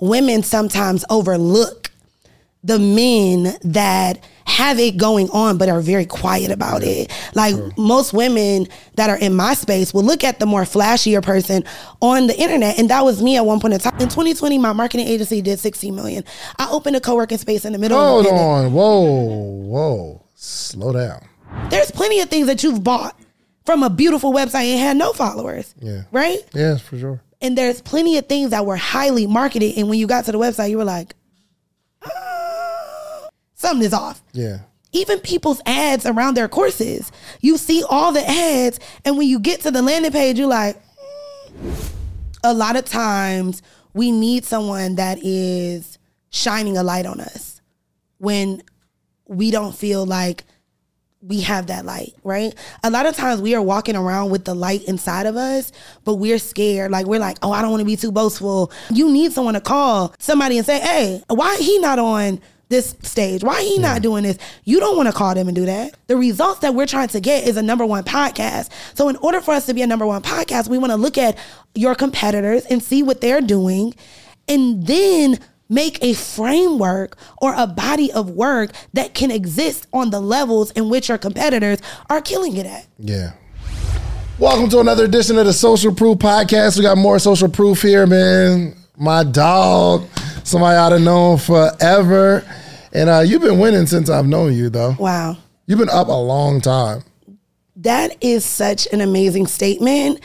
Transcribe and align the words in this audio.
women 0.00 0.42
sometimes 0.42 1.04
overlook 1.10 1.90
the 2.64 2.78
men 2.78 3.56
that 3.62 4.18
have 4.44 4.78
it 4.78 4.96
going 4.96 5.30
on 5.30 5.58
but 5.58 5.68
are 5.68 5.80
very 5.80 6.06
quiet 6.06 6.50
about 6.50 6.82
it. 6.82 7.12
Like 7.34 7.54
most 7.76 8.12
women 8.12 8.66
that 8.94 9.10
are 9.10 9.18
in 9.18 9.36
my 9.36 9.54
space 9.54 9.94
will 9.94 10.02
look 10.02 10.24
at 10.24 10.40
the 10.40 10.46
more 10.46 10.62
flashier 10.62 11.22
person 11.22 11.64
on 12.00 12.26
the 12.26 12.38
internet. 12.38 12.78
And 12.78 12.90
that 12.90 13.04
was 13.04 13.22
me 13.22 13.36
at 13.36 13.44
one 13.44 13.60
point 13.60 13.74
in 13.74 13.80
time. 13.80 13.94
In 14.00 14.08
2020, 14.08 14.58
my 14.58 14.72
marketing 14.72 15.06
agency 15.06 15.42
did 15.42 15.58
16 15.58 15.94
million. 15.94 16.24
I 16.58 16.68
opened 16.70 16.96
a 16.96 17.00
co-working 17.00 17.38
space 17.38 17.64
in 17.64 17.72
the 17.72 17.78
middle 17.78 17.98
Hold 17.98 18.26
of 18.26 18.32
on. 18.32 18.72
Whoa, 18.72 19.02
whoa. 19.02 20.24
Slow 20.34 20.92
down. 20.92 21.26
There's 21.70 21.90
plenty 21.90 22.20
of 22.20 22.28
things 22.28 22.46
that 22.46 22.62
you've 22.62 22.82
bought 22.82 23.18
from 23.64 23.82
a 23.82 23.90
beautiful 23.90 24.32
website 24.32 24.72
and 24.72 24.80
had 24.80 24.96
no 24.96 25.12
followers. 25.12 25.74
Yeah. 25.78 26.02
Right? 26.10 26.38
Yes, 26.54 26.80
for 26.80 26.98
sure. 26.98 27.20
And 27.40 27.56
there's 27.56 27.80
plenty 27.80 28.18
of 28.18 28.26
things 28.26 28.50
that 28.50 28.66
were 28.66 28.76
highly 28.76 29.26
marketed. 29.26 29.76
And 29.78 29.88
when 29.88 29.98
you 29.98 30.06
got 30.06 30.24
to 30.24 30.32
the 30.32 30.38
website, 30.38 30.70
you 30.70 30.78
were 30.78 30.84
like, 30.84 31.14
"Ah, 32.02 33.28
something 33.54 33.84
is 33.86 33.92
off. 33.92 34.22
Yeah. 34.32 34.58
Even 34.92 35.20
people's 35.20 35.60
ads 35.66 36.06
around 36.06 36.34
their 36.34 36.48
courses, 36.48 37.12
you 37.40 37.58
see 37.58 37.84
all 37.88 38.10
the 38.10 38.28
ads. 38.28 38.80
And 39.04 39.18
when 39.18 39.28
you 39.28 39.38
get 39.38 39.60
to 39.62 39.70
the 39.70 39.82
landing 39.82 40.12
page, 40.12 40.38
you're 40.38 40.48
like, 40.48 40.82
"Hmm." 41.60 41.70
a 42.44 42.54
lot 42.54 42.76
of 42.76 42.84
times 42.84 43.62
we 43.94 44.10
need 44.10 44.44
someone 44.44 44.94
that 44.96 45.18
is 45.22 45.98
shining 46.30 46.76
a 46.76 46.82
light 46.82 47.06
on 47.06 47.20
us 47.20 47.60
when 48.18 48.62
we 49.26 49.50
don't 49.50 49.74
feel 49.74 50.04
like 50.06 50.44
we 51.20 51.40
have 51.40 51.66
that 51.66 51.84
light, 51.84 52.14
right? 52.22 52.54
A 52.84 52.90
lot 52.90 53.06
of 53.06 53.16
times 53.16 53.42
we 53.42 53.54
are 53.54 53.62
walking 53.62 53.96
around 53.96 54.30
with 54.30 54.44
the 54.44 54.54
light 54.54 54.84
inside 54.84 55.26
of 55.26 55.36
us, 55.36 55.72
but 56.04 56.14
we're 56.14 56.38
scared. 56.38 56.90
Like 56.90 57.06
we're 57.06 57.18
like, 57.18 57.38
oh, 57.42 57.50
I 57.50 57.60
don't 57.60 57.70
want 57.70 57.80
to 57.80 57.86
be 57.86 57.96
too 57.96 58.12
boastful. 58.12 58.70
You 58.90 59.10
need 59.10 59.32
someone 59.32 59.54
to 59.54 59.60
call 59.60 60.14
somebody 60.18 60.58
and 60.58 60.66
say, 60.66 60.78
hey, 60.78 61.22
why 61.28 61.56
he 61.56 61.78
not 61.80 61.98
on 61.98 62.40
this 62.68 62.94
stage? 63.02 63.42
Why 63.42 63.62
he 63.62 63.78
not 63.78 64.02
doing 64.02 64.22
this? 64.22 64.38
You 64.64 64.78
don't 64.78 64.96
want 64.96 65.08
to 65.08 65.12
call 65.12 65.34
them 65.34 65.48
and 65.48 65.56
do 65.56 65.66
that. 65.66 65.96
The 66.06 66.16
results 66.16 66.60
that 66.60 66.74
we're 66.74 66.86
trying 66.86 67.08
to 67.08 67.20
get 67.20 67.48
is 67.48 67.56
a 67.56 67.62
number 67.62 67.84
one 67.84 68.04
podcast. 68.04 68.70
So 68.94 69.08
in 69.08 69.16
order 69.16 69.40
for 69.40 69.54
us 69.54 69.66
to 69.66 69.74
be 69.74 69.82
a 69.82 69.86
number 69.86 70.06
one 70.06 70.22
podcast, 70.22 70.68
we 70.68 70.78
want 70.78 70.92
to 70.92 70.96
look 70.96 71.18
at 71.18 71.36
your 71.74 71.94
competitors 71.94 72.64
and 72.66 72.82
see 72.82 73.02
what 73.02 73.20
they're 73.20 73.40
doing 73.40 73.94
and 74.48 74.86
then 74.86 75.38
make 75.68 76.02
a 76.02 76.14
framework 76.14 77.16
or 77.42 77.54
a 77.56 77.66
body 77.66 78.10
of 78.12 78.30
work 78.30 78.70
that 78.94 79.14
can 79.14 79.30
exist 79.30 79.86
on 79.92 80.10
the 80.10 80.20
levels 80.20 80.70
in 80.72 80.88
which 80.88 81.08
your 81.08 81.18
competitors 81.18 81.78
are 82.08 82.20
killing 82.20 82.56
it 82.56 82.66
at. 82.66 82.86
Yeah. 82.98 83.32
Welcome 84.38 84.70
to 84.70 84.80
another 84.80 85.04
edition 85.04 85.36
of 85.36 85.46
the 85.46 85.52
Social 85.52 85.94
Proof 85.94 86.18
Podcast. 86.18 86.76
We 86.76 86.82
got 86.82 86.96
more 86.96 87.18
social 87.18 87.48
proof 87.48 87.82
here, 87.82 88.06
man. 88.06 88.76
My 88.96 89.24
dog, 89.24 90.08
somebody 90.44 90.76
I'd 90.76 90.92
have 90.92 91.00
known 91.00 91.38
forever. 91.38 92.44
And 92.92 93.10
uh, 93.10 93.20
you've 93.20 93.42
been 93.42 93.58
winning 93.58 93.86
since 93.86 94.08
I've 94.08 94.26
known 94.26 94.54
you, 94.54 94.70
though. 94.70 94.94
Wow. 94.98 95.36
You've 95.66 95.78
been 95.78 95.90
up 95.90 96.08
a 96.08 96.12
long 96.12 96.60
time. 96.60 97.02
That 97.76 98.16
is 98.22 98.44
such 98.44 98.88
an 98.92 99.00
amazing 99.00 99.46
statement. 99.46 100.20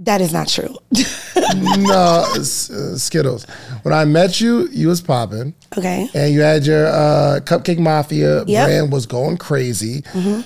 That 0.00 0.20
is 0.20 0.32
not 0.32 0.48
true. 0.48 0.74
no, 0.92 2.24
uh, 2.26 2.38
Skittlez. 2.38 3.48
When 3.82 3.94
I 3.94 4.04
met 4.04 4.40
you, 4.40 4.68
you 4.68 4.88
was 4.88 5.00
popping. 5.00 5.54
okay. 5.76 6.08
and 6.14 6.34
you 6.34 6.40
had 6.40 6.66
your 6.66 6.86
uh, 6.86 7.40
Cupcake 7.44 7.78
Mafia 7.78 8.44
Yep. 8.44 8.46
Mm-hmm. 8.46 8.64
brand 8.66 8.92
was 8.92 9.06
going 9.06 9.36
crazy. 9.38 10.02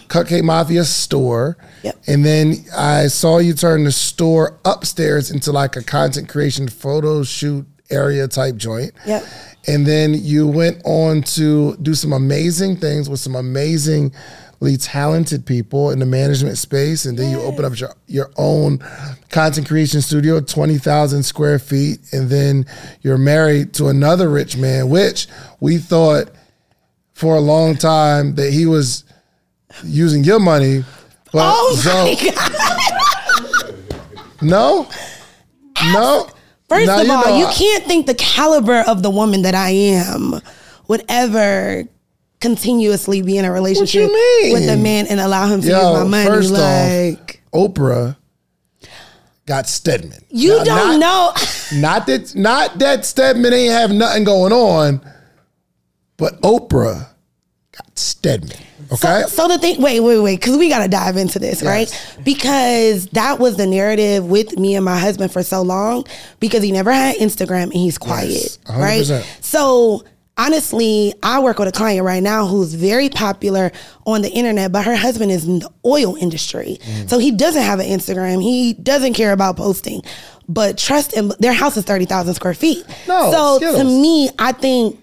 Cupcake 0.08 0.44
Mafia 0.44 0.84
store. 0.84 1.56
Yep. 1.82 1.96
And 2.06 2.24
then 2.24 2.54
I 2.76 3.08
saw 3.08 3.38
you 3.38 3.54
turn 3.54 3.84
the 3.84 3.92
store 3.92 4.58
upstairs 4.64 5.30
into 5.30 5.50
like 5.52 5.74
a 5.76 5.82
content 5.82 6.28
creation 6.28 6.68
photo 6.68 7.22
shoot 7.24 7.66
area 7.90 8.28
type 8.28 8.56
joint. 8.56 8.92
Yep. 9.06 9.24
And 9.66 9.86
then 9.86 10.14
you 10.14 10.46
went 10.46 10.80
on 10.84 11.22
to 11.22 11.76
do 11.78 11.94
some 11.94 12.12
amazing 12.12 12.76
things 12.76 13.10
with 13.10 13.20
some 13.20 13.34
amazingly 13.34 14.12
talented 14.76 15.46
people 15.46 15.90
in 15.90 15.98
the 16.00 16.06
management 16.06 16.58
space. 16.58 17.06
And 17.06 17.18
then 17.18 17.30
you 17.30 17.40
open 17.40 17.64
up 17.64 17.78
your, 17.80 17.94
your 18.06 18.30
own 18.36 18.78
content 19.30 19.66
creation 19.66 20.02
studio, 20.02 20.40
20,000 20.40 21.22
square 21.22 21.58
feet. 21.58 22.00
And 22.12 22.28
then 22.28 22.66
you're 23.00 23.16
married 23.18 23.72
to 23.74 23.88
another 23.88 24.28
rich 24.28 24.56
man, 24.56 24.90
which 24.90 25.26
we 25.60 25.78
thought 25.78 26.30
for 27.14 27.36
a 27.36 27.40
long 27.40 27.76
time 27.76 28.34
that 28.34 28.52
he 28.52 28.66
was 28.66 29.04
using 29.84 30.24
your 30.24 30.40
money. 30.40 30.84
But 31.32 31.54
Oh 31.56 31.74
so, 31.76 32.04
my 32.04 32.16
God. 32.34 32.52
no, 34.42 34.88
no. 35.92 36.28
First 36.68 36.86
Now 36.86 37.00
of 37.00 37.06
you 37.06 37.12
all, 37.12 37.38
you 37.38 37.46
I- 37.46 37.52
can't 37.52 37.84
think 37.84 38.06
the 38.06 38.14
caliber 38.14 38.80
of 38.86 39.02
the 39.02 39.10
woman 39.10 39.42
that 39.42 39.54
I 39.54 39.70
am 39.70 40.40
would 40.88 41.04
ever 41.08 41.84
continuously 42.40 43.22
be 43.22 43.36
in 43.38 43.44
a 43.44 43.52
relationship 43.52 44.08
with 44.10 44.68
a 44.68 44.76
man 44.76 45.06
and 45.08 45.20
allow 45.20 45.46
him 45.46 45.60
to 45.62 45.68
Yo, 45.68 45.76
use 45.76 45.98
my 46.00 46.04
money. 46.08 46.26
first 46.26 46.50
like 46.52 47.42
off, 47.52 47.70
Oprah 47.74 48.16
got 49.46 49.68
Stedman. 49.68 50.24
you 50.30 50.56
Now, 50.58 50.64
don't 50.64 51.00
not, 51.00 51.36
know. 51.72 51.78
Not 51.80 52.06
that, 52.08 52.34
not 52.34 52.78
that 52.80 53.04
Stedman 53.04 53.52
ain't 53.52 53.72
have 53.72 53.92
nothing 53.92 54.24
going 54.24 54.52
on, 54.52 55.00
but 56.16 56.40
Oprah 56.42 57.08
got 57.72 57.98
Stedman. 57.98 58.56
Okay. 58.92 59.22
So, 59.22 59.28
so 59.28 59.48
the 59.48 59.58
thing, 59.58 59.80
wait, 59.80 60.00
wait, 60.00 60.18
wait, 60.18 60.40
because 60.40 60.56
we 60.56 60.68
got 60.68 60.82
to 60.82 60.88
dive 60.88 61.16
into 61.16 61.38
this, 61.38 61.62
right? 61.62 61.88
Because 62.24 63.06
that 63.08 63.38
was 63.38 63.56
the 63.56 63.66
narrative 63.66 64.26
with 64.26 64.58
me 64.58 64.74
and 64.74 64.84
my 64.84 64.98
husband 64.98 65.32
for 65.32 65.44
so 65.44 65.62
long 65.62 66.04
because 66.40 66.62
he 66.64 66.72
never 66.72 66.92
had 66.92 67.14
Instagram 67.16 67.64
and 67.64 67.74
he's 67.74 67.98
quiet, 67.98 68.30
Yes, 68.30 68.58
right? 68.68 69.02
100%. 69.04 69.44
So 69.44 70.04
honestly, 70.36 71.14
I 71.22 71.40
work 71.40 71.58
with 71.58 71.68
a 71.68 71.72
client 71.72 72.04
right 72.04 72.22
now 72.22 72.46
who's 72.46 72.74
very 72.74 73.08
popular 73.08 73.72
on 74.06 74.22
the 74.22 74.30
internet, 74.30 74.72
but 74.72 74.84
her 74.84 74.96
husband 74.96 75.30
is 75.30 75.44
in 75.44 75.60
the 75.60 75.70
oil 75.84 76.16
industry. 76.16 76.78
Mm. 76.82 77.10
So 77.10 77.18
he 77.18 77.30
doesn't 77.30 77.62
have 77.62 77.78
an 77.78 77.86
Instagram. 77.86 78.42
He 78.42 78.72
doesn't 78.74 79.14
care 79.14 79.32
about 79.32 79.56
posting. 79.56 80.02
But 80.48 80.78
trust 80.78 81.14
him, 81.14 81.32
their 81.38 81.52
house 81.52 81.76
is 81.76 81.84
30,000 81.84 82.34
square 82.34 82.54
feet. 82.54 82.84
No, 83.06 83.30
so 83.30 83.76
to 83.78 83.84
me, 83.84 84.30
I 84.38 84.52
think. 84.52 84.98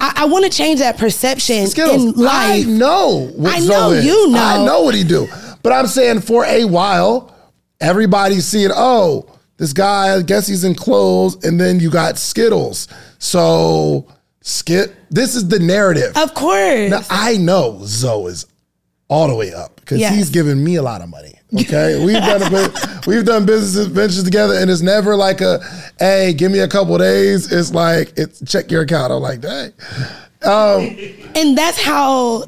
I, 0.00 0.12
I 0.18 0.24
want 0.26 0.44
to 0.44 0.50
change 0.50 0.78
that 0.80 0.98
perception 0.98 1.64
Skittlez. 1.64 1.94
in 1.94 2.12
life. 2.12 2.64
I 2.66 2.70
know. 2.70 3.32
What 3.34 3.56
I 3.56 3.58
know 3.58 3.90
is. 3.90 4.04
you 4.04 4.30
know. 4.30 4.38
I 4.38 4.64
know 4.64 4.82
what 4.82 4.94
he 4.94 5.02
do. 5.02 5.26
But 5.64 5.72
I'm 5.72 5.88
saying 5.88 6.20
for 6.20 6.44
a 6.44 6.64
while, 6.64 7.34
everybody's 7.80 8.46
seeing. 8.46 8.70
Oh, 8.72 9.28
this 9.56 9.72
guy. 9.72 10.14
I 10.14 10.22
guess 10.22 10.46
he's 10.46 10.62
in 10.62 10.74
clothes, 10.74 11.42
and 11.44 11.58
then 11.58 11.80
you 11.80 11.90
got 11.90 12.16
Skittlez. 12.16 12.92
So 13.18 14.06
skit. 14.44 14.94
This 15.10 15.34
is 15.34 15.48
the 15.48 15.58
narrative. 15.58 16.16
Of 16.16 16.34
course. 16.34 16.90
Now 16.90 17.00
I 17.10 17.36
know 17.38 17.80
Zoe 17.82 18.30
is 18.30 18.46
all 19.08 19.26
the 19.28 19.34
way 19.34 19.52
up 19.52 19.76
because 19.76 19.98
Yes. 19.98 20.14
he's 20.14 20.30
giving 20.30 20.62
me 20.62 20.76
a 20.76 20.82
lot 20.82 21.00
of 21.02 21.08
money. 21.08 21.34
Okay, 21.52 22.04
we've 22.04 22.14
done 22.16 22.42
a 22.42 22.50
bit, 22.50 23.06
we've 23.06 23.24
done 23.24 23.46
business 23.46 23.86
ventures 23.86 24.24
together, 24.24 24.54
and 24.54 24.70
it's 24.70 24.80
never 24.82 25.14
like 25.16 25.40
a, 25.40 25.60
hey, 25.98 26.32
give 26.32 26.50
me 26.52 26.60
a 26.60 26.68
couple 26.68 26.96
days. 26.98 27.50
It's 27.52 27.72
like 27.72 28.12
it's 28.16 28.42
check 28.50 28.70
your 28.70 28.82
account. 28.82 29.12
I'm 29.12 29.20
like, 29.22 29.40
dang. 29.40 29.72
Um, 30.42 30.96
and 31.34 31.56
that's 31.58 31.80
how 31.82 32.44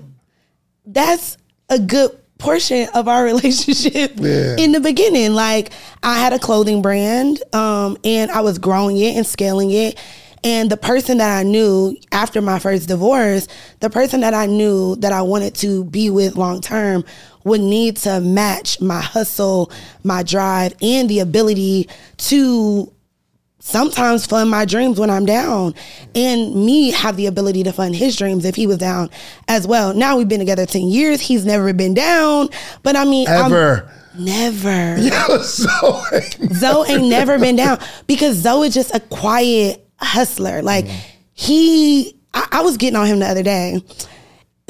that's 0.87 1.37
a 1.71 1.79
good 1.79 2.11
portion 2.39 2.89
of 2.95 3.09
our 3.09 3.25
relationship 3.33 4.13
Yeah. 4.17 4.57
in 4.59 4.73
the 4.73 4.81
beginning 4.81 5.33
like 5.33 5.73
i 6.03 6.19
had 6.19 6.35
a 6.35 6.39
clothing 6.39 6.83
brand 6.83 7.43
um, 7.55 7.97
and 8.05 8.31
i 8.31 8.43
was 8.43 8.59
growing 8.59 8.99
it 8.99 9.17
and 9.17 9.27
scaling 9.27 9.71
it 9.71 9.99
and 10.47 10.71
the 10.71 10.77
person 10.77 11.19
that 11.19 11.37
i 11.39 11.43
knew 11.43 11.97
after 12.13 12.41
my 12.41 12.59
first 12.59 12.89
divorce 12.89 13.49
the 13.81 13.91
person 13.91 14.21
that 14.21 14.33
i 14.33 14.47
knew 14.47 14.97
that 14.97 15.13
i 15.13 15.21
wanted 15.21 15.55
to 15.55 15.85
be 15.85 16.09
with 16.09 16.37
long 16.37 16.61
term 16.61 17.05
would 17.45 17.61
need 17.61 17.97
to 17.97 18.21
match 18.21 18.81
my 18.81 19.01
hustle 19.01 19.71
my 20.05 20.23
drive 20.23 20.73
and 20.81 21.09
the 21.11 21.19
ability 21.19 21.89
to 22.17 22.93
sometimes 23.59 24.25
fund 24.27 24.49
my 24.49 24.65
dreams 24.65 24.99
when 25.01 25.11
I'm 25.11 25.27
down 25.27 25.75
and 26.15 26.55
me 26.55 26.93
have 26.93 27.17
the 27.17 27.27
ability 27.27 27.65
to 27.65 27.73
fund 27.73 27.97
his 27.97 28.15
dreams 28.15 28.45
if 28.45 28.55
he 28.55 28.65
was 28.65 28.79
down 28.79 29.11
as 29.49 29.67
well. 29.67 29.93
Now 29.93 30.17
we've 30.17 30.29
been 30.29 30.39
together 30.39 30.67
10 30.67 30.83
years. 30.83 31.21
He's 31.21 31.45
never 31.45 31.73
been 31.73 31.93
down, 31.93 32.49
but 32.85 32.95
I 32.95 33.05
mean, 33.05 33.27
I'm- 33.27 33.47
ever. 33.47 33.91
never. 34.17 34.99
so 35.43 36.05
Zoe 36.53 36.89
ain't 36.89 37.09
never 37.09 37.41
been 37.41 37.57
down 37.57 37.81
because 38.07 38.37
Zoe 38.37 38.69
is 38.69 38.75
just 38.75 38.95
a 38.95 39.01
quiet 39.01 39.86
hustler. 39.99 40.63
Like 40.63 40.87
mm-hmm. 40.87 41.11
he, 41.35 42.17
I, 42.35 42.49
I 42.53 42.63
was 42.63 42.77
getting 42.77 42.97
on 42.97 43.07
him 43.07 43.19
the 43.19 43.27
other 43.27 43.43
day 43.43 43.83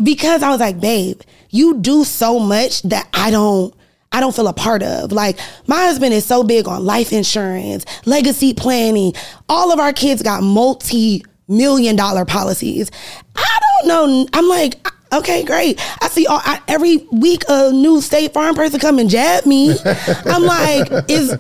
because 0.03 0.43
I 0.43 0.51
was 0.51 0.61
like, 0.61 0.81
babe, 0.81 1.21
you 1.51 1.79
do 1.79 2.05
so 2.05 2.39
much 2.39 2.83
that 2.83 3.09
I 3.13 3.31
don't. 3.31 3.75
I 4.13 4.21
don't 4.21 4.35
feel 4.35 4.47
a 4.47 4.55
part 4.55 4.83
of. 4.83 5.13
Like 5.13 5.39
my 5.67 5.85
husband 5.85 6.15
is 6.15 6.25
so 6.25 6.43
big 6.43 6.69
on 6.69 6.87
life 6.87 7.13
insurance, 7.13 7.85
legacy 8.07 8.55
planning. 8.55 9.13
All 9.49 9.73
of 9.73 9.79
our 9.79 9.93
kids 9.93 10.23
got 10.23 10.43
multi 10.43 11.23
million 11.49 11.97
dollar 11.97 12.25
policies. 12.25 12.91
I 13.35 13.59
don't 13.61 13.89
know. 13.89 14.27
I'm 14.33 14.49
like, 14.49 14.77
Okay, 15.13 15.45
great. 15.45 15.81
I 16.03 16.09
see 16.09 16.27
all 16.27 16.41
I, 16.43 16.61
every 16.69 16.99
week 17.13 17.45
a 17.49 17.71
new 17.73 18.01
State 18.01 18.33
Farm 18.33 18.55
person 18.55 18.81
come 18.81 18.99
and 18.99 19.09
jab 19.09 19.47
me. 19.47 19.77
I'm 20.25 20.43
like, 20.43 20.89
is 21.09 21.37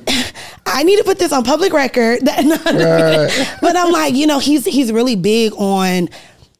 I 0.66 0.82
need 0.82 0.98
to 0.98 1.04
put 1.04 1.18
this 1.18 1.32
on 1.32 1.44
public 1.44 1.72
record. 1.72 2.20
Right. 2.76 3.58
but 3.60 3.76
I'm 3.76 3.90
like, 3.92 4.14
you 4.14 4.26
know, 4.26 4.38
he's 4.38 4.64
he's 4.64 4.92
really 4.92 5.16
big 5.16 5.52
on 5.54 6.08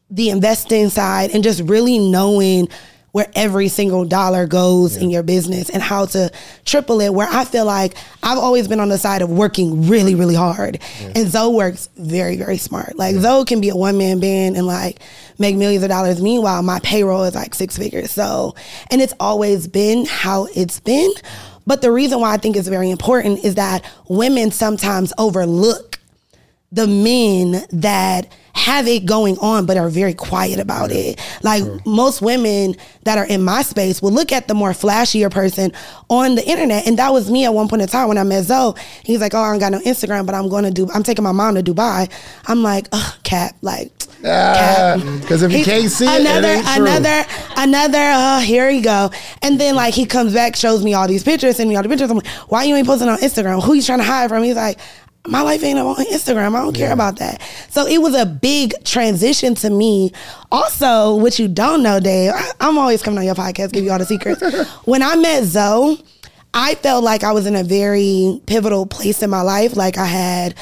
the 0.09 0.29
investing 0.29 0.89
side 0.89 1.31
and 1.31 1.43
just 1.43 1.61
really 1.61 1.99
knowing 1.99 2.69
where 3.17 3.31
every 3.33 3.67
single 3.67 4.05
dollar 4.05 4.45
goes 4.45 4.95
yeah. 4.95 5.01
in 5.01 5.09
your 5.09 5.23
business 5.23 5.71
and 5.71 5.81
how 5.81 6.05
to 6.05 6.31
triple 6.65 7.01
it. 7.01 7.11
Where 7.11 7.27
I 7.27 7.45
feel 7.45 7.65
like 7.65 7.97
I've 8.21 8.37
always 8.37 8.67
been 8.67 8.79
on 8.79 8.89
the 8.89 8.99
side 8.99 9.23
of 9.23 9.31
working 9.31 9.87
really, 9.87 10.13
really 10.13 10.35
hard. 10.35 10.77
Yeah. 11.01 11.13
And 11.15 11.27
Zoe 11.27 11.51
works 11.51 11.89
very, 11.97 12.37
very 12.37 12.59
smart. 12.59 12.95
Like 12.95 13.15
yeah. 13.15 13.21
Zoe 13.21 13.45
can 13.45 13.59
be 13.59 13.69
a 13.69 13.75
one 13.75 13.97
man 13.97 14.19
band 14.19 14.55
and 14.55 14.67
like 14.67 14.99
make 15.39 15.55
millions 15.55 15.83
of 15.83 15.89
dollars. 15.89 16.21
Meanwhile, 16.21 16.61
my 16.61 16.79
payroll 16.81 17.23
is 17.23 17.33
like 17.33 17.55
six 17.55 17.75
figures. 17.75 18.11
So, 18.11 18.53
and 18.91 19.01
it's 19.01 19.15
always 19.19 19.67
been 19.67 20.05
how 20.05 20.47
it's 20.55 20.79
been. 20.79 21.09
But 21.65 21.81
the 21.81 21.91
reason 21.91 22.19
why 22.19 22.35
I 22.35 22.37
think 22.37 22.55
it's 22.55 22.67
very 22.67 22.91
important 22.91 23.43
is 23.43 23.55
that 23.55 23.83
women 24.07 24.51
sometimes 24.51 25.11
overlook 25.17 25.97
the 26.71 26.85
men 26.85 27.65
that 27.71 28.31
have 28.57 28.87
it 28.87 29.05
going 29.05 29.37
on 29.39 29.65
but 29.65 29.77
are 29.77 29.89
very 29.89 30.13
quiet 30.13 30.59
about 30.59 30.91
it. 30.91 31.19
Like 31.43 31.63
most 31.85 32.21
women 32.21 32.75
that 33.03 33.17
are 33.17 33.25
in 33.25 33.43
my 33.43 33.61
space 33.61 34.01
will 34.01 34.11
look 34.11 34.31
at 34.31 34.47
the 34.47 34.53
more 34.53 34.71
flashier 34.71 35.31
person 35.31 35.71
on 36.09 36.35
the 36.35 36.45
internet. 36.47 36.87
And 36.87 36.97
that 36.97 37.13
was 37.13 37.29
me 37.29 37.45
at 37.45 37.53
one 37.53 37.67
point 37.67 37.83
in 37.83 37.87
time 37.87 38.07
when 38.07 38.17
I 38.17 38.23
met 38.23 38.43
Zoe. 38.43 38.73
He's 39.03 39.21
like, 39.21 39.33
Oh, 39.33 39.39
I 39.39 39.51
don't 39.51 39.59
got 39.59 39.71
no 39.71 39.79
Instagram, 39.79 40.25
but 40.25 40.35
I'm 40.35 40.49
gonna 40.49 40.71
do 40.71 40.89
I'm 40.93 41.03
taking 41.03 41.23
my 41.23 41.31
mom 41.31 41.55
to 41.55 41.63
Dubai. 41.63 42.11
I'm 42.47 42.63
like, 42.63 42.87
oh 42.91 43.17
cap, 43.23 43.55
like 43.61 43.91
because 44.17 45.43
uh, 45.43 45.45
if 45.45 45.51
you 45.51 45.63
can't 45.63 45.91
see 45.91 46.07
another, 46.07 46.47
it, 46.49 46.59
it 46.59 46.77
another, 46.79 47.23
another, 47.55 47.99
uh, 47.99 48.39
here 48.39 48.69
you 48.69 48.81
go. 48.81 49.11
And 49.41 49.59
then 49.59 49.75
like 49.75 49.93
he 49.93 50.05
comes 50.05 50.33
back, 50.33 50.55
shows 50.55 50.83
me 50.83 50.93
all 50.93 51.07
these 51.07 51.23
pictures, 51.23 51.57
send 51.57 51.69
me 51.69 51.75
all 51.75 51.83
the 51.83 51.89
pictures. 51.89 52.09
I'm 52.09 52.17
like, 52.17 52.27
why 52.49 52.63
you 52.63 52.75
ain't 52.75 52.87
posting 52.87 53.09
on 53.09 53.19
Instagram? 53.19 53.63
Who 53.63 53.73
you 53.73 53.81
trying 53.83 53.99
to 53.99 54.05
hide 54.05 54.29
from? 54.29 54.43
He's 54.43 54.55
like, 54.55 54.79
my 55.27 55.41
life 55.41 55.63
ain't 55.63 55.77
up 55.77 55.99
on 55.99 56.05
Instagram. 56.05 56.55
I 56.55 56.61
don't 56.61 56.75
care 56.75 56.93
about 56.93 57.17
that. 57.17 57.41
So 57.69 57.85
it 57.85 58.01
was 58.01 58.15
a 58.15 58.25
big 58.25 58.73
transition 58.83 59.55
to 59.55 59.69
me. 59.69 60.11
Also, 60.51 61.15
what 61.15 61.37
you 61.37 61.47
don't 61.47 61.83
know, 61.83 61.99
Dave, 61.99 62.31
I'm 62.59 62.77
always 62.77 63.03
coming 63.03 63.19
on 63.19 63.25
your 63.25 63.35
podcast, 63.35 63.73
give 63.73 63.83
you 63.83 63.91
all 63.91 63.99
the 63.99 64.05
secrets. 64.05 64.41
when 64.85 65.03
I 65.03 65.15
met 65.15 65.43
Zoe, 65.43 66.01
I 66.53 66.75
felt 66.75 67.03
like 67.03 67.23
I 67.23 67.33
was 67.33 67.45
in 67.45 67.55
a 67.55 67.63
very 67.63 68.41
pivotal 68.45 68.85
place 68.85 69.21
in 69.21 69.29
my 69.29 69.41
life. 69.41 69.75
Like 69.75 69.97
I 69.97 70.05
had, 70.05 70.55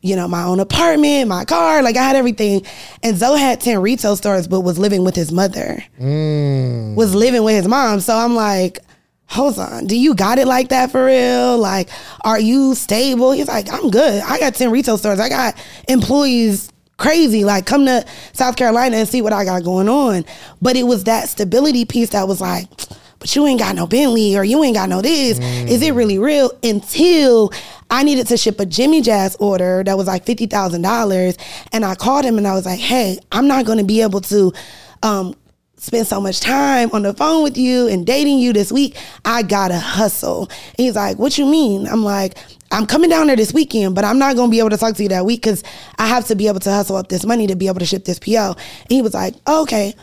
you 0.00 0.16
know, 0.16 0.28
my 0.28 0.44
own 0.44 0.60
apartment, 0.60 1.28
my 1.28 1.44
car, 1.44 1.82
like 1.82 1.96
I 1.96 2.02
had 2.02 2.16
everything. 2.16 2.64
And 3.02 3.16
Zoe 3.16 3.38
had 3.38 3.60
10 3.60 3.80
retail 3.80 4.16
stores, 4.16 4.46
but 4.46 4.60
was 4.60 4.78
living 4.78 5.04
with 5.04 5.16
his 5.16 5.32
mother, 5.32 5.84
mm. 6.00 6.94
was 6.94 7.14
living 7.14 7.42
with 7.42 7.56
his 7.56 7.68
mom. 7.68 8.00
So 8.00 8.16
I'm 8.16 8.34
like, 8.34 8.78
hold 9.26 9.58
on, 9.58 9.86
do 9.86 9.96
you 9.96 10.14
got 10.14 10.38
it 10.38 10.46
like 10.46 10.68
that 10.68 10.90
for 10.90 11.06
real? 11.06 11.58
Like, 11.58 11.88
are 12.22 12.38
you 12.38 12.74
stable? 12.74 13.32
He's 13.32 13.48
like, 13.48 13.72
I'm 13.72 13.90
good. 13.90 14.22
I 14.22 14.38
got 14.38 14.54
10 14.54 14.70
retail 14.70 14.98
stores. 14.98 15.20
I 15.20 15.28
got 15.28 15.54
employees 15.88 16.70
crazy. 16.98 17.44
Like, 17.44 17.66
come 17.66 17.86
to 17.86 18.04
South 18.32 18.56
Carolina 18.56 18.96
and 18.96 19.08
see 19.08 19.22
what 19.22 19.32
I 19.32 19.44
got 19.44 19.64
going 19.64 19.88
on. 19.88 20.24
But 20.60 20.76
it 20.76 20.84
was 20.84 21.04
that 21.04 21.28
stability 21.28 21.84
piece 21.84 22.10
that 22.10 22.28
was 22.28 22.40
like, 22.40 22.68
but 23.18 23.34
you 23.36 23.46
ain't 23.46 23.60
got 23.60 23.76
no 23.76 23.86
Bentley 23.86 24.36
or 24.36 24.42
you 24.42 24.62
ain't 24.64 24.74
got 24.74 24.88
no 24.88 25.00
this. 25.00 25.38
Mm. 25.38 25.68
Is 25.68 25.80
it 25.80 25.92
really 25.94 26.18
real? 26.18 26.50
Until 26.62 27.52
I 27.88 28.02
needed 28.02 28.26
to 28.26 28.36
ship 28.36 28.58
a 28.58 28.66
Jimmy 28.66 29.00
Jazz 29.00 29.36
order 29.38 29.84
that 29.84 29.96
was 29.96 30.08
like 30.08 30.26
$50,000. 30.26 31.38
And 31.70 31.84
I 31.84 31.94
called 31.94 32.24
him 32.24 32.36
and 32.36 32.48
I 32.48 32.54
was 32.54 32.66
like, 32.66 32.80
hey, 32.80 33.18
I'm 33.30 33.46
not 33.46 33.64
going 33.64 33.78
to 33.78 33.84
be 33.84 34.02
able 34.02 34.22
to 34.22 34.52
um, 35.04 35.36
spend 35.82 36.06
so 36.06 36.20
much 36.20 36.38
time 36.38 36.88
on 36.92 37.02
the 37.02 37.12
phone 37.12 37.42
with 37.42 37.58
you 37.58 37.88
and 37.88 38.06
dating 38.06 38.38
you 38.38 38.52
this 38.52 38.70
week. 38.70 38.96
I 39.24 39.42
gotta 39.42 39.78
hustle. 39.78 40.48
And 40.48 40.76
he's 40.78 40.94
like, 40.94 41.18
What 41.18 41.36
you 41.36 41.44
mean? 41.44 41.86
I'm 41.88 42.04
like, 42.04 42.38
I'm 42.70 42.86
coming 42.86 43.10
down 43.10 43.26
there 43.26 43.36
this 43.36 43.52
weekend, 43.52 43.94
but 43.94 44.04
I'm 44.04 44.18
not 44.18 44.36
gonna 44.36 44.50
be 44.50 44.60
able 44.60 44.70
to 44.70 44.76
talk 44.76 44.94
to 44.96 45.02
you 45.02 45.08
that 45.10 45.26
week 45.26 45.42
because 45.42 45.64
I 45.98 46.06
have 46.06 46.26
to 46.26 46.36
be 46.36 46.46
able 46.46 46.60
to 46.60 46.70
hustle 46.70 46.96
up 46.96 47.08
this 47.08 47.26
money 47.26 47.48
to 47.48 47.56
be 47.56 47.66
able 47.66 47.80
to 47.80 47.86
ship 47.86 48.04
this 48.04 48.20
PO. 48.20 48.52
And 48.56 48.90
he 48.90 49.02
was 49.02 49.12
like, 49.12 49.34
oh, 49.46 49.62
Okay. 49.62 49.94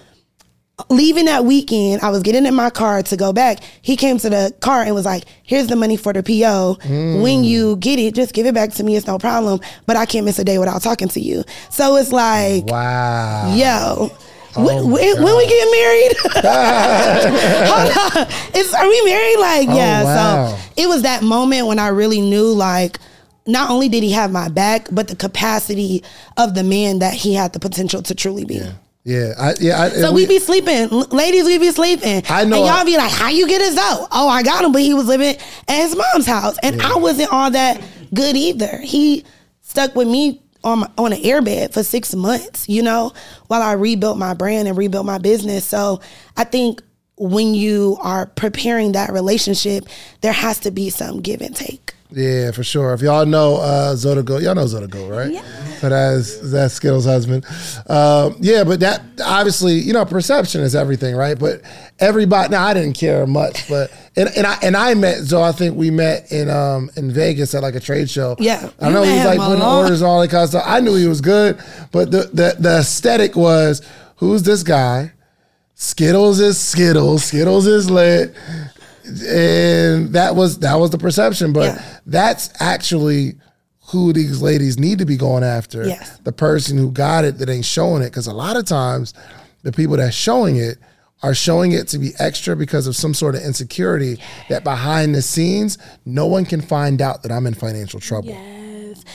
Leaving 0.89 1.25
that 1.25 1.43
weekend, 1.43 2.01
I 2.01 2.09
was 2.09 2.23
getting 2.23 2.45
in 2.45 2.55
my 2.55 2.69
car 2.69 3.03
to 3.03 3.17
go 3.17 3.33
back. 3.33 3.59
He 3.81 3.97
came 3.97 4.17
to 4.19 4.29
the 4.29 4.55
car 4.61 4.81
and 4.83 4.95
was 4.95 5.03
like, 5.03 5.25
Here's 5.43 5.67
the 5.67 5.75
money 5.75 5.97
for 5.97 6.13
the 6.13 6.23
PO. 6.23 6.77
Mm. 6.81 7.21
When 7.21 7.43
you 7.43 7.75
get 7.77 7.99
it, 7.99 8.15
just 8.15 8.33
give 8.33 8.45
it 8.45 8.53
back 8.53 8.71
to 8.73 8.83
me. 8.83 8.95
It's 8.95 9.05
no 9.05 9.17
problem. 9.17 9.59
But 9.85 9.97
I 9.97 10.05
can't 10.05 10.25
miss 10.25 10.39
a 10.39 10.45
day 10.45 10.57
without 10.57 10.81
talking 10.81 11.09
to 11.09 11.19
you. 11.19 11.43
So 11.69 11.97
it's 11.97 12.13
like, 12.13 12.65
Wow. 12.67 13.53
Yo 13.55 14.09
Oh 14.55 14.65
when, 14.65 14.89
when, 14.89 15.37
we 15.37 15.47
get 15.47 15.71
married? 15.71 16.17
Hold 17.67 18.17
on. 18.17 18.27
Is, 18.55 18.73
are 18.73 18.87
we 18.87 19.01
married? 19.05 19.39
Like, 19.39 19.69
oh, 19.69 19.75
yeah. 19.75 20.03
Wow. 20.03 20.47
So 20.55 20.81
it 20.81 20.87
was 20.87 21.03
that 21.03 21.21
moment 21.21 21.67
when 21.67 21.77
I 21.77 21.89
really 21.89 22.21
knew, 22.21 22.51
like, 22.53 22.99
not 23.45 23.69
only 23.69 23.89
did 23.89 24.03
he 24.03 24.11
have 24.11 24.31
my 24.31 24.49
back, 24.49 24.87
but 24.91 25.07
the 25.07 25.15
capacity 25.15 26.03
of 26.37 26.55
the 26.55 26.63
man 26.63 26.99
that 26.99 27.13
he 27.13 27.33
had 27.33 27.53
the 27.53 27.59
potential 27.59 28.01
to 28.03 28.15
truly 28.15 28.45
be. 28.45 28.55
Yeah. 28.55 28.73
Yeah, 29.05 29.33
I, 29.39 29.53
yeah. 29.59 29.81
I, 29.81 29.89
so 29.89 30.11
we, 30.11 30.23
we, 30.23 30.27
be 30.27 30.39
sleeping, 30.39 30.89
ladies. 30.89 31.45
We 31.45 31.57
be 31.57 31.71
sleeping. 31.71 32.21
I 32.29 32.43
know. 32.43 32.57
And 32.57 32.65
y'all 32.65 32.85
be 32.85 32.97
like, 32.97 33.09
"How 33.09 33.29
you 33.29 33.47
get 33.47 33.61
his 33.61 33.77
out?" 33.77 34.09
Oh, 34.11 34.27
I 34.27 34.43
got 34.43 34.63
him, 34.63 34.73
but 34.73 34.81
he 34.81 34.93
was 34.93 35.07
living 35.07 35.37
at 35.67 35.81
his 35.81 35.95
mom's 35.95 36.27
house, 36.27 36.57
and 36.61 36.75
yeah. 36.75 36.91
I 36.93 36.97
wasn't 36.97 37.31
all 37.31 37.49
that 37.49 37.81
good 38.13 38.35
either. 38.35 38.77
He 38.81 39.23
stuck 39.61 39.95
with 39.95 40.07
me 40.07 40.41
on 40.63 40.79
my, 40.79 40.89
on 40.97 41.13
an 41.13 41.21
airbed 41.21 41.73
for 41.73 41.83
six 41.83 42.13
months, 42.13 42.67
you 42.67 42.81
know, 42.81 43.13
while 43.47 43.61
I 43.61 43.73
rebuilt 43.73 44.17
my 44.17 44.33
brand 44.33 44.67
and 44.67 44.77
rebuilt 44.77 45.05
my 45.05 45.17
business. 45.17 45.65
So 45.65 46.01
I 46.35 46.43
think 46.43 46.81
when 47.17 47.53
you 47.53 47.97
are 48.01 48.25
preparing 48.25 48.93
that 48.93 49.11
relationship, 49.11 49.85
there 50.21 50.33
has 50.33 50.59
to 50.59 50.71
be 50.71 50.89
some 50.89 51.21
give 51.21 51.41
and 51.41 51.55
take. 51.55 51.88
Yeah, 52.11 52.49
for 52.51 52.63
sure. 52.63 52.93
If 52.93 53.01
y'all 53.01 53.25
know 53.27 53.57
uh, 53.57 53.93
Zodago, 53.93 54.41
y'all 54.41 54.55
know 54.55 54.65
Zodago, 54.65 55.15
right? 55.15 55.31
Yeah. 55.31 55.43
So 55.75 55.89
that's 55.89 56.39
that's 56.39 56.79
Skittlez' 56.79 57.05
husband. 57.05 57.45
Um, 57.87 58.35
yeah, 58.39 58.63
but 58.63 58.79
that 58.79 59.03
obviously, 59.23 59.75
you 59.75 59.93
know, 59.93 60.03
perception 60.05 60.61
is 60.61 60.75
everything, 60.75 61.15
right? 61.15 61.37
But 61.37 61.61
everybody, 61.99 62.49
now 62.49 62.65
I 62.65 62.73
didn't 62.73 62.93
care 62.93 63.27
much, 63.27 63.69
but 63.69 63.91
and, 64.15 64.27
and 64.35 64.47
I 64.47 64.57
and 64.63 64.75
I 64.75 64.95
met 64.95 65.17
so 65.19 65.43
I 65.43 65.51
think 65.51 65.77
we 65.77 65.91
met 65.91 66.31
in 66.31 66.49
um 66.49 66.89
in 66.95 67.11
Vegas 67.11 67.53
at 67.53 67.61
like 67.61 67.75
a 67.75 67.79
trade 67.79 68.09
show. 68.09 68.35
Yeah, 68.39 68.71
I 68.81 68.89
know 68.89 69.03
he 69.03 69.13
was 69.13 69.25
like 69.25 69.39
putting 69.39 69.63
orders 69.63 70.01
and 70.01 70.09
all 70.09 70.19
that 70.21 70.31
kind 70.31 70.43
of 70.43 70.49
stuff. 70.49 70.63
I 70.65 70.79
knew 70.79 70.95
he 70.95 71.07
was 71.07 71.21
good, 71.21 71.59
but 71.91 72.09
the 72.09 72.23
the 72.33 72.55
the 72.57 72.79
aesthetic 72.79 73.35
was 73.35 73.87
who's 74.15 74.41
this 74.41 74.63
guy? 74.63 75.13
Skittlez 75.77 76.41
is 76.41 76.57
Skittlez. 76.57 77.31
Skittlez 77.31 77.67
is 77.67 77.89
lit 77.89 78.35
and 79.09 80.13
that 80.13 80.35
was 80.35 80.59
that 80.59 80.75
was 80.75 80.91
the 80.91 80.97
perception. 80.97 81.53
But 81.53 81.75
yeah. 81.75 81.99
that's 82.05 82.49
actually 82.59 83.35
who 83.87 84.13
these 84.13 84.41
ladies 84.41 84.77
need 84.77 84.99
to 84.99 85.05
be 85.05 85.17
going 85.17 85.43
after. 85.43 85.85
Yes. 85.87 86.19
The 86.19 86.31
person 86.31 86.77
who 86.77 86.91
got 86.91 87.25
it 87.25 87.39
that 87.39 87.49
ain't 87.49 87.65
showing 87.65 88.03
it. 88.03 88.09
Because 88.09 88.27
a 88.27 88.33
lot 88.33 88.55
of 88.55 88.65
times 88.65 89.13
the 89.63 89.71
people 89.71 89.97
that's 89.97 90.15
showing 90.15 90.57
it 90.57 90.77
are 91.21 91.33
showing 91.33 91.73
it 91.73 91.87
to 91.89 91.97
be 91.97 92.11
extra 92.19 92.55
because 92.55 92.87
of 92.87 92.95
some 92.95 93.13
sort 93.13 93.35
of 93.35 93.41
insecurity 93.41 94.17
that 94.47 94.63
behind 94.63 95.13
the 95.13 95.21
scenes, 95.21 95.77
no 96.05 96.27
one 96.27 96.45
can 96.45 96.61
find 96.61 97.01
out 97.01 97.23
that 97.23 97.31
I'm 97.31 97.45
in 97.45 97.53
financial 97.53 97.99
trouble. 97.99 98.29
Yes. 98.29 98.58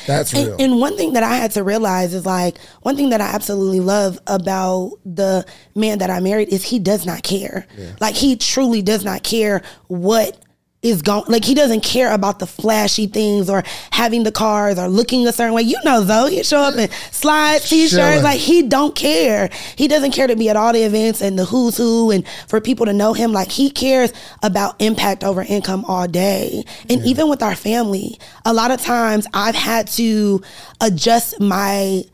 That's 0.06 0.32
real. 0.32 0.52
And, 0.52 0.60
and, 0.60 0.80
one 0.80 0.96
thing 0.96 1.14
that 1.14 1.22
I 1.22 1.36
had 1.36 1.52
to 1.52 1.64
realize 1.64 2.14
is 2.14 2.26
like 2.26 2.58
one 2.82 2.96
thing 2.96 3.10
that 3.10 3.20
I 3.20 3.26
absolutely 3.26 3.80
love 3.80 4.18
about 4.26 4.98
the 5.04 5.46
man 5.74 5.98
that 5.98 6.10
I 6.10 6.20
married 6.20 6.48
is 6.48 6.64
he 6.64 6.78
does 6.78 7.06
not 7.06 7.22
care. 7.22 7.66
Yeah. 7.76 7.92
Like 8.00 8.14
he 8.14 8.36
truly 8.36 8.82
does 8.82 9.04
not 9.04 9.22
care 9.22 9.62
what 9.88 10.38
is 10.84 11.02
going 11.02 11.24
like 11.26 11.44
he 11.44 11.54
doesn't 11.54 11.82
care 11.82 12.12
about 12.12 12.38
the 12.38 12.46
flashy 12.46 13.06
things 13.06 13.48
or 13.48 13.64
having 13.90 14.22
the 14.22 14.30
cars 14.30 14.78
or 14.78 14.86
looking 14.86 15.26
a 15.26 15.32
certain 15.32 15.54
way. 15.54 15.62
You 15.62 15.78
know, 15.84 16.02
though 16.02 16.26
he 16.26 16.42
show 16.44 16.60
up 16.60 16.76
in 16.76 16.90
slides, 17.10 17.68
t-shirts, 17.68 18.22
like 18.22 18.38
he 18.38 18.62
don't 18.62 18.94
care. 18.94 19.50
He 19.76 19.88
doesn't 19.88 20.12
care 20.12 20.26
to 20.26 20.36
be 20.36 20.50
at 20.50 20.56
all 20.56 20.72
the 20.72 20.82
events 20.82 21.22
and 21.22 21.38
the 21.38 21.46
who's 21.46 21.76
who 21.76 22.10
and 22.10 22.24
for 22.46 22.60
people 22.60 22.86
to 22.86 22.92
know 22.92 23.14
him. 23.14 23.32
Like 23.32 23.50
he 23.50 23.70
cares 23.70 24.12
about 24.42 24.80
impact 24.80 25.24
over 25.24 25.42
income 25.42 25.84
all 25.86 26.06
day. 26.06 26.64
And 26.90 27.00
yeah. 27.00 27.06
even 27.06 27.28
with 27.30 27.42
our 27.42 27.56
family, 27.56 28.18
a 28.44 28.52
lot 28.52 28.70
of 28.70 28.80
times 28.80 29.26
I've 29.32 29.54
had 29.54 29.88
to 29.88 30.42
adjust 30.80 31.40
my 31.40 32.04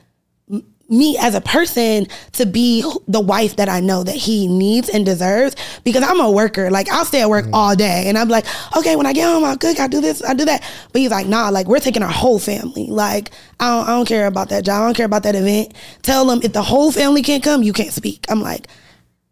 me 0.90 1.16
as 1.18 1.34
a 1.34 1.40
person 1.40 2.06
to 2.32 2.44
be 2.44 2.82
the 3.06 3.20
wife 3.20 3.56
that 3.56 3.68
I 3.68 3.80
know 3.80 4.02
that 4.02 4.16
he 4.16 4.48
needs 4.48 4.88
and 4.88 5.06
deserves 5.06 5.54
because 5.84 6.02
I'm 6.02 6.20
a 6.20 6.30
worker. 6.30 6.70
Like 6.70 6.88
I'll 6.90 7.04
stay 7.04 7.22
at 7.22 7.30
work 7.30 7.46
mm 7.46 7.50
all 7.52 7.74
day 7.74 8.04
and 8.06 8.16
I'm 8.16 8.28
like, 8.28 8.46
okay, 8.76 8.94
when 8.94 9.06
I 9.06 9.12
get 9.12 9.24
home, 9.24 9.44
I'll 9.44 9.56
cook, 9.56 9.80
I 9.80 9.88
do 9.88 10.00
this, 10.00 10.22
I 10.22 10.34
do 10.34 10.44
that. 10.44 10.62
But 10.92 11.00
he's 11.00 11.10
like, 11.10 11.26
nah, 11.26 11.48
like 11.48 11.66
we're 11.66 11.80
taking 11.80 12.02
our 12.02 12.10
whole 12.10 12.38
family. 12.38 12.86
Like 12.86 13.32
I 13.58 13.68
don't, 13.68 13.88
I 13.88 13.90
don't 13.96 14.06
care 14.06 14.26
about 14.26 14.50
that 14.50 14.64
job. 14.64 14.82
I 14.82 14.86
don't 14.86 14.96
care 14.96 15.06
about 15.06 15.24
that 15.24 15.34
event. 15.34 15.74
Tell 16.02 16.24
them 16.24 16.40
if 16.44 16.52
the 16.52 16.62
whole 16.62 16.92
family 16.92 17.22
can't 17.22 17.42
come, 17.42 17.62
you 17.64 17.72
can't 17.72 17.92
speak. 17.92 18.24
I'm 18.28 18.40
like, 18.40 18.68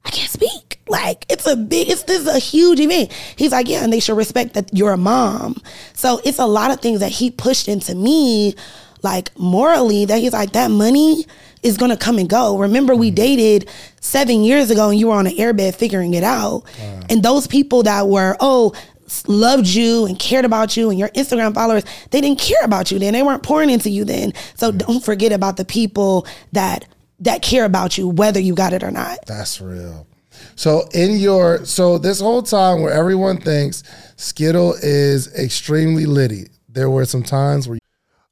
I 0.04 0.10
can't 0.10 0.30
speak. 0.30 0.80
Like 0.88 1.26
it's 1.28 1.46
a 1.46 1.56
big, 1.56 1.88
it's 1.88 2.02
this 2.04 2.22
is 2.22 2.26
a 2.26 2.38
huge 2.38 2.80
event. 2.80 3.12
He's 3.36 3.52
like, 3.52 3.68
yeah, 3.68 3.84
and 3.84 3.92
they 3.92 4.00
should 4.00 4.16
respect 4.16 4.54
that 4.54 4.68
you're 4.72 4.92
a 4.92 4.98
mom. 4.98 5.56
So 5.94 6.20
it's 6.24 6.38
a 6.38 6.46
lot 6.46 6.70
of 6.70 6.80
things 6.80 7.00
that 7.00 7.12
he 7.12 7.30
pushed 7.30 7.68
into 7.68 7.94
me 7.94 8.54
like 9.02 9.36
morally 9.38 10.04
that 10.04 10.18
he's 10.18 10.32
like 10.32 10.52
that 10.52 10.70
money 10.70 11.24
is 11.62 11.76
gonna 11.76 11.96
come 11.96 12.18
and 12.18 12.28
go. 12.28 12.58
Remember, 12.58 12.94
we 12.94 13.10
mm. 13.10 13.14
dated 13.14 13.68
seven 14.00 14.42
years 14.42 14.70
ago, 14.70 14.90
and 14.90 14.98
you 14.98 15.08
were 15.08 15.14
on 15.14 15.26
an 15.26 15.34
airbed 15.34 15.74
figuring 15.74 16.14
it 16.14 16.24
out. 16.24 16.62
And 17.10 17.22
those 17.22 17.46
people 17.46 17.82
that 17.84 18.08
were 18.08 18.36
oh 18.40 18.74
loved 19.26 19.66
you 19.66 20.06
and 20.06 20.18
cared 20.18 20.44
about 20.44 20.76
you 20.76 20.90
and 20.90 20.98
your 20.98 21.08
Instagram 21.10 21.54
followers, 21.54 21.84
they 22.10 22.20
didn't 22.20 22.38
care 22.38 22.62
about 22.62 22.90
you 22.90 22.98
then. 22.98 23.12
They 23.12 23.22
weren't 23.22 23.42
pouring 23.42 23.70
into 23.70 23.90
you 23.90 24.04
then. 24.04 24.32
So 24.54 24.70
don't 24.70 25.04
forget 25.04 25.32
about 25.32 25.56
the 25.56 25.64
people 25.64 26.26
that 26.52 26.86
that 27.20 27.42
care 27.42 27.64
about 27.64 27.98
you, 27.98 28.08
whether 28.08 28.38
you 28.38 28.54
got 28.54 28.72
it 28.72 28.82
or 28.82 28.90
not. 28.90 29.18
That's 29.26 29.60
real. 29.60 30.06
So 30.54 30.88
in 30.92 31.18
your 31.18 31.64
so 31.64 31.98
this 31.98 32.20
whole 32.20 32.42
time 32.42 32.82
where 32.82 32.92
everyone 32.92 33.40
thinks 33.40 33.82
Skittle 34.16 34.74
is 34.82 35.32
extremely 35.34 36.06
litty, 36.06 36.48
there 36.68 36.90
were 36.90 37.04
some 37.04 37.22
times 37.22 37.68
where 37.68 37.78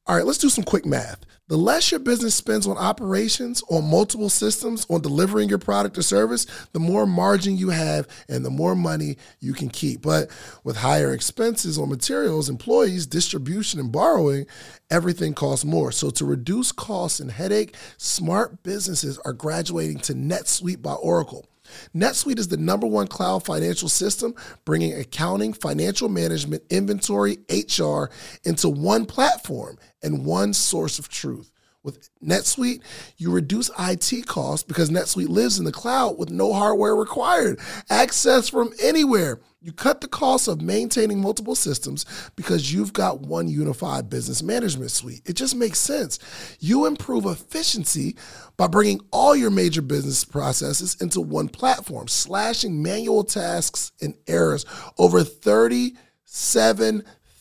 All 0.06 0.16
right, 0.16 0.24
let's 0.24 0.38
do 0.38 0.48
some 0.48 0.64
quick 0.64 0.86
math. 0.86 1.20
The 1.48 1.56
less 1.56 1.92
your 1.92 2.00
business 2.00 2.34
spends 2.34 2.66
on 2.66 2.76
operations, 2.76 3.62
on 3.70 3.88
multiple 3.88 4.28
systems, 4.28 4.84
on 4.90 5.00
delivering 5.00 5.48
your 5.48 5.58
product 5.58 5.96
or 5.96 6.02
service, 6.02 6.44
the 6.72 6.80
more 6.80 7.06
margin 7.06 7.56
you 7.56 7.70
have 7.70 8.08
and 8.28 8.44
the 8.44 8.50
more 8.50 8.74
money 8.74 9.16
you 9.38 9.52
can 9.52 9.68
keep. 9.68 10.02
But 10.02 10.28
with 10.64 10.78
higher 10.78 11.12
expenses 11.12 11.78
on 11.78 11.88
materials, 11.88 12.48
employees, 12.48 13.06
distribution, 13.06 13.78
and 13.78 13.92
borrowing, 13.92 14.46
everything 14.90 15.34
costs 15.34 15.64
more. 15.64 15.92
So 15.92 16.10
to 16.10 16.24
reduce 16.24 16.72
costs 16.72 17.20
and 17.20 17.30
headache, 17.30 17.76
smart 17.96 18.64
businesses 18.64 19.16
are 19.18 19.32
graduating 19.32 19.98
to 20.00 20.14
NetSuite 20.14 20.82
by 20.82 20.94
Oracle. 20.94 21.46
NetSuite 21.94 22.38
is 22.38 22.48
the 22.48 22.56
number 22.56 22.86
one 22.86 23.06
cloud 23.06 23.44
financial 23.44 23.88
system, 23.88 24.34
bringing 24.64 24.94
accounting, 24.94 25.52
financial 25.52 26.08
management, 26.08 26.62
inventory, 26.70 27.38
HR 27.50 28.10
into 28.44 28.68
one 28.68 29.06
platform 29.06 29.78
and 30.06 30.24
one 30.24 30.54
source 30.54 30.98
of 30.98 31.08
truth. 31.08 31.50
With 31.82 32.10
NetSuite, 32.20 32.80
you 33.16 33.30
reduce 33.30 33.70
IT 33.78 34.26
costs 34.26 34.64
because 34.64 34.90
NetSuite 34.90 35.28
lives 35.28 35.60
in 35.60 35.64
the 35.64 35.70
cloud 35.70 36.18
with 36.18 36.30
no 36.30 36.52
hardware 36.52 36.96
required. 36.96 37.60
Access 37.90 38.48
from 38.48 38.72
anywhere. 38.82 39.40
You 39.60 39.72
cut 39.72 40.00
the 40.00 40.08
cost 40.08 40.48
of 40.48 40.60
maintaining 40.60 41.20
multiple 41.20 41.54
systems 41.54 42.04
because 42.34 42.72
you've 42.72 42.92
got 42.92 43.20
one 43.20 43.46
unified 43.46 44.10
business 44.10 44.42
management 44.42 44.90
suite. 44.90 45.22
It 45.26 45.34
just 45.34 45.54
makes 45.54 45.78
sense. 45.78 46.18
You 46.58 46.86
improve 46.86 47.24
efficiency 47.24 48.16
by 48.56 48.66
bringing 48.66 49.00
all 49.12 49.36
your 49.36 49.50
major 49.50 49.82
business 49.82 50.24
processes 50.24 50.96
into 51.00 51.20
one 51.20 51.48
platform, 51.48 52.08
slashing 52.08 52.82
manual 52.82 53.22
tasks 53.22 53.92
and 54.00 54.14
errors. 54.26 54.64
Over 54.98 55.22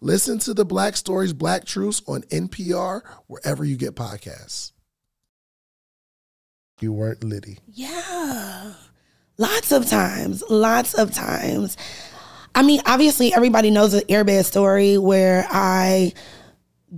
Listen 0.00 0.38
to 0.40 0.54
the 0.54 0.64
Black 0.64 0.96
Stories, 0.96 1.32
Black 1.32 1.64
Truths 1.64 2.02
on 2.06 2.22
NPR, 2.22 3.02
wherever 3.26 3.64
you 3.64 3.76
get 3.76 3.94
podcasts. 3.94 4.72
You 6.80 6.92
weren't 6.94 7.22
Liddy. 7.22 7.58
Yeah. 7.66 8.72
Lots 9.36 9.72
of 9.72 9.86
times. 9.86 10.42
Lots 10.48 10.94
of 10.94 11.12
times. 11.12 11.76
I 12.54 12.62
mean, 12.62 12.80
obviously, 12.86 13.34
everybody 13.34 13.70
knows 13.70 13.92
the 13.92 14.00
airbed 14.02 14.44
story 14.44 14.96
where 14.96 15.46
I 15.50 16.14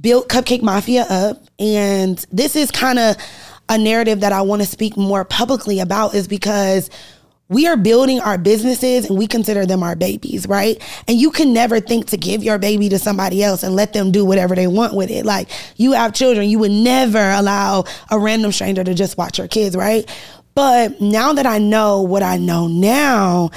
built 0.01 0.29
Cupcake 0.29 0.63
Mafia 0.63 1.03
up. 1.03 1.43
And 1.59 2.25
this 2.31 2.55
is 2.55 2.71
kind 2.71 2.99
of 3.01 3.17
a 3.69 3.79
narrative 3.79 4.21
that 4.21 4.33
I 4.33 4.43
want 4.43 4.63
to 4.63 4.69
speak 4.69 4.97
more 4.97 5.25
publicly 5.25 5.81
about, 5.81 6.15
is 6.15 6.29
because 6.29 6.89
we 7.53 7.67
are 7.67 7.77
building 7.77 8.21
our 8.21 8.39
businesses 8.39 9.09
and 9.09 9.19
we 9.19 9.27
consider 9.27 9.67
them 9.67 9.83
our 9.83 9.95
babies, 9.95 10.49
right? 10.49 10.83
And 11.07 11.21
you 11.21 11.31
can 11.31 11.53
never 11.53 11.81
think 11.81 12.09
to 12.09 12.17
give 12.17 12.43
your 12.43 12.59
baby 12.59 12.89
to 12.89 12.99
somebody 12.99 13.43
else 13.43 13.63
and 13.63 13.77
let 13.77 13.93
them 13.93 14.11
do 14.11 14.25
whatever 14.25 14.55
they 14.55 14.67
want 14.67 14.95
with 14.95 15.11
it. 15.11 15.25
Like 15.25 15.49
you 15.77 15.93
have 15.93 16.13
children, 16.15 16.49
you 16.49 16.59
would 16.59 16.71
never 16.71 17.31
allow 17.31 17.85
a 18.11 18.19
random 18.19 18.53
stranger 18.53 18.83
to 18.83 18.95
just 18.95 19.17
watch 19.19 19.39
your 19.39 19.49
kids, 19.49 19.77
right? 19.77 20.09
But 20.55 21.01
now 21.01 21.33
that 21.33 21.47
I 21.47 21.59
know 21.59 22.03
what 22.03 22.23
I 22.23 22.37
know 22.37 22.67
now, 22.67 23.51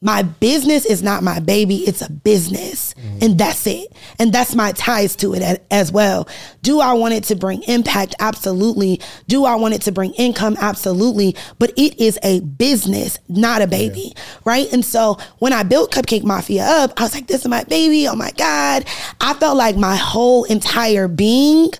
my 0.00 0.22
business 0.22 0.86
is 0.86 1.02
not 1.02 1.22
my 1.22 1.40
baby, 1.40 1.78
it's 1.78 2.02
a 2.02 2.10
business. 2.10 2.94
Mm-hmm. 2.94 3.18
And 3.22 3.38
that's 3.38 3.66
it. 3.66 3.92
And 4.18 4.32
that's 4.32 4.54
my 4.54 4.72
ties 4.72 5.16
to 5.16 5.34
it 5.34 5.64
as 5.70 5.90
well. 5.90 6.28
Do 6.62 6.80
I 6.80 6.92
want 6.92 7.14
it 7.14 7.24
to 7.24 7.36
bring 7.36 7.62
impact? 7.64 8.14
Absolutely. 8.20 9.00
Do 9.26 9.44
I 9.44 9.56
want 9.56 9.74
it 9.74 9.82
to 9.82 9.92
bring 9.92 10.12
income? 10.14 10.56
Absolutely. 10.60 11.36
But 11.58 11.70
it 11.76 12.00
is 12.00 12.18
a 12.22 12.40
business, 12.40 13.18
not 13.28 13.60
a 13.62 13.66
baby. 13.66 14.12
Yeah. 14.14 14.22
Right. 14.44 14.72
And 14.72 14.84
so 14.84 15.18
when 15.38 15.52
I 15.52 15.64
built 15.64 15.92
Cupcake 15.92 16.24
Mafia 16.24 16.64
up, 16.64 16.92
I 16.96 17.02
was 17.02 17.14
like, 17.14 17.26
this 17.26 17.42
is 17.42 17.48
my 17.48 17.64
baby. 17.64 18.06
Oh 18.06 18.14
my 18.14 18.30
God. 18.32 18.84
I 19.20 19.34
felt 19.34 19.56
like 19.56 19.76
my 19.76 19.96
whole 19.96 20.44
entire 20.44 21.08
being 21.08 21.72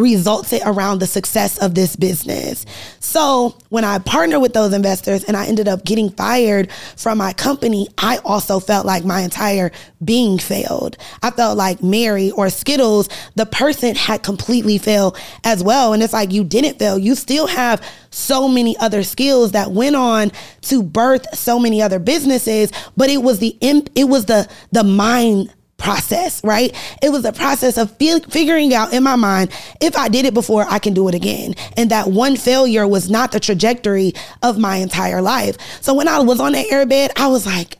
resulted 0.00 0.62
around 0.64 0.98
the 0.98 1.06
success 1.06 1.58
of 1.58 1.74
this 1.74 1.94
business. 1.94 2.64
So 3.00 3.56
when 3.68 3.84
I 3.84 3.98
partnered 3.98 4.40
with 4.40 4.54
those 4.54 4.72
investors 4.72 5.24
and 5.24 5.36
I 5.36 5.46
ended 5.46 5.68
up 5.68 5.84
getting 5.84 6.10
fired 6.10 6.72
from 6.96 7.18
my 7.18 7.32
company, 7.32 7.88
I 7.98 8.18
also 8.24 8.58
felt 8.60 8.86
like 8.86 9.04
my 9.04 9.20
entire 9.20 9.70
being 10.04 10.38
failed. 10.38 10.96
I 11.22 11.30
felt 11.30 11.56
like 11.56 11.82
Mary 11.82 12.30
or 12.30 12.46
Skittlez, 12.46 13.10
the 13.34 13.46
person 13.46 13.94
had 13.94 14.22
completely 14.22 14.78
failed 14.78 15.18
as 15.44 15.62
well. 15.62 15.92
And 15.92 16.02
it's 16.02 16.12
like 16.12 16.32
you 16.32 16.44
didn't 16.44 16.78
fail. 16.78 16.98
You 16.98 17.14
still 17.14 17.46
have 17.46 17.84
so 18.10 18.48
many 18.48 18.76
other 18.78 19.02
skills 19.02 19.52
that 19.52 19.70
went 19.70 19.96
on 19.96 20.32
to 20.62 20.82
birth 20.82 21.26
so 21.36 21.58
many 21.58 21.80
other 21.80 21.98
businesses, 21.98 22.72
but 22.96 23.10
it 23.10 23.18
was 23.18 23.38
the 23.38 23.56
imp, 23.60 23.88
it 23.94 24.04
was 24.04 24.26
the 24.26 24.48
the 24.72 24.82
mind 24.84 25.52
process, 25.80 26.42
right? 26.44 26.72
It 27.02 27.10
was 27.10 27.24
a 27.24 27.32
process 27.32 27.76
of 27.76 27.90
feel, 27.96 28.20
figuring 28.20 28.72
out 28.72 28.92
in 28.92 29.02
my 29.02 29.16
mind 29.16 29.50
if 29.80 29.96
I 29.96 30.08
did 30.08 30.26
it 30.26 30.34
before, 30.34 30.64
I 30.68 30.78
can 30.78 30.94
do 30.94 31.08
it 31.08 31.14
again. 31.14 31.54
And 31.76 31.90
that 31.90 32.08
one 32.08 32.36
failure 32.36 32.86
was 32.86 33.10
not 33.10 33.32
the 33.32 33.40
trajectory 33.40 34.12
of 34.42 34.58
my 34.58 34.76
entire 34.76 35.22
life. 35.22 35.56
So 35.80 35.94
when 35.94 36.06
I 36.06 36.20
was 36.20 36.38
on 36.38 36.52
that 36.52 36.66
airbed, 36.68 37.10
I 37.16 37.26
was 37.26 37.46
like, 37.46 37.78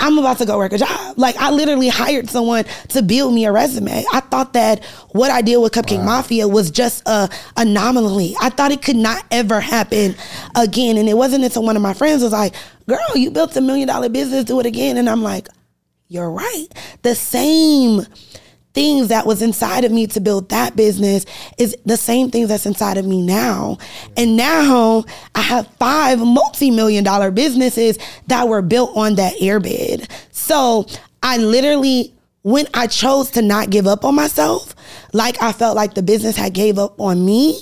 I'm 0.00 0.18
about 0.18 0.38
to 0.38 0.46
go 0.46 0.58
work 0.58 0.72
a 0.72 0.78
job. 0.78 1.16
Like 1.16 1.36
I 1.36 1.50
literally 1.50 1.88
hired 1.88 2.28
someone 2.28 2.64
to 2.88 3.02
build 3.02 3.34
me 3.34 3.44
a 3.44 3.52
resume. 3.52 4.04
I 4.12 4.20
thought 4.20 4.52
that 4.54 4.84
what 5.12 5.30
I 5.30 5.42
did 5.42 5.58
with 5.58 5.72
Cupcake 5.72 5.98
wow. 5.98 6.06
Mafia 6.06 6.48
was 6.48 6.72
just 6.72 7.06
a 7.06 7.28
anomaly. 7.56 8.34
I 8.40 8.48
thought 8.48 8.72
it 8.72 8.82
could 8.82 8.96
not 8.96 9.24
ever 9.30 9.60
happen 9.60 10.16
again. 10.56 10.96
And 10.96 11.08
it 11.08 11.16
wasn't 11.16 11.44
until 11.44 11.62
one 11.62 11.76
of 11.76 11.82
my 11.82 11.94
friends 11.94 12.22
was 12.22 12.32
like, 12.32 12.54
girl, 12.88 12.98
you 13.14 13.30
built 13.30 13.56
a 13.56 13.60
million 13.60 13.86
dollar 13.86 14.08
business, 14.08 14.44
do 14.44 14.58
it 14.58 14.66
again. 14.66 14.96
And 14.96 15.08
I'm 15.08 15.22
like, 15.22 15.48
you're 16.12 16.30
right. 16.30 16.66
The 17.02 17.14
same 17.14 18.02
things 18.74 19.08
that 19.08 19.26
was 19.26 19.42
inside 19.42 19.84
of 19.84 19.92
me 19.92 20.06
to 20.06 20.20
build 20.20 20.48
that 20.48 20.76
business 20.76 21.26
is 21.58 21.76
the 21.84 21.96
same 21.96 22.30
things 22.30 22.48
that's 22.48 22.66
inside 22.66 22.96
of 22.96 23.04
me 23.04 23.20
now. 23.20 23.78
And 24.16 24.36
now 24.36 25.04
I 25.34 25.40
have 25.40 25.66
five 25.78 26.18
multi-million 26.20 27.04
dollar 27.04 27.30
businesses 27.30 27.98
that 28.28 28.48
were 28.48 28.62
built 28.62 28.96
on 28.96 29.16
that 29.16 29.34
airbed. 29.34 30.10
So 30.30 30.86
I 31.22 31.36
literally 31.38 32.14
when 32.42 32.66
I 32.74 32.88
chose 32.88 33.30
to 33.32 33.42
not 33.42 33.70
give 33.70 33.86
up 33.86 34.04
on 34.04 34.14
myself, 34.14 34.74
like 35.12 35.40
I 35.40 35.52
felt 35.52 35.76
like 35.76 35.94
the 35.94 36.02
business 36.02 36.36
had 36.36 36.54
gave 36.54 36.78
up 36.78 37.00
on 37.00 37.24
me, 37.24 37.60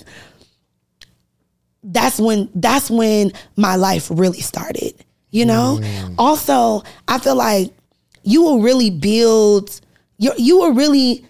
that's 1.83 2.19
when 2.19 2.49
that's 2.55 2.91
when 2.91 3.33
my 3.57 3.77
life 3.77 4.09
really 4.11 4.41
started. 4.41 4.95
You 5.33 5.45
know? 5.45 5.79
Mm. 5.81 6.15
Also, 6.19 6.83
I 7.07 7.19
feel 7.19 7.37
like 7.37 7.73
you 8.23 8.43
will 8.43 8.61
really 8.61 8.91
build 8.91 9.81
you 10.19 10.33
you 10.37 10.59
will 10.59 10.73
really 10.73 11.25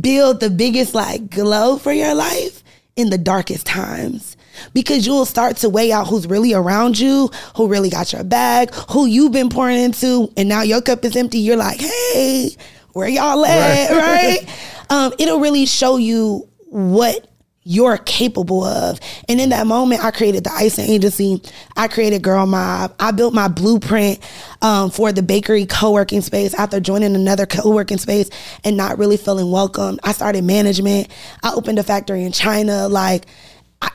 build 0.00 0.40
the 0.40 0.50
biggest 0.50 0.94
like 0.94 1.30
glow 1.30 1.78
for 1.78 1.92
your 1.92 2.14
life 2.14 2.62
in 2.96 3.10
the 3.10 3.18
darkest 3.18 3.66
times 3.66 4.36
because 4.74 5.06
you'll 5.06 5.24
start 5.24 5.56
to 5.58 5.68
weigh 5.68 5.92
out 5.92 6.06
who's 6.06 6.26
really 6.26 6.52
around 6.52 6.98
you, 6.98 7.30
who 7.56 7.66
really 7.66 7.90
got 7.90 8.12
your 8.12 8.24
bag, 8.24 8.72
who 8.90 9.06
you've 9.06 9.32
been 9.32 9.48
pouring 9.48 9.78
into, 9.78 10.30
and 10.36 10.48
now 10.48 10.62
your 10.62 10.82
cup 10.82 11.04
is 11.04 11.16
empty. 11.16 11.38
You're 11.38 11.56
like, 11.56 11.80
hey, 11.80 12.50
where 12.92 13.08
y'all 13.08 13.44
at, 13.44 13.90
right? 13.90 14.40
right? 14.42 14.56
Um, 14.90 15.12
it'll 15.20 15.38
really 15.38 15.66
show 15.66 15.98
you 15.98 16.48
what 16.66 17.29
you're 17.62 17.98
capable 17.98 18.64
of. 18.64 18.98
And 19.28 19.38
in 19.38 19.50
that 19.50 19.66
moment, 19.66 20.02
I 20.02 20.10
created 20.10 20.44
the 20.44 20.52
icing 20.52 20.88
agency. 20.88 21.42
I 21.76 21.88
created 21.88 22.22
Gurl 22.22 22.46
Mobb. 22.46 22.94
I 22.98 23.10
built 23.10 23.34
my 23.34 23.48
blueprint 23.48 24.18
um, 24.62 24.90
for 24.90 25.12
the 25.12 25.22
bakery 25.22 25.66
co-working 25.66 26.22
space 26.22 26.54
after 26.54 26.80
joining 26.80 27.14
another 27.14 27.44
co-working 27.44 27.98
space 27.98 28.30
and 28.64 28.76
not 28.76 28.98
really 28.98 29.18
feeling 29.18 29.50
welcome. 29.50 30.00
I 30.02 30.12
started 30.12 30.42
management. 30.44 31.08
I 31.42 31.52
opened 31.52 31.78
a 31.78 31.82
factory 31.82 32.24
in 32.24 32.32
China. 32.32 32.88
Like 32.88 33.26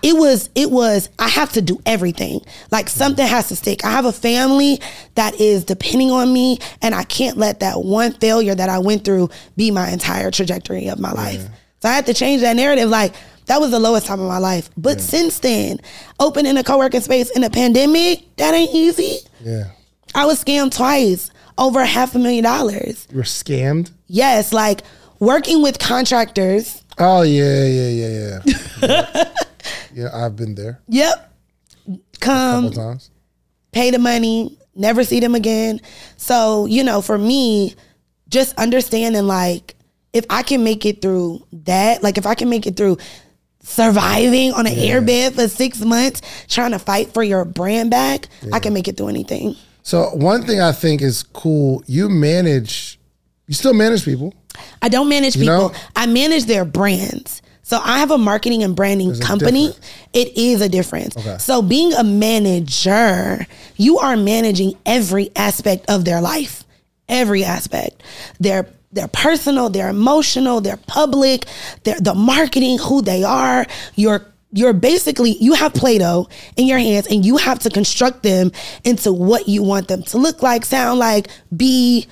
it 0.04 0.16
was, 0.16 0.52
it 0.54 0.70
was, 0.70 1.10
I 1.18 1.28
have 1.28 1.52
to 1.54 1.62
do 1.62 1.82
everything. 1.88 2.42
Like 2.72 2.88
something 2.88 3.26
has 3.26 3.48
to 3.48 3.56
stick. 3.56 3.84
I 3.84 3.92
have 3.92 4.06
a 4.06 4.12
family 4.12 4.80
that 5.16 5.40
is 5.42 5.66
depending 5.66 6.12
on 6.12 6.32
me 6.32 6.60
and 6.84 6.94
I 6.94 7.04
can't 7.04 7.38
let 7.38 7.62
that 7.62 7.84
one 7.84 8.14
failure 8.14 8.54
that 8.54 8.70
I 8.70 8.78
went 8.78 9.06
through 9.06 9.32
be 9.58 9.72
my 9.72 9.90
entire 9.90 10.30
trajectory 10.30 10.88
of 10.88 11.00
my 11.00 11.12
life. 11.12 11.42
Yeah. 11.42 11.50
So 11.82 11.90
I 11.90 11.94
had 11.94 12.06
to 12.08 12.14
change 12.14 12.42
that 12.42 12.56
narrative. 12.56 12.90
Like, 12.90 13.14
that 13.46 13.62
was 13.62 13.72
the 13.72 13.80
lowest 13.80 14.08
time 14.08 14.20
of 14.20 14.28
my 14.28 14.38
life. 14.38 14.70
But 14.78 14.98
yeah. 14.98 15.04
since 15.04 15.40
then, 15.40 15.80
opening 16.20 16.58
a 16.58 16.64
co-working 16.64 17.02
space 17.02 17.30
in 17.32 17.44
a 17.44 17.50
pandemic, 17.50 18.36
that 18.38 18.54
ain't 18.54 18.74
easy. 18.74 19.20
Yeah. 19.42 19.66
I 20.14 20.26
was 20.26 20.44
scammed 20.44 20.76
twice, 20.76 21.30
over 21.58 21.84
half 21.86 22.16
a 22.16 22.20
million 22.20 22.44
dollars. 22.44 23.08
You 23.12 23.18
were 23.18 23.24
scammed? 23.24 23.92
Yes, 24.08 24.54
like 24.54 24.82
working 25.20 25.62
with 25.62 25.80
contractors. 25.80 26.84
Oh 26.98 27.22
yeah, 27.24 27.66
yeah, 27.66 27.90
yeah, 27.90 28.40
yeah. 28.82 29.34
yeah, 29.94 30.10
I've 30.14 30.36
been 30.36 30.56
there. 30.56 30.82
Yep. 30.88 31.34
Come 32.20 32.72
times. 32.72 33.12
Pay 33.72 33.92
the 33.92 34.00
money, 34.00 34.58
never 34.76 35.04
see 35.04 35.20
them 35.20 35.36
again. 35.36 35.82
So, 36.18 36.66
you 36.66 36.84
know, 36.84 37.02
for 37.02 37.18
me, 37.18 37.76
just 38.30 38.58
understanding 38.58 39.28
like 39.28 39.76
if 40.14 40.26
I 40.30 40.44
can 40.44 40.64
make 40.64 40.86
it 40.86 41.02
through 41.02 41.46
that, 41.52 42.02
like 42.02 42.18
if 42.18 42.26
I 42.26 42.36
can 42.36 42.50
make 42.50 42.66
it 42.66 42.78
through 42.78 42.98
surviving 43.66 44.54
on 44.54 44.68
an 44.68 44.74
yeah. 44.74 44.96
airbed 44.96 45.34
for 45.34 45.48
six 45.48 45.82
months, 45.82 46.22
trying 46.48 46.72
to 46.72 46.80
fight 46.80 47.14
for 47.14 47.24
your 47.24 47.44
brand 47.44 47.90
back, 47.92 48.28
yeah. 48.42 48.52
I 48.54 48.60
can 48.60 48.74
make 48.74 48.88
it 48.88 48.96
through 48.96 49.10
anything. 49.10 49.56
So 49.82 50.10
one 50.16 50.44
thing 50.44 50.60
I 50.62 50.72
think 50.72 51.02
is 51.02 51.24
cool, 51.24 51.84
you 51.88 52.08
manage, 52.08 53.00
you 53.48 53.54
still 53.54 53.74
manage 53.74 54.06
people. 54.06 54.34
I 54.82 54.90
don't 54.90 55.10
manage 55.10 55.34
people. 55.34 55.46
You 55.46 55.70
know? 55.70 55.74
I 55.96 56.06
manage 56.06 56.46
their 56.46 56.64
brands. 56.64 57.42
So 57.64 57.80
I 57.84 57.98
have 57.98 58.12
a 58.12 58.18
marketing 58.18 58.62
and 58.62 58.76
branding 58.76 59.08
There's 59.08 59.20
company. 59.20 59.74
It 60.14 60.38
is 60.38 60.62
a 60.62 60.70
difference. 60.70 61.18
Okay. 61.18 61.38
So 61.40 61.64
being 61.64 61.94
a 61.94 62.04
manager, 62.04 63.48
you 63.76 63.98
are 63.98 64.16
managing 64.16 64.78
every 64.86 65.32
aspect 65.36 65.90
of 65.90 66.06
their 66.06 66.22
life. 66.22 66.64
Every 67.10 67.44
aspect. 67.44 68.04
Their 68.40 68.68
they're 68.96 69.08
personal, 69.10 69.70
they're 69.70 69.90
emotional, 69.90 70.62
they're 70.62 70.78
public, 70.78 71.46
they're 71.84 72.00
the 72.00 72.16
marketing, 72.16 72.80
who 72.80 73.02
they 73.02 73.24
are. 73.24 73.68
You're 73.96 74.26
you're 74.52 74.74
basically 74.74 75.38
you 75.38 75.54
have 75.54 75.74
Play-Doh 75.74 76.30
in 76.56 76.66
your 76.66 76.80
hands 76.80 77.08
and 77.08 77.26
you 77.26 77.36
have 77.38 77.60
to 77.60 77.70
construct 77.70 78.24
them 78.24 78.52
into 78.86 79.12
what 79.12 79.50
you 79.50 79.62
want 79.62 79.90
them 79.90 80.02
to 80.04 80.18
look 80.18 80.42
like, 80.42 80.66
sound 80.66 80.98
like, 81.00 81.28
be. 81.56 82.08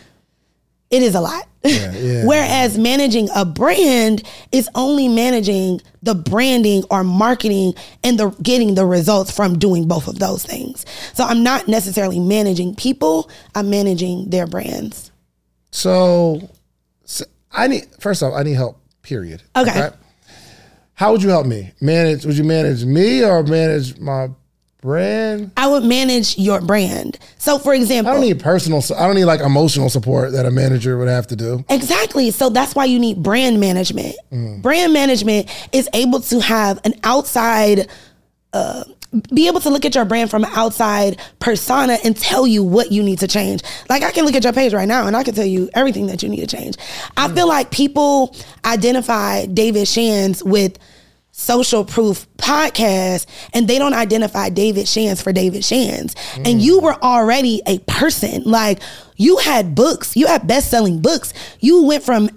It 0.92 1.02
is 1.02 1.16
a 1.16 1.22
lot. 1.22 1.48
Yeah, 1.64 1.92
yeah. 1.96 2.26
Whereas 2.26 2.78
managing 2.78 3.28
a 3.36 3.46
brand 3.46 4.22
is 4.52 4.70
only 4.76 5.08
managing 5.08 5.82
the 6.04 6.14
branding 6.14 6.84
or 6.92 7.04
marketing 7.04 7.74
and 8.04 8.20
the 8.20 8.30
getting 8.44 8.76
the 8.76 8.86
results 8.86 9.32
from 9.32 9.58
doing 9.58 9.88
both 9.88 10.08
of 10.08 10.20
those 10.20 10.46
things. 10.46 10.86
So 11.14 11.24
I'm 11.24 11.42
not 11.42 11.68
necessarily 11.68 12.20
managing 12.20 12.76
people, 12.76 13.32
I'm 13.56 13.72
managing 13.72 14.30
their 14.30 14.46
brands. 14.46 15.12
So 15.72 16.48
I 17.52 17.68
need 17.68 17.86
first 18.00 18.24
off, 18.24 18.34
I 18.34 18.44
need 18.44 18.54
help. 18.54 18.80
Period. 19.02 19.44
Okay. 19.56 19.70
okay. 19.70 19.96
How 20.96 21.12
would 21.12 21.22
you 21.22 21.30
help 21.30 21.46
me 21.46 21.74
manage? 21.82 22.26
Would 22.26 22.38
you 22.38 22.44
manage 22.44 22.86
me 22.86 23.24
or 23.24 23.44
manage 23.44 23.98
my 24.00 24.30
brand? 24.82 25.52
I 25.58 25.68
would 25.68 25.84
manage 25.84 26.38
your 26.38 26.62
brand. 26.62 27.18
So, 27.38 27.58
for 27.58 27.74
example, 27.74 28.12
I 28.12 28.16
don't 28.16 28.24
need 28.24 28.40
personal. 28.40 28.82
I 28.96 29.08
don't 29.08 29.16
need 29.16 29.26
like 29.26 29.42
emotional 29.42 29.90
support 29.90 30.34
that 30.34 30.46
a 30.46 30.52
manager 30.52 30.98
would 30.98 31.08
have 31.08 31.28
to 31.28 31.36
do. 31.36 31.66
Exactly. 31.70 32.32
So 32.32 32.50
that's 32.50 32.76
why 32.76 32.86
you 32.86 33.00
need 33.00 33.24
brand 33.24 33.60
management. 33.60 34.16
Mm. 34.32 34.62
Brand 34.62 34.94
management 34.94 35.50
is 35.74 35.90
able 35.94 36.22
to 36.22 36.40
have 36.40 36.80
an 36.86 36.94
outside. 37.04 37.90
Uh, 38.54 38.84
be 39.34 39.48
able 39.48 39.60
to 39.62 39.70
look 39.70 39.86
at 39.86 39.96
your 39.96 40.06
brand 40.06 40.30
from 40.30 40.46
outside 40.46 41.20
persona 41.40 41.98
and 42.04 42.18
tell 42.18 42.48
you 42.48 42.64
what 42.64 42.92
you 42.92 43.04
need 43.04 43.20
to 43.20 43.28
change. 43.28 43.62
Like 43.90 44.04
I 44.04 44.12
can 44.12 44.26
look 44.26 44.36
at 44.36 44.44
your 44.44 44.54
page 44.54 44.74
right 44.74 44.88
now 44.88 45.08
and 45.08 45.16
I 45.16 45.24
can 45.24 45.36
tell 45.36 45.46
you 45.46 45.70
everything 45.74 46.08
that 46.08 46.24
you 46.24 46.30
need 46.30 46.48
to 46.48 46.58
change. 46.58 46.78
I 47.18 47.28
feel 47.30 47.48
like 47.48 47.72
people 47.72 48.36
identify 48.66 49.46
David 49.46 49.88
Shands 49.88 50.44
with 50.44 50.78
social 51.32 51.84
proof 51.84 52.28
podcast 52.38 53.26
and 53.54 53.68
they 53.68 53.80
don't 53.80 53.94
identify 53.94 54.50
David 54.50 54.88
Shands 54.88 55.22
for 55.22 55.34
David 55.34 55.66
Shands. 55.66 56.16
Mm. 56.34 56.52
And 56.52 56.62
you 56.62 56.80
were 56.80 56.96
already 57.04 57.62
a 57.66 57.80
person. 57.80 58.44
Like 58.44 58.80
you 59.18 59.38
had 59.38 59.76
books, 59.76 60.16
you 60.16 60.28
had 60.28 60.48
best-selling 60.48 61.02
books. 61.02 61.34
You 61.60 61.84
went 61.84 62.04
from 62.04 62.30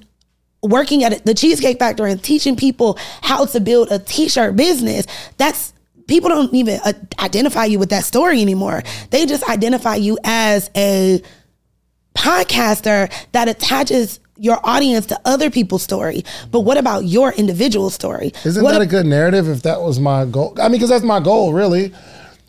working 0.62 1.04
at 1.04 1.24
the 1.24 1.34
Cheesecake 1.34 1.78
Factory 1.78 2.10
and 2.10 2.22
teaching 2.22 2.56
people 2.56 2.98
how 3.22 3.44
to 3.46 3.60
build 3.60 3.92
a 3.92 3.98
t-shirt 3.98 4.56
business. 4.56 5.06
That's 5.36 5.72
people 6.07 6.29
don't 6.29 6.55
even 6.55 6.81
uh, 6.85 6.92
identify 7.19 7.64
you 7.64 7.79
with 7.79 7.90
that 7.90 8.05
story 8.05 8.40
anymore. 8.40 8.83
They 9.11 9.27
just 9.27 9.49
identify 9.49 9.97
you 9.97 10.19
as 10.25 10.71
a 10.77 11.23
podcaster 12.14 13.12
that 13.33 13.49
attaches 13.49 14.21
your 14.38 14.61
audience 14.64 15.07
to 15.07 15.21
other 15.25 15.51
people's 15.51 15.83
story. 15.83 16.25
But 16.51 16.61
what 16.61 16.79
about 16.79 17.05
your 17.05 17.33
individual 17.33 17.90
story? 17.90 18.33
Isn't 18.45 18.62
what 18.62 18.73
that 18.73 18.83
a 18.83 18.87
good 18.87 19.07
narrative 19.07 19.49
if 19.49 19.62
that 19.62 19.81
was 19.81 19.99
my 19.99 20.25
goal? 20.25 20.55
I 20.59 20.64
mean, 20.64 20.73
because 20.73 20.90
that's 20.90 21.05
my 21.05 21.21
goal, 21.21 21.53
really, 21.53 21.92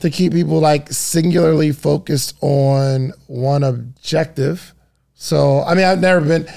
to 0.02 0.10
keep 0.10 0.34
people 0.34 0.60
like 0.60 0.92
singularly 0.92 1.72
focused 1.72 2.36
on 2.42 3.14
one 3.28 3.64
objective. 3.64 4.74
So, 5.14 5.64
I 5.64 5.74
mean, 5.76 5.86
I've 5.86 6.02
never 6.02 6.22
been. 6.22 6.48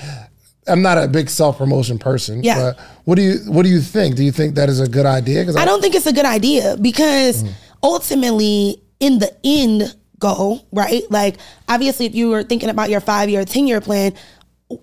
I'm 0.69 0.83
not 0.83 0.99
a 0.99 1.09
big 1.09 1.31
self 1.31 1.59
promotion 1.59 1.99
person. 1.99 2.43
Yeah. 2.43 2.73
But 2.73 2.79
what 3.05 3.15
do 3.17 3.23
you 3.23 3.39
what 3.47 3.63
do 3.63 3.69
you 3.69 3.81
think? 3.81 4.17
Do 4.17 4.25
you 4.25 4.33
think 4.33 4.55
that 4.57 4.69
is 4.69 4.81
a 4.81 4.89
good 4.89 5.07
idea? 5.07 5.41
Because 5.41 5.57
I 5.57 5.65
don't 5.65 5.81
think 5.81 5.95
it's 5.95 6.07
a 6.07 6.13
good 6.13 6.27
idea 6.27 6.77
because 6.81 7.43
mm-hmm. 7.43 7.53
ultimately, 7.83 8.83
in 9.01 9.19
the 9.19 9.35
end 9.43 9.95
goal, 10.19 10.67
right? 10.71 11.03
Like, 11.11 11.39
obviously, 11.69 12.07
if 12.07 12.15
you 12.15 12.29
were 12.29 12.45
thinking 12.45 12.69
about 12.69 12.91
your 12.91 13.01
five 13.01 13.29
year, 13.29 13.45
10 13.45 13.67
year 13.67 13.81
plan, 13.81 14.15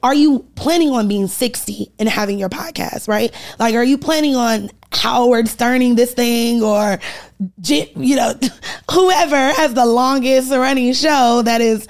are 0.04 0.14
you 0.14 0.46
planning 0.56 0.90
on 0.90 1.08
being 1.08 1.28
60 1.28 1.94
and 2.00 2.10
having 2.10 2.38
your 2.38 2.50
podcast, 2.50 3.08
right? 3.08 3.34
Like, 3.58 3.76
are 3.76 3.84
you 3.84 3.98
planning 3.98 4.36
on 4.36 4.70
Howard 4.92 5.48
Sterning 5.48 5.96
this 5.96 6.14
thing 6.14 6.64
or, 6.64 7.00
you 7.66 8.16
know, 8.16 8.34
whoever 8.92 9.36
has 9.54 9.74
the 9.74 9.86
longest 9.86 10.52
running 10.52 10.94
show 10.94 11.42
that 11.44 11.62
is 11.62 11.88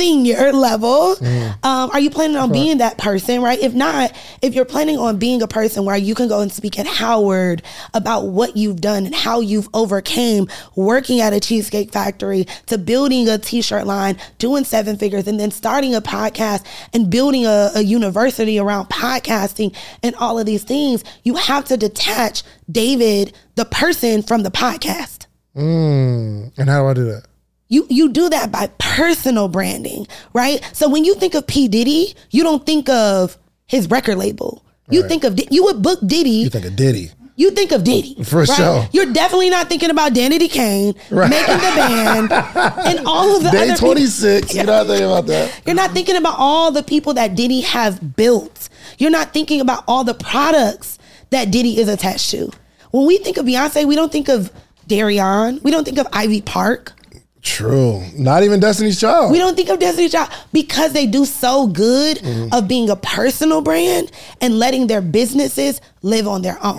senior 0.00 0.52
level? 0.52 1.16
Um, 1.62 1.90
are 1.90 2.00
you 2.00 2.08
planning 2.08 2.36
on 2.36 2.50
being 2.52 2.78
that 2.78 2.96
person, 2.96 3.42
right? 3.42 3.58
If 3.58 3.74
not, 3.74 4.16
if 4.40 4.54
you're 4.54 4.64
planning 4.64 4.96
on 4.98 5.18
being 5.18 5.42
a 5.42 5.46
person 5.46 5.84
where 5.84 5.96
you 5.96 6.14
can 6.14 6.26
go 6.26 6.40
and 6.40 6.50
speak 6.50 6.78
at 6.78 6.86
Howard 6.86 7.62
about 7.92 8.28
what 8.28 8.56
you've 8.56 8.80
done 8.80 9.04
and 9.04 9.14
how 9.14 9.40
you've 9.40 9.68
overcame 9.74 10.48
working 10.74 11.20
at 11.20 11.34
a 11.34 11.40
cheesecake 11.40 11.92
factory 11.92 12.46
to 12.66 12.78
building 12.78 13.28
a 13.28 13.36
t-shirt 13.36 13.86
line, 13.86 14.16
doing 14.38 14.64
seven 14.64 14.96
figures, 14.96 15.26
and 15.26 15.38
then 15.38 15.50
starting 15.50 15.94
a 15.94 16.00
podcast 16.00 16.64
and 16.94 17.10
building 17.10 17.44
a, 17.44 17.70
a 17.74 17.82
university 17.82 18.58
around 18.58 18.86
podcasting 18.86 19.76
and 20.02 20.14
all 20.16 20.38
of 20.38 20.46
these 20.46 20.64
things, 20.64 21.04
you 21.24 21.34
have 21.34 21.66
to 21.66 21.76
detach 21.76 22.39
David, 22.70 23.32
the 23.56 23.64
person, 23.64 24.22
from 24.22 24.42
the 24.42 24.50
podcast. 24.50 25.26
Mm, 25.56 26.52
and 26.58 26.68
how 26.70 26.82
do 26.82 26.88
I 26.88 26.94
do 26.94 27.04
that? 27.06 27.24
You 27.68 27.86
you 27.88 28.08
do 28.10 28.28
that 28.28 28.50
by 28.50 28.68
personal 28.78 29.46
branding, 29.48 30.06
right? 30.32 30.60
So 30.72 30.88
when 30.88 31.04
you 31.04 31.14
think 31.14 31.34
of 31.34 31.46
P 31.46 31.68
Diddy, 31.68 32.14
you 32.30 32.42
don't 32.42 32.64
think 32.66 32.88
of 32.88 33.38
his 33.66 33.88
record 33.88 34.16
label. 34.18 34.64
You 34.90 35.02
Right. 35.02 35.08
think 35.08 35.24
of 35.24 35.38
you 35.50 35.62
would 35.64 35.80
book 35.82 36.00
Diddy. 36.04 36.30
You 36.30 36.50
think 36.50 36.64
of 36.64 36.74
Diddy? 36.74 37.10
You 37.36 37.52
think 37.52 37.72
of 37.72 37.84
Diddy 37.84 38.22
For 38.24 38.44
sure. 38.44 38.86
You're 38.92 39.12
definitely 39.14 39.48
not 39.50 39.68
thinking 39.70 39.88
about 39.88 40.12
Danity 40.12 40.50
Kane 40.50 40.94
Right. 41.10 41.30
making 41.30 41.54
the 41.54 41.72
band 41.76 42.32
and 42.86 43.06
all 43.06 43.34
of 43.36 43.44
the 43.44 43.50
Day 43.50 43.62
other 43.62 43.72
people. 43.74 43.92
26. 43.94 44.54
You're 44.54 44.64
not 44.66 44.86
thinking 44.88 45.06
about 45.06 45.26
that. 45.28 45.52
You're 45.64 45.76
not 45.76 45.92
thinking 45.92 46.16
about 46.16 46.34
all 46.38 46.70
the 46.70 46.82
people 46.82 47.14
that 47.14 47.34
Diddy 47.36 47.60
has 47.62 47.98
built. 47.98 48.68
You're 48.98 49.10
not 49.10 49.32
thinking 49.32 49.60
about 49.62 49.84
all 49.88 50.04
the 50.04 50.12
products 50.12 50.98
that 51.30 51.50
Diddy 51.50 51.78
is 51.78 51.88
attached 51.88 52.30
to. 52.32 52.50
When 52.90 53.06
we 53.06 53.18
think 53.18 53.36
of 53.36 53.46
Beyonce, 53.46 53.86
we 53.86 53.94
don't 53.96 54.10
think 54.12 54.28
of 54.28 54.50
Dereon. 54.88 55.62
We 55.62 55.70
don't 55.70 55.84
think 55.84 55.98
of 55.98 56.06
Ivy 56.12 56.42
Park. 56.42 56.92
True. 57.42 58.02
Not 58.14 58.42
even 58.42 58.60
Destiny's 58.60 59.00
Child. 59.00 59.32
We 59.32 59.38
don't 59.38 59.56
think 59.56 59.70
of 59.70 59.78
Destiny's 59.78 60.12
Child 60.12 60.28
because 60.52 60.92
they 60.92 61.06
do 61.06 61.24
so 61.24 61.66
good 61.68 62.18
Mm-hmm. 62.18 62.52
of 62.54 62.68
being 62.68 62.90
a 62.90 62.96
personal 62.96 63.62
brand 63.62 64.12
and 64.42 64.58
letting 64.58 64.88
their 64.88 65.00
businesses 65.00 65.80
live 66.02 66.28
on 66.28 66.42
their 66.42 66.58
own. 66.62 66.76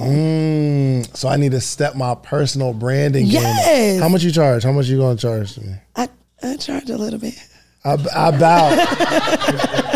Mm, 1.04 1.18
so 1.18 1.30
I 1.30 1.38
need 1.38 1.52
to 1.54 1.62
step 1.62 1.96
my 1.96 2.14
personal 2.14 2.74
branding 2.74 3.24
game. 3.26 3.42
Yes. 3.42 4.00
How 4.02 4.08
much 4.10 4.22
you 4.24 4.32
charge? 4.32 4.64
How 4.64 4.72
much 4.72 4.86
you 4.88 4.98
gonna 5.00 5.18
charge 5.18 5.58
me? 5.58 5.74
I, 5.96 6.10
I 6.44 6.58
charge 6.58 6.90
a 6.92 6.98
little 6.98 7.20
bit. 7.20 7.34
I, 7.84 7.94
about 7.94 8.78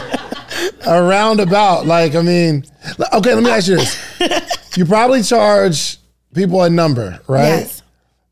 around 0.88 1.40
about 1.40 1.86
like 1.86 2.16
I 2.16 2.22
mean, 2.22 2.66
okay. 3.14 3.34
Let 3.34 3.44
me 3.44 3.50
ask 3.50 3.68
you 3.68 3.78
this: 3.78 4.68
You 4.78 4.86
probably 4.86 5.24
charge 5.24 5.98
people 6.34 6.62
a 6.64 6.70
number, 6.70 7.20
right? 7.28 7.48
Yes. 7.48 7.82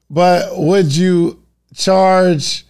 But 0.10 0.58
would 0.58 0.96
you 0.96 1.41
charge 1.76 2.65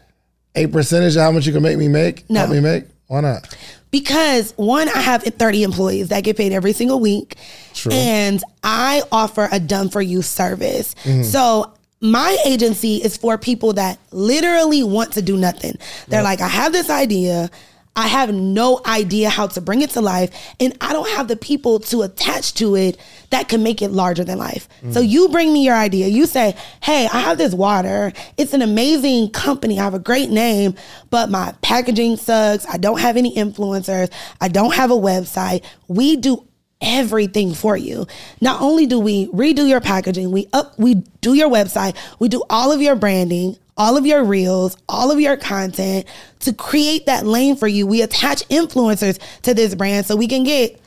a 0.55 0.67
percentage 0.67 1.15
of 1.15 1.21
how 1.21 1.31
much 1.31 1.45
you 1.45 1.53
can 1.53 1.63
make 1.63 1.77
me 1.77 1.87
make? 1.87 2.29
No. 2.29 2.41
Help 2.41 2.51
me 2.51 2.59
make? 2.59 2.85
Why 3.07 3.21
not? 3.21 3.55
Because 3.91 4.53
one, 4.55 4.89
I 4.89 5.01
have 5.01 5.23
30 5.23 5.63
employees 5.63 6.07
that 6.09 6.23
get 6.23 6.35
paid 6.35 6.51
every 6.51 6.73
single 6.73 6.99
week. 6.99 7.35
True. 7.75 7.91
And 7.91 8.41
I 8.63 9.03
offer 9.11 9.47
a 9.51 9.59
done 9.59 9.89
for 9.89 10.01
you 10.01 10.23
service. 10.23 10.95
Mm-hmm. 11.03 11.23
So 11.23 11.73
my 12.01 12.35
agency 12.45 12.97
is 12.97 13.17
for 13.17 13.37
people 13.37 13.73
that 13.73 13.99
literally 14.11 14.83
want 14.83 15.13
to 15.13 15.21
do 15.21 15.37
nothing. 15.37 15.77
They're 16.07 16.23
like, 16.23 16.41
I 16.41 16.47
have 16.47 16.71
this 16.71 16.89
idea. 16.89 17.51
I 17.95 18.07
have 18.07 18.33
no 18.33 18.81
idea 18.85 19.29
how 19.29 19.47
to 19.47 19.61
bring 19.61 19.81
it 19.81 19.91
to 19.91 20.01
life, 20.01 20.31
and 20.59 20.75
I 20.81 20.93
don't 20.93 21.09
have 21.09 21.27
the 21.27 21.35
people 21.35 21.79
to 21.81 22.01
attach 22.01 22.55
to 22.55 22.75
it 22.75 22.97
that 23.29 23.49
can 23.49 23.61
make 23.61 23.81
it 23.81 23.91
larger 23.91 24.23
than 24.23 24.39
life. 24.39 24.67
So 24.91 25.01
mm. 25.01 25.07
you 25.07 25.29
bring 25.29 25.53
me 25.53 25.63
your 25.63 25.75
idea. 25.75 26.07
You 26.07 26.25
say, 26.25 26.55
"Hey, 26.81 27.07
I 27.11 27.19
have 27.19 27.37
this 27.37 27.53
water. 27.53 28.11
It's 28.37 28.53
an 28.53 28.61
amazing 28.61 29.29
company. 29.29 29.79
I 29.79 29.83
have 29.83 29.93
a 29.93 29.99
great 29.99 30.31
name, 30.31 30.75
but 31.11 31.29
my 31.29 31.53
packaging 31.61 32.17
sucks. 32.17 32.65
I 32.67 32.77
don't 32.77 32.99
have 32.99 33.15
any 33.15 33.35
influencers. 33.35 34.11
I 34.41 34.47
don't 34.47 34.73
have 34.73 34.89
a 34.89 34.95
website. 34.95 35.63
We 35.87 36.15
do 36.15 36.47
everything 36.83 37.53
for 37.53 37.77
you. 37.77 38.05
Not 38.41 38.61
only 38.61 38.85
do 38.85 38.99
we 38.99 39.27
redo 39.27 39.67
your 39.67 39.81
packaging, 39.81 40.31
we 40.31 40.47
up 40.53 40.77
we 40.77 40.95
do 41.21 41.33
your 41.33 41.49
website, 41.49 41.95
we 42.19 42.27
do 42.27 42.43
all 42.49 42.71
of 42.71 42.81
your 42.81 42.95
branding, 42.95 43.57
all 43.77 43.97
of 43.97 44.05
your 44.05 44.23
reels, 44.23 44.77
all 44.87 45.11
of 45.11 45.19
your 45.19 45.37
content 45.37 46.05
to 46.39 46.53
create 46.53 47.05
that 47.07 47.25
lane 47.25 47.55
for 47.55 47.67
you. 47.67 47.87
We 47.87 48.01
attach 48.01 48.47
influencers 48.49 49.19
to 49.43 49.53
this 49.53 49.75
brand 49.75 50.05
so 50.05 50.15
we 50.15 50.27
can 50.27 50.43
get 50.43 50.79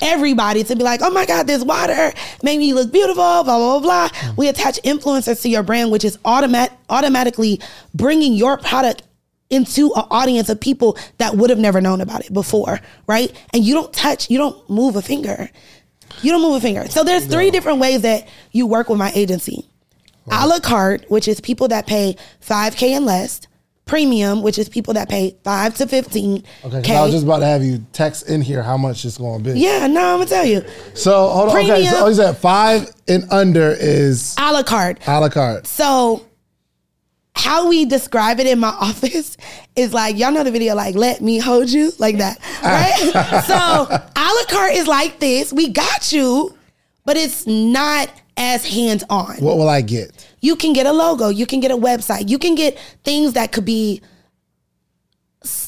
everybody 0.00 0.64
to 0.64 0.76
be 0.76 0.82
like, 0.82 1.00
oh 1.02 1.10
my 1.10 1.26
God, 1.26 1.46
this 1.46 1.64
water 1.64 2.12
made 2.42 2.58
me 2.58 2.72
look 2.72 2.92
beautiful, 2.92 3.16
blah, 3.16 3.42
blah, 3.42 3.80
blah, 3.80 4.08
blah. 4.08 4.32
We 4.36 4.48
attach 4.48 4.80
influencers 4.82 5.42
to 5.42 5.48
your 5.48 5.62
brand, 5.62 5.90
which 5.90 6.04
is 6.04 6.18
automat- 6.24 6.76
automatically 6.88 7.60
bringing 7.94 8.34
your 8.34 8.56
product 8.56 9.02
into 9.50 9.92
an 9.94 10.04
audience 10.10 10.48
of 10.48 10.60
people 10.60 10.98
that 11.18 11.36
would 11.36 11.50
have 11.50 11.58
never 11.58 11.80
known 11.80 12.00
about 12.00 12.24
it 12.24 12.32
before, 12.32 12.80
right? 13.06 13.32
And 13.52 13.64
you 13.64 13.74
don't 13.74 13.92
touch, 13.92 14.30
you 14.30 14.38
don't 14.38 14.68
move 14.68 14.96
a 14.96 15.02
finger. 15.02 15.50
You 16.22 16.32
don't 16.32 16.42
move 16.42 16.56
a 16.56 16.60
finger. 16.60 16.86
So 16.88 17.04
there's 17.04 17.26
three 17.26 17.50
different 17.50 17.78
ways 17.78 18.02
that 18.02 18.26
you 18.52 18.66
work 18.66 18.88
with 18.88 18.98
my 18.98 19.12
agency. 19.14 19.67
A 20.30 20.46
la 20.46 20.58
carte, 20.60 21.04
which 21.10 21.28
is 21.28 21.40
people 21.40 21.68
that 21.68 21.86
pay 21.86 22.16
5K 22.42 22.90
and 22.96 23.06
less. 23.06 23.40
Premium, 23.86 24.42
which 24.42 24.58
is 24.58 24.68
people 24.68 24.92
that 24.92 25.08
pay 25.08 25.34
5 25.44 25.76
to 25.78 25.86
15. 25.86 26.44
Okay, 26.62 26.94
I 26.94 27.02
was 27.02 27.12
just 27.12 27.24
about 27.24 27.38
to 27.38 27.46
have 27.46 27.64
you 27.64 27.82
text 27.94 28.28
in 28.28 28.42
here 28.42 28.62
how 28.62 28.76
much 28.76 29.02
it's 29.06 29.16
going 29.16 29.42
to 29.42 29.54
be. 29.54 29.58
yeah, 29.58 29.86
no, 29.86 30.12
I'm 30.12 30.18
gonna 30.18 30.26
tell 30.26 30.44
you. 30.44 30.62
So 30.92 31.28
hold 31.28 31.48
on. 31.48 31.56
Okay, 31.56 31.68
Premium. 31.68 31.94
so 31.94 32.08
you 32.08 32.14
said 32.14 32.36
five 32.36 32.90
and 33.08 33.24
under 33.32 33.70
is 33.70 34.34
A 34.38 34.52
la 34.52 34.62
carte. 34.62 34.98
a 35.08 35.18
la 35.18 35.30
carte. 35.30 35.66
So 35.66 36.26
how 37.34 37.68
we 37.68 37.86
describe 37.86 38.40
it 38.40 38.46
in 38.46 38.58
my 38.58 38.68
office 38.80 39.38
is 39.74 39.94
like 39.94 40.18
y'all 40.18 40.32
know 40.32 40.44
the 40.44 40.50
video 40.50 40.74
like 40.74 40.94
let 40.94 41.22
me 41.22 41.38
hold 41.38 41.70
you 41.70 41.92
like 41.98 42.18
that 42.18 42.36
ah. 42.62 42.66
right 43.14 43.44
so 43.46 43.94
a 43.94 44.26
la 44.34 44.44
carte 44.50 44.74
is 44.74 44.86
like 44.88 45.18
this 45.20 45.52
we 45.52 45.68
got 45.68 46.12
you 46.12 46.54
but 47.06 47.16
it's 47.16 47.46
not 47.46 48.10
as 48.38 48.64
hands 48.64 49.04
on 49.10 49.34
What 49.36 49.58
will 49.58 49.68
I 49.68 49.82
get? 49.82 50.26
you 50.40 50.56
can 50.56 50.72
get 50.72 50.86
a 50.86 50.92
logo 50.92 51.28
you 51.28 51.44
can 51.44 51.60
get 51.60 51.70
a 51.70 51.76
website 51.76 52.28
you 52.28 52.38
can 52.38 52.54
get 52.54 52.78
things 53.04 53.34
that 53.34 53.52
could 53.52 53.64
be 53.64 54.00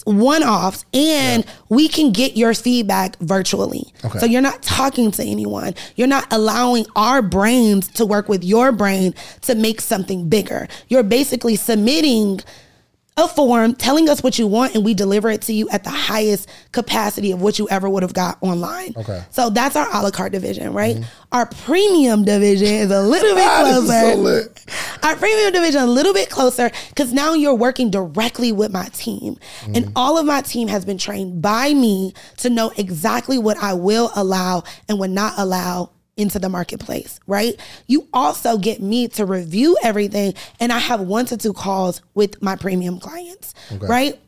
one 0.05 0.43
offs 0.43 0.85
and 0.93 1.45
we 1.69 1.89
can 1.89 2.13
get 2.13 2.37
your 2.37 2.55
feedback 2.55 3.17
virtually. 3.21 3.93
Okay. 4.05 4.19
So 4.19 4.27
you're 4.27 4.43
not 4.43 4.63
talking 4.63 5.11
to 5.13 5.23
anyone. 5.23 5.75
You're 5.95 6.09
not 6.09 6.27
allowing 6.33 6.87
our 6.97 7.23
brains 7.23 7.87
to 7.93 8.05
work 8.05 8.29
with 8.29 8.43
your 8.43 8.73
brain 8.73 9.15
to 9.43 9.55
make 9.55 9.81
something 9.81 10.29
bigger. 10.29 10.67
You're 10.89 11.05
basically 11.05 11.57
submitting 11.57 12.41
a 13.21 13.29
form 13.29 13.75
telling 13.75 14.09
us 14.09 14.23
what 14.23 14.39
you 14.39 14.47
want 14.47 14.75
and 14.75 14.85
we 14.85 14.95
deliver 14.95 15.31
it 15.31 15.43
to 15.43 15.53
you 15.53 15.69
at 15.71 15.85
the 15.85 15.91
highest 15.91 16.49
capacity 16.73 17.33
of 17.33 17.41
what 17.41 17.59
you 17.59 17.69
ever 17.71 17.89
would 17.89 18.03
have 18.03 18.15
got 18.15 18.39
online. 18.41 18.95
Okay. 18.97 19.13
Mm-hmm. 19.13 19.31
So 19.33 19.51
that's 19.51 19.77
our 19.77 19.89
a 19.93 20.03
la 20.03 20.11
carte 20.11 20.33
division, 20.33 20.73
right? 20.73 20.99
Our 21.33 21.47
premium 21.47 22.25
division 22.25 22.67
is 22.67 22.91
a 22.91 23.03
little 23.03 23.37
bit 23.37 23.49
closer. 23.49 24.43
so. 24.43 25.07
Our 25.09 25.15
premium 25.15 25.53
division 25.53 25.81
a 25.81 25.87
little 25.87 26.13
bit 26.13 26.29
closer 26.29 26.73
because 26.89 27.13
now 27.13 27.35
you're 27.35 27.55
working 27.55 27.89
directly 27.89 28.51
with 28.51 28.73
my 28.73 28.89
team. 28.89 29.37
And 29.73 29.93
all 29.95 30.19
of 30.19 30.27
my 30.27 30.41
team 30.41 30.67
has 30.67 30.85
been 30.85 30.99
trained 30.99 31.41
by 31.41 31.73
me 31.73 32.15
to 32.39 32.51
know 32.51 32.73
exactly 32.77 33.39
what 33.39 33.59
I 33.59 33.75
will 33.75 34.11
allow 34.17 34.65
and 34.89 34.99
would 34.99 35.13
not 35.13 35.35
allow 35.37 35.93
into 36.21 36.39
the 36.39 36.49
marketplace, 36.49 37.19
right? 37.27 37.55
You 37.87 38.07
also 38.13 38.59
get 38.59 38.81
me 38.81 39.09
to 39.09 39.25
review 39.25 39.77
everything 39.83 40.35
and 40.61 40.73
I 40.73 40.79
have 40.79 41.01
one 41.01 41.27
to 41.27 41.37
two 41.37 41.53
calls 41.53 42.03
with 42.15 42.41
my 42.43 42.57
premium 42.57 43.01
clients, 43.01 43.55
right? 43.89 44.21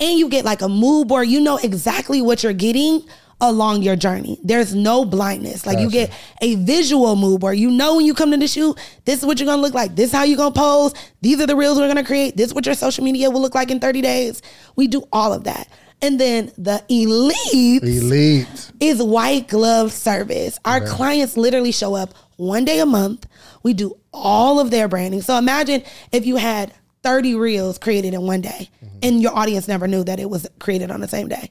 And 0.00 0.18
you 0.18 0.28
get 0.28 0.44
like 0.44 0.62
a 0.62 0.68
mood 0.68 1.08
board. 1.08 1.28
You 1.28 1.40
know 1.40 1.56
exactly 1.58 2.20
what 2.22 2.42
you're 2.42 2.52
getting 2.52 3.02
along 3.40 3.82
your 3.82 3.96
journey. 3.96 4.38
There's 4.44 4.74
no 4.74 5.04
blindness. 5.04 5.66
Like 5.66 5.78
you 5.78 5.90
get 5.90 6.12
a 6.40 6.54
visual 6.56 7.16
mood 7.16 7.40
board. 7.40 7.58
You 7.58 7.70
know 7.70 7.96
when 7.96 8.06
you 8.06 8.14
come 8.14 8.30
to 8.30 8.36
the 8.36 8.46
shoot, 8.48 8.78
this 9.04 9.18
is 9.20 9.26
what 9.26 9.38
you're 9.40 9.46
gonna 9.46 9.60
look 9.62 9.74
like. 9.74 9.96
This 9.96 10.06
is 10.06 10.12
how 10.12 10.22
you're 10.24 10.36
gonna 10.36 10.54
pose. 10.54 10.94
These 11.20 11.40
are 11.40 11.46
the 11.46 11.56
reels 11.56 11.78
we're 11.78 11.88
gonna 11.88 12.04
create. 12.04 12.36
This 12.36 12.48
is 12.48 12.54
what 12.54 12.64
your 12.66 12.74
social 12.74 13.04
media 13.04 13.30
will 13.30 13.40
look 13.40 13.54
like 13.54 13.70
in 13.70 13.80
30 13.80 14.02
days. 14.02 14.40
We 14.76 14.86
do 14.86 15.04
all 15.12 15.32
of 15.32 15.44
that. 15.44 15.68
And 16.02 16.20
then 16.20 16.52
the 16.58 16.82
elite 16.88 17.82
Elite. 17.82 18.72
is 18.80 19.02
white 19.02 19.48
glove 19.48 19.92
service. 19.92 20.58
Our 20.64 20.86
clients 20.86 21.36
literally 21.36 21.72
show 21.72 21.94
up 21.94 22.14
one 22.36 22.64
day 22.64 22.80
a 22.80 22.86
month. 22.86 23.26
We 23.62 23.72
do 23.72 23.96
all 24.12 24.60
of 24.60 24.70
their 24.70 24.88
branding. 24.88 25.22
So 25.22 25.38
imagine 25.38 25.82
if 26.12 26.26
you 26.26 26.36
had 26.36 26.72
30 27.02 27.36
reels 27.36 27.78
created 27.78 28.14
in 28.14 28.22
one 28.22 28.40
day 28.40 28.70
mm-hmm. 28.84 28.98
and 29.02 29.22
your 29.22 29.36
audience 29.36 29.68
never 29.68 29.86
knew 29.86 30.04
that 30.04 30.20
it 30.20 30.28
was 30.28 30.46
created 30.58 30.90
on 30.90 31.00
the 31.00 31.08
same 31.08 31.28
day. 31.28 31.50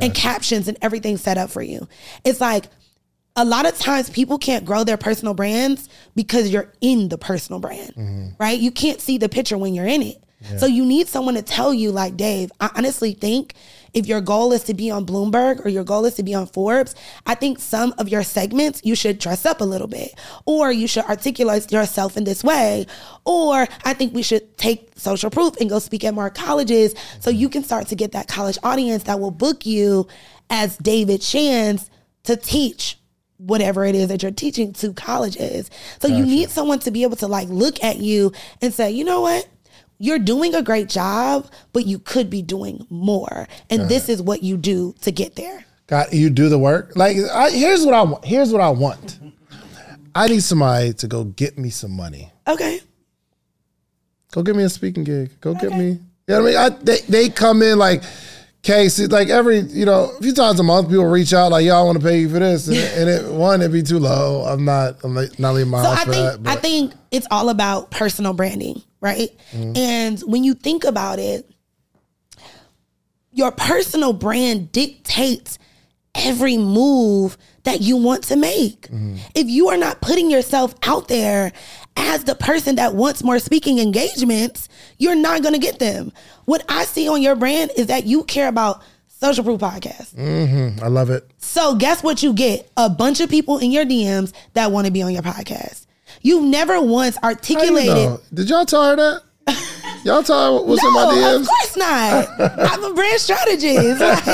and 0.00 0.14
captions 0.14 0.66
and 0.66 0.76
everything 0.82 1.16
set 1.16 1.38
up 1.38 1.50
for 1.50 1.62
you. 1.62 1.86
It's 2.24 2.40
like 2.40 2.64
a 3.36 3.44
lot 3.44 3.66
of 3.66 3.78
times 3.78 4.10
people 4.10 4.38
can't 4.38 4.64
grow 4.64 4.82
their 4.82 4.96
personal 4.96 5.34
brands 5.34 5.88
because 6.16 6.50
you're 6.50 6.72
in 6.80 7.08
the 7.08 7.18
personal 7.18 7.60
brand, 7.60 7.94
mm-hmm. 7.94 8.28
right? 8.38 8.58
You 8.58 8.70
can't 8.70 9.00
see 9.00 9.18
the 9.18 9.28
picture 9.28 9.58
when 9.58 9.74
you're 9.74 9.86
in 9.86 10.02
it. 10.02 10.24
So 10.58 10.66
you 10.66 10.84
need 10.84 11.08
someone 11.08 11.34
to 11.34 11.42
tell 11.42 11.72
you, 11.72 11.90
like, 11.90 12.18
Dave, 12.18 12.52
I 12.60 12.68
honestly 12.76 13.14
think 13.14 13.54
if 13.94 14.06
your 14.06 14.20
goal 14.20 14.52
is 14.52 14.64
to 14.64 14.74
be 14.74 14.90
on 14.90 15.06
Bloomberg 15.06 15.64
or 15.64 15.68
your 15.68 15.84
goal 15.84 16.04
is 16.04 16.14
to 16.14 16.22
be 16.22 16.34
on 16.34 16.46
Forbes, 16.46 16.94
I 17.26 17.34
think 17.34 17.58
some 17.58 17.94
of 17.98 18.08
your 18.08 18.22
segments 18.22 18.80
you 18.84 18.94
should 18.94 19.18
dress 19.18 19.46
up 19.46 19.60
a 19.60 19.64
little 19.64 19.86
bit, 19.86 20.14
or 20.44 20.72
you 20.72 20.86
should 20.86 21.04
articulate 21.04 21.70
yourself 21.72 22.16
in 22.16 22.24
this 22.24 22.44
way, 22.44 22.86
or 23.24 23.66
I 23.84 23.94
think 23.94 24.12
we 24.12 24.22
should 24.22 24.58
take 24.58 24.90
social 24.96 25.30
proof 25.30 25.56
and 25.60 25.70
go 25.70 25.78
speak 25.78 26.04
at 26.04 26.12
more 26.14 26.30
colleges 26.30 26.94
so 27.20 27.30
you 27.30 27.48
can 27.48 27.62
start 27.62 27.86
to 27.88 27.94
get 27.94 28.12
that 28.12 28.28
college 28.28 28.58
audience 28.62 29.04
that 29.04 29.20
will 29.20 29.30
book 29.30 29.64
you 29.64 30.06
as 30.50 30.76
David 30.78 31.22
Shands 31.22 31.88
to 32.24 32.36
teach 32.36 32.98
whatever 33.38 33.84
it 33.84 33.94
is 33.94 34.08
that 34.08 34.22
you're 34.22 34.32
teaching 34.32 34.72
to 34.72 34.92
colleges. 34.92 35.70
So 36.00 36.08
you 36.08 36.24
need 36.24 36.50
someone 36.50 36.78
to 36.80 36.90
be 36.90 37.02
able 37.02 37.16
to 37.16 37.26
like 37.26 37.48
look 37.48 37.82
at 37.82 37.98
you 37.98 38.32
and 38.62 38.72
say, 38.72 38.90
you 38.90 39.04
know 39.04 39.20
what? 39.20 39.46
You're 39.98 40.18
doing 40.18 40.54
a 40.54 40.62
great 40.62 40.88
job, 40.88 41.50
but 41.72 41.86
you 41.86 41.98
could 41.98 42.28
be 42.28 42.42
doing 42.42 42.86
more. 42.90 43.46
And 43.70 43.88
this 43.88 44.08
is 44.08 44.20
what 44.20 44.42
you 44.42 44.56
do 44.56 44.94
to 45.02 45.10
get 45.12 45.36
there. 45.36 45.64
God, 45.86 46.12
you 46.12 46.30
do 46.30 46.48
the 46.48 46.58
work. 46.58 46.92
Like, 46.96 47.16
I, 47.32 47.50
here's 47.50 47.84
what 47.84 47.94
I 47.94 48.02
want. 48.02 48.24
Here's 48.24 48.52
what 48.52 48.60
I 48.60 48.70
want. 48.70 49.20
I 50.14 50.28
need 50.28 50.42
somebody 50.42 50.92
to 50.94 51.06
go 51.06 51.24
get 51.24 51.58
me 51.58 51.70
some 51.70 51.92
money. 51.92 52.32
Okay. 52.46 52.80
Go 54.32 54.42
get 54.42 54.56
me 54.56 54.64
a 54.64 54.68
speaking 54.68 55.04
gig. 55.04 55.40
Go 55.40 55.54
get 55.54 55.72
me. 55.72 55.90
You 55.90 56.00
know 56.28 56.42
what 56.42 56.56
I 56.56 56.68
mean? 56.68 56.72
I, 56.72 56.82
they 56.82 56.98
they 57.08 57.28
come 57.28 57.62
in 57.62 57.78
like, 57.78 58.02
Casey, 58.62 59.06
like 59.08 59.28
every 59.28 59.58
you 59.58 59.84
know 59.84 60.10
a 60.18 60.22
few 60.22 60.32
times 60.32 60.58
a 60.58 60.62
month, 60.62 60.88
people 60.88 61.04
reach 61.04 61.34
out 61.34 61.52
like, 61.52 61.66
y'all 61.66 61.84
want 61.84 62.00
to 62.00 62.04
pay 62.04 62.20
you 62.20 62.30
for 62.30 62.38
this," 62.38 62.66
and, 62.66 62.76
and 62.76 63.10
it 63.10 63.30
one 63.30 63.60
it'd 63.60 63.72
be 63.72 63.82
too 63.82 63.98
low. 63.98 64.42
I'm 64.46 64.64
not 64.64 65.04
I'm 65.04 65.12
not 65.12 65.52
leaving 65.54 65.70
my 65.70 65.82
So 65.82 65.90
house 65.90 65.98
I 65.98 66.04
for 66.06 66.12
think 66.12 66.32
that. 66.32 66.42
But 66.42 66.50
I 66.50 66.60
think 66.60 66.94
it's 67.10 67.26
all 67.30 67.50
about 67.50 67.90
personal 67.90 68.32
branding, 68.32 68.82
right? 69.04 69.30
Mm-hmm. 69.52 69.76
And 69.76 70.20
when 70.20 70.42
you 70.42 70.54
think 70.54 70.82
about 70.82 71.18
it, 71.18 71.48
your 73.30 73.52
personal 73.52 74.14
brand 74.14 74.72
dictates 74.72 75.58
every 76.14 76.56
move 76.56 77.36
that 77.64 77.80
you 77.80 77.96
want 77.96 78.24
to 78.24 78.36
make. 78.36 78.82
Mm-hmm. 78.82 79.16
If 79.34 79.48
you 79.48 79.68
are 79.68 79.76
not 79.76 80.00
putting 80.00 80.30
yourself 80.30 80.74
out 80.84 81.08
there 81.08 81.52
as 81.96 82.24
the 82.24 82.34
person 82.34 82.76
that 82.76 82.94
wants 82.94 83.22
more 83.22 83.38
speaking 83.38 83.78
engagements, 83.78 84.68
you're 84.98 85.16
not 85.16 85.42
going 85.42 85.54
to 85.54 85.60
get 85.60 85.78
them. 85.78 86.12
What 86.46 86.64
I 86.68 86.84
see 86.84 87.08
on 87.08 87.20
your 87.20 87.34
brand 87.34 87.72
is 87.76 87.88
that 87.88 88.06
you 88.06 88.24
care 88.24 88.48
about 88.48 88.82
social 89.08 89.44
proof 89.44 89.60
podcast. 89.60 90.14
Mm-hmm. 90.14 90.82
I 90.82 90.88
love 90.88 91.10
it. 91.10 91.30
So 91.38 91.74
guess 91.74 92.02
what 92.02 92.22
you 92.22 92.32
get? 92.32 92.70
A 92.76 92.88
bunch 92.88 93.20
of 93.20 93.28
people 93.28 93.58
in 93.58 93.70
your 93.70 93.84
DMs 93.84 94.32
that 94.54 94.70
want 94.70 94.86
to 94.86 94.92
be 94.92 95.02
on 95.02 95.12
your 95.12 95.22
podcast. 95.22 95.83
You've 96.24 96.42
never 96.44 96.80
once 96.80 97.16
How 97.22 97.28
you 97.28 97.34
articulated. 97.36 97.94
know? 97.94 98.20
Did 98.32 98.48
y'all 98.50 98.64
tell 98.66 98.84
her 98.90 98.96
that? 98.96 99.22
Y'all 100.04 100.22
tell 100.22 100.58
her 100.58 100.64
what's 100.64 100.82
in 100.84 100.92
my 100.94 101.02
No, 101.04 101.36
of 101.36 101.42
DMs? 101.42 101.46
course 101.46 101.76
not. 101.76 102.28
I'm 102.72 102.82
a 102.84 102.94
brand 102.94 103.20
strategist. 103.20 104.00
Like, 104.00 104.26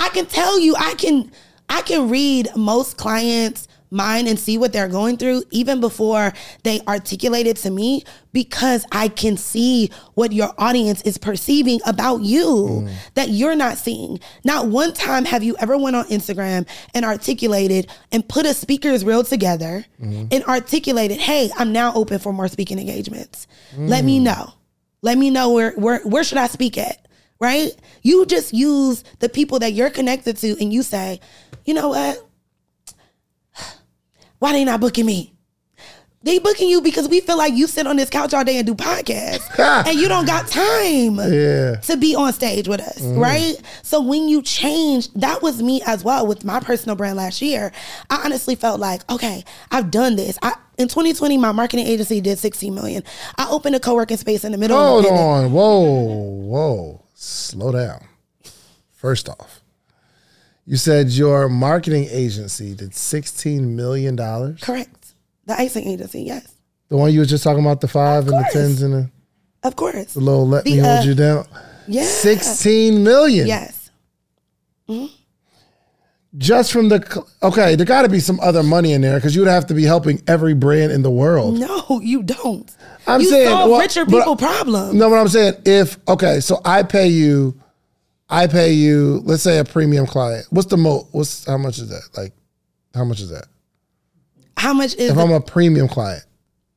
I 0.00 0.10
can 0.12 0.26
tell 0.26 0.58
you, 0.58 0.74
I 0.76 0.94
can, 0.94 1.30
I 1.68 1.82
can 1.82 2.08
read 2.08 2.48
most 2.56 2.96
clients' 2.96 3.67
mind 3.90 4.28
and 4.28 4.38
see 4.38 4.58
what 4.58 4.72
they're 4.72 4.88
going 4.88 5.16
through 5.16 5.42
even 5.50 5.80
before 5.80 6.32
they 6.62 6.80
articulate 6.86 7.46
it 7.46 7.56
to 7.58 7.70
me 7.70 8.04
because 8.32 8.84
I 8.92 9.08
can 9.08 9.36
see 9.36 9.90
what 10.14 10.32
your 10.32 10.52
audience 10.58 11.02
is 11.02 11.18
perceiving 11.18 11.80
about 11.86 12.20
you 12.22 12.46
mm. 12.46 12.92
that 13.14 13.30
you're 13.30 13.56
not 13.56 13.78
seeing. 13.78 14.20
Not 14.44 14.66
one 14.66 14.92
time 14.92 15.24
have 15.24 15.42
you 15.42 15.56
ever 15.58 15.76
went 15.76 15.96
on 15.96 16.04
Instagram 16.06 16.68
and 16.94 17.04
articulated 17.04 17.90
and 18.12 18.28
put 18.28 18.46
a 18.46 18.54
speaker's 18.54 19.04
reel 19.04 19.24
together 19.24 19.84
mm. 20.00 20.32
and 20.32 20.44
articulated, 20.44 21.18
"Hey, 21.18 21.50
I'm 21.56 21.72
now 21.72 21.92
open 21.94 22.18
for 22.18 22.32
more 22.32 22.48
speaking 22.48 22.78
engagements. 22.78 23.46
Let 23.76 24.04
me 24.04 24.20
mm. 24.20 24.24
know." 24.24 24.54
Let 25.00 25.16
me 25.16 25.30
know 25.30 25.52
where 25.52 25.72
where 25.72 26.00
where 26.00 26.24
should 26.24 26.38
I 26.38 26.48
speak 26.48 26.76
at? 26.76 27.06
Right? 27.40 27.70
You 28.02 28.26
just 28.26 28.52
use 28.52 29.04
the 29.20 29.28
people 29.28 29.60
that 29.60 29.72
you're 29.72 29.90
connected 29.90 30.36
to 30.38 30.56
and 30.60 30.72
you 30.72 30.82
say, 30.82 31.20
you 31.64 31.74
know 31.74 31.90
what? 31.90 32.27
Why 34.38 34.52
they 34.52 34.64
not 34.64 34.80
booking 34.80 35.06
me? 35.06 35.34
They 36.22 36.40
booking 36.40 36.68
you 36.68 36.80
because 36.80 37.08
we 37.08 37.20
feel 37.20 37.38
like 37.38 37.54
you 37.54 37.68
sit 37.68 37.86
on 37.86 37.96
this 37.96 38.10
couch 38.10 38.34
all 38.34 38.42
day 38.44 38.58
and 38.58 38.66
do 38.66 38.74
podcasts 38.74 39.48
and 39.86 39.98
you 39.98 40.08
don't 40.08 40.26
got 40.26 40.48
time 40.48 41.16
Yeah. 41.32 41.76
to 41.76 41.96
be 41.96 42.16
on 42.16 42.32
stage 42.32 42.66
with 42.66 42.80
us, 42.80 42.98
mm-hmm. 42.98 43.20
right? 43.20 43.54
So 43.82 44.02
when 44.02 44.28
you 44.28 44.42
change, 44.42 45.12
that 45.14 45.42
was 45.42 45.62
me 45.62 45.80
as 45.86 46.02
well 46.02 46.26
with 46.26 46.44
my 46.44 46.58
personal 46.58 46.96
brand 46.96 47.16
last 47.16 47.40
year. 47.40 47.72
I 48.10 48.22
honestly 48.24 48.56
felt 48.56 48.80
like, 48.80 49.08
okay, 49.10 49.44
I've 49.70 49.90
done 49.92 50.16
this. 50.16 50.38
I 50.42 50.54
in 50.76 50.86
2020, 50.86 51.38
my 51.38 51.50
marketing 51.50 51.86
agency 51.86 52.20
did 52.20 52.38
16 52.38 52.72
million. 52.74 53.02
I 53.36 53.48
opened 53.50 53.74
a 53.74 53.80
co-working 53.80 54.16
space 54.16 54.44
in 54.44 54.52
the 54.52 54.58
middle 54.58 54.78
Hold 54.78 55.06
on. 55.06 55.52
Whoa, 55.52 55.80
whoa. 55.82 57.04
Slow 57.14 57.72
down. 57.72 58.06
First 58.92 59.28
off, 59.28 59.57
you 60.68 60.76
said 60.76 61.08
your 61.08 61.48
marketing 61.48 62.06
agency 62.10 62.74
did 62.74 62.90
$16 62.90 63.60
million. 63.62 64.16
Correct. 64.60 65.14
The 65.46 65.58
icing 65.58 65.88
agency, 65.88 66.22
yes. 66.22 66.54
The 66.90 66.96
one 66.98 67.10
you 67.10 67.20
was 67.20 67.30
just 67.30 67.42
talking 67.42 67.64
about, 67.64 67.80
the 67.80 67.88
five 67.88 68.28
and 68.28 68.36
the 68.38 68.48
tens 68.52 68.82
and 68.82 68.92
the, 68.92 69.10
Of 69.62 69.76
course. 69.76 70.12
the 70.12 70.20
little 70.20 70.46
let 70.46 70.64
The, 70.64 70.72
me 70.74 70.80
uh, 70.80 70.94
hold 70.96 71.06
you 71.06 71.14
down. 71.14 71.46
Yeah. 71.86 72.02
16 72.04 73.02
million. 73.02 73.46
Yes. 73.46 73.90
Just 76.36 76.70
from 76.72 76.90
the, 76.90 77.24
okay, 77.42 77.74
there 77.74 77.86
got 77.86 78.02
to 78.02 78.08
be 78.10 78.20
some 78.20 78.38
other 78.40 78.62
money 78.62 78.92
in 78.92 79.00
there 79.00 79.16
because 79.16 79.34
you 79.34 79.40
would 79.40 79.48
have 79.50 79.66
to 79.68 79.74
be 79.74 79.84
helping 79.84 80.22
every 80.28 80.52
brand 80.54 80.92
in 80.92 81.00
the 81.02 81.10
world. 81.10 81.58
No, 81.58 82.00
you 82.02 82.22
don't. 82.22 82.70
I'm 83.06 83.22
you 83.22 83.30
saying, 83.30 83.48
solve 83.48 83.70
well, 83.70 83.80
richer 83.80 84.04
but- 84.04 84.18
people 84.18 84.36
problems. 84.36 84.92
No, 84.92 85.08
what 85.08 85.18
I'm 85.18 85.28
saying, 85.28 85.54
if 85.64 85.96
okay, 86.06 86.40
so 86.40 86.60
I 86.66 86.82
pay 86.82 87.08
you, 87.08 87.58
I 88.30 88.46
pay 88.46 88.72
you, 88.72 89.22
let's 89.24 89.42
say 89.42 89.58
a 89.58 89.64
premium 89.64 90.06
client. 90.06 90.46
What's 90.50 90.68
the 90.68 90.76
mo? 90.76 91.08
What's 91.12 91.46
how 91.46 91.56
much 91.56 91.78
is 91.78 91.88
that? 91.88 92.02
Like, 92.16 92.32
how 92.94 93.04
much 93.04 93.20
is 93.20 93.30
that? 93.30 93.46
How 94.56 94.72
much 94.74 94.94
is 94.96 95.10
If 95.10 95.16
I'm 95.18 95.32
a 95.32 95.40
premium 95.40 95.88
client, 95.88 96.24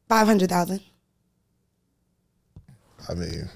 five 0.07 0.27
hundred 0.27 0.49
thousand? 0.49 0.81
I 3.09 3.15
mean, 3.15 3.49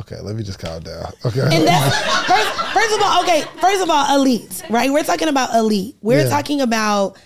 okay, 0.00 0.18
let 0.20 0.36
me 0.36 0.42
just 0.42 0.58
calm 0.58 0.82
down. 0.82 1.12
Okay, 1.26 1.40
And 1.40 1.66
that's 1.66 2.26
first, 2.26 2.72
first 2.72 2.94
of 2.94 3.02
all, 3.02 3.22
okay, 3.22 3.42
first 3.60 3.82
of 3.82 3.90
all, 3.90 4.16
elite, 4.16 4.62
right? 4.70 4.90
We're 4.90 5.02
talking 5.02 5.28
about 5.28 5.54
elite. 5.54 5.96
We're 6.00 6.20
Yeah. 6.22 6.28
talking 6.28 6.60
about 6.60 7.18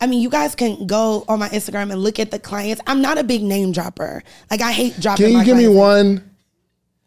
I 0.00 0.08
mean, 0.08 0.20
you 0.20 0.30
guys 0.30 0.56
can 0.56 0.88
go 0.88 1.24
on 1.28 1.38
my 1.38 1.48
Instagram 1.50 1.92
and 1.92 2.02
look 2.02 2.18
at 2.18 2.32
the 2.32 2.38
clients. 2.40 2.82
I'm 2.88 3.02
not 3.02 3.18
a 3.18 3.24
big 3.24 3.40
name 3.44 3.70
dropper. 3.70 4.24
Like 4.50 4.60
I 4.60 4.72
hate 4.72 4.98
dropping. 4.98 5.26
can 5.26 5.38
you 5.38 5.44
give 5.44 5.56
me 5.56 5.68
one, 5.68 6.28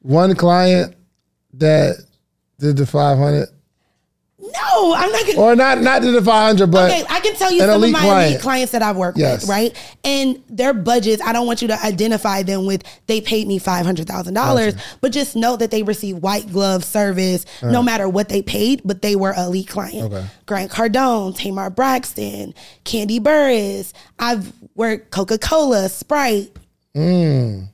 one 0.02 0.34
client 0.36 0.96
that 1.58 1.98
did 2.60 2.78
the 2.78 2.86
500 2.86 3.48
No, 4.40 4.94
I'm 4.96 5.12
not 5.12 5.26
gonna. 5.26 5.40
or 5.40 5.56
not? 5.56 5.82
Not 5.82 6.02
did 6.02 6.14
the 6.14 6.22
500, 6.22 6.68
but 6.72 6.92
Okay, 6.92 7.04
I 7.10 7.20
can 7.20 7.36
tell 7.36 7.52
you 7.52 7.60
some 7.62 7.84
of 7.84 7.90
my 7.92 8.00
client. 8.00 8.32
elite 8.32 8.42
clients 8.42 8.72
that 8.74 8.82
I've 8.84 8.96
worked 8.96 9.18
Yes. 9.18 9.42
with, 9.42 9.50
right? 9.50 9.76
And 10.04 10.42
their 10.50 10.74
budgets, 10.74 11.22
I 11.24 11.34
don't 11.34 11.48
want 11.48 11.62
you 11.62 11.68
to 11.70 11.84
identify 11.84 12.44
them 12.44 12.66
with 12.66 12.84
they 13.08 13.22
paid 13.22 13.48
me 13.48 13.58
five 13.60 13.86
hundred 13.86 14.08
thousand 14.08 14.34
dollars, 14.36 14.76
but 15.02 15.12
just 15.12 15.36
know 15.36 15.56
that 15.58 15.72
they 15.72 15.84
receive 15.84 16.18
white 16.18 16.52
glove 16.52 16.84
service 16.86 17.46
no 17.64 17.82
matter 17.82 18.08
what 18.08 18.30
they 18.30 18.42
paid, 18.42 18.82
but 18.86 19.02
they 19.02 19.16
were 19.16 19.34
elite 19.34 19.68
client. 19.68 20.14
Okay. 20.14 20.26
Grant 20.46 20.72
Cardone, 20.72 21.36
Tamar 21.36 21.70
Braxton, 21.70 22.54
Kandi 22.84 23.20
Burruss. 23.20 23.94
I've 24.20 24.54
worked 24.76 25.12
Coca 25.12 25.38
Cola, 25.38 25.90
Sprite, 25.90 26.52
Mm. 26.96 27.68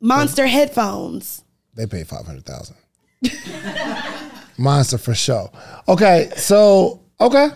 Monster 0.00 0.46
headphones. 0.46 1.42
they 1.74 1.86
paid 1.86 2.06
500,000. 2.06 2.76
Monster 4.58 4.98
for 4.98 5.14
sure. 5.14 5.50
Okay, 5.88 6.30
so 6.36 7.00
okay, 7.20 7.48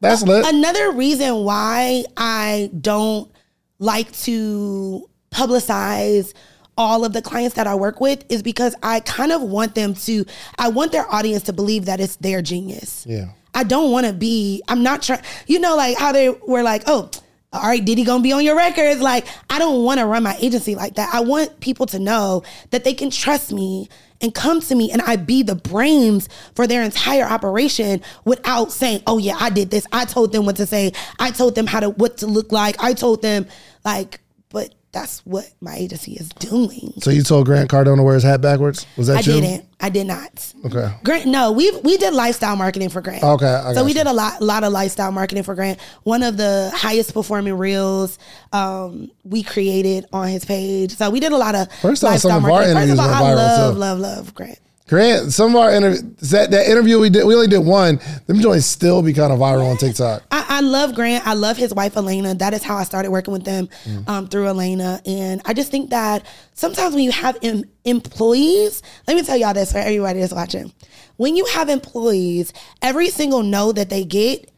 that's 0.00 0.22
lit. 0.22 0.46
Another 0.46 0.92
reason 0.92 1.44
why 1.44 2.04
I 2.16 2.70
don't 2.80 3.30
like 3.78 4.12
to 4.12 5.08
publicize 5.30 6.34
all 6.76 7.04
of 7.04 7.12
the 7.12 7.20
clients 7.20 7.56
that 7.56 7.66
I 7.66 7.74
work 7.74 8.00
with 8.00 8.24
is 8.28 8.42
because 8.42 8.74
I 8.82 9.00
kind 9.00 9.32
of 9.32 9.42
want 9.42 9.74
them 9.74 9.94
to, 9.94 10.24
I 10.58 10.68
want 10.68 10.92
their 10.92 11.12
audience 11.12 11.42
to 11.44 11.52
believe 11.52 11.86
that 11.86 12.00
it's 12.00 12.16
their 12.16 12.40
genius. 12.40 13.04
Yeah. 13.06 13.30
I 13.52 13.64
don't 13.64 13.90
want 13.90 14.06
to 14.06 14.12
be, 14.12 14.62
I'm 14.68 14.84
not 14.84 15.02
trying, 15.02 15.22
you 15.48 15.58
know, 15.58 15.74
like 15.76 15.98
how 15.98 16.12
they 16.12 16.30
were 16.30 16.62
like, 16.62 16.84
oh, 16.86 17.10
all 17.52 17.62
right, 17.62 17.84
Diddy 17.84 18.04
gonna 18.04 18.22
be 18.22 18.32
on 18.32 18.44
your 18.44 18.56
records. 18.56 19.00
Like, 19.00 19.26
I 19.50 19.58
don't 19.58 19.82
want 19.82 19.98
to 20.00 20.06
run 20.06 20.22
my 20.22 20.36
agency 20.40 20.74
like 20.74 20.94
that. 20.94 21.12
I 21.12 21.20
want 21.20 21.60
people 21.60 21.86
to 21.86 21.98
know 21.98 22.44
that 22.70 22.84
they 22.84 22.94
can 22.94 23.10
trust 23.10 23.52
me 23.52 23.88
and 24.20 24.34
come 24.34 24.60
to 24.60 24.74
me 24.74 24.90
and 24.90 25.02
I 25.02 25.16
be 25.16 25.42
the 25.42 25.54
brains 25.54 26.28
for 26.54 26.66
their 26.66 26.82
entire 26.82 27.24
operation 27.24 28.02
without 28.24 28.72
saying, 28.72 29.02
oh 29.06 29.18
yeah, 29.18 29.36
I 29.38 29.50
did 29.50 29.70
this. 29.70 29.86
I 29.92 30.04
told 30.04 30.32
them 30.32 30.44
what 30.44 30.56
to 30.56 30.66
say. 30.66 30.92
I 31.18 31.30
told 31.30 31.54
them 31.54 31.66
how 31.66 31.80
to, 31.80 31.90
what 31.90 32.18
to 32.18 32.26
look 32.26 32.52
like. 32.52 32.82
I 32.82 32.94
told 32.94 33.22
them 33.22 33.46
like, 33.84 34.20
but 34.50 34.74
that's 34.92 35.24
what 35.26 35.50
my 35.60 35.76
agency 35.76 36.14
is 36.14 36.28
doing. 36.30 36.92
So 37.00 37.10
you 37.10 37.22
told 37.22 37.46
Grant 37.46 37.70
Cardone 37.70 37.96
to 37.96 38.02
wear 38.02 38.14
his 38.14 38.22
hat 38.22 38.40
backwards? 38.40 38.86
Was 38.96 39.08
that 39.08 39.16
I 39.18 39.20
you? 39.20 39.40
didn't. 39.40 39.66
I 39.80 39.90
did 39.90 40.06
not. 40.06 40.52
Okay. 40.64 40.92
Grant, 41.04 41.26
no, 41.26 41.52
we 41.52 41.70
we 41.82 41.96
did 41.98 42.14
lifestyle 42.14 42.56
marketing 42.56 42.88
for 42.88 43.00
Grant. 43.00 43.22
Okay, 43.22 43.46
I 43.46 43.74
so 43.74 43.84
we 43.84 43.90
you. 43.90 43.94
did 43.94 44.06
a 44.06 44.12
lot, 44.12 44.42
lot 44.42 44.64
of 44.64 44.72
lifestyle 44.72 45.12
marketing 45.12 45.44
for 45.44 45.54
Grant. 45.54 45.78
One 46.02 46.22
of 46.22 46.36
the 46.36 46.70
highest 46.74 47.14
performing 47.14 47.54
reels 47.54 48.18
um, 48.52 49.10
we 49.24 49.42
created 49.42 50.06
on 50.12 50.28
his 50.28 50.44
page. 50.44 50.96
So 50.96 51.10
we 51.10 51.20
did 51.20 51.32
a 51.32 51.36
lot 51.36 51.54
of 51.54 51.70
First 51.74 52.02
lifestyle 52.02 52.40
some 52.40 52.44
of 52.44 52.50
our 52.50 52.50
marketing. 52.50 52.74
First 52.76 52.92
of 52.92 52.98
all, 52.98 53.08
I 53.08 53.34
love, 53.34 53.76
love, 53.76 53.98
love 53.98 54.34
Grant. 54.34 54.58
Grant, 54.88 55.32
some 55.32 55.50
of 55.50 55.56
our 55.56 55.70
interview 55.72 56.00
that, 56.30 56.50
that 56.50 56.66
interview 56.66 56.98
we 56.98 57.10
did, 57.10 57.26
we 57.26 57.34
only 57.34 57.46
did 57.46 57.58
one. 57.58 58.00
Them 58.26 58.40
joints 58.40 58.64
still 58.66 59.02
be 59.02 59.12
kind 59.12 59.32
of 59.32 59.38
viral 59.38 59.70
on 59.70 59.76
TikTok. 59.76 60.22
I, 60.30 60.46
I 60.48 60.60
love 60.62 60.94
Grant. 60.94 61.26
I 61.26 61.34
love 61.34 61.56
his 61.58 61.74
wife 61.74 61.96
Elena. 61.96 62.34
That 62.34 62.54
is 62.54 62.62
how 62.62 62.76
I 62.76 62.84
started 62.84 63.10
working 63.10 63.32
with 63.32 63.44
them 63.44 63.68
Mm. 63.84 64.08
um, 64.08 64.28
through 64.28 64.46
Elena. 64.46 65.00
And 65.04 65.42
I 65.44 65.52
just 65.52 65.70
think 65.70 65.90
that 65.90 66.24
sometimes 66.54 66.94
when 66.94 67.04
you 67.04 67.12
have 67.12 67.36
em- 67.42 67.64
employees, 67.84 68.82
let 69.06 69.14
me 69.14 69.22
tell 69.22 69.36
y'all 69.36 69.52
this 69.54 69.72
for 69.72 69.78
everybody 69.78 70.20
that's 70.20 70.32
watching. 70.32 70.72
When 71.16 71.36
you 71.36 71.44
have 71.46 71.68
employees, 71.68 72.52
every 72.80 73.08
single 73.10 73.42
no 73.42 73.72
that 73.72 73.90
they 73.90 74.04
get, 74.04 74.50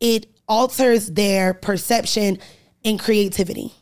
it 0.00 0.26
alters 0.48 1.06
their 1.12 1.54
perception 1.54 2.38
and 2.84 2.98
creativity. 2.98 3.72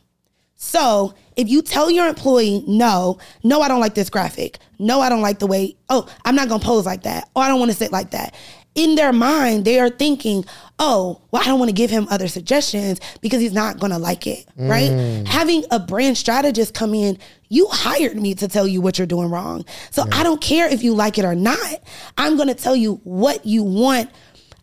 So 0.65 1.13
if 1.35 1.47
you 1.47 1.61
tell 1.61 1.91
your 1.91 2.07
employee, 2.07 2.63
no, 2.67 3.19
no, 3.43 3.61
I 3.61 3.67
don't 3.67 3.79
like 3.79 3.93
this 3.93 4.09
graphic. 4.09 4.57
No, 4.79 4.99
I 4.99 5.09
don't 5.09 5.21
like 5.21 5.37
the 5.37 5.45
way, 5.45 5.77
oh, 5.89 6.09
I'm 6.25 6.35
not 6.35 6.49
gonna 6.49 6.63
pose 6.63 6.87
like 6.87 7.03
that. 7.03 7.29
Oh, 7.35 7.41
I 7.41 7.47
don't 7.47 7.59
wanna 7.59 7.73
sit 7.73 7.91
like 7.91 8.11
that. 8.11 8.33
In 8.73 8.95
their 8.95 9.13
mind, 9.13 9.63
they 9.63 9.79
are 9.79 9.91
thinking, 9.91 10.43
oh, 10.79 11.21
well, 11.29 11.43
I 11.43 11.45
don't 11.45 11.59
wanna 11.59 11.71
give 11.71 11.91
him 11.91 12.07
other 12.09 12.27
suggestions 12.27 12.99
because 13.21 13.41
he's 13.41 13.53
not 13.53 13.79
gonna 13.79 13.99
like 13.99 14.25
it, 14.25 14.47
right? 14.57 14.89
Mm. 14.89 15.27
Having 15.27 15.65
a 15.69 15.79
brand 15.79 16.17
strategist 16.17 16.73
come 16.73 16.95
in, 16.95 17.19
you 17.47 17.67
hired 17.69 18.15
me 18.17 18.33
to 18.33 18.47
tell 18.47 18.67
you 18.67 18.81
what 18.81 18.97
you're 18.97 19.05
doing 19.05 19.29
wrong. 19.29 19.65
So 19.91 20.03
I 20.11 20.23
don't 20.23 20.41
care 20.41 20.67
if 20.67 20.83
you 20.83 20.95
like 20.95 21.19
it 21.19 21.25
or 21.25 21.35
not. 21.35 21.79
I'm 22.17 22.37
gonna 22.37 22.55
tell 22.55 22.75
you 22.75 22.99
what 23.03 23.45
you 23.45 23.61
want, 23.61 24.09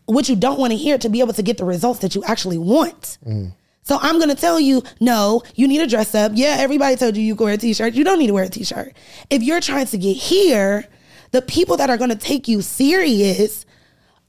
what 0.05 0.27
you 0.27 0.35
don't 0.35 0.59
wanna 0.59 0.75
hear 0.75 0.97
to 0.97 1.07
be 1.09 1.21
able 1.21 1.33
to 1.33 1.43
get 1.43 1.57
the 1.57 1.65
results 1.65 1.99
that 1.99 2.13
you 2.13 2.25
actually 2.25 2.57
want. 2.57 3.17
Mm. 3.25 3.53
So 3.83 3.99
I'm 4.01 4.19
gonna 4.19 4.35
tell 4.35 4.59
you, 4.59 4.81
no, 4.99 5.43
you 5.55 5.67
need 5.67 5.79
to 5.79 5.87
dress 5.87 6.15
up. 6.15 6.31
Yeah, 6.35 6.55
everybody 6.59 6.95
told 6.95 7.15
you 7.15 7.23
you 7.23 7.35
could 7.35 7.43
wear 7.45 7.53
a 7.53 7.57
t-shirt. 7.57 7.93
You 7.93 8.03
don't 8.03 8.19
need 8.19 8.27
to 8.27 8.33
wear 8.33 8.45
a 8.45 8.49
t-shirt. 8.49 8.93
If 9.29 9.43
you're 9.43 9.61
trying 9.61 9.87
to 9.87 9.97
get 9.97 10.15
here, 10.15 10.85
the 11.31 11.41
people 11.41 11.77
that 11.77 11.89
are 11.89 11.97
gonna 11.97 12.15
take 12.15 12.47
you 12.47 12.61
serious 12.61 13.65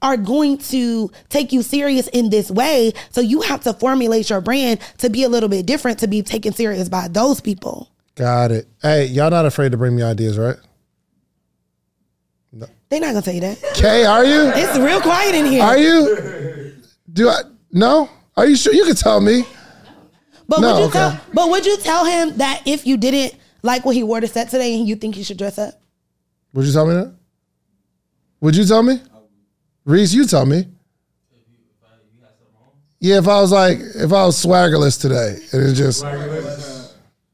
are 0.01 0.17
going 0.17 0.57
to 0.57 1.09
take 1.29 1.51
you 1.51 1.61
serious 1.63 2.07
in 2.09 2.29
this 2.29 2.51
way. 2.51 2.91
So 3.11 3.21
you 3.21 3.41
have 3.41 3.61
to 3.61 3.73
formulate 3.73 4.29
your 4.29 4.41
brand 4.41 4.79
to 4.99 5.09
be 5.09 5.23
a 5.23 5.29
little 5.29 5.49
bit 5.49 5.65
different 5.65 5.99
to 5.99 6.07
be 6.07 6.21
taken 6.21 6.53
serious 6.53 6.89
by 6.89 7.07
those 7.07 7.41
people. 7.41 7.89
Got 8.15 8.51
it. 8.51 8.67
Hey, 8.81 9.05
y'all 9.05 9.29
not 9.31 9.45
afraid 9.45 9.71
to 9.71 9.77
bring 9.77 9.95
me 9.95 10.03
ideas, 10.03 10.37
right? 10.37 10.57
They're 12.89 12.99
not 12.99 13.07
gonna 13.07 13.21
tell 13.23 13.33
you 13.33 13.41
that. 13.41 13.61
Kay, 13.73 14.05
are 14.05 14.23
you? 14.23 14.51
It's 14.55 14.77
real 14.77 15.01
quiet 15.01 15.33
in 15.33 15.45
here. 15.45 15.63
Are 15.63 15.77
you? 15.77 16.73
Do 17.11 17.29
I? 17.29 17.41
No? 17.71 18.09
Are 18.37 18.45
you 18.47 18.55
sure? 18.55 18.73
You 18.73 18.85
can 18.85 18.95
tell 18.95 19.21
me. 19.21 19.43
But 20.47 20.59
No, 20.59 20.73
would 20.73 20.79
you 20.79 20.85
okay. 20.85 20.99
tell 20.99 21.19
but 21.33 21.49
would 21.49 21.65
you 21.65 21.77
tell 21.77 22.05
him 22.05 22.37
that 22.37 22.61
if 22.65 22.85
you 22.85 22.97
didn't 22.97 23.39
like 23.63 23.83
what 23.85 23.95
he 23.95 24.03
wore 24.03 24.19
to 24.19 24.27
set 24.27 24.49
today 24.49 24.77
and 24.77 24.87
you 24.87 24.95
think 24.95 25.15
he 25.15 25.23
should 25.23 25.37
dress 25.37 25.57
up? 25.57 25.73
Would 26.53 26.65
you 26.65 26.71
tell 26.71 26.85
me 26.85 26.93
that? 26.93 27.13
Would 28.41 28.55
you 28.55 28.65
tell 28.65 28.83
me? 28.83 29.01
Reese, 29.85 30.13
you 30.13 30.25
tell 30.25 30.45
me. 30.45 30.67
Yeah, 32.99 33.17
if 33.17 33.27
I 33.27 33.39
was 33.41 33.51
like, 33.51 33.77
if 33.79 34.11
I 34.13 34.25
was 34.25 34.43
swaggerless 34.43 34.99
today, 34.99 35.37
and 35.51 35.61
it 35.63 35.73
just, 35.73 36.03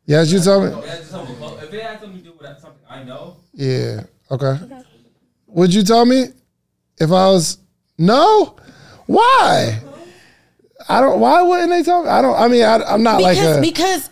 yes, 0.06 0.32
you 0.32 0.40
tell 0.42 0.60
me. 0.62 0.70
That's 0.86 1.08
something 1.08 1.36
close. 1.38 1.64
If 1.64 1.74
it 1.74 1.84
had 1.84 2.00
something 2.02 2.18
to 2.18 2.24
do 2.24 2.32
with 2.34 2.42
that- 2.42 2.60
something 2.62 2.82
I 2.90 3.04
know, 3.04 3.38
Yeah. 3.54 4.04
Okay. 4.30 4.58
Would 5.48 5.74
you 5.74 5.84
tell 5.84 6.06
me 6.06 6.26
if 6.98 7.10
I 7.12 7.28
was 7.28 7.58
no? 7.98 8.56
Why? 9.06 9.82
I 10.90 11.00
don't. 11.02 11.20
Why 11.20 11.42
wouldn't 11.42 11.70
they 11.70 11.84
tell 11.84 12.04
me? 12.04 12.10
I 12.10 12.22
don't. 12.22 12.36
I 12.36 12.48
mean, 12.48 12.64
I, 12.64 12.82
I'm 12.84 13.04
not 13.04 13.22
like 13.22 13.38
because 13.38 13.58
a. 13.58 13.62
because 13.62 14.10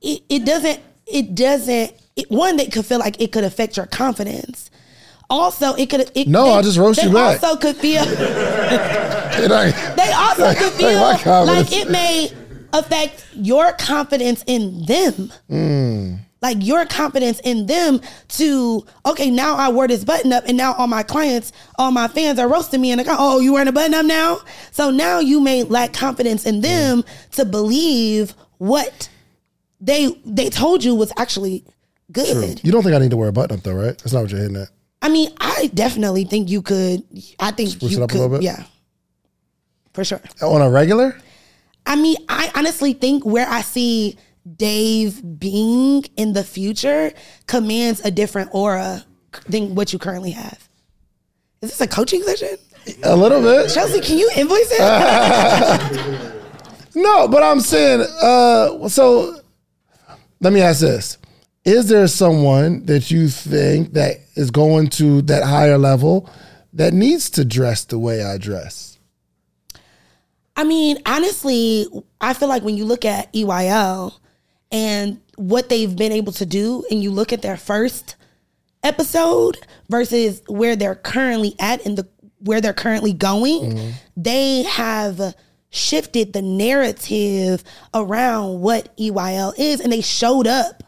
it, 0.00 0.22
it 0.28 0.44
doesn't 0.44 0.80
it 1.06 1.34
doesn't 1.34 1.92
it, 2.16 2.30
one 2.30 2.56
that 2.56 2.70
could 2.72 2.84
feel 2.86 2.98
like 2.98 3.20
it 3.20 3.32
could 3.32 3.44
affect 3.44 3.76
your 3.76 3.86
confidence. 3.86 4.70
Also, 5.30 5.74
it 5.74 5.90
could. 5.90 6.10
It, 6.14 6.26
No, 6.28 6.44
they- 6.44 6.50
I'll 6.52 6.62
just 6.62 6.78
roast 6.78 7.02
you 7.02 7.12
back. 7.12 7.42
Also, 7.42 7.58
could 7.60 7.76
feel. 7.76 8.00
I- 8.02 9.92
They 9.96 10.12
also 10.12 10.54
could 10.54 10.80
Like 10.82 10.96
my 10.96 11.16
feel 11.16 11.32
confidence. 11.32 11.70
like 11.70 11.80
it 11.80 11.90
may 11.90 12.32
affect 12.72 13.24
your 13.34 13.72
confidence 13.72 14.42
in 14.46 14.84
them. 14.86 15.32
Hmm. 15.48 16.14
Like 16.40 16.58
your 16.60 16.86
confidence 16.86 17.40
in 17.40 17.66
them 17.66 18.00
to 18.28 18.86
okay 19.04 19.28
now 19.30 19.56
I 19.56 19.70
wore 19.70 19.88
this 19.88 20.04
button 20.04 20.32
up 20.32 20.44
and 20.46 20.56
now 20.56 20.72
all 20.74 20.86
my 20.86 21.02
clients, 21.02 21.52
all 21.78 21.90
my 21.90 22.06
fans 22.06 22.38
are 22.38 22.48
roasting 22.48 22.80
me 22.80 22.92
and 22.92 22.98
like 23.04 23.08
oh 23.18 23.40
you 23.40 23.52
wearing 23.52 23.68
a 23.68 23.72
button 23.72 23.94
up 23.94 24.06
now, 24.06 24.38
so 24.70 24.90
now 24.90 25.18
you 25.18 25.40
may 25.40 25.64
lack 25.64 25.92
confidence 25.92 26.46
in 26.46 26.60
them 26.60 27.02
mm. 27.02 27.30
to 27.32 27.44
believe 27.44 28.34
what 28.58 29.08
they 29.80 30.08
they 30.24 30.48
told 30.48 30.84
you 30.84 30.94
was 30.94 31.12
actually 31.16 31.64
good. 32.12 32.62
you 32.64 32.72
don't 32.72 32.82
think 32.82 32.94
I 32.94 32.98
need 32.98 33.10
to 33.10 33.16
wear 33.16 33.28
a 33.28 33.32
button 33.32 33.58
up 33.58 33.64
though, 33.64 33.74
right? 33.74 33.98
That's 33.98 34.12
not 34.12 34.22
what 34.22 34.30
you're 34.30 34.40
hitting 34.40 34.56
at. 34.56 34.68
I 35.00 35.08
mean, 35.08 35.30
I 35.40 35.70
definitely 35.74 36.24
think 36.24 36.50
you 36.50 36.62
could. 36.62 37.02
I 37.38 37.50
think 37.52 37.70
Spruce 37.70 37.92
you 37.92 37.98
it 37.98 38.02
up 38.02 38.10
a 38.10 38.12
could. 38.12 38.20
little 38.20 38.36
bit? 38.38 38.42
Yeah, 38.42 38.64
for 39.92 40.04
sure. 40.04 40.20
On 40.42 40.60
a 40.60 40.70
regular? 40.70 41.16
I 41.86 41.96
mean, 41.96 42.16
I 42.28 42.50
honestly 42.54 42.92
think 42.92 43.24
where 43.24 43.48
I 43.48 43.62
see 43.62 44.18
Dave 44.56 45.38
being 45.38 46.04
in 46.16 46.32
the 46.32 46.44
future 46.44 47.12
commands 47.46 48.00
a 48.04 48.10
different 48.10 48.50
aura 48.52 49.04
than 49.48 49.74
what 49.74 49.92
you 49.92 49.98
currently 49.98 50.30
have. 50.32 50.68
Is 51.60 51.70
this 51.70 51.80
a 51.80 51.86
coaching 51.88 52.22
session? 52.22 52.56
A 53.02 53.16
little 53.16 53.42
bit. 53.42 53.70
Chelsea, 53.70 54.00
can 54.00 54.16
you 54.18 54.30
invoice 54.36 54.68
it? 54.70 56.34
No, 56.98 57.28
but 57.28 57.44
I'm 57.44 57.60
saying, 57.60 58.00
uh, 58.20 58.88
so 58.88 59.38
let 60.40 60.52
me 60.52 60.60
ask 60.60 60.80
this. 60.80 61.18
Is 61.64 61.88
there 61.88 62.08
someone 62.08 62.86
that 62.86 63.08
you 63.10 63.28
think 63.28 63.92
that 63.92 64.16
is 64.34 64.50
going 64.50 64.88
to 64.90 65.22
that 65.22 65.44
higher 65.44 65.78
level 65.78 66.28
that 66.72 66.92
needs 66.92 67.30
to 67.30 67.44
dress 67.44 67.84
the 67.84 68.00
way 68.00 68.24
I 68.24 68.36
dress? 68.36 68.98
I 70.56 70.64
mean, 70.64 70.98
honestly, 71.06 71.86
I 72.20 72.32
feel 72.34 72.48
like 72.48 72.64
when 72.64 72.76
you 72.76 72.84
look 72.84 73.04
at 73.04 73.32
EYL 73.32 74.14
and 74.70 75.20
what 75.36 75.68
they've 75.68 75.94
been 75.94 76.12
able 76.12 76.32
to 76.32 76.46
do, 76.46 76.84
and 76.90 77.02
you 77.02 77.10
look 77.10 77.32
at 77.32 77.42
their 77.42 77.56
first 77.56 78.16
episode 78.82 79.58
versus 79.88 80.42
where 80.48 80.76
they're 80.76 80.94
currently 80.94 81.54
at 81.58 81.84
and 81.84 81.96
the 81.98 82.08
where 82.40 82.60
they're 82.60 82.72
currently 82.72 83.12
going, 83.12 83.72
mm-hmm. 83.72 83.90
they 84.16 84.62
have 84.62 85.34
shifted 85.70 86.32
the 86.32 86.42
narrative 86.42 87.64
around 87.92 88.60
what 88.60 88.96
EYL 88.96 89.52
is, 89.58 89.80
and 89.80 89.92
they 89.92 90.00
showed 90.00 90.46
up. 90.46 90.82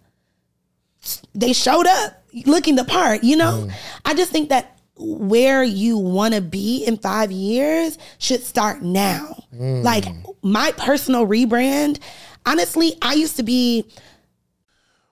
They 1.34 1.52
showed 1.52 1.86
up 1.86 2.22
looking 2.46 2.76
the 2.76 2.84
part, 2.84 3.24
you 3.24 3.36
know? 3.36 3.66
Mm. 3.66 3.72
I 4.04 4.14
just 4.14 4.30
think 4.30 4.50
that 4.50 4.78
where 4.96 5.62
you 5.62 5.96
want 5.96 6.34
to 6.34 6.40
be 6.40 6.84
in 6.84 6.98
five 6.98 7.32
years 7.32 7.98
should 8.18 8.42
start 8.42 8.82
now. 8.82 9.44
Mm. 9.54 9.82
Like 9.82 10.04
my 10.42 10.72
personal 10.76 11.26
rebrand, 11.26 11.98
honestly, 12.46 12.96
I 13.03 13.14
used 13.14 13.37
to 13.37 13.42
be 13.42 13.85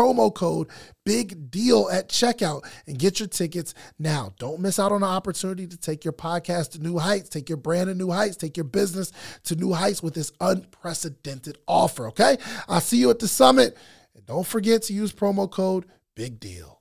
promo 0.00 0.34
code 0.34 0.68
big 1.04 1.50
deal 1.50 1.90
at 1.92 2.08
checkout 2.08 2.64
and 2.86 2.98
get 2.98 3.20
your 3.20 3.28
tickets 3.28 3.74
now. 3.98 4.32
Don't 4.38 4.60
miss 4.60 4.78
out 4.78 4.92
on 4.92 5.02
the 5.02 5.06
opportunity 5.06 5.66
to 5.66 5.76
take 5.76 6.04
your 6.04 6.12
podcast 6.12 6.72
to 6.72 6.78
new 6.78 6.98
heights, 6.98 7.28
take 7.28 7.48
your 7.48 7.58
brand 7.58 7.88
to 7.88 7.94
new 7.94 8.10
heights, 8.10 8.36
take 8.36 8.56
your 8.56 8.64
business 8.64 9.12
to 9.44 9.56
new 9.56 9.72
heights 9.72 10.02
with 10.02 10.14
this 10.14 10.32
unprecedented 10.40 11.58
offer, 11.68 12.08
okay? 12.08 12.38
I'll 12.68 12.80
see 12.80 12.96
you 12.96 13.10
at 13.10 13.18
the 13.18 13.28
summit. 13.28 13.76
And 14.14 14.24
don't 14.24 14.46
forget 14.46 14.82
to 14.84 14.94
use 14.94 15.12
promo 15.12 15.50
code 15.50 15.84
big 16.14 16.40
deal 16.40 16.79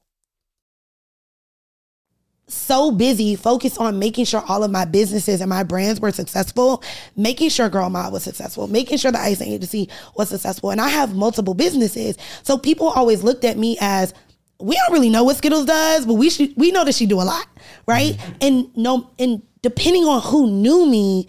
so 2.49 2.91
busy 2.91 3.35
focused 3.35 3.77
on 3.77 3.99
making 3.99 4.25
sure 4.25 4.43
all 4.47 4.63
of 4.63 4.71
my 4.71 4.85
businesses 4.85 5.41
and 5.41 5.49
my 5.49 5.63
brands 5.63 5.99
were 5.99 6.11
successful, 6.11 6.83
making 7.15 7.49
sure 7.49 7.69
Gurl 7.69 7.89
Mobb 7.89 8.11
was 8.11 8.23
successful, 8.23 8.67
making 8.67 8.97
sure 8.97 9.11
the 9.11 9.19
icing 9.19 9.51
agency 9.51 9.89
was 10.15 10.29
successful. 10.29 10.71
And 10.71 10.81
I 10.81 10.89
have 10.89 11.15
multiple 11.15 11.53
businesses. 11.53 12.17
So 12.43 12.57
people 12.57 12.89
always 12.89 13.23
looked 13.23 13.45
at 13.45 13.57
me 13.57 13.77
as 13.81 14.13
we 14.59 14.75
don't 14.75 14.93
really 14.93 15.09
know 15.09 15.23
what 15.23 15.37
Skittlez 15.37 15.65
does, 15.65 16.05
but 16.05 16.15
we 16.15 16.29
should 16.29 16.53
we 16.57 16.71
know 16.71 16.83
that 16.83 16.95
she 16.95 17.05
do 17.05 17.21
a 17.21 17.23
lot, 17.23 17.47
right? 17.87 18.13
Mm-hmm. 18.13 18.31
And 18.41 18.77
no 18.77 19.09
and 19.17 19.41
depending 19.61 20.05
on 20.05 20.21
who 20.21 20.49
knew 20.49 20.85
me, 20.85 21.27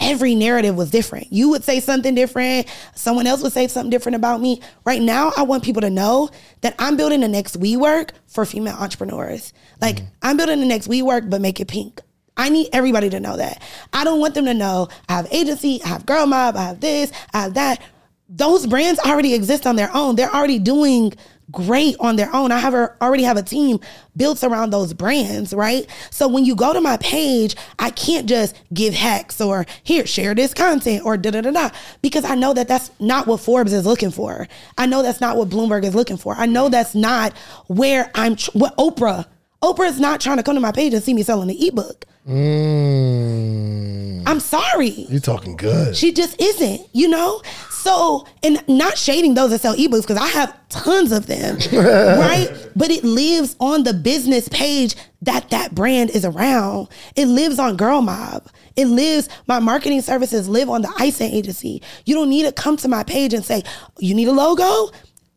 every 0.00 0.34
narrative 0.34 0.76
was 0.76 0.90
different. 0.90 1.32
You 1.32 1.50
would 1.50 1.64
say 1.64 1.80
something 1.80 2.14
different, 2.14 2.66
someone 2.94 3.26
else 3.26 3.42
would 3.42 3.52
say 3.52 3.68
something 3.68 3.90
different 3.90 4.16
about 4.16 4.40
me. 4.40 4.60
Right 4.84 5.00
now, 5.00 5.32
I 5.36 5.42
want 5.42 5.64
people 5.64 5.82
to 5.82 5.90
know 5.90 6.30
that 6.60 6.74
I'm 6.78 6.96
building 6.96 7.20
the 7.20 7.28
next 7.28 7.58
WeWork 7.58 8.10
for 8.26 8.44
female 8.44 8.76
entrepreneurs. 8.76 9.52
Like, 9.80 9.96
mm-hmm. 9.96 10.06
I'm 10.22 10.36
building 10.36 10.60
the 10.60 10.66
next 10.66 10.88
WeWork, 10.88 11.30
but 11.30 11.40
make 11.40 11.60
it 11.60 11.68
pink. 11.68 12.00
I 12.36 12.48
need 12.48 12.68
everybody 12.72 13.10
to 13.10 13.20
know 13.20 13.36
that. 13.36 13.62
I 13.92 14.04
don't 14.04 14.20
want 14.20 14.34
them 14.34 14.46
to 14.46 14.54
know 14.54 14.88
I 15.08 15.14
have 15.14 15.28
agency, 15.32 15.80
I 15.84 15.88
have 15.88 16.06
Gurl 16.06 16.26
Mobb, 16.26 16.56
I 16.56 16.64
have 16.64 16.80
this, 16.80 17.12
I 17.32 17.42
have 17.42 17.54
that. 17.54 17.80
Those 18.28 18.66
brands 18.66 18.98
already 19.00 19.34
exist 19.34 19.66
on 19.66 19.76
their 19.76 19.94
own. 19.94 20.16
They're 20.16 20.34
already 20.34 20.58
doing 20.58 21.12
great 21.50 21.96
on 22.00 22.16
their 22.16 22.34
own. 22.34 22.52
I 22.52 22.58
have 22.58 22.74
a, 22.74 22.94
already 23.00 23.22
have 23.24 23.36
a 23.36 23.42
team 23.42 23.80
built 24.16 24.42
around 24.42 24.70
those 24.70 24.92
brands, 24.92 25.52
right? 25.52 25.86
So 26.10 26.28
when 26.28 26.44
you 26.44 26.54
go 26.54 26.72
to 26.72 26.80
my 26.80 26.96
page, 26.98 27.56
I 27.78 27.90
can't 27.90 28.28
just 28.28 28.56
give 28.72 28.94
hacks 28.94 29.40
or 29.40 29.66
here 29.82 30.06
share 30.06 30.34
this 30.34 30.54
content 30.54 31.04
or 31.04 31.16
da 31.16 31.30
da 31.30 31.40
da 31.42 31.50
da 31.50 31.70
because 32.02 32.24
I 32.24 32.34
know 32.34 32.54
that 32.54 32.68
that's 32.68 32.90
not 33.00 33.26
what 33.26 33.40
Forbes 33.40 33.72
is 33.72 33.86
looking 33.86 34.10
for. 34.10 34.48
I 34.78 34.86
know 34.86 35.02
that's 35.02 35.20
not 35.20 35.36
what 35.36 35.48
Bloomberg 35.48 35.84
is 35.84 35.94
looking 35.94 36.16
for. 36.16 36.34
I 36.34 36.46
know 36.46 36.68
that's 36.68 36.94
not 36.94 37.36
where 37.66 38.10
I'm 38.14 38.36
what 38.52 38.76
Oprah. 38.76 39.26
Oprah 39.62 39.88
is 39.88 39.98
not 39.98 40.20
trying 40.20 40.36
to 40.36 40.42
come 40.42 40.54
to 40.56 40.60
my 40.60 40.72
page 40.72 40.92
and 40.92 41.02
see 41.02 41.14
me 41.14 41.22
selling 41.22 41.50
an 41.50 41.56
ebook. 41.58 42.04
Mm. 42.28 44.22
I'm 44.26 44.40
sorry. 44.40 44.88
You're 44.88 45.20
talking 45.20 45.56
good. 45.56 45.96
She 45.96 46.12
just 46.12 46.40
isn't, 46.40 46.86
you 46.92 47.08
know? 47.08 47.42
So, 47.84 48.26
and 48.42 48.66
not 48.66 48.96
shading 48.96 49.34
those 49.34 49.50
that 49.50 49.60
sell 49.60 49.76
ebooks 49.76 50.00
because 50.00 50.16
I 50.16 50.28
have 50.28 50.58
tons 50.70 51.12
of 51.12 51.26
them, 51.26 51.58
right? 51.72 52.48
But 52.74 52.90
it 52.90 53.04
lives 53.04 53.56
on 53.60 53.84
the 53.84 53.92
business 53.92 54.48
page 54.48 54.96
that 55.20 55.50
that 55.50 55.74
brand 55.74 56.08
is 56.08 56.24
around. 56.24 56.88
It 57.14 57.26
lives 57.26 57.58
on 57.58 57.76
Gurl 57.76 58.00
Mobb. 58.00 58.46
It 58.74 58.86
lives, 58.86 59.28
my 59.46 59.58
marketing 59.58 60.00
services 60.00 60.48
live 60.48 60.70
on 60.70 60.80
the 60.80 60.90
icing 60.96 61.30
agency. 61.30 61.82
You 62.06 62.14
don't 62.14 62.30
need 62.30 62.44
to 62.44 62.52
come 62.52 62.78
to 62.78 62.88
my 62.88 63.04
page 63.04 63.34
and 63.34 63.44
say, 63.44 63.62
you 63.98 64.14
need 64.14 64.28
a 64.28 64.32
logo? 64.32 64.90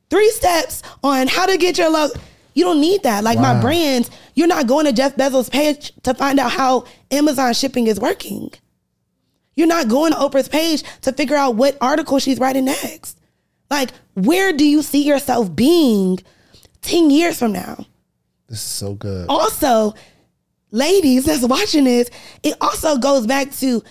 Three 0.10 0.30
steps 0.30 0.84
on 1.04 1.28
how 1.28 1.48
to 1.48 1.58
get 1.58 1.78
your 1.78 1.89
logo. 1.89 2.18
You 2.54 2.64
don't 2.64 2.80
need 2.80 3.04
that. 3.04 3.26
Like 3.26 3.39
wow. 3.39 3.56
my 3.56 3.62
brands, 3.62 4.10
you're 4.36 4.48
not 4.48 4.68
going 4.68 4.86
to 4.86 4.93
Jeff 4.93 5.18
Bezos' 5.18 5.52
page 5.52 5.91
to 6.04 6.14
find 6.14 6.39
out 6.39 6.54
how 6.54 6.86
Amazon 7.12 7.54
shipping 7.54 7.88
is 7.88 8.00
working. 8.00 8.52
You're 9.58 9.68
not 9.68 9.89
going 9.89 10.14
to 10.14 10.20
Oprah's 10.20 10.47
page 10.47 10.84
to 11.01 11.12
figure 11.12 11.36
out 11.36 11.55
what 11.55 11.78
article 11.82 12.20
she's 12.20 12.39
writing 12.39 12.66
next. 12.66 13.20
Like, 13.72 13.89
where 14.14 14.53
do 14.53 14.64
you 14.64 14.84
see 14.84 15.03
yourself 15.03 15.53
being 15.53 16.20
10 16.84 17.10
years 17.10 17.39
from 17.39 17.53
now? 17.53 17.86
This 18.47 18.60
is 18.60 18.64
so 18.64 18.93
good. 18.93 19.26
Also, 19.28 19.95
ladies 20.72 21.26
that's 21.26 21.43
watching 21.43 21.86
this, 21.86 22.10
it 22.43 22.55
also 22.62 22.97
goes 22.97 23.26
back 23.26 23.51
to 23.53 23.84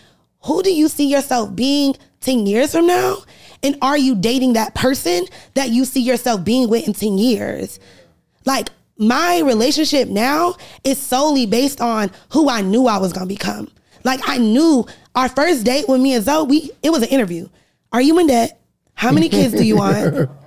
who 0.45 0.63
do 0.63 0.73
you 0.73 0.89
see 0.89 1.09
yourself 1.09 1.55
being 1.55 1.97
10 2.21 2.47
years 2.47 2.71
from 2.71 2.87
now? 2.87 3.17
And 3.65 3.77
are 3.83 3.99
you 3.99 4.15
dating 4.15 4.53
that 4.53 4.75
person 4.77 5.27
that 5.55 5.71
you 5.71 5.85
see 5.85 6.01
yourself 6.01 6.45
being 6.45 6.71
with 6.71 6.87
in 6.87 6.95
10 6.95 7.19
years? 7.19 7.81
Like, 8.45 8.69
my 8.99 9.41
relationship 9.41 10.09
now 10.09 10.55
is 10.85 10.97
solely 10.97 11.45
based 11.45 11.81
on 11.81 12.13
who 12.31 12.49
I 12.49 12.61
knew 12.61 12.87
I 12.87 12.99
was 12.99 13.13
gonna 13.13 13.27
become. 13.27 13.69
Like 14.07 14.21
I 14.25 14.39
knew 14.39 14.87
our 15.17 15.29
first 15.29 15.65
date 15.65 15.89
with 15.89 16.01
me 16.01 16.15
and 16.15 16.25
Zoe, 16.25 16.47
we 16.47 16.71
it 16.83 16.91
was 16.91 17.03
an 17.03 17.09
interview. 17.09 17.49
Are 17.93 18.01
you 18.01 18.19
in 18.19 18.29
debt? 18.29 18.61
How 18.95 19.11
many 19.11 19.29
kids 19.29 19.55
do 19.55 19.65
you 19.65 19.77
want? 19.77 20.31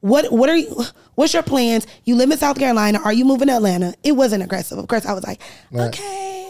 What 0.00 0.30
what 0.30 0.48
are 0.48 0.56
you 0.56 0.84
what's 1.16 1.34
your 1.34 1.42
plans? 1.42 1.84
You 2.04 2.14
live 2.14 2.30
in 2.30 2.38
South 2.38 2.58
Carolina. 2.58 3.00
Are 3.04 3.12
you 3.12 3.24
moving 3.24 3.48
to 3.48 3.54
Atlanta? 3.54 3.92
It 4.04 4.12
wasn't 4.12 4.44
aggressive. 4.44 4.78
Of 4.78 4.86
course, 4.86 5.04
I 5.04 5.12
was 5.14 5.24
like, 5.24 5.40
right. 5.72 5.88
okay. 5.88 6.46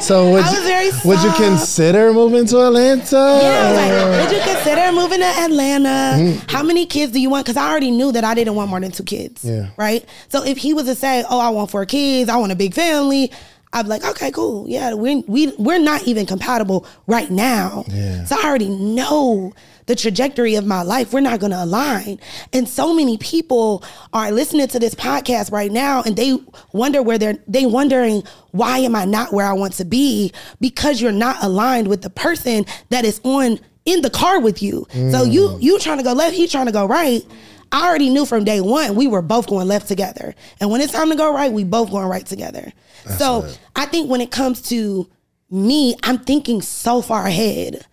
So 0.00 0.30
would 0.32 0.44
I 0.44 0.50
was 0.50 1.04
you, 1.04 1.10
would 1.10 1.22
you 1.22 1.32
consider 1.32 2.12
moving 2.12 2.46
to 2.46 2.58
Atlanta? 2.58 3.16
Yeah, 3.16 3.60
I 3.60 3.68
was 3.68 3.76
like, 3.76 4.30
would 4.30 4.36
you 4.36 4.54
consider 4.54 4.92
moving 4.92 5.18
to 5.18 5.26
Atlanta? 5.26 5.88
Mm-hmm. 5.88 6.48
How 6.48 6.62
many 6.62 6.86
kids 6.86 7.12
do 7.12 7.20
you 7.20 7.28
want? 7.28 7.44
Because 7.44 7.56
I 7.56 7.70
already 7.70 7.90
knew 7.90 8.12
that 8.12 8.24
I 8.24 8.34
didn't 8.34 8.54
want 8.54 8.70
more 8.70 8.80
than 8.80 8.92
two 8.92 9.04
kids. 9.04 9.44
Yeah. 9.44 9.68
Right? 9.76 10.08
So 10.28 10.44
if 10.44 10.56
he 10.56 10.72
was 10.72 10.86
to 10.86 10.94
say, 10.94 11.24
oh, 11.28 11.38
I 11.38 11.50
want 11.50 11.70
four 11.70 11.84
kids, 11.84 12.30
I 12.30 12.36
want 12.36 12.52
a 12.52 12.56
big 12.56 12.72
family, 12.72 13.30
I'd 13.72 13.82
be 13.82 13.88
like, 13.88 14.04
okay, 14.04 14.30
cool. 14.30 14.68
Yeah, 14.68 14.94
we, 14.94 15.16
we, 15.26 15.52
we're 15.58 15.78
not 15.78 16.06
even 16.06 16.24
compatible 16.24 16.86
right 17.06 17.30
now. 17.30 17.84
Yeah. 17.88 18.24
So 18.24 18.36
I 18.40 18.46
already 18.46 18.68
know 18.70 19.52
the 19.86 19.94
trajectory 19.94 20.54
of 20.54 20.66
my 20.66 20.82
life. 20.82 21.12
We're 21.12 21.20
not 21.20 21.40
going 21.40 21.52
to 21.52 21.62
align. 21.62 22.18
And 22.52 22.68
so 22.68 22.94
many 22.94 23.18
people 23.18 23.84
are 24.12 24.30
listening 24.30 24.68
to 24.68 24.78
this 24.78 24.94
podcast 24.94 25.52
right 25.52 25.70
now 25.70 26.02
and 26.02 26.16
they 26.16 26.38
wonder 26.72 27.02
where 27.02 27.18
they're, 27.18 27.38
they 27.46 27.66
wondering, 27.66 28.22
why 28.52 28.78
am 28.78 28.96
I 28.96 29.04
not 29.04 29.32
where 29.32 29.46
I 29.46 29.52
want 29.52 29.74
to 29.74 29.84
be? 29.84 30.32
Because 30.60 31.00
you're 31.00 31.12
not 31.12 31.42
aligned 31.42 31.88
with 31.88 32.02
the 32.02 32.10
person 32.10 32.66
that 32.90 33.04
is 33.04 33.20
on 33.24 33.60
in 33.84 34.02
the 34.02 34.10
car 34.10 34.40
with 34.40 34.62
you. 34.62 34.86
So 34.92 35.22
you, 35.22 35.42
mm. 35.48 35.62
you 35.62 35.78
trying 35.78 35.98
to 35.98 36.04
go 36.04 36.12
left, 36.12 36.34
he 36.34 36.48
trying 36.48 36.66
to 36.66 36.72
go 36.72 36.86
right. 36.86 37.24
I 37.72 37.86
already 37.88 38.10
knew 38.10 38.24
from 38.26 38.44
day 38.44 38.60
one 38.60 38.94
we 38.94 39.06
were 39.06 39.22
both 39.22 39.46
going 39.48 39.68
left 39.68 39.88
together. 39.88 40.34
And 40.60 40.70
when 40.70 40.80
it's 40.80 40.92
time 40.92 41.10
to 41.10 41.16
go 41.16 41.32
right, 41.32 41.52
we 41.52 41.64
both 41.64 41.90
going 41.90 42.06
right 42.08 42.24
together. 42.26 42.72
so 43.18 43.40
lit. 43.40 43.58
I 43.74 43.86
think 43.86 44.10
when 44.10 44.20
it 44.20 44.30
comes 44.30 44.62
to 44.68 45.08
me, 45.50 45.94
I'm 46.02 46.18
thinking 46.18 46.62
so 46.62 47.02
far 47.02 47.26
ahead. 47.26 47.84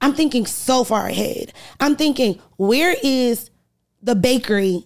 I'm 0.00 0.14
thinking 0.14 0.46
so 0.46 0.84
far 0.84 1.06
ahead. 1.06 1.52
I'm 1.80 1.96
thinking, 1.96 2.40
where 2.56 2.94
is 3.02 3.50
the 4.02 4.14
bakery 4.14 4.84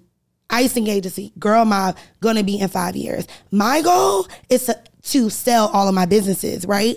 icing 0.48 0.86
agency, 0.88 1.32
Gurl 1.38 1.64
Mobb, 1.64 1.96
gonna 2.20 2.42
be 2.44 2.58
in 2.58 2.68
five 2.68 2.96
years? 2.96 3.26
My 3.50 3.82
goal 3.82 4.26
is 4.48 4.66
to, 4.66 4.80
to 5.03 5.30
sell 5.30 5.68
all 5.68 5.88
of 5.88 5.94
my 5.94 6.07
businesses, 6.07 6.66
right? 6.66 6.96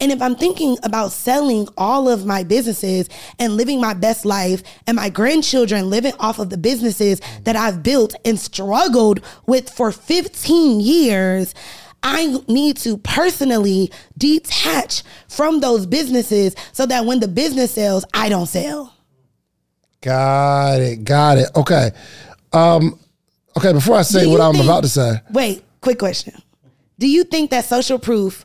And 0.00 0.12
if 0.12 0.20
I'm 0.20 0.36
thinking 0.36 0.76
about 0.82 1.12
selling 1.12 1.68
all 1.76 2.08
of 2.08 2.26
my 2.26 2.44
businesses 2.44 3.08
and 3.38 3.56
living 3.56 3.80
my 3.80 3.94
best 3.94 4.24
life 4.24 4.62
and 4.86 4.96
my 4.96 5.08
grandchildren 5.08 5.90
living 5.90 6.14
off 6.18 6.38
of 6.38 6.50
the 6.50 6.58
businesses 6.58 7.20
that 7.44 7.56
I've 7.56 7.82
built 7.82 8.14
and 8.24 8.38
struggled 8.38 9.20
with 9.46 9.70
for 9.70 9.92
15 9.92 10.80
years, 10.80 11.54
I 12.02 12.38
need 12.46 12.76
to 12.78 12.98
personally 12.98 13.90
detach 14.16 15.02
from 15.28 15.60
those 15.60 15.86
businesses 15.86 16.54
so 16.72 16.86
that 16.86 17.06
when 17.06 17.20
the 17.20 17.28
business 17.28 17.72
sells, 17.72 18.04
I 18.14 18.28
don't 18.28 18.46
sell. 18.46 18.94
Got 20.00 20.80
it. 20.80 21.04
Got 21.04 21.38
it. 21.38 21.48
Okay. 21.56 21.90
Um, 22.52 22.98
okay. 23.56 23.72
Before 23.72 23.96
I 23.96 24.02
say 24.02 24.26
what 24.26 24.36
you 24.36 24.42
I'm 24.42 24.60
about 24.60 24.82
to 24.82 24.88
say, 24.88 25.20
Wait, 25.32 25.64
quick 25.80 25.98
question. 25.98 26.40
Do 26.98 27.08
you 27.08 27.24
think 27.24 27.50
that 27.50 27.64
social 27.64 27.98
proof 27.98 28.44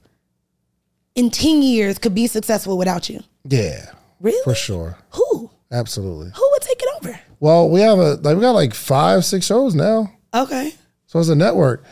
in 1.15 1.29
10 1.29 1.61
years 1.61 1.97
could 1.97 2.13
be 2.15 2.27
successful 2.27 2.77
without 2.77 3.09
you? 3.09 3.21
yeah, 3.45 3.91
Really? 4.19 4.41
for 4.43 4.55
sure, 4.55 4.97
Who? 5.11 5.49
absolutely. 5.71 6.31
Who 6.35 6.49
would 6.51 6.61
take 6.61 6.81
it 6.81 6.89
over? 7.01 7.19
Well, 7.39 7.69
we 7.69 7.81
have 7.81 7.97
a 7.99 8.13
like 8.15 8.35
we 8.35 8.41
got 8.41 8.51
like 8.51 8.73
five, 8.73 9.25
six 9.25 9.45
shows 9.45 9.75
now, 9.75 10.11
Okay. 10.33 10.73
so 11.07 11.19
it's 11.19 11.29
a 11.29 11.35
network. 11.35 11.83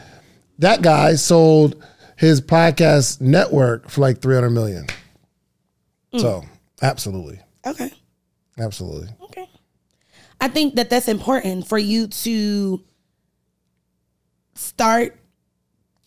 That 0.60 0.82
guy 0.82 1.16
sold 1.16 1.84
his 2.18 2.40
podcast 2.40 3.20
network 3.22 3.90
for 3.90 4.02
like 4.02 4.22
three 4.22 4.36
hundred 4.36 4.52
million. 4.52 4.86
Mm. 6.14 6.22
So 6.22 6.44
absolutely, 6.82 7.40
Okay. 7.66 7.92
absolutely. 8.60 9.10
Okay. 9.24 9.50
I 10.40 10.48
think 10.48 10.76
that 10.76 10.90
that's 10.90 11.08
important 11.08 11.68
for 11.68 11.78
you 11.78 12.08
to 12.08 12.82
start 14.56 15.18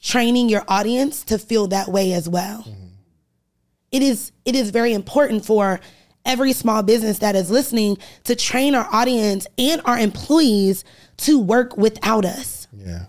training 0.04 0.50
your 0.50 0.62
audience 0.68 1.24
to 1.24 1.38
feel 1.38 1.66
that 1.68 1.88
way 1.88 2.12
as 2.12 2.28
well. 2.28 2.60
Mm-hmm. 2.60 2.86
It 3.90 4.02
is 4.02 4.32
it 4.44 4.54
is 4.54 4.70
very 4.70 4.92
important 4.92 5.44
for 5.44 5.80
every 6.24 6.52
small 6.52 6.82
business 6.82 7.18
that 7.18 7.34
is 7.34 7.50
listening 7.50 7.98
to 8.24 8.36
train 8.36 8.74
our 8.74 8.88
audience 8.92 9.46
and 9.58 9.80
our 9.84 9.98
employees 9.98 10.84
to 11.18 11.40
work 11.40 11.76
without 11.76 12.24
us. 12.24 12.68
Yeah, 12.76 13.06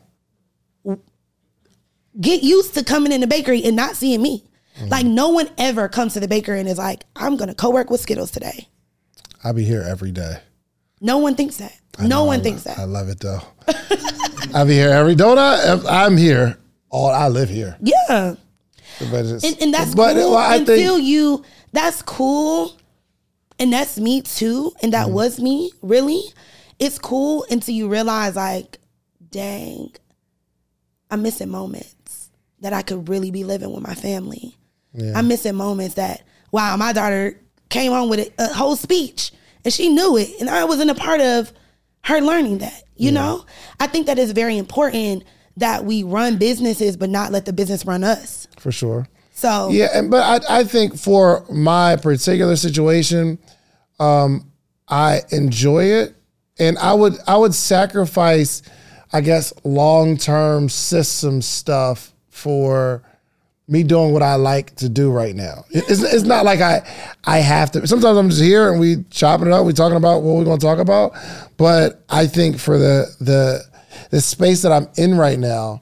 Get 2.20 2.44
used 2.44 2.74
to 2.76 2.84
coming 2.84 3.12
in 3.12 3.20
the 3.20 3.28
bakery 3.28 3.62
and 3.66 3.76
not 3.76 3.98
seeing 3.98 4.22
me. 4.22 4.46
Mm-hmm. 4.78 4.90
Like 4.90 5.06
no 5.06 5.30
one 5.30 5.50
ever 5.58 5.90
comes 5.90 6.14
to 6.14 6.22
the 6.22 6.30
bakery 6.30 6.60
and 6.62 6.70
is 6.70 6.78
like, 6.78 7.04
I'm 7.16 7.36
gonna 7.36 7.56
co-work 7.56 7.90
with 7.90 8.06
Skittlez 8.06 8.32
today. 8.32 8.70
I'll 9.44 9.54
be 9.54 9.66
here 9.66 9.84
every 9.86 10.12
day. 10.12 10.38
No 11.02 11.18
one 11.18 11.36
thinks 11.36 11.58
that. 11.58 11.78
No 12.00 12.24
one 12.24 12.42
thinks 12.42 12.64
that. 12.64 12.78
I 12.78 12.86
love 12.86 13.10
it 13.10 13.20
though. 13.20 13.42
I'll 14.54 14.66
be 14.66 14.74
here 14.74 14.92
every. 14.92 15.16
Don't 15.16 15.38
I'm 15.38 16.16
here. 16.16 16.58
All 16.96 17.10
I 17.10 17.28
live 17.28 17.50
here. 17.50 17.78
Yeah. 17.82 18.36
But 19.00 19.26
it's- 19.26 19.44
and, 19.44 19.62
and 19.62 19.74
that's 19.74 19.94
but, 19.94 20.14
cool. 20.16 20.36
I 20.38 20.56
until 20.56 20.96
think 20.96 21.08
you 21.08 21.44
that's 21.74 22.02
cool. 22.02 22.72
And 23.60 23.72
that's 23.74 23.98
me 24.00 24.22
too 24.22 24.72
and 24.82 24.94
that 24.94 25.08
Mm-hmm. 25.08 25.16
was 25.16 25.40
me 25.40 25.72
really. 25.82 26.22
It's 26.80 26.98
cool 27.00 27.46
until 27.50 27.74
you 27.76 27.88
realize 27.90 28.36
like 28.36 28.80
dang 29.32 29.92
i'm 31.12 31.22
missing 31.22 31.50
moments 31.50 32.30
that 32.62 32.72
i 32.74 32.82
could 32.82 33.10
really 33.10 33.32
be 33.32 33.44
living 33.44 33.72
with 33.74 33.84
my 33.84 33.94
family. 33.96 34.56
I'm 35.16 35.28
missing 35.28 35.56
moments 35.56 35.96
that 35.96 36.24
wow 36.54 36.78
my 36.78 36.94
daughter 36.94 37.38
came 37.70 37.92
home 37.92 38.08
with 38.10 38.20
a, 38.22 38.32
a 38.46 38.54
whole 38.54 38.76
speech 38.78 39.32
and 39.66 39.74
she 39.74 39.90
knew 39.90 40.16
it 40.18 40.30
and 40.40 40.50
i 40.50 40.64
wasn't 40.64 40.92
a 40.92 40.96
part 40.96 41.20
of 41.20 41.52
her 42.06 42.22
learning 42.22 42.60
that 42.60 42.84
you 42.98 43.12
know? 43.12 43.46
I 43.78 43.88
think 43.88 44.08
that 44.08 44.18
is 44.18 44.32
very 44.32 44.58
important 44.58 45.26
that 45.58 45.86
we 45.86 46.04
run 46.04 46.38
businesses 46.38 46.98
but 46.98 47.10
not 47.10 47.32
let 47.32 47.46
the 47.46 47.54
business 47.54 47.86
run 47.86 48.04
us 48.04 48.48
for 48.60 48.72
sure. 48.72 49.08
so 49.34 49.70
Yeah, 49.72 49.88
and 49.94 50.10
but 50.12 50.24
I 50.50 50.60
I 50.60 50.64
think 50.64 50.98
for 50.98 51.46
my 51.50 51.96
particular 51.98 52.56
situation, 52.56 53.38
um, 54.00 54.52
I 54.88 55.22
enjoy 55.32 55.86
it, 55.86 56.16
and 56.60 56.78
I 56.78 56.94
would 56.94 57.14
I 57.28 57.38
would 57.38 57.54
sacrifice, 57.56 58.62
I 59.14 59.22
guess, 59.22 59.54
long 59.64 60.18
term 60.18 60.70
system 60.70 61.42
stuff 61.42 62.14
for 62.30 63.02
me 63.68 63.82
doing 63.82 64.14
what 64.14 64.22
I 64.22 64.36
like 64.36 64.76
to 64.76 64.90
do 64.90 65.10
right 65.10 65.36
now. 65.36 65.66
It- 65.72 65.86
It's, 65.90 66.04
it's 66.04 66.24
not 66.24 66.46
like 66.46 66.62
I 66.62 66.86
I 67.24 67.40
have 67.40 67.72
to. 67.72 67.88
Sometimes 67.88 68.18
I'm 68.18 68.30
just 68.30 68.42
here 68.42 68.70
and 68.72 68.80
we 68.80 69.04
chopping 69.10 69.48
it 69.48 69.54
up. 69.54 69.66
We 69.66 69.74
talking 69.74 69.98
about 69.98 70.22
what 70.22 70.36
we're 70.36 70.44
going 70.44 70.60
to 70.60 70.66
talk 70.66 70.78
about. 70.80 71.14
But 71.58 72.04
I 72.10 72.28
think 72.28 72.60
for 72.60 72.78
the 72.78 73.08
the 73.20 73.64
the 74.12 74.22
space 74.22 74.62
that 74.62 74.72
I'm 74.72 74.88
in 74.98 75.16
right 75.16 75.40
now, 75.40 75.82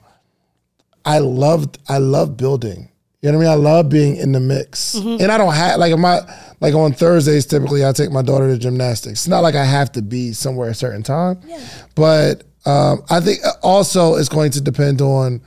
I 1.04 1.18
loved 1.18 1.78
I 1.88 1.98
love 1.98 2.36
building. 2.36 2.90
You 3.20 3.32
know 3.32 3.38
what 3.38 3.46
I 3.46 3.50
mean? 3.52 3.58
I 3.58 3.70
love 3.70 3.88
being 3.88 4.16
in 4.16 4.32
the 4.32 4.40
mix. 4.40 4.94
And 4.96 5.32
I 5.32 5.38
don't 5.38 5.54
have 5.54 5.78
like 5.78 5.96
my 5.98 6.20
like 6.60 6.74
on 6.74 6.92
Thursdays 6.92 7.46
typically 7.46 7.84
I 7.84 7.92
take 7.92 8.10
my 8.10 8.22
daughter 8.22 8.48
to 8.48 8.58
gymnastics. 8.58 9.20
It's 9.20 9.28
not 9.28 9.40
like 9.40 9.54
I 9.54 9.64
have 9.64 9.92
to 9.92 10.02
be 10.02 10.32
somewhere 10.32 10.68
at 10.68 10.72
a 10.72 10.74
certain 10.74 11.02
time. 11.02 11.40
Yeah. 11.46 11.66
But 11.94 12.44
um, 12.66 13.02
I 13.10 13.20
think 13.20 13.40
also 13.62 14.16
it's 14.16 14.28
going 14.28 14.50
to 14.52 14.60
depend 14.60 15.00
on 15.00 15.40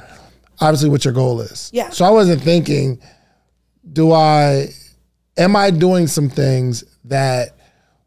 obviously 0.59 0.89
what 0.89 1.05
your 1.05 1.13
goal 1.13 1.41
is. 1.41 1.70
Yeah. 1.74 1.89
So 1.89 2.05
I 2.05 2.09
wasn't 2.09 2.41
thinking, 2.41 2.99
do 3.93 4.11
I 4.11 4.70
am 5.38 5.55
I 5.55 5.70
doing 5.70 6.07
some 6.07 6.30
things 6.30 6.84
that 7.05 7.57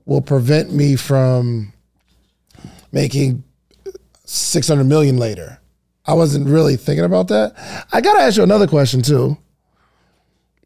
will 0.04 0.20
prevent 0.20 0.72
me 0.72 0.96
from 0.96 1.72
making 2.92 3.44
600 4.30 4.84
million 4.84 5.16
later? 5.16 5.58
I 6.06 6.14
wasn't 6.14 6.48
really 6.48 6.76
thinking 6.76 7.04
about 7.04 7.28
that. 7.28 7.54
I 7.92 8.00
got 8.00 8.14
to 8.14 8.20
ask 8.20 8.36
you 8.36 8.42
another 8.42 8.66
question 8.66 9.02
too. 9.02 9.36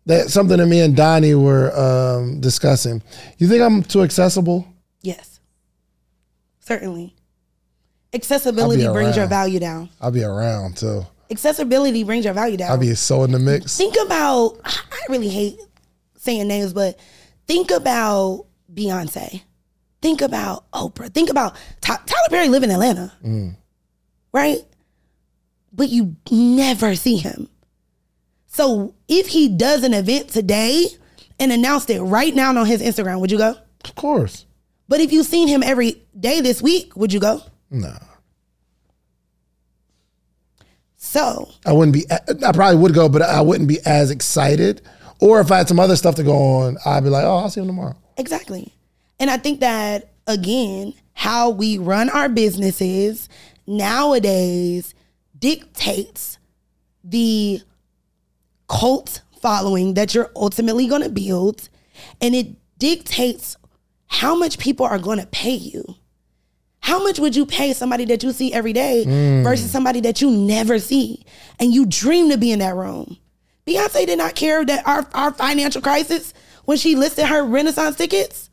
That 0.06 0.30
something 0.30 0.58
that 0.58 0.66
me 0.66 0.80
and 0.80 0.94
Donni 0.94 1.34
were 1.40 1.72
um, 1.78 2.40
discussing. 2.40 3.02
You 3.38 3.48
think 3.48 3.62
I'm 3.62 3.82
too 3.82 4.02
accessible? 4.02 4.66
Yes. 5.00 5.40
Certainly. 6.60 7.14
Accessibility 8.12 8.86
brings 8.86 9.16
your 9.16 9.26
value 9.26 9.58
down. 9.58 9.88
I'll 10.00 10.10
be 10.10 10.22
around 10.22 10.76
too. 10.76 11.06
Accessibility 11.30 12.04
brings 12.04 12.26
your 12.26 12.34
value 12.34 12.58
down. 12.58 12.70
I'll 12.70 12.78
be 12.78 12.94
so 12.94 13.24
in 13.24 13.32
the 13.32 13.38
mix. 13.38 13.76
think 13.76 13.96
about 14.04 14.58
I 14.64 15.00
really 15.08 15.30
hate 15.30 15.58
saying 16.16 16.46
names, 16.46 16.72
but 16.72 16.98
think 17.46 17.70
about 17.70 18.46
Beyonce. 18.72 19.42
Think 20.04 20.20
about 20.20 20.70
Oprah. 20.72 21.10
Think 21.10 21.30
about 21.30 21.56
Ty- 21.80 21.96
Tyler 22.04 22.28
Perry 22.28 22.48
live 22.50 22.62
in 22.62 22.70
Atlanta. 22.70 23.10
Right? 24.34 24.58
But 25.72 25.88
you 25.88 26.16
never 26.30 26.94
see 26.94 27.16
him. 27.16 27.48
So 28.46 28.94
if 29.08 29.28
he 29.28 29.48
does 29.48 29.82
an 29.82 29.94
event 29.94 30.28
today 30.28 30.88
and 31.40 31.50
announced 31.50 31.88
it 31.88 32.02
right 32.02 32.34
now 32.34 32.50
on 32.54 32.66
his 32.66 32.82
Instagram, 32.82 33.20
would 33.20 33.30
you 33.30 33.38
go? 33.38 33.56
Of 33.86 33.94
course. 33.94 34.44
But 34.88 35.00
if 35.00 35.10
you've 35.10 35.24
seen 35.24 35.48
him 35.48 35.62
every 35.62 36.02
day 36.20 36.42
this 36.42 36.60
week, 36.60 36.94
would 36.96 37.10
you 37.10 37.18
go? 37.20 37.40
No. 37.70 37.96
So 40.98 41.48
I 41.64 41.72
wouldn't 41.72 41.94
be. 41.94 42.04
I 42.10 42.52
probably 42.52 42.76
would 42.78 42.92
go, 42.92 43.08
but 43.08 43.22
I 43.22 43.40
wouldn't 43.40 43.70
be 43.70 43.78
as 43.86 44.10
excited. 44.10 44.82
Or 45.20 45.40
if 45.40 45.50
I 45.50 45.56
had 45.56 45.68
some 45.68 45.80
other 45.80 45.96
stuff 45.96 46.16
to 46.16 46.22
go 46.22 46.36
on, 46.36 46.76
I'd 46.84 47.04
be 47.04 47.08
like, 47.08 47.24
"Oh, 47.24 47.38
I'll 47.38 47.48
see 47.48 47.62
him 47.62 47.68
tomorrow." 47.68 47.96
Exactly. 48.18 48.74
And 49.18 49.30
I 49.30 49.36
think 49.36 49.60
that, 49.60 50.12
again, 50.26 50.94
how 51.12 51.50
we 51.50 51.78
run 51.78 52.10
our 52.10 52.28
businesses 52.28 53.28
nowadays 53.66 54.94
dictates 55.38 56.38
the 57.02 57.60
cult 58.68 59.22
following 59.40 59.94
that 59.94 60.14
you're 60.14 60.30
ultimately 60.34 60.86
going 60.86 61.02
to 61.02 61.08
build, 61.10 61.68
and 62.20 62.34
it 62.34 62.48
dictates 62.78 63.56
how 64.06 64.34
much 64.34 64.58
people 64.58 64.86
are 64.86 64.98
going 64.98 65.18
to 65.18 65.26
pay 65.26 65.54
you. 65.54 65.84
How 66.80 67.02
much 67.02 67.18
would 67.18 67.34
you 67.34 67.46
pay 67.46 67.72
somebody 67.72 68.04
that 68.06 68.22
you 68.22 68.32
see 68.32 68.52
every 68.52 68.74
day 68.74 69.04
mm. 69.06 69.42
versus 69.42 69.70
somebody 69.70 70.00
that 70.00 70.20
you 70.20 70.30
never 70.30 70.78
see 70.78 71.24
and 71.58 71.72
you 71.72 71.86
dream 71.86 72.30
to 72.30 72.36
be 72.36 72.52
in 72.52 72.58
that 72.58 72.74
room? 72.74 73.16
Beyonce 73.66 74.06
did 74.06 74.18
not 74.18 74.34
care 74.34 74.64
that 74.64 74.86
our, 74.86 75.08
our 75.14 75.32
financial 75.32 75.80
crisis 75.80 76.34
when 76.66 76.76
she 76.76 76.94
listed 76.94 77.24
her 77.26 77.42
Renaissance 77.42 77.96
tickets. 77.96 78.43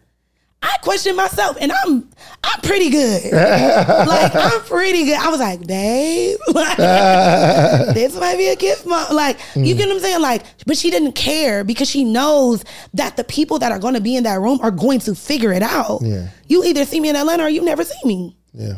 I 0.64 0.78
questioned 0.84 1.18
myself, 1.18 1.58
and 1.60 1.72
I'm 1.72 2.08
I'm 2.44 2.62
pretty 2.62 2.90
good. 2.90 3.32
like 3.34 4.36
I'm 4.36 4.62
pretty 4.62 5.06
good. 5.06 5.18
I 5.18 5.30
was 5.30 5.40
like, 5.40 5.66
babe, 5.66 6.38
like, 6.54 6.78
this 6.78 8.16
might 8.20 8.38
be 8.38 8.48
a 8.50 8.56
gift, 8.56 8.86
mom. 8.86 9.14
Like 9.14 9.40
you 9.56 9.74
get 9.76 9.88
what 9.88 9.96
I'm 9.96 10.02
saying? 10.02 10.22
Like, 10.22 10.44
but 10.68 10.78
she 10.78 10.92
didn't 10.92 11.14
care 11.14 11.64
because 11.64 11.90
she 11.90 12.04
knows 12.04 12.64
that 12.94 13.18
the 13.18 13.24
people 13.24 13.58
that 13.60 13.72
are 13.72 13.80
going 13.80 13.96
to 13.96 14.02
be 14.02 14.16
in 14.16 14.24
that 14.24 14.40
room 14.40 14.60
are 14.62 14.72
going 14.72 15.00
to 15.00 15.16
figure 15.16 15.52
it 15.52 15.64
out. 15.64 16.02
Yeah. 16.04 16.28
You 16.48 16.64
either 16.64 16.86
see 16.86 17.00
me 17.00 17.10
in 17.10 17.16
Atlanta 17.16 17.44
or 17.44 17.50
you 17.50 17.64
never 17.64 17.84
see 17.84 18.00
me. 18.06 18.38
Yeah. 18.54 18.76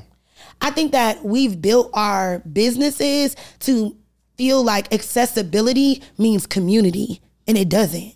I 0.62 0.70
think 0.72 0.94
that 0.94 1.24
we've 1.26 1.62
built 1.62 1.90
our 1.94 2.40
businesses 2.40 3.36
to 3.60 3.96
feel 4.38 4.64
like 4.64 4.94
accessibility 4.94 6.02
means 6.18 6.48
community, 6.48 7.22
and 7.48 7.58
it 7.58 7.68
doesn't. 7.68 8.14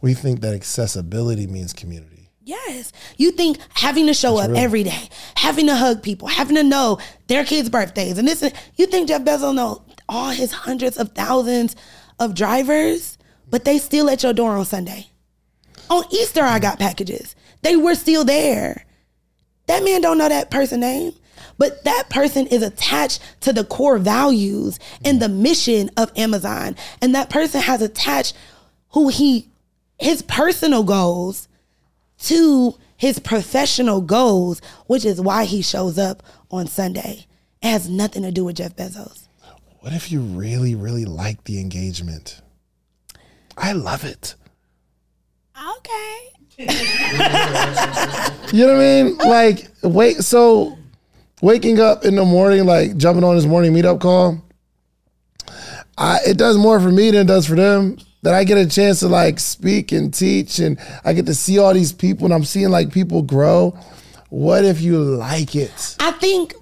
We 0.00 0.14
think 0.14 0.40
that 0.40 0.54
accessibility 0.54 1.46
means 1.46 1.72
community. 1.72 2.30
Yes. 2.42 2.92
You 3.16 3.32
think 3.32 3.58
having 3.74 4.06
to 4.06 4.14
show 4.14 4.38
up 4.38 4.50
every 4.50 4.82
day, 4.82 5.08
having 5.36 5.66
to 5.66 5.76
hug 5.76 6.02
people, 6.02 6.26
having 6.26 6.56
to 6.56 6.62
know 6.62 6.98
their 7.26 7.44
kids' 7.44 7.68
birthdays, 7.68 8.18
and 8.18 8.26
this, 8.26 8.42
is, 8.42 8.52
you 8.76 8.86
think 8.86 9.08
Jeff 9.08 9.22
Bezos 9.22 9.54
know 9.54 9.84
all 10.08 10.30
his 10.30 10.52
hundreds 10.52 10.96
of 10.96 11.12
thousands 11.12 11.76
of 12.18 12.34
drivers, 12.34 13.18
but 13.48 13.64
they 13.64 13.78
still 13.78 14.10
at 14.10 14.22
your 14.22 14.32
door 14.32 14.56
on 14.56 14.64
Sunday. 14.64 15.06
On 15.90 16.02
Easter, 16.10 16.42
I 16.42 16.58
got 16.58 16.78
packages. 16.78 17.36
They 17.62 17.76
were 17.76 17.94
still 17.94 18.24
there. 18.24 18.84
That 19.66 19.84
man 19.84 20.00
don't 20.00 20.18
know 20.18 20.28
that 20.28 20.50
person 20.50 20.80
name, 20.80 21.12
but 21.58 21.84
that 21.84 22.08
person 22.10 22.46
is 22.46 22.62
attached 22.62 23.20
to 23.42 23.52
the 23.52 23.64
core 23.64 23.98
values 23.98 24.78
and 25.04 25.20
the 25.20 25.28
mission 25.28 25.90
of 25.96 26.10
Amazon. 26.16 26.74
And 27.02 27.14
that 27.14 27.30
person 27.30 27.60
has 27.60 27.82
attached 27.82 28.34
who 28.90 29.08
he 29.08 29.49
his 30.00 30.22
personal 30.22 30.82
goals 30.82 31.48
to 32.20 32.74
his 32.96 33.18
professional 33.18 34.00
goals, 34.00 34.60
which 34.86 35.04
is 35.04 35.20
why 35.20 35.44
he 35.44 35.62
shows 35.62 35.98
up 35.98 36.22
on 36.50 36.66
Sunday. 36.66 37.26
It 37.62 37.68
has 37.68 37.88
nothing 37.88 38.22
to 38.22 38.32
do 38.32 38.44
with 38.44 38.56
Jeff 38.56 38.74
Bezos. 38.74 39.28
What 39.80 39.92
if 39.92 40.10
you 40.10 40.20
really, 40.20 40.74
really 40.74 41.04
like 41.04 41.44
the 41.44 41.60
engagement? 41.60 42.42
I 43.56 43.72
love 43.72 44.04
it. 44.04 44.34
Okay. 45.78 46.16
You 48.52 48.66
know 48.66 48.72
what 48.72 48.84
I 48.84 49.02
mean? 49.02 49.16
Like, 49.18 49.68
wait, 49.82 50.16
so 50.24 50.76
waking 51.40 51.78
up 51.78 52.04
in 52.04 52.16
the 52.16 52.24
morning, 52.24 52.64
like 52.66 52.96
jumping 52.96 53.22
on 53.22 53.36
this 53.36 53.44
morning 53.44 53.72
meetup 53.72 54.00
call, 54.00 54.42
I, 55.96 56.18
it 56.26 56.36
does 56.36 56.58
more 56.58 56.80
for 56.80 56.90
me 56.90 57.12
than 57.12 57.20
it 57.20 57.26
does 57.28 57.46
for 57.46 57.54
them. 57.54 57.98
That 58.22 58.34
I 58.34 58.44
get 58.44 58.58
a 58.58 58.68
chance 58.68 59.00
to 59.00 59.08
like 59.08 59.40
speak 59.40 59.92
and 59.92 60.12
teach, 60.12 60.58
and 60.58 60.78
I 61.04 61.14
get 61.14 61.26
to 61.26 61.34
see 61.34 61.58
all 61.58 61.72
these 61.72 61.92
people, 61.92 62.26
and 62.26 62.34
I'm 62.34 62.44
seeing 62.44 62.70
like 62.70 62.92
people 62.92 63.22
grow. 63.22 63.78
What 64.28 64.64
if 64.64 64.80
you 64.80 64.98
like 64.98 65.56
it? 65.56 65.96
I 65.98 66.12
think 66.12 66.54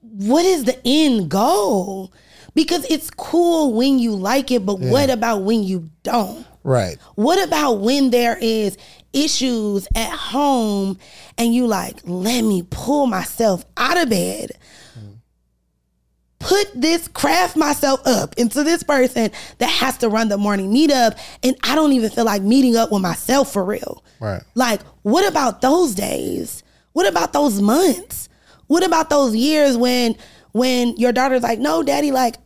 what 0.00 0.44
is 0.44 0.64
the 0.64 0.78
end 0.84 1.28
goal? 1.30 2.12
Because 2.54 2.84
it's 2.90 3.10
cool 3.10 3.74
when 3.74 3.98
you 3.98 4.14
like 4.14 4.50
it, 4.50 4.66
but 4.66 4.80
what 4.80 5.08
about 5.08 5.42
when 5.42 5.62
you 5.62 5.90
don't? 6.02 6.46
Right. 6.62 6.98
What 7.14 7.42
about 7.46 7.74
when 7.74 8.10
there 8.10 8.36
is 8.40 8.76
issues 9.12 9.88
at 9.94 10.10
home 10.10 10.98
and 11.38 11.54
you 11.54 11.66
like, 11.66 12.00
let 12.04 12.42
me 12.42 12.64
pull 12.68 13.06
myself 13.06 13.64
out 13.76 13.98
of 13.98 14.10
bed, 14.10 14.50
put 16.40 16.68
this, 16.74 17.06
craft 17.06 17.54
myself 17.54 18.00
up 18.04 18.34
into 18.36 18.64
this 18.64 18.82
person 18.82 19.30
that 19.58 19.70
has 19.70 19.98
to 19.98 20.08
run 20.08 20.28
the 20.28 20.38
morning 20.38 20.72
meetup, 20.72 21.16
and 21.44 21.54
I 21.62 21.76
don't 21.76 21.92
even 21.92 22.10
feel 22.10 22.24
like 22.24 22.42
meeting 22.42 22.76
up 22.76 22.90
with 22.90 23.02
myself 23.02 23.52
for 23.52 23.64
real. 23.64 24.02
Right. 24.18 24.42
Like, 24.56 24.80
what 25.02 25.28
about 25.28 25.60
those 25.60 25.94
days? 25.94 26.64
What 26.92 27.06
about 27.06 27.32
those 27.32 27.60
months? 27.62 28.28
What 28.66 28.84
about 28.84 29.10
those 29.10 29.36
years 29.36 29.76
when 29.76 30.16
when 30.52 30.96
your 30.96 31.12
daughter's 31.12 31.42
like, 31.42 31.58
"No, 31.58 31.82
daddy, 31.82 32.10
like 32.10 32.36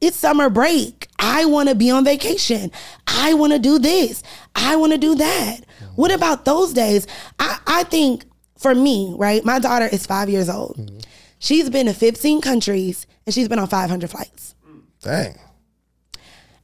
it's 0.00 0.16
summer 0.16 0.48
break. 0.48 1.08
I 1.18 1.44
want 1.44 1.68
to 1.68 1.74
be 1.74 1.90
on 1.90 2.04
vacation. 2.04 2.72
I 3.06 3.34
want 3.34 3.52
to 3.52 3.58
do 3.58 3.78
this. 3.78 4.22
I 4.54 4.76
want 4.76 4.92
to 4.92 4.98
do 4.98 5.14
that." 5.14 5.60
Mm-hmm. 5.60 5.86
What 5.96 6.12
about 6.12 6.44
those 6.44 6.72
days? 6.72 7.06
I 7.38 7.58
I 7.66 7.84
think 7.84 8.24
for 8.58 8.74
me, 8.74 9.14
right? 9.18 9.44
My 9.44 9.58
daughter 9.58 9.86
is 9.86 10.06
5 10.06 10.28
years 10.28 10.48
old. 10.48 10.76
Mm-hmm. 10.78 10.98
She's 11.38 11.68
been 11.68 11.86
to 11.86 11.92
15 11.92 12.40
countries 12.40 13.06
and 13.26 13.34
she's 13.34 13.48
been 13.48 13.58
on 13.58 13.68
500 13.68 14.10
flights. 14.10 14.54
Dang. 15.00 15.38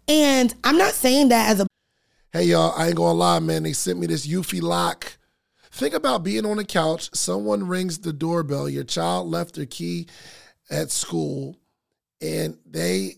And 0.07 0.55
I'm 0.65 0.79
not 0.79 0.93
saying 0.93 1.29
that 1.29 1.51
as 1.51 1.61
a 1.61 1.67
Hey 2.33 2.45
y'all, 2.45 2.75
I 2.77 2.89
ain't 2.89 2.97
gonna 2.97 3.15
lie, 3.15 3.39
man. 3.39 3.63
They 3.63 3.73
sent 3.73 3.99
me 3.99 4.07
this 4.07 4.27
Eufy 4.27 4.61
lock. 4.61 5.17
Think 5.71 5.95
about 5.95 6.25
being 6.25 6.45
on 6.45 6.57
the 6.57 6.65
couch, 6.65 7.09
someone 7.15 7.67
rings 7.67 7.99
the 7.99 8.13
doorbell, 8.13 8.69
your 8.69 8.85
child 8.85 9.29
left 9.29 9.55
their 9.55 9.67
key 9.67 10.09
at 10.71 10.91
school, 10.91 11.57
and 12.21 12.59
they 12.67 13.18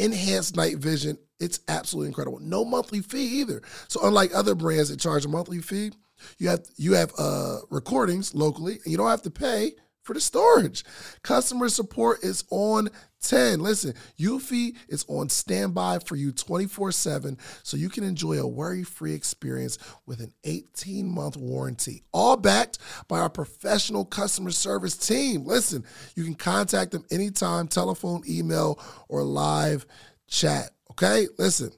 Enhanced 0.00 0.56
night 0.56 0.78
vision. 0.78 1.18
It's 1.38 1.60
absolutely 1.68 2.08
incredible. 2.08 2.38
No 2.40 2.64
monthly 2.64 3.00
fee 3.00 3.40
either. 3.40 3.62
So 3.88 4.00
unlike 4.02 4.34
other 4.34 4.54
brands 4.54 4.88
that 4.88 4.98
charge 4.98 5.24
a 5.24 5.28
monthly 5.28 5.60
fee, 5.60 5.92
you 6.38 6.48
have 6.48 6.64
you 6.76 6.94
have 6.94 7.12
uh, 7.18 7.58
recordings 7.70 8.34
locally, 8.34 8.74
and 8.84 8.86
you 8.86 8.96
don't 8.96 9.08
have 9.10 9.22
to 9.22 9.30
pay 9.30 9.72
for 10.02 10.14
the 10.14 10.20
storage. 10.20 10.84
Customer 11.22 11.68
support 11.68 12.22
is 12.22 12.44
on 12.50 12.90
10. 13.22 13.60
Listen, 13.60 13.94
Eufy 14.18 14.76
is 14.88 15.04
on 15.08 15.28
standby 15.28 15.98
for 16.00 16.16
you 16.16 16.32
24 16.32 16.92
7 16.92 17.36
so 17.62 17.76
you 17.76 17.88
can 17.88 18.04
enjoy 18.04 18.38
a 18.38 18.46
worry 18.46 18.82
free 18.82 19.14
experience 19.14 19.78
with 20.06 20.20
an 20.20 20.32
18 20.44 21.06
month 21.06 21.36
warranty. 21.36 22.02
All 22.12 22.36
backed 22.36 22.78
by 23.08 23.20
our 23.20 23.30
professional 23.30 24.04
customer 24.04 24.50
service 24.50 24.96
team. 24.96 25.44
Listen, 25.44 25.84
you 26.16 26.24
can 26.24 26.34
contact 26.34 26.92
them 26.92 27.04
anytime, 27.10 27.68
telephone, 27.68 28.22
email, 28.28 28.80
or 29.08 29.22
live 29.22 29.86
chat. 30.28 30.70
Okay? 30.90 31.26
Listen. 31.38 31.72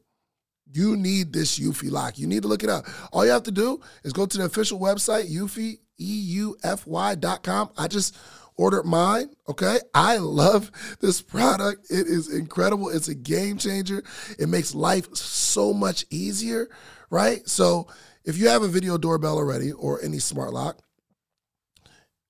You 0.74 0.96
need 0.96 1.34
this 1.34 1.58
Eufy 1.58 1.90
lock. 1.90 2.18
You 2.18 2.26
need 2.26 2.44
to 2.44 2.48
look 2.48 2.62
it 2.62 2.70
up. 2.70 2.86
All 3.12 3.26
you 3.26 3.30
have 3.32 3.42
to 3.42 3.50
do 3.50 3.82
is 4.04 4.14
go 4.14 4.24
to 4.24 4.38
the 4.38 4.44
official 4.44 4.80
website, 4.80 5.30
Eufy, 5.30 5.80
E-U-F-Y 6.03 7.14
dot 7.16 7.42
com. 7.42 7.70
I 7.78 7.86
just 7.86 8.16
ordered 8.57 8.84
mine. 8.84 9.30
Okay. 9.48 9.78
I 9.94 10.18
love 10.18 10.70
this 11.00 11.22
product. 11.22 11.90
It 11.90 12.07
is 12.07 12.32
incredible. 12.32 12.88
It's 12.90 13.09
a 13.09 13.14
game 13.14 13.59
changer. 13.59 14.03
It 14.38 14.48
makes 14.48 14.74
life 14.74 15.14
so 15.14 15.72
much 15.72 16.05
easier. 16.11 16.68
Right. 17.11 17.48
So 17.48 17.88
if 18.24 18.36
you 18.36 18.48
have 18.48 18.62
a 18.62 18.68
video 18.68 18.98
doorbell 18.98 19.36
already 19.36 19.72
or 19.72 20.03
any 20.03 20.18
smart 20.18 20.53
lock, 20.53 20.78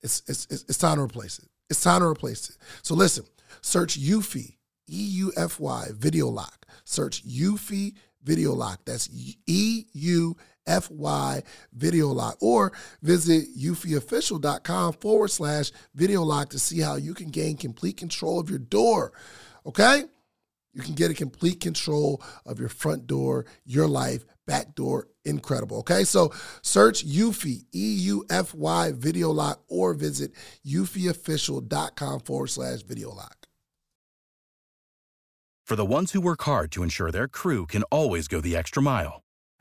it's 0.03 0.23
it's 0.27 0.47
it's, 0.51 0.79
time 0.79 0.97
to 0.97 1.03
replace 1.03 1.39
it. 1.39 1.49
It's 1.71 1.83
time 1.83 2.01
to 2.01 2.07
replace 2.07 2.51
it. 2.51 2.57
So 2.83 2.95
listen, 2.95 3.25
search 3.61 4.01
Eufy, 4.01 4.57
E-U-F-Y, 4.89 5.89
video 5.93 6.29
lock. 6.29 6.67
Search 6.85 7.25
Eufy 7.25 7.95
video 8.25 8.53
lock. 8.53 8.81
That's 8.85 9.09
E 9.47 9.87
U 9.93 10.37
FY 10.67 11.43
Video 11.73 12.09
Lock 12.09 12.37
or 12.41 12.73
visit 13.03 13.57
eufyofficial.com 13.57 14.95
forward 14.95 15.29
slash 15.29 15.73
video 15.95 16.23
lock 16.23 16.51
to 16.51 16.59
see 16.59 16.81
how 16.81 16.97
you 16.97 17.15
can 17.15 17.29
gain 17.29 17.57
complete 17.57 17.97
control 17.97 18.41
of 18.41 18.51
your 18.51 18.59
door. 18.59 19.13
Okay? 19.67 20.05
You 20.75 20.83
can 20.83 20.95
get 20.95 21.11
a 21.11 21.15
complete 21.15 21.61
control 21.61 22.23
of 22.47 22.59
your 22.59 22.71
front 22.71 23.07
door, 23.07 23.45
your 23.65 23.87
life, 23.87 24.25
back 24.47 24.75
door. 24.75 25.09
Incredible. 25.25 25.79
Okay. 25.79 26.03
So 26.05 26.33
search 26.63 27.07
Eufy, 27.07 27.65
E 27.73 27.95
U 28.07 28.25
F 28.29 28.55
Y 28.55 28.93
Video 28.93 29.31
Lock, 29.31 29.63
or 29.69 29.95
visit 29.95 30.33
eufyofficial.com 30.67 32.21
forward 32.21 32.49
slash 32.49 32.83
video 32.83 33.11
lock. 33.13 33.47
For 35.65 35.77
the 35.77 35.85
ones 35.85 36.13
who 36.13 36.21
work 36.21 36.43
hard 36.43 36.73
to 36.73 36.83
ensure 36.83 37.11
their 37.11 37.29
crew 37.29 37.67
can 37.67 37.85
always 37.85 38.27
go 38.27 38.41
the 38.41 38.57
extra 38.57 38.83
mile, 38.83 39.23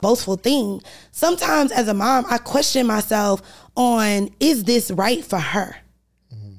Boastful 0.00 0.36
thing. 0.36 0.82
Sometimes 1.12 1.72
as 1.72 1.88
a 1.88 1.94
mom, 1.94 2.24
I 2.28 2.38
question 2.38 2.86
myself 2.86 3.42
on 3.76 4.30
is 4.40 4.64
this 4.64 4.90
right 4.90 5.24
for 5.24 5.38
her? 5.38 5.76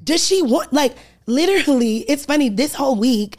Does 0.03 0.25
she 0.25 0.41
want 0.41 0.73
like 0.73 0.95
literally, 1.27 1.97
it's 2.09 2.25
funny, 2.25 2.49
this 2.49 2.73
whole 2.73 2.95
week, 2.95 3.37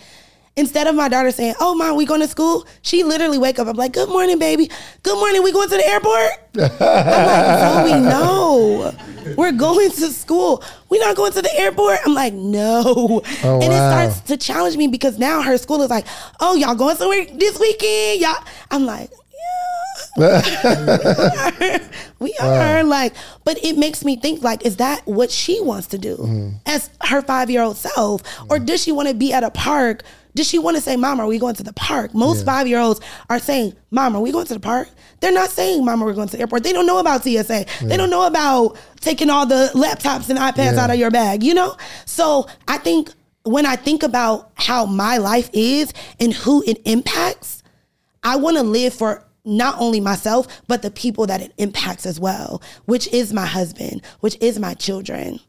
instead 0.56 0.86
of 0.86 0.94
my 0.94 1.08
daughter 1.08 1.30
saying, 1.30 1.54
Oh 1.60 1.74
mom, 1.74 1.96
we 1.96 2.04
going 2.06 2.20
to 2.20 2.28
school? 2.28 2.66
She 2.82 3.02
literally 3.02 3.38
wake 3.38 3.58
up, 3.58 3.66
I'm 3.66 3.76
like, 3.76 3.92
Good 3.92 4.08
morning, 4.08 4.38
baby. 4.38 4.70
Good 5.02 5.16
morning, 5.18 5.42
we 5.42 5.52
going 5.52 5.68
to 5.68 5.76
the 5.76 5.86
airport? 5.86 6.30
I'm 6.80 7.84
like, 7.84 7.92
Zoe, 7.92 8.00
no. 8.00 8.94
We're 9.36 9.52
going 9.52 9.90
to 9.90 10.08
school. 10.08 10.62
We're 10.88 11.00
not 11.00 11.16
going 11.16 11.32
to 11.32 11.42
the 11.42 11.54
airport. 11.58 11.98
I'm 12.04 12.14
like, 12.14 12.34
no. 12.34 13.22
Oh, 13.44 13.60
and 13.62 13.72
it 13.72 13.76
starts 13.76 14.20
to 14.22 14.36
challenge 14.36 14.76
me 14.76 14.88
because 14.88 15.18
now 15.18 15.42
her 15.42 15.56
school 15.58 15.80
is 15.82 15.90
like, 15.90 16.06
oh, 16.40 16.54
y'all 16.56 16.74
going 16.74 16.96
somewhere 16.96 17.24
this 17.26 17.58
weekend? 17.58 18.20
Y'all. 18.20 18.44
I'm 18.70 18.84
like, 18.84 19.10
yeah. 20.16 21.88
we 22.18 22.34
are 22.40 22.84
like, 22.84 23.14
but 23.44 23.62
it 23.64 23.78
makes 23.78 24.04
me 24.04 24.16
think 24.16 24.42
like, 24.42 24.64
is 24.66 24.76
that 24.76 25.06
what 25.06 25.30
she 25.30 25.60
wants 25.60 25.86
to 25.88 25.98
do 25.98 26.16
mm. 26.16 26.54
as 26.66 26.90
her 27.02 27.22
five 27.22 27.50
year 27.50 27.62
old 27.62 27.76
self, 27.76 28.22
or 28.50 28.58
mm. 28.58 28.66
does 28.66 28.82
she 28.82 28.92
want 28.92 29.08
to 29.08 29.14
be 29.14 29.32
at 29.32 29.44
a 29.44 29.50
park? 29.50 30.02
Does 30.34 30.48
she 30.48 30.58
want 30.58 30.76
to 30.76 30.82
say, 30.82 30.96
"Mom, 30.96 31.20
are 31.20 31.26
we 31.26 31.38
going 31.38 31.54
to 31.56 31.62
the 31.62 31.74
park?" 31.74 32.14
Most 32.14 32.46
five 32.46 32.66
year 32.66 32.78
olds 32.78 33.00
are 33.28 33.38
saying, 33.38 33.74
"Mom, 33.90 34.16
are 34.16 34.22
we 34.22 34.32
going 34.32 34.46
to 34.46 34.54
the 34.54 34.60
park?" 34.60 34.88
They're 35.20 35.32
not 35.32 35.50
saying, 35.50 35.84
"Mom, 35.84 36.00
we're 36.00 36.14
going 36.14 36.28
to 36.28 36.36
the 36.36 36.40
airport." 36.40 36.62
They 36.62 36.72
don't 36.72 36.86
know 36.86 36.98
about 36.98 37.22
TSA. 37.22 37.66
They 37.82 37.96
don't 37.96 38.08
know 38.10 38.26
about 38.26 38.78
taking 39.00 39.28
all 39.28 39.44
the 39.44 39.70
laptops 39.74 40.30
and 40.30 40.38
iPads 40.38 40.74
Yeah. 40.74 40.84
out 40.84 40.90
of 40.90 40.96
your 40.96 41.10
bag. 41.10 41.42
You 41.42 41.52
know, 41.52 41.76
so 42.06 42.46
I 42.66 42.78
think 42.78 43.10
when 43.44 43.66
I 43.66 43.76
think 43.76 44.02
about 44.02 44.52
how 44.54 44.86
my 44.86 45.18
life 45.18 45.50
is 45.52 45.92
and 46.18 46.32
who 46.32 46.62
it 46.66 46.80
impacts, 46.84 47.62
I 48.22 48.36
want 48.36 48.56
to 48.56 48.62
live 48.62 48.94
for 48.94 49.24
not 49.44 49.76
only 49.78 50.00
myself, 50.00 50.46
but 50.68 50.82
the 50.82 50.90
people 50.90 51.26
that 51.26 51.40
it 51.40 51.52
impacts 51.58 52.06
as 52.06 52.20
well, 52.20 52.62
which 52.84 53.08
is 53.08 53.32
my 53.32 53.46
husband, 53.46 54.02
which 54.20 54.36
is 54.40 54.58
my 54.58 54.74
children. 54.74 55.40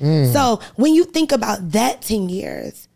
Mm. 0.00 0.32
So 0.32 0.60
when 0.76 0.94
you 0.94 1.04
think 1.04 1.32
about 1.32 1.72
that 1.72 2.02
10 2.02 2.28
years, 2.28 2.88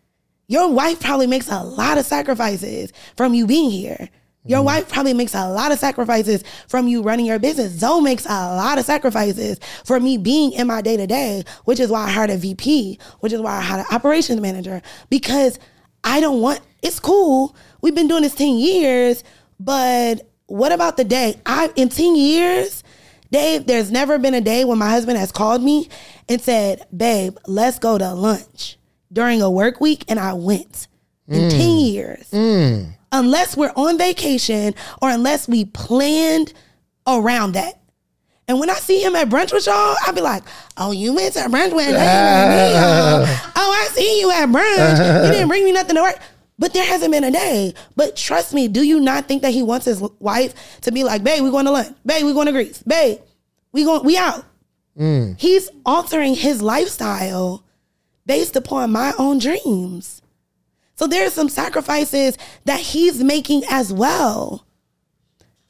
your 0.49 0.69
wife 0.69 1.01
probably 1.01 1.27
makes 1.27 1.49
a 1.51 1.63
lot 1.63 1.99
of 1.99 2.05
sacrifices 2.05 2.93
from 3.17 3.35
you 3.35 3.47
being 3.47 3.71
here. 3.71 4.09
Your 4.45 4.63
mm. 4.63 4.67
wife 4.67 4.89
probably 4.89 5.15
makes 5.15 5.35
a 5.35 5.49
lot 5.49 5.71
of 5.71 5.79
sacrifices 5.79 6.43
from 6.67 6.89
you 6.89 7.03
running 7.03 7.27
your 7.27 7.39
business. 7.39 7.73
Zoe 7.73 8.01
makes 8.01 8.27
a 8.27 8.57
lot 8.57 8.79
of 8.79 8.85
sacrifices 8.85 9.61
for 9.85 10.01
me 10.01 10.19
being 10.19 10.53
in 10.53 10.67
my 10.67 10.81
day 10.83 10.97
to 10.97 11.07
day, 11.07 11.45
which 11.65 11.79
is 11.79 11.91
why 11.91 12.05
I 12.05 12.11
hired 12.11 12.31
a 12.31 12.37
VP, 12.37 12.99
which 13.21 13.33
is 13.33 13.41
why 13.41 13.59
I 13.59 13.61
hired 13.61 13.87
an 13.89 13.95
operations 13.95 14.41
manager, 14.41 14.83
because 15.09 15.59
I 16.03 16.21
don't 16.21 16.41
want, 16.41 16.61
it's 16.83 16.99
cool. 16.99 17.55
We've 17.83 17.95
been 17.95 18.09
doing 18.09 18.23
this 18.23 18.35
10 18.35 18.57
years, 18.57 19.23
but 19.59 20.30
what 20.51 20.73
about 20.73 20.97
the 20.97 21.05
day? 21.05 21.41
I, 21.47 21.71
in 21.77 21.89
10 21.89 22.17
years, 22.17 22.83
Dave, 23.31 23.67
there's 23.67 23.93
never 23.93 24.19
been 24.19 24.35
a 24.35 24.41
day 24.41 24.65
when 24.65 24.79
my 24.79 24.91
husband 24.91 25.17
has 25.17 25.31
called 25.31 25.63
me 25.63 25.89
and 26.29 26.41
said, 26.41 26.85
babe, 26.95 27.39
let's 27.47 27.79
go 27.79 27.97
to 27.97 28.13
lunch 28.13 28.77
during 29.13 29.41
a 29.43 29.51
work 29.51 29.81
week. 29.81 30.05
And 30.09 30.19
I 30.19 30.33
went 30.33 30.89
in 31.29 31.43
mm. 31.43 31.51
10 31.51 31.79
years. 31.79 32.31
Mm. 32.33 32.93
Unless 33.13 33.57
we're 33.57 33.73
on 33.77 33.97
vacation 33.97 34.75
or 35.01 35.11
unless 35.11 35.49
we 35.49 35.65
planned 35.67 36.53
around 37.07 37.53
that. 37.53 37.81
And 38.49 38.59
when 38.59 38.69
I 38.69 38.75
see 38.75 39.01
him 39.01 39.15
at 39.15 39.29
brunch 39.29 39.53
with 39.53 39.67
y'all, 39.67 39.95
I'll 40.03 40.13
be 40.13 40.21
like, 40.21 40.43
oh, 40.77 40.91
you 40.91 41.15
went 41.15 41.35
to 41.35 41.41
brunch 41.41 41.73
with 41.73 41.87
me. 41.87 41.95
Oh, 43.63 43.73
I 43.73 43.89
see 43.93 44.21
you 44.21 44.31
at 44.33 44.49
brunch. 44.49 45.27
You 45.27 45.33
didn't 45.33 45.49
bring 45.49 45.65
me 45.65 45.71
nothing 45.71 45.95
to 45.95 46.03
work. 46.03 46.19
But 46.61 46.75
there 46.75 46.85
hasn't 46.85 47.11
been 47.11 47.25
a 47.25 47.31
day. 47.31 47.75
But 47.97 48.15
trust 48.15 48.53
me, 48.53 48.69
do 48.69 48.83
you 48.83 49.01
not 49.01 49.27
think 49.27 49.43
that 49.43 49.53
he 49.53 49.63
wants 49.63 49.87
his 49.87 50.01
wife 50.21 50.81
to 50.83 50.93
be 50.93 51.03
like, 51.03 51.25
babe, 51.25 51.43
we 51.43 51.51
going 51.51 51.65
to 51.65 51.73
lunch. 51.73 51.97
Babe, 52.05 52.27
we 52.27 52.35
going 52.35 52.47
to 52.47 52.53
Greece. 52.53 52.83
Babe, 52.85 53.19
we 53.73 53.83
going 53.83 54.05
we 54.05 54.19
out. 54.19 54.45
Mm. 54.97 55.41
He's 55.41 55.71
altering 55.87 56.35
his 56.35 56.61
lifestyle 56.61 57.65
based 58.27 58.57
upon 58.57 58.93
my 58.93 59.15
own 59.19 59.39
dreams. 59.39 60.21
So 60.97 61.07
there's 61.07 61.33
some 61.33 61.49
sacrifices 61.49 62.37
that 62.67 62.79
he's 62.79 63.25
making 63.25 63.63
as 63.71 63.91
well. 63.91 64.67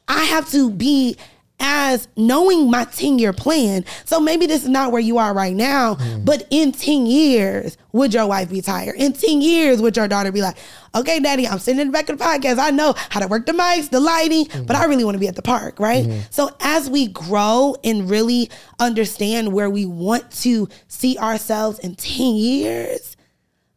I 0.09 0.25
have 0.25 0.51
to 0.51 0.73
be 0.73 1.17
as 1.61 2.09
knowing 2.17 2.71
my 2.71 2.85
10 2.85 3.19
year 3.19 3.33
plan. 3.33 3.85
So 4.05 4.19
maybe 4.19 4.47
this 4.47 4.63
is 4.63 4.69
not 4.69 4.93
where 4.93 5.01
you 5.01 5.19
are 5.19 5.35
right 5.35 5.55
now, 5.55 5.97
mm. 5.97 6.25
but 6.25 6.47
in 6.51 6.73
10 6.73 7.07
years, 7.07 7.77
would 7.93 8.15
your 8.15 8.27
wife 8.27 8.51
be 8.51 8.61
tired? 8.61 8.97
In 8.97 9.13
10 9.13 9.41
years, 9.41 9.81
would 9.81 9.97
your 9.97 10.09
daughter 10.09 10.33
be 10.33 10.43
like, 10.43 10.57
okay, 10.95 11.21
daddy, 11.21 11.47
I'm 11.47 11.59
sitting 11.59 11.81
in 11.81 11.89
the 11.89 11.93
back 11.93 12.09
of 12.09 12.19
the 12.19 12.25
podcast. 12.25 12.59
I 12.59 12.71
know 12.71 12.95
how 13.11 13.21
to 13.21 13.29
work 13.29 13.47
the 13.47 13.53
mics, 13.53 13.91
the 13.91 14.01
lighting, 14.01 14.47
mm-hmm. 14.47 14.65
but 14.65 14.77
I 14.77 14.85
really 14.87 15.05
want 15.05 15.15
to 15.15 15.21
be 15.21 15.29
at 15.29 15.37
the 15.37 15.43
park, 15.43 15.79
right? 15.79 16.05
Mm-hmm. 16.05 16.21
So 16.31 16.51
as 16.61 16.89
we 16.91 17.09
grow 17.09 17.77
and 17.85 18.11
really 18.11 18.51
understand 18.79 19.53
where 19.53 19.71
we 19.71 19.87
want 19.87 20.31
to 20.43 20.69
see 20.89 21.19
ourselves 21.19 21.79
in 21.81 21.95
10 21.95 22.35
years, 22.35 23.17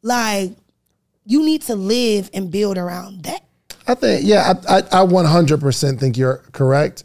like 0.01 0.51
you 1.25 1.43
need 1.43 1.61
to 1.63 1.75
live 1.75 2.29
and 2.33 2.51
build 2.51 2.77
around 2.77 3.23
that. 3.23 3.43
I 3.87 3.95
think, 3.95 4.25
yeah, 4.25 4.53
I, 4.69 4.77
I, 4.77 5.03
I 5.03 5.05
100% 5.05 5.99
think 5.99 6.17
you're 6.17 6.37
correct. 6.53 7.03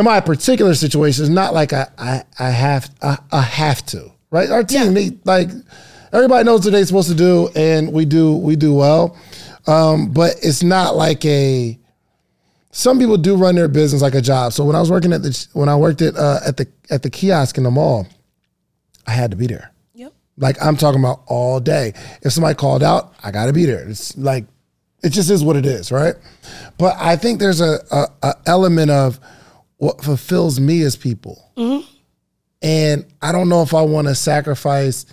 In 0.00 0.04
my 0.06 0.18
particular 0.20 0.74
situation, 0.74 1.24
it's 1.24 1.30
not 1.30 1.52
like 1.52 1.74
I, 1.74 1.86
I, 1.98 2.22
I 2.38 2.48
have, 2.48 2.88
I, 3.02 3.18
I 3.30 3.42
have 3.42 3.84
to, 3.86 4.10
right? 4.30 4.48
Our 4.50 4.64
team, 4.64 4.80
Yeah. 4.86 4.90
they, 4.92 5.10
like, 5.24 5.50
everybody 6.10 6.42
knows 6.44 6.64
what 6.64 6.70
they're 6.70 6.86
supposed 6.86 7.10
to 7.10 7.14
do, 7.14 7.50
and 7.54 7.92
we 7.92 8.06
do, 8.06 8.34
we 8.34 8.56
do 8.56 8.72
well. 8.72 9.14
Um, 9.66 10.10
but 10.10 10.36
it's 10.42 10.62
not 10.62 10.96
like 10.96 11.22
a. 11.26 11.78
Some 12.70 12.98
people 12.98 13.18
do 13.18 13.36
run 13.36 13.56
their 13.56 13.68
business 13.68 14.00
like 14.00 14.14
a 14.14 14.22
job. 14.22 14.54
So 14.54 14.64
when 14.64 14.74
I 14.74 14.80
was 14.80 14.90
working 14.90 15.12
at 15.12 15.22
the, 15.22 15.46
when 15.52 15.68
I 15.68 15.76
worked 15.76 16.00
at 16.00 16.16
uh, 16.16 16.40
at 16.46 16.56
the 16.56 16.66
at 16.88 17.02
the 17.02 17.10
kiosk 17.10 17.58
in 17.58 17.64
the 17.64 17.70
mall, 17.70 18.06
I 19.06 19.10
had 19.10 19.30
to 19.32 19.36
be 19.36 19.46
there. 19.46 19.70
Yep. 19.96 20.14
Like 20.38 20.56
I'm 20.64 20.78
talking 20.78 20.98
about 21.00 21.20
all 21.26 21.60
day. 21.60 21.92
If 22.22 22.32
somebody 22.32 22.54
called 22.54 22.82
out, 22.82 23.12
I 23.22 23.32
got 23.32 23.46
to 23.46 23.52
be 23.52 23.66
there. 23.66 23.86
It's 23.86 24.16
like 24.16 24.46
it 25.02 25.10
just 25.10 25.28
is 25.30 25.44
what 25.44 25.56
it 25.56 25.66
is, 25.66 25.92
right? 25.92 26.14
But 26.78 26.96
I 26.98 27.16
think 27.16 27.38
there's 27.38 27.60
a, 27.60 27.80
a, 27.90 28.06
a 28.22 28.34
element 28.46 28.90
of 28.90 29.20
what 29.80 30.04
fulfills 30.04 30.60
me 30.60 30.82
as 30.82 30.94
people, 30.94 31.50
mm-hmm. 31.56 31.88
and 32.60 33.06
I 33.22 33.32
don't 33.32 33.48
know 33.48 33.62
if 33.62 33.72
I 33.72 33.80
want 33.80 34.08
to 34.08 34.14
sacrifice 34.14 35.06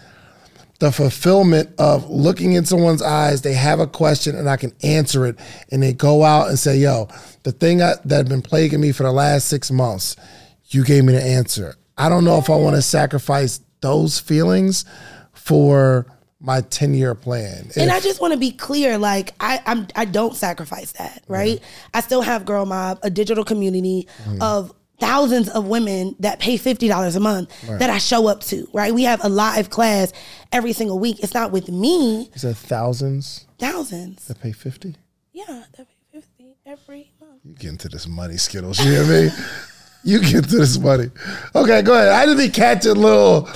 the 0.80 0.91
fulfillment 0.91 1.70
of 1.80 2.09
looking 2.09 2.51
in 2.51 2.65
someone's 2.65 3.01
eyes. 3.01 3.41
They 3.41 3.53
have 3.53 3.80
a 3.80 3.88
question, 3.88 4.36
and 4.36 4.49
I 4.49 4.57
can 4.57 4.74
answer 4.84 5.26
it, 5.26 5.38
and 5.72 5.82
they 5.82 5.93
go 5.93 6.26
out 6.26 6.49
and 6.49 6.59
say, 6.59 6.78
"Yo, 6.80 7.07
the 7.43 7.53
thing 7.53 7.82
I, 7.82 7.93
that 8.03 8.18
had 8.18 8.30
been 8.30 8.41
plaguing 8.41 8.82
me 8.82 8.91
for 8.91 9.03
the 9.03 9.11
last 9.11 9.47
six 9.47 9.72
months, 9.72 10.18
you 10.65 10.84
gave 10.84 11.05
me 11.05 11.13
the 11.13 11.24
answer." 11.24 11.76
I 11.97 12.09
don't 12.09 12.26
know 12.26 12.38
if 12.38 12.49
I 12.49 12.55
want 12.57 12.76
to 12.76 12.82
sacrifice 12.82 13.61
those 13.80 14.20
feelings 14.20 14.84
for 15.32 16.05
my 16.39 16.61
10 16.61 16.93
year 16.93 17.15
plan. 17.15 17.69
And 17.75 17.89
If- 17.89 17.93
I 17.93 17.99
just 17.99 18.21
want 18.21 18.33
to 18.33 18.39
be 18.39 18.51
clear, 18.51 18.97
like 18.97 19.33
I, 19.39 19.61
I'm, 19.65 19.88
I 19.95 20.05
don't 20.05 20.35
sacrifice 20.35 20.91
that, 20.93 21.23
right? 21.27 21.61
I 21.93 22.01
still 22.01 22.21
have 22.21 22.45
Gurl 22.45 22.65
Mobb, 22.65 22.99
a 23.03 23.09
digital 23.09 23.43
community 23.43 24.07
mm-hmm. 24.23 24.41
of 24.41 24.73
thousands 24.99 25.49
of 25.49 25.67
women 25.67 26.15
that 26.19 26.39
pay 26.39 26.57
fifty 26.57 26.88
dollars 26.88 27.15
a 27.15 27.19
month 27.19 27.53
that 27.67 27.89
I 27.89 27.97
show 27.99 28.27
up 28.27 28.41
to, 28.45 28.67
right? 28.73 28.93
We 28.93 29.03
have 29.03 29.23
a 29.23 29.29
live 29.29 29.69
class 29.69 30.11
every 30.51 30.73
single 30.73 30.99
week. 30.99 31.19
It's 31.21 31.33
not 31.33 31.51
with 31.51 31.69
me, 31.69 32.29
you 32.33 32.39
said 32.39 32.57
thousands 32.57 33.45
thousands. 33.59 34.27
that 34.27 34.41
pay 34.41 34.51
50? 34.51 34.95
Yeah, 35.33 35.63
that 35.77 35.88
pay 35.88 35.95
fifty 36.11 36.55
every 36.65 37.11
month. 37.19 37.41
You 37.43 37.53
get 37.53 37.69
into 37.71 37.89
this 37.89 38.07
money, 38.07 38.35
Skittlez. 38.35 38.83
You 38.83 38.91
hear 38.91 39.05
me? 39.05 39.29
you 40.03 40.19
get 40.19 40.35
into 40.35 40.57
this 40.57 40.77
money. 40.77 41.09
Okay, 41.55 41.81
go 41.81 41.93
ahead. 41.93 42.09
I 42.09 42.25
didn't 42.25 42.39
be 42.39 42.49
catching 42.49 42.95
little 42.95 43.47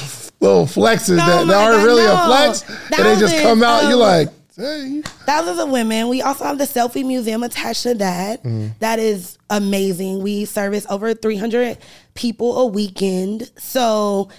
little 0.42 0.66
flexes 0.66 1.14
Oh 1.14 1.16
that, 1.16 1.48
that 1.48 1.56
aren't 1.56 1.78
God, 1.78 1.86
really 1.86 2.04
no. 2.04 2.14
a 2.14 2.26
flex, 2.26 2.70
and 2.70 3.06
they 3.06 3.20
just 3.20 3.42
come 3.42 3.64
out. 3.64 3.84
You're 3.84 3.96
like, 3.96 4.30
hey. 4.56 5.02
Thousands 5.26 5.60
of 5.60 5.70
women. 5.70 6.10
We 6.10 6.22
also 6.22 6.44
have 6.46 6.58
the 6.58 6.66
selfie 6.66 7.06
museum 7.06 7.44
attached 7.44 7.84
to 7.84 7.94
that. 7.96 8.44
Mm-hmm. 8.44 8.70
That 8.80 9.00
is 9.00 9.38
amazing. 9.50 10.22
We 10.22 10.46
service 10.46 10.86
over 10.90 11.14
300 11.14 11.78
people 12.16 12.58
a 12.58 12.66
weekend. 12.66 13.52
So 13.58 14.30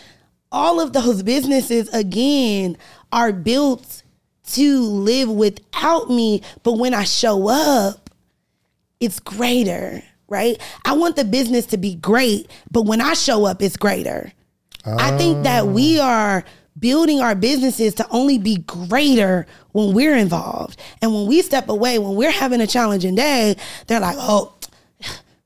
all 0.50 0.80
of 0.80 0.92
those 0.92 1.22
businesses 1.22 1.88
again 1.94 2.76
are 3.12 3.32
built 3.32 4.02
to 4.44 4.80
live 4.82 5.30
without 5.30 6.10
me, 6.10 6.42
but 6.62 6.72
when 6.74 6.94
I 6.94 7.04
show 7.04 7.48
up, 7.48 8.10
it's 9.00 9.18
greater, 9.18 10.02
right? 10.28 10.60
I 10.84 10.92
want 10.92 11.16
the 11.16 11.24
business 11.24 11.66
to 11.66 11.76
be 11.76 11.94
great, 11.94 12.50
but 12.70 12.82
when 12.82 13.00
I 13.00 13.14
show 13.14 13.46
up, 13.46 13.62
it's 13.62 13.76
greater. 13.76 14.32
I 14.84 15.16
think 15.16 15.44
that 15.44 15.66
we 15.66 15.98
are 15.98 16.44
building 16.78 17.20
our 17.20 17.34
businesses 17.34 17.94
to 17.94 18.08
only 18.10 18.38
be 18.38 18.58
greater 18.58 19.46
when 19.72 19.94
we're 19.94 20.16
involved. 20.16 20.80
And 21.00 21.12
when 21.12 21.26
we 21.26 21.42
step 21.42 21.68
away, 21.68 21.98
when 21.98 22.14
we're 22.16 22.30
having 22.30 22.60
a 22.60 22.66
challenging 22.66 23.14
day, 23.14 23.56
they're 23.86 24.00
like, 24.00 24.16
oh, 24.18 24.54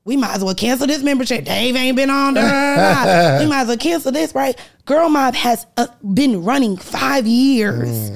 we 0.07 0.15
might 0.15 0.35
as 0.35 0.43
well 0.43 0.55
cancel 0.55 0.87
this 0.87 1.03
membership. 1.03 1.43
Dave 1.43 1.75
ain't 1.75 1.97
been 1.97 2.09
on 2.09 2.33
there. 2.33 3.39
we 3.39 3.45
might 3.45 3.61
as 3.61 3.67
well 3.67 3.77
cancel 3.77 4.11
this, 4.11 4.33
right? 4.33 4.57
Gurl 4.85 5.09
Mobb 5.09 5.35
has 5.35 5.67
uh, 5.75 5.87
been 6.13 6.45
running 6.45 6.77
five 6.77 7.27
years. 7.27 8.11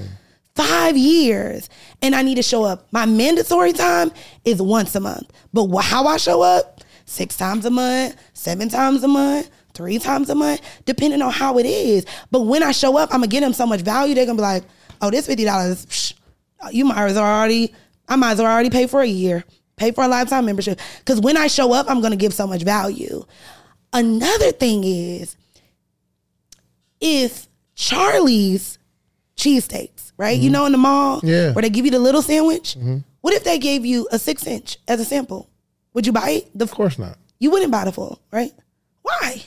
Five 0.55 0.95
years. 0.95 1.69
And 2.01 2.15
I 2.15 2.22
need 2.22 2.36
to 2.36 2.43
show 2.43 2.63
up. 2.63 2.88
My 2.91 3.05
mandatory 3.05 3.74
time 3.74 4.11
is 4.45 4.61
once 4.61 4.95
a 4.95 5.01
month. 5.01 5.30
But 5.51 5.67
how 5.82 6.07
I 6.07 6.15
show 6.15 6.41
up, 6.41 6.82
six 7.05 7.36
times 7.36 7.65
a 7.65 7.69
month, 7.69 8.15
seven 8.34 8.69
times 8.69 9.03
a 9.03 9.07
month, 9.09 9.49
three 9.74 9.99
times 9.99 10.30
a 10.30 10.36
month, 10.36 10.61
depending 10.86 11.22
on 11.22 11.32
how 11.32 11.57
it 11.57 11.65
is. 11.65 12.05
But 12.30 12.41
when 12.41 12.63
I 12.63 12.72
show 12.72 12.97
up, 12.97 13.09
I'm 13.13 13.19
gonna 13.22 13.28
get 13.28 13.41
them 13.41 13.53
so 13.53 13.65
much 13.65 13.82
value. 13.82 14.15
They're 14.15 14.26
gonna 14.26 14.38
be 14.38 14.41
like, 14.41 14.63
oh, 15.01 15.11
this 15.11 15.28
fifty 15.28 15.45
dollars, 15.45 16.13
you 16.72 16.86
might 16.86 17.03
as 17.05 17.15
well 17.15 17.24
already, 17.24 17.74
I 18.07 18.15
might 18.15 18.32
as 18.34 18.39
well 18.39 18.51
already 18.51 18.69
pay 18.69 18.88
for 18.88 19.01
a 19.01 19.07
year, 19.07 19.43
pay 19.76 19.91
for 19.91 20.03
a 20.03 20.07
lifetime 20.07 20.45
membership. 20.45 20.80
Because 20.99 21.19
when 21.22 21.38
I 21.38 21.47
show 21.47 21.74
up, 21.74 21.89
I'm 21.89 22.01
gonna 22.01 22.15
give 22.15 22.34
so 22.34 22.47
much 22.47 22.63
value. 22.63 23.24
Another 23.93 24.51
thing 24.51 24.84
is, 24.84 25.36
if 26.99 27.47
Charlie's 27.76 28.78
cheesesteaks, 29.36 30.11
right? 30.17 30.38
You 30.38 30.45
mm-hmm. 30.45 30.53
know, 30.53 30.65
in 30.67 30.72
the 30.72 30.78
mall, 30.78 31.19
Yeah. 31.24 31.51
where 31.53 31.61
they 31.61 31.69
give 31.69 31.86
you 31.86 31.91
the 31.91 31.99
little 31.99 32.22
sandwich. 32.22 32.76
Mm-hmm. 32.76 32.97
What 33.22 33.34
if 33.34 33.43
they 33.43 33.57
gave 33.59 33.86
you 33.86 34.07
a 34.11 34.19
six 34.19 34.45
inch 34.47 34.78
as 34.88 34.99
a 34.99 35.05
sample? 35.05 35.49
Would 35.93 36.05
you 36.05 36.13
buy 36.13 36.30
it? 36.30 36.51
The 36.57 36.63
Of 36.63 36.72
course 36.72 36.97
not. 36.97 37.17
you 37.39 37.51
wouldn't 37.51 37.72
buy 37.72 37.86
the 37.86 37.91
full, 37.91 38.22
right? 38.32 38.51
Why? 39.01 39.43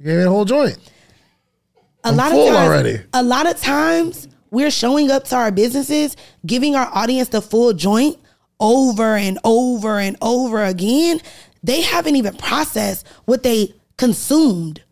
You 0.00 0.06
gave 0.06 0.16
me 0.16 0.24
the 0.24 0.30
whole 0.30 0.46
joint. 0.46 0.78
A 2.04 2.08
I'm 2.08 2.16
lot 2.16 2.30
full 2.30 2.48
of 2.48 2.54
times, 2.54 2.68
already. 2.68 3.00
A 3.12 3.22
lot 3.22 3.46
of 3.46 3.60
times 3.60 4.28
we're 4.50 4.70
showing 4.70 5.10
up 5.10 5.24
to 5.24 5.36
our 5.36 5.50
businesses, 5.52 6.16
giving 6.46 6.74
our 6.74 6.88
audience 6.94 7.28
the 7.28 7.42
full 7.42 7.74
joint 7.74 8.16
over 8.58 9.14
and 9.14 9.38
over 9.44 9.98
and 9.98 10.16
over 10.22 10.64
again. 10.64 11.20
They 11.62 11.82
haven't 11.82 12.16
even 12.16 12.34
processed 12.36 13.06
what 13.26 13.42
they 13.42 13.74
consumed. 13.98 14.82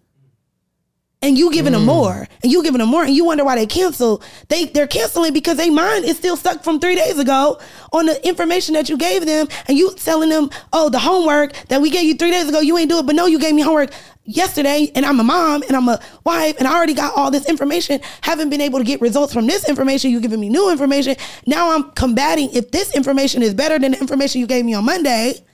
And 1.20 1.36
you 1.36 1.52
giving 1.52 1.72
them 1.72 1.82
mm. 1.82 1.86
more, 1.86 2.28
and 2.44 2.52
you 2.52 2.62
giving 2.62 2.78
them 2.78 2.90
more, 2.90 3.02
and 3.02 3.12
you 3.12 3.24
wonder 3.24 3.44
why 3.44 3.56
they 3.56 3.66
cancel. 3.66 4.22
They 4.48 4.66
they're 4.66 4.86
canceling 4.86 5.32
because 5.32 5.56
their 5.56 5.72
mind 5.72 6.04
is 6.04 6.16
still 6.16 6.36
stuck 6.36 6.62
from 6.62 6.78
three 6.78 6.94
days 6.94 7.18
ago 7.18 7.58
on 7.92 8.06
the 8.06 8.24
information 8.26 8.74
that 8.74 8.88
you 8.88 8.96
gave 8.96 9.26
them, 9.26 9.48
and 9.66 9.76
you 9.76 9.92
telling 9.96 10.28
them, 10.28 10.48
oh, 10.72 10.90
the 10.90 11.00
homework 11.00 11.54
that 11.70 11.80
we 11.80 11.90
gave 11.90 12.04
you 12.04 12.14
three 12.14 12.30
days 12.30 12.48
ago, 12.48 12.60
you 12.60 12.78
ain't 12.78 12.88
do 12.88 13.00
it, 13.00 13.06
but 13.06 13.16
no, 13.16 13.26
you 13.26 13.40
gave 13.40 13.52
me 13.52 13.62
homework 13.62 13.90
yesterday, 14.22 14.92
and 14.94 15.04
I'm 15.04 15.18
a 15.18 15.24
mom 15.24 15.62
and 15.62 15.74
I'm 15.74 15.88
a 15.88 15.98
wife, 16.24 16.56
and 16.58 16.68
I 16.68 16.76
already 16.76 16.94
got 16.94 17.14
all 17.16 17.32
this 17.32 17.48
information. 17.48 18.00
Haven't 18.20 18.50
been 18.50 18.60
able 18.60 18.78
to 18.78 18.84
get 18.84 19.00
results 19.00 19.32
from 19.32 19.48
this 19.48 19.68
information. 19.68 20.12
You 20.12 20.20
giving 20.20 20.38
me 20.38 20.48
new 20.48 20.70
information. 20.70 21.16
Now 21.46 21.72
I'm 21.72 21.90
combating 21.92 22.50
if 22.52 22.70
this 22.70 22.94
information 22.94 23.42
is 23.42 23.54
better 23.54 23.78
than 23.78 23.92
the 23.92 23.98
information 23.98 24.40
you 24.40 24.46
gave 24.46 24.64
me 24.64 24.74
on 24.74 24.84
Monday. 24.84 25.44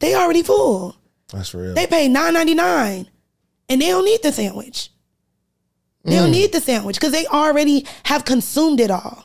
They 0.00 0.14
already 0.14 0.42
full. 0.42 0.96
That's 1.32 1.54
real. 1.54 1.72
They 1.72 1.86
pay 1.86 2.08
nine 2.08 2.34
ninety 2.34 2.54
nine, 2.54 3.08
and 3.72 3.80
they 3.80 3.88
don't 3.88 4.04
need 4.04 4.22
the 4.22 4.32
sandwich. 4.32 4.90
They 6.04 6.16
don't 6.16 6.28
mm. 6.28 6.32
need 6.32 6.52
the 6.52 6.60
sandwich 6.60 6.96
because 6.96 7.12
they 7.12 7.26
already 7.26 7.86
have 8.04 8.26
consumed 8.26 8.80
it 8.80 8.90
all. 8.90 9.24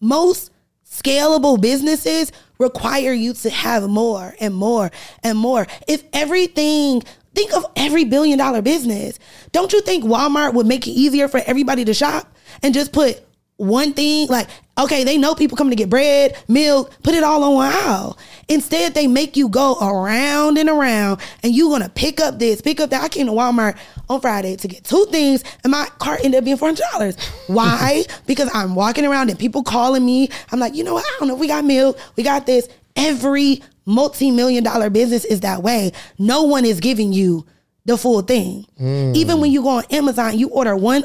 Most 0.00 0.50
scalable 0.84 1.60
businesses 1.60 2.32
require 2.58 3.12
you 3.12 3.34
to 3.34 3.50
have 3.50 3.88
more 3.88 4.34
and 4.40 4.52
more 4.52 4.90
and 5.22 5.38
more. 5.38 5.68
If 5.86 6.02
everything, 6.12 7.02
think 7.36 7.54
of 7.54 7.64
every 7.76 8.04
billion 8.04 8.36
dollar 8.36 8.62
business. 8.62 9.20
Don't 9.52 9.72
you 9.72 9.80
think 9.80 10.02
Walmart 10.02 10.54
would 10.54 10.66
make 10.66 10.88
it 10.88 10.92
easier 10.92 11.28
for 11.28 11.40
everybody 11.46 11.84
to 11.84 11.94
shop 11.94 12.36
and 12.64 12.74
just 12.74 12.92
put 12.92 13.24
one 13.56 13.92
thing 13.92 14.26
like 14.26 14.48
okay 14.76 15.04
they 15.04 15.16
know 15.16 15.32
people 15.36 15.56
coming 15.56 15.70
to 15.70 15.76
get 15.76 15.88
bread 15.88 16.36
milk 16.48 16.90
put 17.04 17.14
it 17.14 17.22
all 17.22 17.44
on 17.44 17.54
one 17.54 17.72
aisle 17.72 18.18
instead 18.48 18.94
they 18.94 19.06
make 19.06 19.36
you 19.36 19.48
go 19.48 19.76
around 19.80 20.58
and 20.58 20.68
around 20.68 21.20
and 21.42 21.54
you 21.54 21.68
gonna 21.70 21.88
pick 21.88 22.20
up 22.20 22.38
this 22.38 22.60
pick 22.60 22.80
up 22.80 22.90
that. 22.90 23.02
I 23.02 23.08
came 23.08 23.26
to 23.26 23.32
walmart 23.32 23.76
on 24.08 24.20
friday 24.20 24.56
to 24.56 24.68
get 24.68 24.84
two 24.84 25.06
things 25.10 25.42
and 25.62 25.70
my 25.70 25.86
cart 25.98 26.20
ended 26.24 26.38
up 26.38 26.44
being 26.44 26.56
$400 26.58 27.18
why? 27.48 28.04
Because 28.26 28.50
i'm 28.54 28.74
walking 28.74 29.04
around 29.04 29.30
and 29.30 29.38
people 29.38 29.62
calling 29.62 30.04
me. 30.04 30.28
I'm 30.52 30.58
like 30.60 30.74
you 30.74 30.84
know 30.84 30.94
what? 30.94 31.04
I 31.04 31.16
don't 31.18 31.28
know. 31.28 31.34
We 31.34 31.46
got 31.46 31.64
milk. 31.64 31.98
We 32.16 32.22
got 32.22 32.46
this. 32.46 32.68
Every 32.96 33.62
multi-million 33.86 34.64
dollar 34.64 34.88
business 34.90 35.24
is 35.24 35.40
that 35.40 35.62
way. 35.62 35.92
No 36.18 36.44
one 36.44 36.64
is 36.64 36.80
giving 36.80 37.12
you 37.12 37.44
the 37.84 37.98
full 37.98 38.22
thing. 38.22 38.66
Mm. 38.80 39.14
Even 39.16 39.40
when 39.40 39.50
you 39.50 39.62
go 39.62 39.68
on 39.68 39.84
amazon 39.90 40.38
you 40.38 40.48
order 40.48 40.74
one 40.76 41.04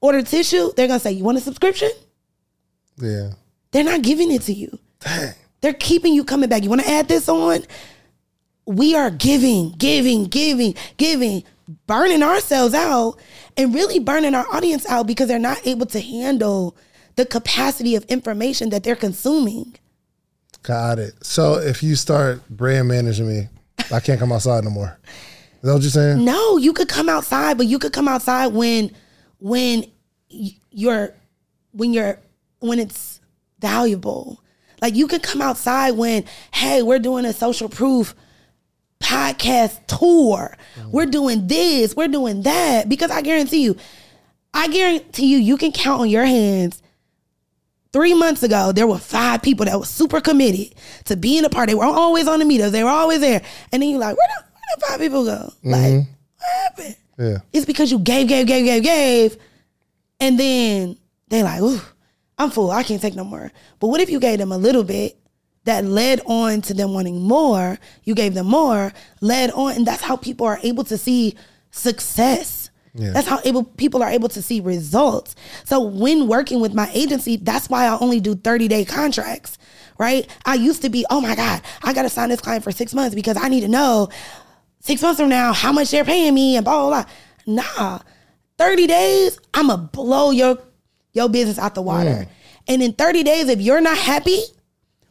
order 0.00 0.22
tissue, 0.22 0.72
they're 0.76 0.88
gonna 0.88 1.00
say, 1.00 1.12
You 1.12 1.24
want 1.24 1.38
a 1.38 1.40
subscription? 1.40 1.90
yeah. 2.98 3.30
They're 3.72 3.84
not 3.84 4.02
giving 4.02 4.30
it 4.32 4.42
to 4.42 4.52
you. 4.54 4.78
Dang. 5.00 5.34
They're 5.66 5.74
keeping 5.74 6.14
you 6.14 6.22
coming 6.22 6.48
back. 6.48 6.62
You 6.62 6.70
wanna 6.70 6.84
add 6.86 7.08
this 7.08 7.28
on? 7.28 7.64
We 8.66 8.94
are 8.94 9.10
giving, 9.10 9.72
giving, 9.72 10.26
giving, 10.26 10.76
giving, 10.96 11.42
burning 11.88 12.22
ourselves 12.22 12.72
out 12.72 13.18
and 13.56 13.74
really 13.74 13.98
burning 13.98 14.36
our 14.36 14.46
audience 14.54 14.86
out 14.86 15.08
because 15.08 15.26
they're 15.26 15.40
not 15.40 15.66
able 15.66 15.86
to 15.86 16.00
handle 16.00 16.76
the 17.16 17.26
capacity 17.26 17.96
of 17.96 18.04
information 18.04 18.70
that 18.70 18.84
they're 18.84 18.94
consuming. 18.94 19.74
Got 20.62 21.00
it. 21.00 21.14
So 21.26 21.54
if 21.54 21.82
you 21.82 21.96
start 21.96 22.48
brand 22.48 22.86
managing 22.86 23.26
me, 23.26 23.48
I 23.92 23.98
can't 23.98 24.20
come 24.20 24.30
outside 24.30 24.62
no 24.62 24.70
more. 24.70 24.96
Is 25.06 25.62
that 25.62 25.72
what 25.72 25.82
you're 25.82 25.90
saying? 25.90 26.24
No, 26.24 26.58
you 26.58 26.74
could 26.74 26.88
come 26.88 27.08
outside, 27.08 27.58
but 27.58 27.66
you 27.66 27.80
could 27.80 27.92
come 27.92 28.06
outside 28.06 28.52
when 28.52 28.92
when 29.40 29.84
you're 30.28 31.12
when 31.72 31.92
you're 31.92 32.20
when 32.60 32.78
it's 32.78 33.20
valuable. 33.58 34.40
Like 34.80 34.94
you 34.94 35.06
could 35.06 35.22
come 35.22 35.40
outside 35.40 35.92
when, 35.92 36.24
hey, 36.52 36.82
we're 36.82 36.98
doing 36.98 37.24
a 37.24 37.32
social 37.32 37.68
proof 37.68 38.14
podcast 39.00 39.86
tour. 39.86 40.56
Mm-hmm. 40.76 40.90
We're 40.90 41.06
doing 41.06 41.46
this, 41.46 41.94
we're 41.96 42.08
doing 42.08 42.42
that. 42.42 42.88
Because 42.88 43.10
I 43.10 43.22
guarantee 43.22 43.62
you, 43.62 43.76
I 44.54 44.68
guarantee 44.68 45.26
you, 45.26 45.38
you 45.38 45.56
can 45.56 45.72
count 45.72 46.02
on 46.02 46.08
your 46.08 46.24
hands. 46.24 46.82
Three 47.92 48.14
months 48.14 48.42
ago, 48.42 48.72
there 48.72 48.86
were 48.86 48.98
five 48.98 49.42
people 49.42 49.64
that 49.64 49.78
were 49.78 49.86
super 49.86 50.20
committed 50.20 50.74
to 51.06 51.16
being 51.16 51.44
a 51.44 51.48
part. 51.48 51.68
They 51.68 51.74
were 51.74 51.84
always 51.84 52.28
on 52.28 52.40
the 52.40 52.44
meetups. 52.44 52.72
They 52.72 52.84
were 52.84 52.90
always 52.90 53.20
there. 53.20 53.42
And 53.72 53.82
then 53.82 53.88
you're 53.90 54.00
like, 54.00 54.16
where 54.16 54.28
the, 54.36 54.44
where 54.44 54.76
the 54.76 54.86
five 54.86 55.00
people 55.00 55.24
go? 55.24 55.52
Mm-hmm. 55.64 55.70
Like, 55.70 56.06
what 56.36 56.50
happened? 56.62 56.96
Yeah. 57.18 57.38
It's 57.52 57.64
because 57.64 57.90
you 57.90 57.98
gave, 57.98 58.28
gave, 58.28 58.46
gave, 58.46 58.64
gave, 58.66 58.82
gave. 58.82 59.38
And 60.20 60.38
then 60.38 60.98
they 61.28 61.42
like, 61.42 61.62
ooh, 61.62 61.80
I'm 62.38 62.50
full. 62.50 62.70
I 62.70 62.82
can't 62.82 63.00
take 63.00 63.14
no 63.14 63.24
more. 63.24 63.50
But 63.80 63.88
what 63.88 64.00
if 64.00 64.10
you 64.10 64.20
gave 64.20 64.38
them 64.38 64.52
a 64.52 64.58
little 64.58 64.84
bit 64.84 65.18
that 65.64 65.84
led 65.84 66.20
on 66.26 66.60
to 66.62 66.74
them 66.74 66.92
wanting 66.92 67.22
more? 67.22 67.78
You 68.04 68.14
gave 68.14 68.34
them 68.34 68.46
more, 68.46 68.92
led 69.20 69.50
on, 69.52 69.72
and 69.72 69.86
that's 69.86 70.02
how 70.02 70.16
people 70.16 70.46
are 70.46 70.58
able 70.62 70.84
to 70.84 70.98
see 70.98 71.34
success. 71.70 72.70
Yeah. 72.94 73.12
That's 73.12 73.28
how 73.28 73.40
able 73.44 73.64
people 73.64 74.02
are 74.02 74.08
able 74.08 74.28
to 74.30 74.40
see 74.42 74.60
results. 74.60 75.34
So 75.64 75.80
when 75.80 76.28
working 76.28 76.60
with 76.60 76.72
my 76.72 76.90
agency, 76.94 77.36
that's 77.36 77.68
why 77.68 77.86
I 77.86 77.98
only 77.98 78.20
do 78.20 78.34
30 78.34 78.68
day 78.68 78.84
contracts, 78.84 79.58
right? 79.98 80.26
I 80.46 80.54
used 80.54 80.82
to 80.82 80.88
be, 80.88 81.04
oh 81.10 81.20
my 81.20 81.34
God, 81.34 81.60
I 81.82 81.92
gotta 81.92 82.08
sign 82.08 82.30
this 82.30 82.40
client 82.40 82.64
for 82.64 82.72
six 82.72 82.94
months 82.94 83.14
because 83.14 83.36
I 83.36 83.48
need 83.48 83.60
to 83.62 83.68
know 83.68 84.08
six 84.80 85.02
months 85.02 85.20
from 85.20 85.28
now 85.28 85.52
how 85.52 85.72
much 85.72 85.90
they're 85.90 86.04
paying 86.04 86.34
me 86.34 86.56
and 86.56 86.64
blah 86.64 86.88
blah 86.88 87.04
blah. 87.46 87.64
Nah. 87.78 87.98
30 88.58 88.86
days, 88.86 89.38
I'ma 89.52 89.76
blow 89.76 90.30
your 90.30 90.56
your 91.16 91.28
business 91.28 91.58
out 91.58 91.74
the 91.74 91.82
water. 91.82 92.10
Mm. 92.10 92.28
And 92.68 92.82
in 92.82 92.92
30 92.92 93.22
days, 93.22 93.48
if 93.48 93.60
you're 93.60 93.80
not 93.80 93.96
happy, 93.96 94.40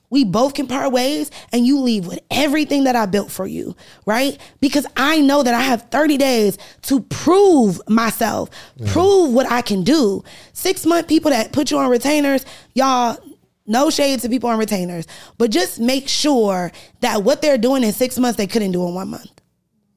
we 0.09 0.23
both 0.23 0.53
can 0.53 0.67
part 0.67 0.91
ways 0.91 1.31
and 1.51 1.65
you 1.65 1.79
leave 1.79 2.05
with 2.05 2.19
everything 2.29 2.85
that 2.85 2.95
I 2.95 3.05
built 3.05 3.31
for 3.31 3.47
you, 3.47 3.75
right? 4.05 4.37
Because 4.61 4.85
I 4.95 5.19
know 5.19 5.43
that 5.43 5.53
I 5.53 5.61
have 5.61 5.89
30 5.89 6.17
days 6.17 6.57
to 6.83 7.01
prove 7.01 7.81
myself, 7.89 8.49
prove 8.87 9.33
what 9.33 9.51
I 9.51 9.61
can 9.61 9.83
do. 9.83 10.23
Six 10.53 10.85
month 10.85 11.07
people 11.07 11.31
that 11.31 11.51
put 11.51 11.71
you 11.71 11.77
on 11.79 11.89
retainers, 11.89 12.45
y'all, 12.73 13.17
no 13.65 13.89
shade 13.89 14.19
to 14.19 14.29
people 14.29 14.49
on 14.49 14.59
retainers, 14.59 15.07
but 15.37 15.49
just 15.49 15.79
make 15.79 16.07
sure 16.07 16.71
that 17.01 17.23
what 17.23 17.41
they're 17.41 17.57
doing 17.57 17.83
in 17.83 17.91
six 17.91 18.19
months, 18.19 18.37
they 18.37 18.47
couldn't 18.47 18.71
do 18.71 18.87
in 18.87 18.93
one 18.93 19.09
month. 19.09 19.34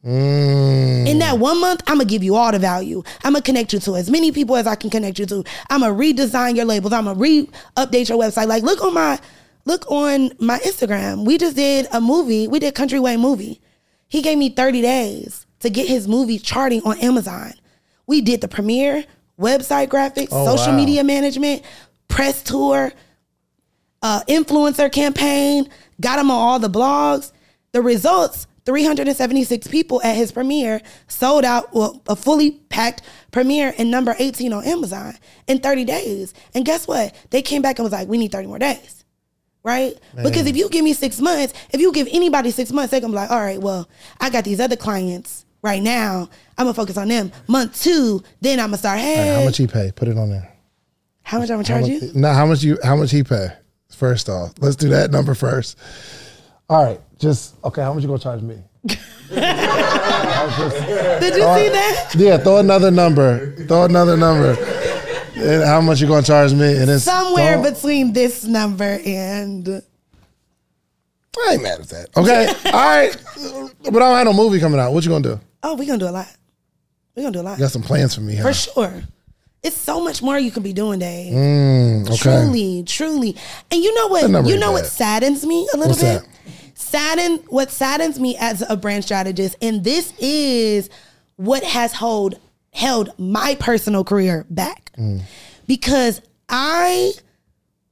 Mm. 0.04 1.06
In 1.08 1.18
that 1.18 1.38
one 1.38 1.60
month, 1.60 1.82
I'm 1.86 1.96
gonna 1.98 2.04
give 2.04 2.22
you 2.22 2.36
all 2.36 2.52
the 2.52 2.58
value. 2.58 3.02
I'm 3.24 3.32
gonna 3.32 3.42
connect 3.42 3.72
you 3.72 3.80
to 3.80 3.96
as 3.96 4.08
many 4.10 4.30
people 4.32 4.56
as 4.56 4.66
I 4.66 4.74
can 4.76 4.90
connect 4.90 5.18
you 5.18 5.26
to. 5.26 5.44
I'm 5.70 5.80
gonna 5.80 5.94
redesign 5.94 6.56
your 6.56 6.64
labels. 6.66 6.92
I'm 6.92 7.04
gonna 7.04 7.18
re-update 7.18 8.08
your 8.08 8.18
website. 8.18 8.46
Like 8.46 8.62
look 8.62 8.82
on 8.82 8.94
my 8.94 9.18
look 9.64 9.90
on 9.90 10.30
my 10.38 10.58
Instagram. 10.60 11.24
We 11.26 11.36
just 11.36 11.56
did 11.56 11.88
a 11.92 12.00
movie. 12.00 12.46
We 12.48 12.58
did 12.58 12.74
Countryway 12.74 13.18
movie. 13.18 13.60
He 14.06 14.22
gave 14.22 14.38
me 14.38 14.50
30 14.50 14.80
days 14.82 15.46
to 15.60 15.68
get 15.68 15.88
his 15.88 16.06
movie 16.08 16.38
charting 16.38 16.82
on 16.84 16.98
Amazon. 17.00 17.52
We 18.06 18.20
did 18.20 18.40
the 18.40 18.48
premiere, 18.48 19.04
website 19.38 19.88
graphics, 19.88 20.28
Oh, 20.30 20.56
social 20.56 20.72
wow. 20.72 20.76
media 20.78 21.04
management, 21.04 21.62
press 22.06 22.42
tour, 22.42 22.92
uh, 24.02 24.20
influencer 24.28 24.90
campaign, 24.90 25.68
got 26.00 26.18
him 26.18 26.30
on 26.30 26.38
all 26.38 26.58
the 26.58 26.70
blogs. 26.70 27.32
The 27.72 27.82
results 27.82 28.46
376 28.68 29.66
people 29.68 30.02
at 30.02 30.14
his 30.14 30.30
premiere 30.30 30.82
sold 31.06 31.42
out 31.42 31.72
well, 31.72 32.02
a 32.06 32.14
fully 32.14 32.50
packed 32.68 33.00
premiere 33.30 33.72
in 33.78 33.90
number 33.90 34.14
18 34.18 34.52
on 34.52 34.62
Amazon 34.64 35.16
in 35.46 35.58
30 35.58 35.86
days. 35.86 36.34
And 36.54 36.66
guess 36.66 36.86
what? 36.86 37.14
They 37.30 37.40
came 37.40 37.62
back 37.62 37.78
and 37.78 37.84
was 37.84 37.94
like, 37.94 38.08
we 38.08 38.18
need 38.18 38.30
30 38.30 38.46
more 38.46 38.58
days. 38.58 39.06
Right? 39.64 39.94
Because 40.22 40.46
if 40.46 40.54
you 40.54 40.68
give 40.68 40.84
me 40.84 40.92
six 40.92 41.18
months, 41.18 41.54
if 41.72 41.80
you 41.80 41.92
give 41.92 42.08
anybody 42.10 42.50
six 42.50 42.70
months, 42.70 42.90
they're 42.90 43.00
gonna 43.00 43.12
be 43.12 43.16
like, 43.16 43.30
all 43.30 43.40
right, 43.40 43.60
well, 43.60 43.88
I 44.20 44.28
got 44.28 44.44
these 44.44 44.60
other 44.60 44.76
clients 44.76 45.46
right 45.62 45.82
now. 45.82 46.28
I'm 46.58 46.66
gonna 46.66 46.74
focus 46.74 46.98
on 46.98 47.08
them. 47.08 47.32
Month 47.48 47.82
two, 47.82 48.22
then 48.42 48.60
I'm 48.60 48.66
gonna 48.68 48.76
start, 48.78 49.00
hey, 49.00 49.34
How 49.34 49.44
much 49.44 49.56
he 49.56 49.66
pay? 49.66 49.92
Put 49.96 50.08
it 50.08 50.16
on 50.18 50.28
there. 50.30 50.52
how 51.22 51.38
much 51.38 51.50
I'm 51.50 51.56
gonna 51.56 51.64
charge 51.64 51.82
much, 51.82 51.90
you? 51.90 52.12
no, 52.14 52.32
how 52.34 52.44
much 52.46 52.62
you? 52.62 52.78
How 52.84 52.96
much 52.96 53.10
he 53.10 53.22
pay? 53.22 53.48
First 53.90 54.28
off, 54.28 54.52
let's 54.60 54.76
do 54.76 54.90
that 54.90 55.10
number 55.10 55.34
first. 55.34 55.78
All 56.70 56.84
right, 56.84 57.00
just 57.18 57.56
okay. 57.64 57.82
How 57.82 57.92
much 57.92 58.02
you 58.02 58.08
gonna 58.08 58.18
charge 58.20 58.42
me? 58.42 58.62
Did 58.84 58.96
you 61.34 61.42
see 61.42 61.68
that? 61.68 62.14
Yeah, 62.16 62.38
throw 62.38 62.58
another 62.58 62.90
number. 62.90 63.54
Throw 63.66 63.84
another 63.84 64.16
number. 64.16 64.56
And 65.36 65.62
how 65.64 65.80
much 65.80 66.00
you 66.00 66.06
gonna 66.06 66.22
charge 66.22 66.52
me? 66.52 66.76
And 66.76 66.88
then 66.88 66.98
Somewhere 66.98 67.62
between 67.62 68.12
this 68.12 68.44
number 68.44 68.98
and 69.04 69.82
I 71.46 71.52
ain't 71.52 71.62
mad 71.62 71.80
at 71.80 71.88
that. 71.88 72.16
Okay, 72.16 72.46
all 72.66 72.72
right. 72.72 73.16
But 73.84 73.96
I 74.02 74.08
don't 74.08 74.16
have 74.16 74.26
no 74.26 74.32
movie 74.32 74.58
coming 74.58 74.80
out. 74.80 74.92
What 74.92 75.04
you 75.04 75.10
gonna 75.10 75.36
do? 75.36 75.40
oh, 75.62 75.74
we're 75.76 75.86
gonna 75.86 75.98
do 75.98 76.08
a 76.08 76.10
lot. 76.10 76.28
We're 77.14 77.22
gonna 77.24 77.32
do 77.32 77.40
a 77.40 77.42
lot. 77.42 77.58
You 77.58 77.64
got 77.64 77.72
some 77.72 77.82
plans 77.82 78.14
for 78.14 78.20
me, 78.20 78.36
huh? 78.36 78.42
For 78.44 78.52
sure. 78.54 79.02
It's 79.62 79.76
so 79.76 80.02
much 80.02 80.22
more 80.22 80.38
you 80.38 80.50
can 80.52 80.62
be 80.62 80.72
doing, 80.72 81.00
Dave. 81.00 81.32
Mm, 81.32 82.06
okay. 82.06 82.16
Truly, 82.16 82.84
truly. 82.84 83.36
And 83.70 83.82
you 83.82 83.92
know 83.94 84.06
what? 84.06 84.46
You 84.46 84.56
know 84.56 84.72
what 84.72 84.86
saddens 84.86 85.44
me 85.44 85.68
a 85.74 85.76
little 85.76 85.90
What's 85.90 86.00
bit? 86.02 86.22
that? 86.22 86.28
Sadden 86.90 87.38
what 87.48 87.70
saddens 87.70 88.18
me 88.18 88.36
as 88.38 88.62
a 88.68 88.76
brand 88.76 89.04
strategist, 89.04 89.56
and 89.60 89.84
this 89.84 90.12
is 90.18 90.88
what 91.36 91.62
has 91.62 91.92
hold 91.92 92.38
held 92.72 93.10
my 93.18 93.56
personal 93.58 94.04
career 94.04 94.46
back. 94.50 94.92
Mm. 94.96 95.22
Because 95.66 96.22
I 96.48 97.12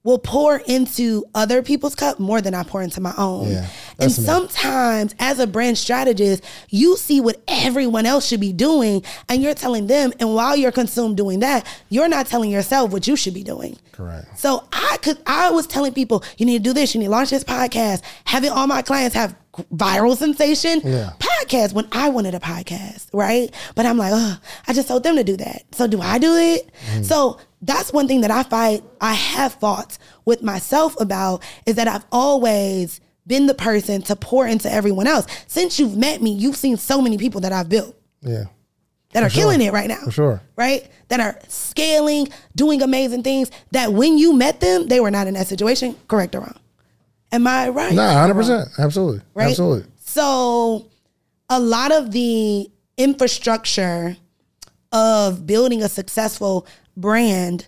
will 0.03 0.19
pour 0.19 0.59
into 0.59 1.25
other 1.35 1.63
people's 1.63 1.95
cup 1.95 2.21
more 2.21 2.41
than 2.41 2.55
I 2.55 2.63
pour 2.63 2.81
into 2.81 3.01
my 3.01 3.13
own. 3.19 3.51
Yeah, 3.51 3.69
and 3.99 4.11
that's 4.11 4.19
me. 4.19 4.25
sometimes 4.25 5.15
as 5.19 5.39
a 5.39 5.47
brand 5.47 5.79
strategist, 5.79 6.45
you 6.71 6.97
see 6.97 7.21
what 7.21 7.41
everyone 7.49 8.07
else 8.07 8.27
should 8.27 8.41
be 8.41 8.53
doing 8.53 9.03
and 9.29 9.43
you're 9.43 9.55
telling 9.55 9.87
them 9.87 10.13
and 10.21 10.35
while 10.35 10.57
you're 10.57 10.73
consumed 10.73 11.17
doing 11.17 11.41
that, 11.41 11.67
you're 11.89 12.09
not 12.09 12.27
telling 12.27 12.51
yourself 12.51 12.91
what 12.93 13.07
you 13.07 13.17
should 13.17 13.35
be 13.35 13.43
doing. 13.43 13.77
Correct. 13.93 14.39
So 14.39 14.65
I 14.73 14.99
could 15.03 15.19
I 15.27 15.51
was 15.51 15.67
telling 15.67 15.93
people, 15.95 16.23
you 16.39 16.45
need 16.47 16.59
to 16.59 16.65
do 16.65 16.73
this, 16.75 16.95
you 16.95 16.99
need 17.01 17.07
to 17.07 17.11
launch 17.13 17.31
this 17.31 17.45
podcast, 17.45 18.03
having 18.25 18.51
all 18.51 18.67
my 18.67 18.83
clients 18.83 19.15
have 19.15 19.35
viral 19.75 20.15
sensation 20.15 20.83
Yeah. 20.85 21.13
podcast 21.19 21.73
when 21.73 21.89
I 21.91 22.11
wanted 22.11 22.35
a 22.35 22.39
podcast, 22.41 23.07
right? 23.15 23.51
But 23.75 23.87
I'm 23.87 23.97
like, 23.97 24.13
oh, 24.15 24.39
I 24.69 24.73
just 24.75 24.89
told 24.89 25.03
them 25.03 25.17
to 25.17 25.25
do 25.25 25.39
that. 25.39 25.63
So 25.73 25.87
do 25.87 26.03
I 26.03 26.19
do 26.19 26.35
it? 26.37 26.71
Mm. 26.93 27.05
So 27.07 27.39
that's 27.63 27.91
one 27.91 28.07
thing 28.07 28.21
that 28.21 28.31
I 28.31 28.43
fight, 28.43 28.85
I 29.01 29.15
have 29.15 29.55
fought 29.55 29.97
with 30.27 30.43
myself 30.43 30.95
about 31.01 31.43
is 31.65 31.77
that 31.77 31.89
I've 31.89 32.05
always 32.13 33.01
been 33.27 33.47
the 33.47 33.55
person 33.55 34.03
to 34.03 34.17
pour 34.17 34.47
into 34.47 34.71
everyone 34.73 35.07
else. 35.07 35.27
Since 35.47 35.79
you've 35.81 35.97
met 35.97 36.23
me, 36.23 36.31
you've 36.33 36.57
seen 36.57 36.77
so 36.77 37.01
many 37.03 37.19
people 37.19 37.41
that 37.43 37.53
I've 37.53 37.69
built 37.69 37.97
Yeah. 38.23 38.45
that 39.13 39.23
are 39.23 39.29
killing 39.31 39.61
it 39.61 39.73
right 39.73 39.89
now. 39.89 40.01
For 40.05 40.11
sure. 40.11 40.43
Right? 40.57 40.87
That 41.09 41.21
are 41.21 41.39
scaling, 41.49 42.29
doing 42.55 42.83
amazing 42.83 43.23
things 43.23 43.51
that 43.73 43.93
when 43.93 44.17
you 44.19 44.33
met 44.33 44.61
them, 44.61 44.87
they 44.89 45.01
were 45.01 45.11
not 45.11 45.27
in 45.27 45.35
that 45.35 45.47
situation, 45.49 45.97
correct 46.09 46.35
or 46.35 46.41
wrong. 46.41 46.55
Am 47.33 47.47
I 47.47 47.69
right? 47.71 47.93
Nah, 47.93 48.11
or 48.11 48.19
hundred 48.21 48.35
wrong? 48.35 48.43
percent. 48.43 48.69
Absolutely. 48.79 49.21
Right? 49.35 49.49
Absolutely. 49.51 49.91
So 50.05 50.87
a 51.51 51.59
lot 51.59 51.91
of 51.93 52.13
the 52.13 52.71
infrastructure 52.97 54.17
of 54.93 55.47
building 55.47 55.83
a 55.83 55.89
successful 55.89 56.67
brand 56.97 57.67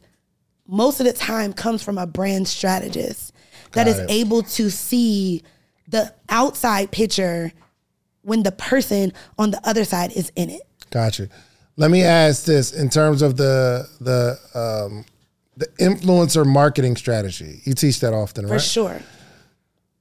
most 0.66 1.00
of 1.00 1.06
the 1.06 1.12
time 1.12 1.52
comes 1.52 1.82
from 1.82 1.98
a 1.98 2.06
brand 2.06 2.46
strategist 2.46 3.32
that 3.78 3.86
Got 3.86 3.92
is 3.92 3.98
it. 4.00 4.10
able 4.10 4.42
to 4.42 4.70
see 4.70 5.42
the 5.88 6.12
outside 6.28 6.90
picture 6.90 7.52
when 8.22 8.42
the 8.42 8.52
person 8.52 9.12
on 9.38 9.50
the 9.52 9.60
other 9.66 9.84
side 9.84 10.12
is 10.12 10.30
in 10.36 10.50
it. 10.50 10.62
Gotcha. 10.90 11.28
Let 11.76 11.90
me 11.90 12.02
ask 12.02 12.44
this 12.44 12.72
in 12.72 12.90
terms 12.90 13.22
of 13.22 13.36
the 13.36 13.88
the 14.00 14.36
um, 14.54 15.04
the 15.56 15.66
influencer 15.80 16.44
marketing 16.46 16.96
strategy. 16.96 17.60
You 17.64 17.72
teach 17.74 18.00
that 18.00 18.12
often, 18.12 18.46
For 18.46 18.52
right? 18.54 18.60
For 18.60 18.66
sure. 18.66 19.00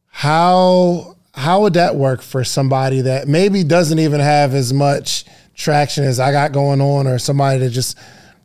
How 0.07 1.15
how 1.34 1.61
would 1.61 1.73
that 1.73 1.95
work 1.95 2.21
for 2.21 2.43
somebody 2.43 3.01
that 3.01 3.28
maybe 3.28 3.63
doesn't 3.63 3.99
even 3.99 4.19
have 4.19 4.53
as 4.55 4.73
much 4.73 5.25
traction 5.53 6.03
as 6.03 6.19
I 6.19 6.32
got 6.32 6.51
going 6.51 6.82
on, 6.82 7.05
or 7.07 7.19
somebody 7.19 7.59
that 7.59 7.69
just 7.69 7.97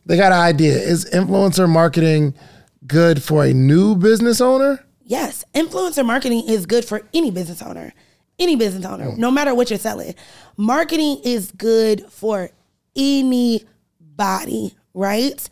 they 0.04 0.16
got 0.16 0.32
an 0.32 0.38
idea? 0.40 0.74
Is 0.74 1.06
influencer 1.10 1.68
marketing 1.68 2.34
good 2.86 3.22
for 3.22 3.44
a 3.44 3.54
new 3.54 3.96
business 3.96 4.40
owner? 4.40 4.84
Yes, 5.04 5.44
influencer 5.54 6.04
marketing 6.04 6.44
is 6.48 6.66
good 6.66 6.84
for 6.84 7.02
any 7.12 7.30
business 7.30 7.62
owner. 7.62 7.92
Any 8.38 8.56
business 8.56 8.84
owner, 8.84 9.10
mm. 9.10 9.18
no 9.18 9.30
matter 9.30 9.54
what 9.54 9.70
you're 9.70 9.78
selling. 9.78 10.14
Marketing 10.56 11.20
is 11.22 11.52
good 11.52 12.06
for 12.10 12.50
anybody, 12.96 14.74
right? 14.94 15.48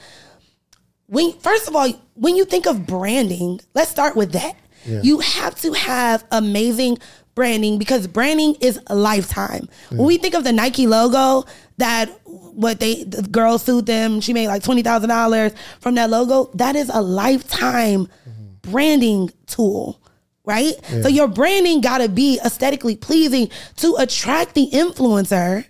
When 1.07 1.33
first 1.35 1.69
of 1.69 1.77
all, 1.77 1.89
when 2.15 2.37
you 2.37 2.45
think 2.45 2.67
of 2.67 2.87
branding, 2.87 3.61
let's 3.75 3.91
start 3.91 4.17
with 4.17 4.33
that. 4.33 4.55
You 5.03 5.19
have 5.19 5.61
to 5.61 5.73
have 5.73 6.25
amazing 6.31 6.99
branding 7.35 7.79
because 7.79 8.07
branding 8.07 8.57
is 8.61 8.81
a 8.87 8.95
lifetime. 8.95 9.69
When 9.91 10.07
we 10.07 10.17
think 10.17 10.35
of 10.35 10.45
the 10.45 10.53
Nike 10.53 10.87
logo, 10.87 11.45
that 11.79 12.09
what 12.25 12.81
they 12.81 13.05
the 13.05 13.23
girl 13.23 13.59
sued 13.59 13.87
them, 13.87 14.21
she 14.21 14.33
made 14.33 14.49
like 14.49 14.63
twenty 14.63 14.83
thousand 14.83 15.09
dollars 15.11 15.53
from 15.81 15.95
that 15.97 16.11
logo. 16.11 16.51
That 16.55 16.77
is 16.77 16.91
a 16.93 17.03
lifetime 17.03 18.07
mm-hmm. 18.07 18.40
Branding 18.63 19.31
tool, 19.47 20.01
right? 20.45 20.75
So 21.03 21.09
your 21.09 21.29
branding 21.29 21.81
got 21.81 21.99
to 21.99 22.09
be 22.09 22.39
aesthetically 22.45 22.97
pleasing 22.97 23.51
to 23.77 23.97
attract 23.99 24.55
the 24.55 24.69
influencer. 24.73 25.65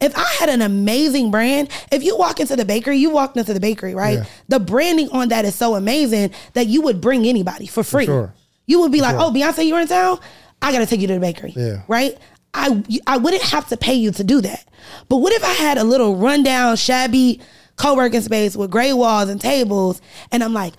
If 0.00 0.16
I 0.16 0.26
had 0.40 0.48
an 0.48 0.62
amazing 0.62 1.30
brand, 1.30 1.68
if 1.92 2.02
you 2.02 2.16
walk 2.16 2.40
into 2.40 2.56
the 2.56 2.64
bakery, 2.64 2.96
you 2.98 3.10
walked 3.10 3.36
into 3.36 3.54
the 3.54 3.60
bakery, 3.60 3.94
right? 3.94 4.18
Yeah. 4.18 4.24
The 4.48 4.58
branding 4.58 5.08
on 5.10 5.28
that 5.28 5.44
is 5.44 5.54
so 5.54 5.74
amazing 5.76 6.32
that 6.54 6.66
you 6.66 6.82
would 6.82 7.00
bring 7.00 7.24
anybody 7.26 7.66
for 7.68 7.84
free. 7.84 8.06
sure. 8.06 8.34
You 8.66 8.80
would 8.80 8.90
be 8.92 9.00
like, 9.00 9.16
"Oh, 9.16 9.30
Beyonce, 9.30 9.66
you're 9.66 9.80
in 9.80 9.88
town. 9.88 10.18
I 10.60 10.72
got 10.72 10.78
to 10.78 10.86
take 10.86 11.00
you 11.00 11.06
to 11.08 11.14
the 11.14 11.20
bakery." 11.20 11.52
Yeah. 11.54 11.82
Right? 11.88 12.16
I 12.54 12.82
I 13.06 13.16
wouldn't 13.18 13.42
have 13.44 13.68
to 13.68 13.76
pay 13.76 13.94
you 13.94 14.10
to 14.12 14.24
do 14.24 14.40
that. 14.40 14.64
But 15.08 15.18
what 15.18 15.32
if 15.32 15.44
I 15.44 15.52
had 15.52 15.78
a 15.78 15.84
little 15.84 16.16
rundown, 16.16 16.76
shabby 16.76 17.40
co-working 17.76 18.20
space 18.20 18.54
with 18.56 18.70
gray 18.70 18.92
walls 18.92 19.28
and 19.28 19.40
tables, 19.40 20.00
and 20.30 20.42
I'm 20.44 20.52
like, 20.52 20.74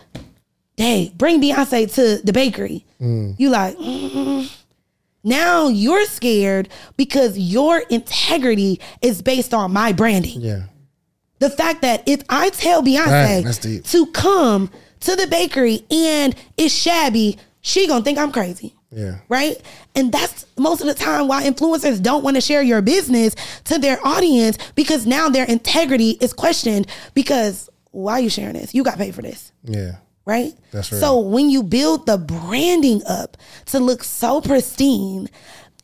"Hey, 0.77 1.11
bring 1.15 1.41
Beyonce 1.41 1.93
to 1.95 2.23
the 2.23 2.33
bakery." 2.33 2.85
You 3.37 3.49
like, 3.49 3.77
mm. 3.77 4.49
now 5.23 5.67
you're 5.67 6.05
scared 6.05 6.69
because 6.95 7.37
your 7.37 7.79
integrity 7.89 8.79
is 9.01 9.21
based 9.21 9.53
on 9.53 9.73
my 9.73 9.91
branding. 9.91 10.39
Yeah. 10.39 10.63
The 11.39 11.49
fact 11.49 11.81
that 11.81 12.03
if 12.05 12.21
I 12.29 12.49
tell 12.51 12.81
Beyonce 12.81 13.43
Dang, 13.43 13.51
deep. 13.61 13.83
to 13.85 14.05
come 14.07 14.71
to 15.01 15.15
the 15.17 15.27
bakery 15.27 15.85
and 15.91 16.33
it's 16.55 16.73
shabby, 16.73 17.37
she 17.59 17.87
gonna 17.87 18.05
think 18.05 18.17
I'm 18.17 18.31
crazy. 18.31 18.73
Yeah. 18.89 19.17
Right? 19.27 19.57
And 19.95 20.11
that's 20.11 20.45
most 20.57 20.79
of 20.79 20.87
the 20.87 20.93
time 20.93 21.27
why 21.27 21.43
influencers 21.43 22.01
don't 22.01 22.23
want 22.23 22.37
to 22.37 22.41
share 22.41 22.61
your 22.61 22.81
business 22.81 23.35
to 23.65 23.79
their 23.79 23.99
audience 24.05 24.57
because 24.75 25.05
now 25.05 25.27
their 25.29 25.45
integrity 25.45 26.11
is 26.21 26.31
questioned 26.31 26.87
because 27.13 27.69
why 27.91 28.13
are 28.13 28.19
you 28.21 28.29
sharing 28.29 28.53
this? 28.53 28.73
You 28.73 28.83
got 28.83 28.97
paid 28.97 29.13
for 29.13 29.21
this 29.21 29.51
Yeah. 29.63 29.97
Right? 30.25 30.53
That's 30.71 30.91
right. 30.91 30.99
So 30.99 31.19
when 31.19 31.49
you 31.49 31.63
build 31.63 32.05
the 32.05 32.17
branding 32.17 33.01
up 33.07 33.37
to 33.67 33.79
look 33.79 34.03
so 34.03 34.41
pristine, 34.41 35.29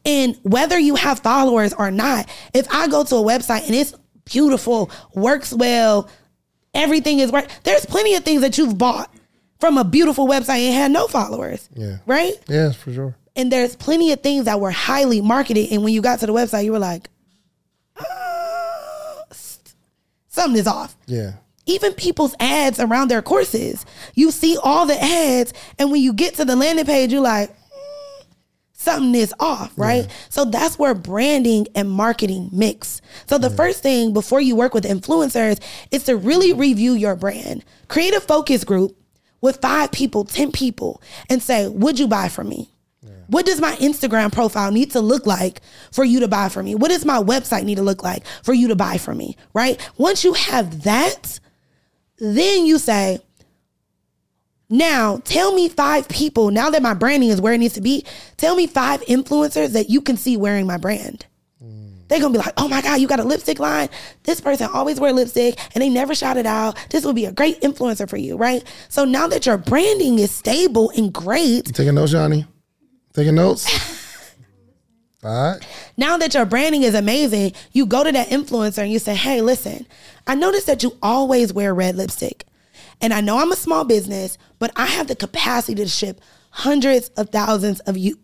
and 0.06 0.38
whether 0.44 0.80
you 0.80 0.96
have 0.96 1.20
followers 1.20 1.74
or 1.74 1.92
not, 1.92 2.30
if 2.54 2.68
I 2.74 2.88
go 2.88 3.04
to 3.04 3.16
a 3.16 3.24
website 3.24 3.66
and 3.66 3.76
it's 3.76 3.94
beautiful, 4.26 4.90
works 5.14 5.54
well, 5.54 6.10
everything 6.74 7.20
is 7.20 7.32
right, 7.32 7.50
there's 7.64 7.86
plenty 7.86 8.16
of 8.16 8.24
things 8.24 8.42
that 8.42 8.58
you've 8.58 8.78
bought 8.78 9.14
from 9.60 9.78
a 9.78 9.84
beautiful 9.84 10.28
website 10.28 10.66
and 10.66 10.74
had 10.74 10.92
no 10.92 11.08
followers. 11.08 11.68
Yeah. 11.76 11.98
Right? 12.06 12.34
Yeah, 12.48 12.72
for 12.72 12.94
sure. 12.94 13.16
And 13.36 13.52
there's 13.52 13.76
plenty 13.76 14.12
of 14.12 14.22
things 14.22 14.46
that 14.46 14.60
were 14.60 14.72
highly 14.72 15.22
marketed. 15.22 15.72
And 15.72 15.84
when 15.84 15.94
you 15.94 16.02
got 16.02 16.20
to 16.20 16.26
the 16.26 16.34
website, 16.34 16.64
you 16.66 16.72
were 16.72 16.80
like, 16.80 17.10
"Ah, 18.00 19.24
something 20.28 20.60
is 20.60 20.68
off. 20.68 20.96
Yeah. 21.08 21.34
Even 21.70 21.94
people's 21.94 22.36
ads 22.40 22.80
around 22.80 23.10
their 23.10 23.22
courses, 23.22 23.86
you 24.16 24.32
see 24.32 24.58
all 24.64 24.86
the 24.86 25.02
ads, 25.02 25.54
and 25.78 25.92
when 25.92 26.02
you 26.02 26.14
get 26.14 26.34
to 26.36 26.46
the 26.46 26.56
landing 26.56 26.86
page, 26.86 27.12
you're 27.12 27.22
like, 27.22 27.50
"Mm, 27.50 28.26
something 28.74 29.14
is 29.14 29.34
off, 29.40 29.72
right? 29.78 30.08
So 30.30 30.46
that's 30.46 30.80
where 30.80 30.96
branding 30.96 31.68
and 31.76 31.90
marketing 31.90 32.50
mix. 32.52 33.02
So 33.28 33.38
the 33.38 33.50
first 33.52 33.84
thing 33.84 34.14
before 34.14 34.42
you 34.42 34.56
work 34.56 34.74
with 34.74 34.84
influencers 34.84 35.60
is 35.92 36.04
to 36.06 36.18
really 36.18 36.54
review 36.54 36.94
your 36.94 37.16
brand. 37.16 37.64
Create 37.88 38.16
a 38.16 38.22
focus 38.22 38.64
group 38.64 38.96
with 39.42 39.62
five 39.62 39.92
people, 39.92 40.24
10 40.24 40.52
people, 40.52 41.02
and 41.30 41.42
say, 41.42 41.68
Would 41.68 42.00
you 42.00 42.08
buy 42.08 42.30
from 42.30 42.50
me? 42.50 42.70
What 43.28 43.46
does 43.46 43.62
my 43.62 43.76
Instagram 43.76 44.32
profile 44.32 44.72
need 44.72 44.92
to 44.92 45.02
look 45.02 45.26
like 45.28 45.62
for 45.92 46.04
you 46.04 46.20
to 46.22 46.28
buy 46.28 46.50
from 46.50 46.66
me? 46.66 46.74
What 46.76 46.90
does 46.90 47.06
my 47.06 47.22
website 47.22 47.64
need 47.64 47.76
to 47.76 47.84
look 47.84 48.04
like 48.04 48.26
for 48.44 48.54
you 48.54 48.68
to 48.70 48.76
buy 48.76 48.98
from 48.98 49.18
me? 49.18 49.38
Right? 49.54 49.80
Once 49.98 50.24
you 50.24 50.34
have 50.34 50.84
that, 50.84 51.39
then 52.20 52.66
you 52.66 52.78
say, 52.78 53.20
now 54.70 55.18
tell 55.24 55.54
me 55.54 55.68
five 55.68 56.08
people, 56.08 56.52
now 56.52 56.70
that 56.70 56.82
my 56.82 56.94
branding 56.94 57.30
is 57.30 57.42
where 57.42 57.54
it 57.54 57.58
needs 57.58 57.74
to 57.74 57.82
be, 57.82 58.06
tell 58.38 58.56
me 58.56 58.68
five 58.68 59.02
influencers 59.02 59.74
that 59.74 59.90
you 59.90 60.02
can 60.02 60.16
see 60.16 60.38
wearing 60.38 60.68
my 60.68 60.78
brand. 60.78 61.26
They're 62.08 62.20
gonna 62.20 62.34
be 62.34 62.40
like, 62.40 62.54
oh 62.58 62.68
my 62.68 62.82
God, 62.82 63.00
you 63.00 63.08
got 63.08 63.20
a 63.20 63.24
lipstick 63.24 63.60
line? 63.60 63.88
This 64.24 64.42
person 64.42 64.68
always 64.74 65.00
wear 65.00 65.14
lipstick 65.14 65.60
and 65.76 65.82
they 65.82 65.90
never 65.90 66.16
shout 66.16 66.38
it 66.38 66.48
out. 66.48 66.76
This 66.90 67.06
would 67.06 67.16
be 67.16 67.26
a 67.26 67.32
great 67.32 67.62
influencer 67.62 68.10
for 68.10 68.18
you, 68.18 68.36
right? 68.36 68.64
So 68.90 69.06
now 69.06 69.28
that 69.28 69.46
your 69.46 69.58
branding 69.58 70.18
is 70.18 70.32
stable 70.32 70.92
and 70.98 71.14
great, 71.14 71.66
Taking 71.66 71.94
notes, 71.96 72.12
Johnny? 72.12 72.46
Taking 73.14 73.36
notes? 73.36 73.68
All 75.24 75.52
right. 75.52 75.68
now 75.98 76.18
that 76.18 76.34
your 76.34 76.46
branding 76.46 76.84
is 76.84 76.96
amazing, 76.96 77.54
you 77.74 77.86
go 77.86 78.04
to 78.06 78.12
that 78.12 78.30
influencer 78.30 78.84
and 78.84 78.92
you 78.92 79.00
say, 79.00 79.16
hey, 79.16 79.42
listen, 79.42 79.86
I 80.26 80.36
noticed 80.36 80.68
that 80.68 80.82
you 80.82 80.98
always 81.02 81.52
wear 81.52 81.74
red 81.74 81.96
lipstick. 81.96 82.46
And 83.02 83.14
I 83.14 83.22
know 83.22 83.38
I'm 83.38 83.52
a 83.52 83.58
small 83.58 83.84
business, 83.84 84.38
but 84.60 84.72
I 84.76 84.86
have 84.86 85.08
the 85.08 85.16
capacity 85.16 85.76
to 85.76 85.90
ship 85.90 86.22
hundreds 86.52 87.10
of 87.10 87.30
thousands 87.30 87.80
of 87.82 87.98
you 87.98 88.18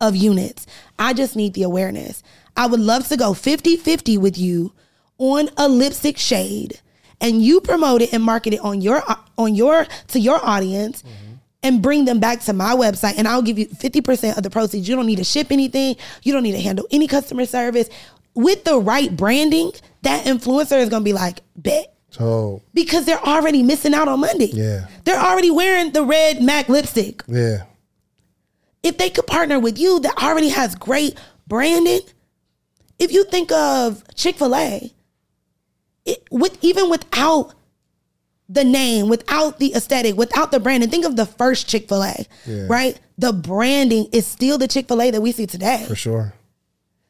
of 0.00 0.16
units. 0.16 0.66
I 0.98 1.12
just 1.12 1.36
need 1.36 1.52
the 1.52 1.62
awareness. 1.62 2.22
I 2.56 2.66
would 2.66 2.80
love 2.80 3.06
to 3.08 3.18
go 3.18 3.32
50-50 3.32 4.18
with 4.18 4.38
you 4.38 4.72
on 5.18 5.50
a 5.58 5.68
lipstick 5.68 6.16
shade 6.16 6.80
and 7.20 7.42
you 7.42 7.60
promote 7.60 8.00
it 8.02 8.12
and 8.12 8.22
market 8.22 8.54
it 8.54 8.60
on 8.60 8.80
your 8.80 9.02
on 9.36 9.54
your 9.54 9.86
to 10.08 10.18
your 10.18 10.44
audience 10.44 11.02
mm-hmm. 11.02 11.29
And 11.62 11.82
bring 11.82 12.04
them 12.06 12.20
back 12.20 12.40
to 12.40 12.52
my 12.52 12.74
website 12.74 13.14
and 13.18 13.28
I'll 13.28 13.42
give 13.42 13.58
you 13.58 13.66
50% 13.66 14.36
of 14.36 14.42
the 14.42 14.50
proceeds. 14.50 14.88
You 14.88 14.96
don't 14.96 15.06
need 15.06 15.16
to 15.18 15.24
ship 15.24 15.48
anything. 15.50 15.96
You 16.22 16.32
don't 16.32 16.42
need 16.42 16.52
to 16.52 16.60
handle 16.60 16.86
any 16.90 17.06
customer 17.06 17.44
service. 17.44 17.88
With 18.34 18.64
the 18.64 18.78
right 18.78 19.14
branding, 19.14 19.72
that 20.02 20.24
influencer 20.24 20.78
is 20.80 20.88
going 20.88 21.02
to 21.02 21.04
be 21.04 21.12
like, 21.12 21.40
bet. 21.56 21.94
So, 22.10 22.62
Because 22.74 23.04
they're 23.04 23.20
already 23.22 23.62
missing 23.62 23.92
out 23.94 24.08
on 24.08 24.20
Monday. 24.20 24.50
Yeah. 24.52 24.86
They're 25.04 25.20
already 25.20 25.50
wearing 25.50 25.92
the 25.92 26.04
red 26.04 26.42
MAC 26.42 26.68
lipstick. 26.68 27.22
yeah. 27.28 27.64
If 28.82 28.96
they 28.96 29.10
could 29.10 29.26
partner 29.26 29.60
with 29.60 29.78
you 29.78 30.00
that 30.00 30.22
already 30.22 30.48
has 30.48 30.74
great 30.74 31.18
branding, 31.46 32.00
if 32.98 33.12
you 33.12 33.24
think 33.24 33.52
of 33.52 34.02
Chick-fil-A, 34.14 34.90
it, 36.06 36.24
with 36.30 36.56
even 36.64 36.88
without 36.88 37.52
the 38.52 38.64
name, 38.64 39.08
without 39.08 39.58
the 39.60 39.74
aesthetic, 39.74 40.16
without 40.16 40.50
the 40.50 40.58
branding, 40.58 40.90
think 40.90 41.04
of 41.04 41.14
the 41.14 41.26
first 41.26 41.68
Chick-fil-A, 41.68 42.26
Yeah. 42.46 42.66
right? 42.68 42.98
The 43.16 43.32
branding 43.32 44.08
is 44.12 44.26
still 44.26 44.58
the 44.58 44.66
Chick-fil-A 44.66 45.12
that 45.12 45.20
we 45.20 45.30
see 45.32 45.46
today. 45.46 45.84
For 45.86 45.94
sure. 45.94 46.34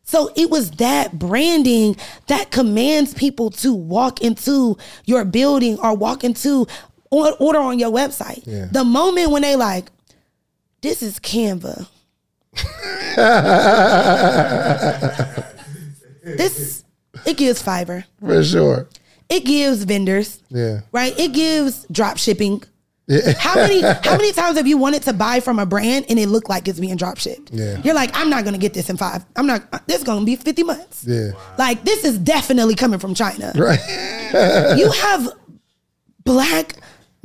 So 0.04 0.30
it 0.36 0.50
was 0.50 0.72
that 0.72 1.18
branding 1.18 1.96
that 2.26 2.50
commands 2.50 3.14
people 3.14 3.48
to 3.50 3.72
walk 3.72 4.20
into 4.20 4.76
your 5.06 5.24
building 5.24 5.78
or 5.78 5.94
walk 5.96 6.24
into 6.24 6.66
or 7.10 7.32
order 7.38 7.58
on 7.60 7.78
your 7.78 7.90
website. 7.90 8.42
Yeah. 8.46 8.66
The 8.70 8.84
moment 8.84 9.30
when 9.30 9.40
they 9.42 9.56
like, 9.56 9.90
this 10.82 11.02
is 11.02 11.18
Canva. 11.20 11.86
this 16.24 16.84
it 17.24 17.36
gives 17.36 17.62
Fiverr. 17.62 18.04
For 18.20 18.42
sure. 18.44 18.88
It 19.30 19.44
gives 19.44 19.84
vendors, 19.84 20.42
Yeah. 20.50 20.80
right? 20.92 21.16
It 21.18 21.32
gives 21.32 21.86
drop 21.90 22.18
shipping. 22.18 22.62
Yeah. 23.06 23.32
How 23.38 23.54
many 23.54 23.80
how 24.04 24.16
many 24.16 24.32
times 24.32 24.56
have 24.56 24.66
you 24.66 24.76
wanted 24.76 25.02
to 25.04 25.12
buy 25.12 25.40
from 25.40 25.58
a 25.58 25.66
brand 25.66 26.06
and 26.08 26.18
it 26.18 26.28
looked 26.28 26.48
like 26.48 26.68
it's 26.68 26.78
being 26.80 26.96
drop 26.96 27.18
shipped? 27.18 27.50
Yeah. 27.52 27.80
You're 27.82 27.94
like, 27.94 28.10
I'm 28.14 28.28
not 28.30 28.44
gonna 28.44 28.58
get 28.58 28.74
this 28.74 28.90
in 28.90 28.96
five. 28.96 29.24
I'm 29.36 29.46
not 29.46 29.62
uh, 29.72 29.78
this 29.86 29.98
is 29.98 30.04
gonna 30.04 30.24
be 30.24 30.36
50 30.36 30.62
months. 30.64 31.04
Yeah. 31.06 31.30
Like 31.58 31.82
this 31.84 32.04
is 32.04 32.18
definitely 32.18 32.74
coming 32.74 32.98
from 33.00 33.14
China. 33.14 33.52
Right. 33.56 33.80
You 34.78 34.90
have 34.92 35.28
black 36.24 36.74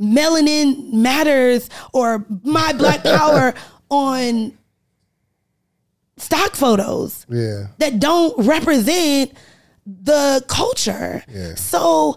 melanin 0.00 0.92
matters 0.92 1.70
or 1.92 2.24
my 2.42 2.72
black 2.72 3.04
power 3.04 3.54
on 3.90 4.52
stock 6.16 6.54
photos 6.56 7.26
Yeah. 7.28 7.66
that 7.78 8.00
don't 8.00 8.34
represent 8.44 9.32
the 9.86 10.44
culture. 10.48 11.22
Yeah. 11.28 11.54
So 11.54 12.16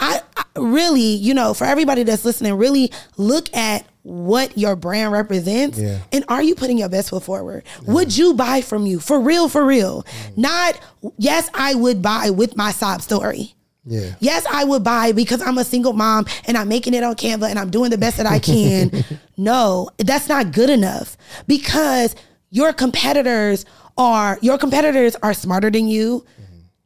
I, 0.00 0.20
I 0.36 0.44
really, 0.56 1.00
you 1.02 1.34
know, 1.34 1.54
for 1.54 1.64
everybody 1.64 2.04
that's 2.04 2.24
listening, 2.24 2.54
really 2.54 2.92
look 3.16 3.54
at 3.54 3.84
what 4.02 4.56
your 4.56 4.74
brand 4.76 5.12
represents 5.12 5.78
Yeah. 5.78 5.98
and 6.12 6.24
are 6.28 6.42
you 6.42 6.54
putting 6.54 6.78
your 6.78 6.88
best 6.88 7.10
foot 7.10 7.22
forward? 7.24 7.64
Would 7.86 8.16
you 8.16 8.32
buy 8.34 8.62
from 8.62 8.86
you? 8.86 9.00
For 9.00 9.20
real, 9.20 9.48
for 9.48 9.64
real. 9.66 10.04
Mm. 10.04 10.38
Not 10.38 10.80
yes, 11.18 11.50
I 11.52 11.74
would 11.74 12.00
buy 12.00 12.30
with 12.30 12.56
my 12.56 12.70
sob 12.70 13.02
story. 13.02 13.54
Yeah. 13.84 14.14
Yes, 14.20 14.46
I 14.50 14.64
would 14.64 14.84
buy 14.84 15.12
because 15.12 15.40
I'm 15.42 15.58
a 15.58 15.64
single 15.64 15.94
mom 15.94 16.26
and 16.46 16.56
I'm 16.56 16.68
making 16.68 16.94
it 16.94 17.02
on 17.02 17.16
Canva 17.16 17.48
and 17.50 17.58
I'm 17.58 17.70
doing 17.70 17.90
the 17.90 17.98
best 17.98 18.18
that 18.18 18.26
I 18.26 18.38
can. 18.38 19.04
no, 19.36 19.90
that's 19.98 20.28
not 20.28 20.52
good 20.52 20.70
enough 20.70 21.16
because 21.46 22.14
your 22.50 22.72
competitors 22.72 23.64
are 23.96 24.38
your 24.42 24.58
competitors 24.58 25.16
are 25.22 25.34
smarter 25.34 25.70
than 25.70 25.88
you, 25.88 26.24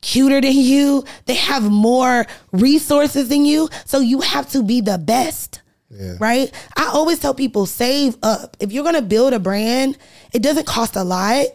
cuter 0.02 0.40
than 0.40 0.52
you. 0.52 1.04
They 1.24 1.34
have 1.34 1.62
more 1.62 2.26
resources 2.52 3.28
than 3.28 3.46
you, 3.46 3.70
so 3.86 4.00
you 4.00 4.20
have 4.20 4.50
to 4.50 4.62
be 4.62 4.82
the 4.82 4.98
best. 4.98 5.62
Yeah. 5.90 6.14
Right? 6.20 6.52
I 6.76 6.90
always 6.92 7.18
tell 7.18 7.34
people 7.34 7.66
save 7.66 8.16
up. 8.22 8.56
If 8.60 8.72
you're 8.72 8.84
going 8.84 8.96
to 8.96 9.02
build 9.02 9.32
a 9.32 9.38
brand, 9.38 9.98
it 10.32 10.42
doesn't 10.42 10.66
cost 10.66 10.96
a 10.96 11.04
lot. 11.04 11.46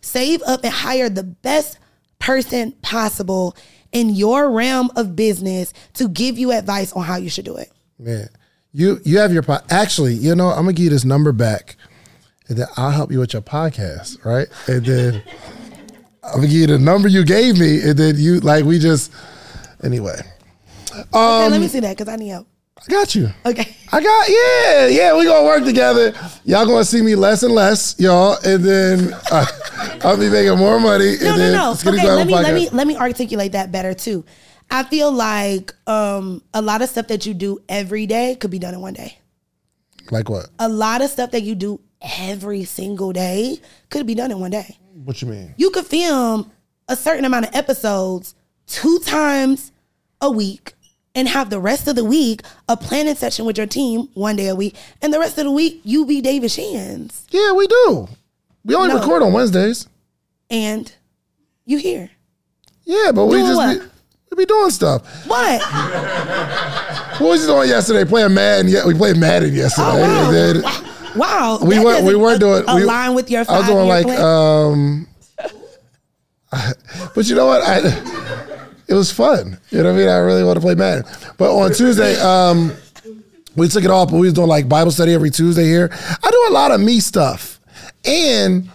Save 0.00 0.42
up 0.42 0.62
and 0.62 0.72
hire 0.72 1.08
the 1.08 1.22
best 1.22 1.78
person 2.18 2.72
possible 2.82 3.56
in 3.92 4.10
your 4.10 4.50
realm 4.50 4.90
of 4.96 5.16
business 5.16 5.72
to 5.94 6.08
give 6.08 6.38
you 6.38 6.52
advice 6.52 6.92
on 6.92 7.04
how 7.04 7.16
you 7.16 7.30
should 7.30 7.44
do 7.44 7.56
it. 7.56 7.72
Man, 7.98 8.28
you 8.72 9.00
you 9.04 9.18
have 9.18 9.32
your 9.32 9.42
pod. 9.42 9.64
Actually, 9.70 10.14
you 10.14 10.34
know, 10.34 10.48
I'm 10.48 10.64
gonna 10.64 10.74
give 10.74 10.84
you 10.84 10.90
this 10.90 11.04
number 11.04 11.32
back, 11.32 11.76
and 12.48 12.58
then 12.58 12.66
I'll 12.76 12.90
help 12.90 13.10
you 13.10 13.18
with 13.20 13.32
your 13.32 13.42
podcast, 13.42 14.24
right? 14.24 14.46
And 14.66 14.84
then 14.84 15.22
I'm 16.28 16.36
gonna 16.36 16.46
give 16.48 16.56
you 16.56 16.66
the 16.66 16.78
number 16.78 17.08
you 17.08 17.24
gave 17.24 17.58
me, 17.58 17.82
and 17.82 17.98
then 17.98 18.16
you 18.16 18.40
like 18.40 18.64
we 18.64 18.78
just 18.78 19.12
anyway. 19.82 20.20
Okay, 20.92 21.06
Um, 21.12 21.50
let 21.50 21.60
me 21.60 21.68
see 21.68 21.80
that 21.80 21.96
because 21.96 22.12
I 22.12 22.16
need 22.16 22.28
help. 22.28 22.48
I 22.78 22.90
got 22.90 23.14
you. 23.14 23.28
Okay. 23.44 23.76
I 23.92 24.00
got 24.00 24.28
yeah, 24.28 24.86
yeah. 24.86 25.16
We 25.16 25.24
gonna 25.24 25.44
work 25.44 25.64
together. 25.64 26.12
Y'all 26.44 26.66
gonna 26.66 26.84
see 26.84 27.02
me 27.02 27.14
less 27.14 27.42
and 27.42 27.54
less, 27.54 27.98
y'all, 27.98 28.38
and 28.44 28.64
then 28.64 29.14
uh, 29.32 29.46
I'll 30.04 30.16
be 30.16 30.28
making 30.28 30.56
more 30.58 30.78
money. 30.78 31.16
No, 31.20 31.28
and 31.28 31.36
no, 31.36 31.36
then 31.36 31.52
no. 31.52 31.70
Okay, 31.72 32.06
let 32.14 32.26
me 32.26 32.34
let 32.34 32.54
me 32.54 32.68
let 32.70 32.86
me 32.86 32.96
articulate 32.96 33.52
that 33.52 33.72
better 33.72 33.94
too. 33.94 34.24
I 34.70 34.84
feel 34.84 35.10
like 35.10 35.74
um, 35.86 36.42
a 36.52 36.60
lot 36.60 36.82
of 36.82 36.88
stuff 36.90 37.08
that 37.08 37.24
you 37.26 37.34
do 37.34 37.58
every 37.68 38.06
day 38.06 38.36
could 38.36 38.50
be 38.50 38.58
done 38.58 38.74
in 38.74 38.80
one 38.80 38.92
day. 38.94 39.18
Like 40.10 40.28
what? 40.28 40.48
A 40.58 40.68
lot 40.68 41.02
of 41.02 41.10
stuff 41.10 41.30
that 41.32 41.42
you 41.42 41.54
do 41.54 41.80
every 42.00 42.64
single 42.64 43.12
day 43.12 43.60
could 43.90 44.06
be 44.06 44.14
done 44.14 44.30
in 44.30 44.38
one 44.40 44.50
day. 44.50 44.78
What 45.04 45.22
you 45.22 45.28
mean? 45.28 45.54
You 45.56 45.70
could 45.70 45.86
film 45.86 46.50
a 46.88 46.96
certain 46.96 47.24
amount 47.24 47.46
of 47.46 47.54
episodes 47.54 48.34
two 48.66 48.98
times 49.00 49.72
a 50.20 50.30
week 50.30 50.74
and 51.14 51.28
have 51.28 51.50
the 51.50 51.60
rest 51.60 51.88
of 51.88 51.96
the 51.96 52.04
week 52.04 52.42
a 52.68 52.76
planning 52.76 53.14
session 53.14 53.44
with 53.44 53.56
your 53.58 53.66
team 53.66 54.08
one 54.14 54.36
day 54.36 54.48
a 54.48 54.54
week, 54.54 54.74
and 55.02 55.12
the 55.12 55.18
rest 55.18 55.38
of 55.38 55.44
the 55.44 55.50
week 55.50 55.80
you 55.84 56.04
be 56.06 56.20
David 56.20 56.50
Shands 56.50 57.26
Yeah, 57.30 57.52
we 57.52 57.66
do. 57.66 58.08
We 58.64 58.74
only 58.74 58.88
No. 58.94 59.00
record 59.00 59.22
on 59.22 59.32
Wednesdays. 59.32 59.86
and 60.50 60.90
you 61.64 61.78
here. 61.78 62.10
Yeah, 62.84 63.12
but 63.14 63.26
we 63.26 63.38
just 63.40 63.80
be, 63.80 63.86
we 64.30 64.36
be 64.44 64.46
doing 64.46 64.70
stuff. 64.70 65.02
What? 65.26 65.60
What 67.20 67.30
was 67.30 67.40
you 67.42 67.46
doing 67.48 67.68
yesterday? 67.68 68.04
Playing 68.08 68.32
Madden. 68.34 68.68
Yeah, 68.68 68.86
we 68.86 68.94
played 68.94 69.16
Madden 69.18 69.54
yesterday. 69.54 69.88
Oh, 70.02 70.62
wow. 70.62 70.87
Wow. 71.18 71.58
we 71.62 71.78
weren't. 71.78 72.04
We 72.04 72.14
weren't 72.14 72.40
doing. 72.40 72.64
we- 72.74 72.82
align 72.82 73.14
with 73.14 73.30
your. 73.30 73.44
I 73.48 73.58
was 73.58 73.66
doing 73.66 73.88
like. 73.88 74.04
plan? 74.06 74.20
um 74.20 75.08
But 77.14 77.26
you 77.26 77.34
know 77.34 77.46
what? 77.46 77.62
I, 77.62 77.78
it 78.88 78.94
was 78.94 79.12
fun. 79.12 79.58
You 79.70 79.82
know 79.82 79.92
what 79.92 79.96
I 79.96 79.98
mean? 79.98 80.08
I 80.08 80.18
really 80.18 80.44
want 80.44 80.56
to 80.56 80.60
play 80.60 80.74
Madden. 80.74 81.04
But 81.36 81.54
on 81.54 81.72
Tuesday, 81.72 82.18
um, 82.20 82.72
we 83.54 83.68
took 83.68 83.84
it 83.84 83.90
off. 83.90 84.10
But 84.10 84.16
we 84.16 84.26
was 84.26 84.32
doing 84.34 84.48
like 84.48 84.68
Bible 84.68 84.90
study 84.90 85.12
every 85.12 85.30
Tuesday 85.30 85.64
here. 85.64 85.90
I 85.92 86.30
do 86.30 86.46
a 86.48 86.52
lot 86.52 86.70
of 86.70 86.80
me 86.80 87.00
stuff, 87.00 87.60
and 88.04 88.70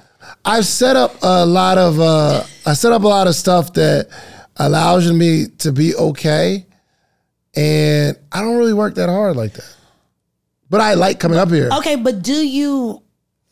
I've 0.45 0.65
set 0.65 0.95
up 0.95 1.15
a 1.23 1.45
lot 1.45 1.77
of. 1.77 1.99
Uh, 1.99 2.43
I 2.65 2.73
set 2.73 2.91
up 2.91 3.03
a 3.03 3.07
lot 3.07 3.27
of 3.27 3.35
stuff 3.35 3.73
that 3.73 4.09
allows 4.57 5.11
me 5.11 5.47
to 5.57 5.71
be 5.71 5.95
okay 5.95 6.63
and 7.55 8.17
I 8.31 8.41
don't 8.41 8.57
really 8.57 8.73
work 8.73 8.95
that 8.95 9.09
hard 9.09 9.35
like 9.35 9.53
that. 9.53 9.75
But 10.73 10.81
I 10.81 10.95
like 10.95 11.19
coming 11.19 11.37
up 11.37 11.51
here 11.51 11.69
Okay, 11.71 11.97
but 11.97 12.23
do 12.23 12.33
you 12.33 13.03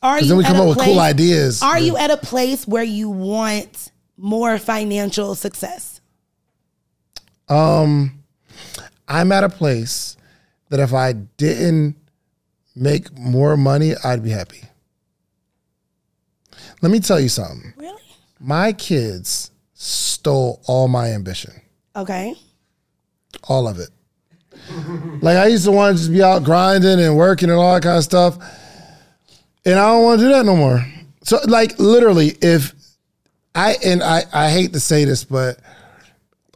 are 0.01 0.19
you 0.19 0.27
then 0.27 0.37
we 0.37 0.43
at 0.43 0.47
come 0.47 0.59
up 0.59 0.69
with 0.75 0.79
cool 0.83 0.99
ideas. 0.99 1.61
Are 1.61 1.77
you 1.77 1.95
at 1.95 2.09
a 2.09 2.17
place 2.17 2.67
where 2.67 2.81
you 2.81 3.11
want 3.11 3.91
more 4.17 4.57
financial 4.57 5.35
success? 5.35 6.01
Um, 7.47 8.23
I'm 9.07 9.31
at 9.31 9.43
a 9.43 9.49
place 9.49 10.17
that 10.69 10.79
if 10.79 10.95
I 10.95 11.13
didn't 11.13 11.95
make 12.75 13.15
more 13.15 13.55
money, 13.55 13.93
I'd 14.03 14.23
be 14.23 14.31
happy. 14.31 14.63
Let 16.81 16.91
me 16.91 16.99
tell 17.01 17.19
you 17.19 17.29
something. 17.29 17.71
Really? 17.77 18.01
My 18.39 18.73
kids 18.73 19.51
stole 19.75 20.59
all 20.65 20.87
my 20.87 21.11
ambition, 21.11 21.53
Okay. 21.95 22.33
all 23.43 23.67
of 23.67 23.77
it. 23.77 23.89
Like 25.21 25.37
I 25.37 25.47
used 25.47 25.65
to 25.65 25.71
want 25.71 25.95
to 25.95 26.01
just 26.01 26.11
be 26.11 26.23
out 26.23 26.43
grinding 26.43 26.99
and 26.99 27.17
working 27.17 27.49
and 27.49 27.57
all 27.57 27.73
that 27.73 27.83
kind 27.83 27.97
of 27.97 28.03
stuff, 28.03 28.37
and 29.65 29.79
I 29.79 29.91
don't 29.91 30.03
want 30.03 30.19
to 30.19 30.25
do 30.25 30.31
that 30.31 30.45
no 30.45 30.55
more. 30.55 30.85
So, 31.23 31.39
like 31.47 31.77
literally, 31.79 32.37
if 32.41 32.73
I 33.55 33.75
and 33.83 34.01
I, 34.03 34.23
I 34.33 34.49
hate 34.49 34.73
to 34.73 34.79
say 34.79 35.05
this, 35.05 35.23
but 35.23 35.59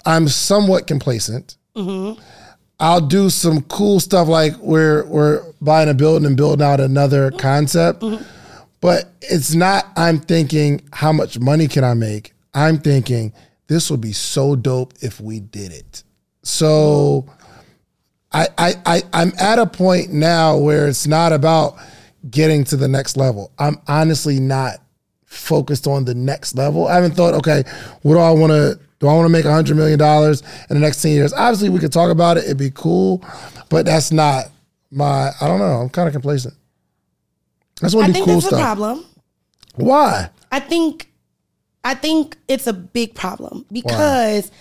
I'm 0.05 0.27
somewhat 0.27 0.87
complacent. 0.87 1.57
Mm-hmm. 1.75 2.21
I'll 2.79 3.01
do 3.01 3.29
some 3.29 3.61
cool 3.63 3.99
stuff 3.99 4.27
like 4.27 4.55
we're 4.57 5.05
we're 5.05 5.43
buying 5.61 5.89
a 5.89 5.93
building 5.93 6.25
and 6.25 6.37
building 6.37 6.65
out 6.65 6.79
another 6.79 7.29
mm-hmm. 7.29 7.39
concept. 7.39 8.01
Mm-hmm. 8.01 8.23
But 8.81 9.11
it's 9.21 9.55
not 9.55 9.87
I'm 9.95 10.19
thinking 10.19 10.81
how 10.93 11.11
much 11.11 11.39
money 11.39 11.67
can 11.67 11.83
I 11.83 11.93
make? 11.93 12.33
I'm 12.53 12.77
thinking 12.77 13.33
this 13.67 13.89
would 13.89 14.01
be 14.01 14.13
so 14.13 14.55
dope 14.55 14.93
if 15.01 15.19
we 15.19 15.39
did 15.39 15.71
it. 15.71 16.03
So 16.43 17.25
I 18.35 18.47
I, 18.57 18.73
I 18.85 19.01
I'm 19.13 19.31
at 19.39 19.59
a 19.59 19.65
point 19.65 20.11
now 20.11 20.57
where 20.57 20.87
it's 20.87 21.07
not 21.07 21.31
about 21.31 21.77
getting 22.29 22.63
to 22.65 22.75
the 22.75 22.87
next 22.87 23.15
level. 23.15 23.51
I'm 23.57 23.79
honestly 23.87 24.39
not 24.39 24.79
focused 25.23 25.87
on 25.87 26.05
the 26.05 26.13
next 26.13 26.55
level. 26.55 26.87
I 26.87 26.95
haven't 26.95 27.15
thought, 27.15 27.33
okay, 27.35 27.63
what 28.01 28.15
do 28.15 28.19
I 28.19 28.31
want 28.31 28.51
to 28.51 28.79
do? 28.99 29.07
I 29.07 29.13
want 29.13 29.25
to 29.25 29.29
make 29.29 29.45
hundred 29.45 29.77
million 29.77 29.97
dollars 29.97 30.43
in 30.69 30.75
the 30.75 30.79
next 30.81 31.01
ten 31.01 31.11
years. 31.11 31.31
Obviously, 31.33 31.69
we 31.69 31.79
could 31.79 31.93
talk 31.93 32.11
about 32.11 32.37
it. 32.37 32.43
It'd 32.43 32.57
be 32.57 32.71
cool, 32.71 33.25
but 33.69 33.85
that's 33.85 34.11
not 34.11 34.45
my. 34.91 35.31
I 35.39 35.47
don't 35.47 35.59
know. 35.59 35.81
I'm 35.81 35.89
kind 35.89 36.07
of 36.07 36.13
complacent. 36.13 36.53
That's 37.79 37.95
what 37.95 38.03
I 38.03 38.07
just 38.07 38.19
want 38.19 38.25
to 38.25 38.25
do 38.25 38.25
cool 38.25 38.33
that's 38.35 38.47
stuff. 38.47 38.59
a 38.59 38.63
problem. 38.63 39.05
Why? 39.75 40.29
I 40.51 40.59
think 40.59 41.09
I 41.85 41.93
think 41.93 42.37
it's 42.47 42.67
a 42.67 42.73
big 42.73 43.15
problem 43.15 43.65
because 43.71 44.51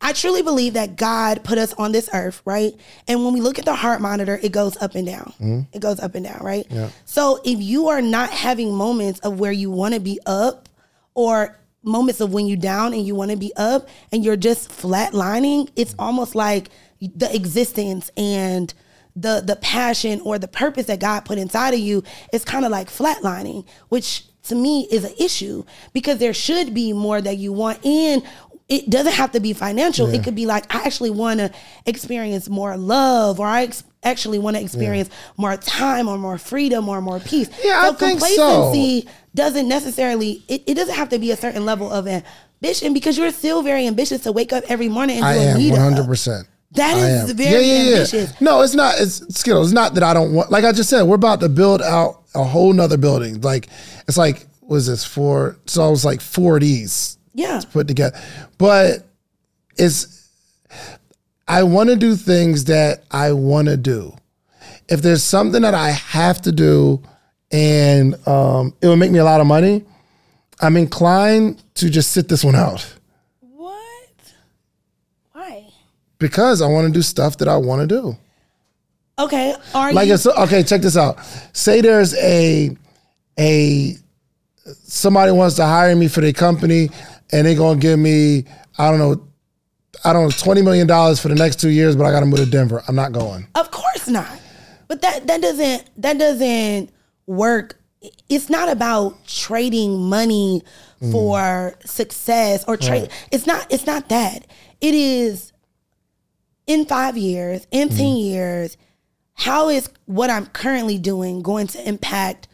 I 0.00 0.12
truly 0.12 0.42
believe 0.42 0.74
that 0.74 0.96
God 0.96 1.42
put 1.42 1.58
us 1.58 1.72
on 1.74 1.92
this 1.92 2.08
earth, 2.12 2.42
right? 2.44 2.74
And 3.08 3.24
when 3.24 3.32
we 3.32 3.40
look 3.40 3.58
at 3.58 3.64
the 3.64 3.74
heart 3.74 4.00
monitor, 4.00 4.38
it 4.42 4.52
goes 4.52 4.76
up 4.76 4.94
and 4.94 5.06
down. 5.06 5.32
Mm-hmm. 5.40 5.60
It 5.72 5.80
goes 5.80 6.00
up 6.00 6.14
and 6.14 6.24
down, 6.24 6.40
right? 6.42 6.66
Yeah. 6.70 6.90
So 7.06 7.40
if 7.44 7.60
you 7.60 7.88
are 7.88 8.02
not 8.02 8.30
having 8.30 8.74
moments 8.74 9.20
of 9.20 9.40
where 9.40 9.52
you 9.52 9.70
want 9.70 9.94
to 9.94 10.00
be 10.00 10.20
up 10.26 10.68
or 11.14 11.58
moments 11.82 12.20
of 12.20 12.32
when 12.32 12.46
you 12.46 12.56
down 12.56 12.92
and 12.92 13.06
you 13.06 13.14
want 13.14 13.30
to 13.30 13.36
be 13.36 13.52
up 13.56 13.88
and 14.12 14.24
you're 14.24 14.36
just 14.36 14.68
flatlining, 14.68 15.70
it's 15.76 15.94
almost 15.98 16.34
like 16.34 16.68
the 17.00 17.34
existence 17.34 18.10
and 18.16 18.74
the 19.14 19.42
the 19.44 19.56
passion 19.56 20.20
or 20.20 20.38
the 20.38 20.48
purpose 20.48 20.86
that 20.86 21.00
God 21.00 21.24
put 21.24 21.38
inside 21.38 21.72
of 21.72 21.80
you 21.80 22.02
is 22.32 22.44
kind 22.44 22.66
of 22.66 22.70
like 22.70 22.88
flatlining, 22.88 23.66
which 23.88 24.24
to 24.44 24.54
me 24.54 24.86
is 24.90 25.04
an 25.04 25.12
issue 25.18 25.64
because 25.92 26.18
there 26.18 26.34
should 26.34 26.72
be 26.72 26.92
more 26.92 27.20
that 27.20 27.36
you 27.36 27.52
want 27.52 27.84
and 27.84 28.22
it 28.68 28.90
doesn't 28.90 29.12
have 29.12 29.30
to 29.32 29.40
be 29.40 29.52
financial. 29.52 30.08
It 30.12 30.24
could 30.24 30.34
be 30.34 30.44
like 30.46 30.74
I 30.74 30.82
actually 30.84 31.10
want 31.10 31.38
to 31.38 31.52
experience 31.84 32.48
more 32.48 32.76
love 32.76 33.38
or 33.38 33.46
I 33.46 33.62
ex- 33.62 33.84
actually 34.02 34.38
want 34.40 34.56
to 34.56 34.62
experience 34.62 35.08
more 35.36 35.56
time 35.56 36.08
or 36.08 36.18
more 36.18 36.36
freedom 36.36 36.88
or 36.88 37.00
more 37.00 37.20
peace. 37.20 37.48
Yeah, 37.62 37.82
I 37.82 37.92
think 37.92 38.20
so. 38.20 38.26
complacency 38.26 39.08
doesn't 39.34 39.68
necessarily 39.68 40.42
it, 40.48 40.64
it 40.66 40.74
doesn't 40.74 40.96
have 40.96 41.10
to 41.10 41.18
be 41.18 41.30
a 41.30 41.36
certain 41.36 41.64
level 41.64 41.92
of 41.92 42.08
ambition 42.08 42.92
because 42.92 43.16
you're 43.16 43.30
still 43.30 43.62
very 43.62 43.86
ambitious 43.86 44.22
to 44.22 44.32
wake 44.32 44.52
up 44.52 44.64
every 44.68 44.88
morning 44.88 45.18
and 45.18 45.24
do 45.24 45.28
I 45.28 45.34
a 45.34 45.48
am 45.50 45.58
meetup. 45.58 45.70
100. 45.72 46.06
percent 46.06 46.48
That 46.72 46.96
I 46.96 47.08
is 47.24 47.30
very 47.32 47.70
ambitious. 47.70 48.40
No, 48.40 48.62
it's 48.62 48.74
not. 48.74 48.94
It's 48.98 49.20
Skittlez. 49.20 49.64
It's 49.64 49.72
not 49.72 49.94
that 49.94 50.02
I 50.02 50.12
don't 50.12 50.32
want. 50.34 50.50
Like 50.50 50.64
I 50.64 50.72
just 50.72 50.90
said, 50.90 51.02
we're 51.04 51.14
about 51.14 51.38
to 51.40 51.48
build 51.48 51.82
out 51.82 52.24
a 52.34 52.42
whole 52.42 52.72
nother 52.72 52.96
building. 52.96 53.40
Like 53.42 53.68
it's 54.08 54.16
like 54.18 54.46
was 54.62 54.88
this 54.88 55.04
four? 55.04 55.56
So 55.66 55.86
it 55.86 55.90
was 55.90 56.04
like 56.04 56.20
four 56.20 56.56
of 56.56 56.62
these 56.62 57.16
Yeah. 57.36 57.60
put 57.72 57.86
together. 57.86 58.18
But 58.58 59.04
it's 59.76 60.28
I 61.46 61.62
want 61.62 61.90
to 61.90 61.96
do 61.96 62.16
things 62.16 62.64
that 62.64 63.04
I 63.10 63.32
want 63.32 63.68
to 63.68 63.76
do. 63.76 64.16
If 64.88 65.02
there's 65.02 65.22
something 65.22 65.62
that 65.62 65.74
I 65.74 65.90
have 65.90 66.40
to 66.42 66.52
do 66.52 67.02
and 67.52 68.14
um, 68.26 68.74
it 68.80 68.86
will 68.86 68.96
make 68.96 69.10
me 69.10 69.18
a 69.18 69.24
lot 69.24 69.40
of 69.40 69.46
money, 69.46 69.84
I'm 70.60 70.76
inclined 70.76 71.62
to 71.74 71.90
just 71.90 72.12
sit 72.12 72.28
this 72.28 72.42
one 72.42 72.54
out 72.56 72.94
What? 73.40 74.32
Why? 75.32 75.66
because 76.18 76.62
I 76.62 76.68
want 76.68 76.86
to 76.86 76.92
do 76.92 77.02
stuff 77.02 77.36
that 77.38 77.48
I 77.48 77.58
want 77.58 77.82
to 77.82 77.86
do. 77.86 78.16
Okay. 79.18 79.54
Are 79.74 79.92
Like 79.92 80.08
you 80.08 80.16
okay. 80.38 80.62
Check 80.62 80.80
this 80.82 80.96
out. 80.96 81.18
Say 81.52 81.80
there's 81.80 82.14
a 82.14 82.76
a 83.38 83.96
somebody 84.84 85.32
wants 85.32 85.56
to 85.56 85.64
hire 85.64 85.94
me 85.94 86.08
for 86.08 86.20
their 86.20 86.32
company, 86.32 86.90
and 87.32 87.46
they're 87.46 87.56
gonna 87.56 87.80
give 87.80 87.98
me 87.98 88.44
I 88.78 88.90
don't 88.90 88.98
know 88.98 89.26
I 90.04 90.12
don't 90.12 90.24
know 90.24 90.30
twenty 90.30 90.62
million 90.62 90.86
dollars 90.86 91.20
for 91.20 91.28
the 91.28 91.34
next 91.34 91.60
two 91.60 91.70
years, 91.70 91.96
but 91.96 92.04
I 92.04 92.12
got 92.12 92.20
to 92.20 92.26
move 92.26 92.40
to 92.40 92.46
Denver. 92.46 92.82
I'm 92.86 92.94
not 92.94 93.12
going. 93.12 93.46
Of 93.54 93.70
course 93.70 94.08
not. 94.08 94.40
But 94.88 95.02
that 95.02 95.26
that 95.26 95.40
doesn't 95.40 95.90
that 95.96 96.18
doesn't 96.18 96.90
work. 97.26 97.80
It's 98.28 98.48
not 98.48 98.68
about 98.68 99.26
trading 99.26 99.98
money 99.98 100.62
mm. 101.02 101.12
for 101.12 101.74
success 101.84 102.64
or 102.68 102.76
trade. 102.76 103.10
It's 103.32 103.46
not 103.46 103.66
it's 103.70 103.86
not 103.86 104.08
that. 104.10 104.46
It 104.80 104.94
is 104.94 105.52
in 106.66 106.84
5 106.84 107.16
years, 107.16 107.66
in 107.70 107.88
10 107.88 107.98
mm-hmm. 107.98 108.16
years, 108.16 108.76
how 109.34 109.68
is 109.68 109.88
what 110.06 110.30
I'm 110.30 110.46
currently 110.46 110.98
doing 110.98 111.42
going 111.42 111.68
to 111.68 111.88
impact 111.88 112.48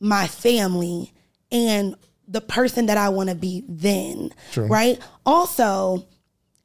my 0.00 0.26
family 0.26 1.12
and 1.50 1.94
the 2.32 2.40
person 2.40 2.86
that 2.86 2.96
I 2.96 3.10
want 3.10 3.28
to 3.28 3.34
be 3.34 3.62
then, 3.68 4.32
right? 4.68 4.98
Also, 5.24 6.06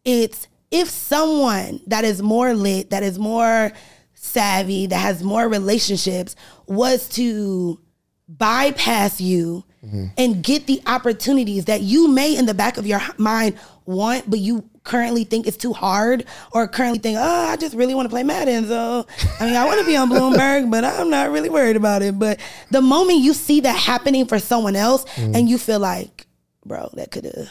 it's 0.06 0.48
if 0.72 0.90
someone 0.90 1.82
that 1.88 2.04
is 2.04 2.22
more 2.22 2.54
lit, 2.54 2.90
that 2.90 3.04
is 3.04 3.20
more 3.20 3.72
savvy, 4.14 4.88
that 4.88 4.98
has 4.98 5.24
more 5.24 5.48
relationships 5.48 6.36
was 6.68 7.08
to 7.10 7.80
bypass 8.28 9.22
you 9.22 9.64
Mm-hmm. 9.88 10.06
and 10.18 10.44
get 10.44 10.68
the 10.68 10.82
opportunities 10.86 11.66
that 11.66 11.80
you 11.80 12.10
may 12.10 12.36
in 12.36 12.46
the 12.46 12.54
back 12.54 12.78
of 12.78 12.86
your 12.86 13.00
mind 13.18 13.58
want, 13.86 14.30
but 14.30 14.40
you 14.40 14.70
currently 14.84 15.24
think 15.24 15.48
it's 15.48 15.56
too 15.56 15.72
hard 15.72 16.26
or 16.52 16.68
currently 16.68 17.00
think, 17.00 17.18
oh, 17.18 17.48
I 17.48 17.56
just 17.56 17.74
really 17.74 17.96
want 17.96 18.06
to 18.06 18.10
play 18.10 18.24
Madden. 18.24 18.68
So, 18.68 19.08
I 19.40 19.46
mean, 19.46 19.56
I 19.56 19.64
want 19.64 19.80
to 19.80 19.86
be 19.86 19.96
on 19.96 20.10
Bloomberg, 20.10 20.70
but 20.72 20.84
I'm 20.84 21.10
not 21.10 21.32
really 21.32 21.48
worried 21.48 21.78
about 21.78 22.02
it. 22.02 22.20
But 22.20 22.42
the 22.70 22.82
moment 22.82 23.20
you 23.20 23.34
see 23.34 23.62
that 23.62 23.78
happening 23.78 24.26
for 24.26 24.40
someone 24.40 24.76
else 24.76 25.06
mm. 25.16 25.34
and 25.34 25.48
you 25.48 25.58
feel 25.58 25.80
like, 25.80 26.28
bro, 26.66 26.90
that 26.96 27.12
could 27.12 27.24
have, 27.24 27.50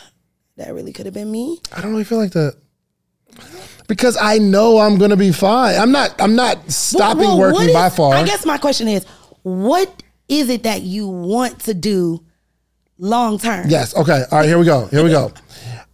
that 0.59 0.75
really 0.75 0.93
could 0.93 1.07
have 1.07 1.15
been 1.15 1.33
me. 1.33 1.59
I 1.75 1.81
don't 1.81 1.93
really 1.93 2.05
feel 2.05 2.19
like 2.19 2.33
that 2.33 2.55
because 3.89 4.17
I 4.21 4.39
know 4.39 4.79
I'm 4.79 4.99
gonna 4.99 5.17
be 5.17 5.33
fine. 5.33 5.79
I'm 5.79 5.93
not. 5.93 6.21
I'm 6.21 6.35
not 6.37 6.71
stopping 6.71 7.25
Well, 7.25 7.39
what 7.39 7.53
working 7.55 7.69
is- 7.69 7.75
by 7.75 7.91
far. 7.91 8.15
I 8.15 8.25
guess 8.25 8.45
my 8.45 8.59
question 8.59 8.89
is, 8.89 9.05
what 9.43 10.03
is 10.29 10.49
it 10.49 10.65
that 10.65 10.83
you 10.83 11.09
want 11.09 11.61
to 11.61 11.75
do 11.75 12.25
long 12.99 13.39
term? 13.39 13.67
Yes. 13.69 13.95
Okay. 13.97 14.25
All 14.31 14.39
right. 14.39 14.47
Here 14.49 14.59
we 14.59 14.65
go. 14.65 14.87
Here 14.87 15.05
we 15.05 15.11
go. 15.11 15.33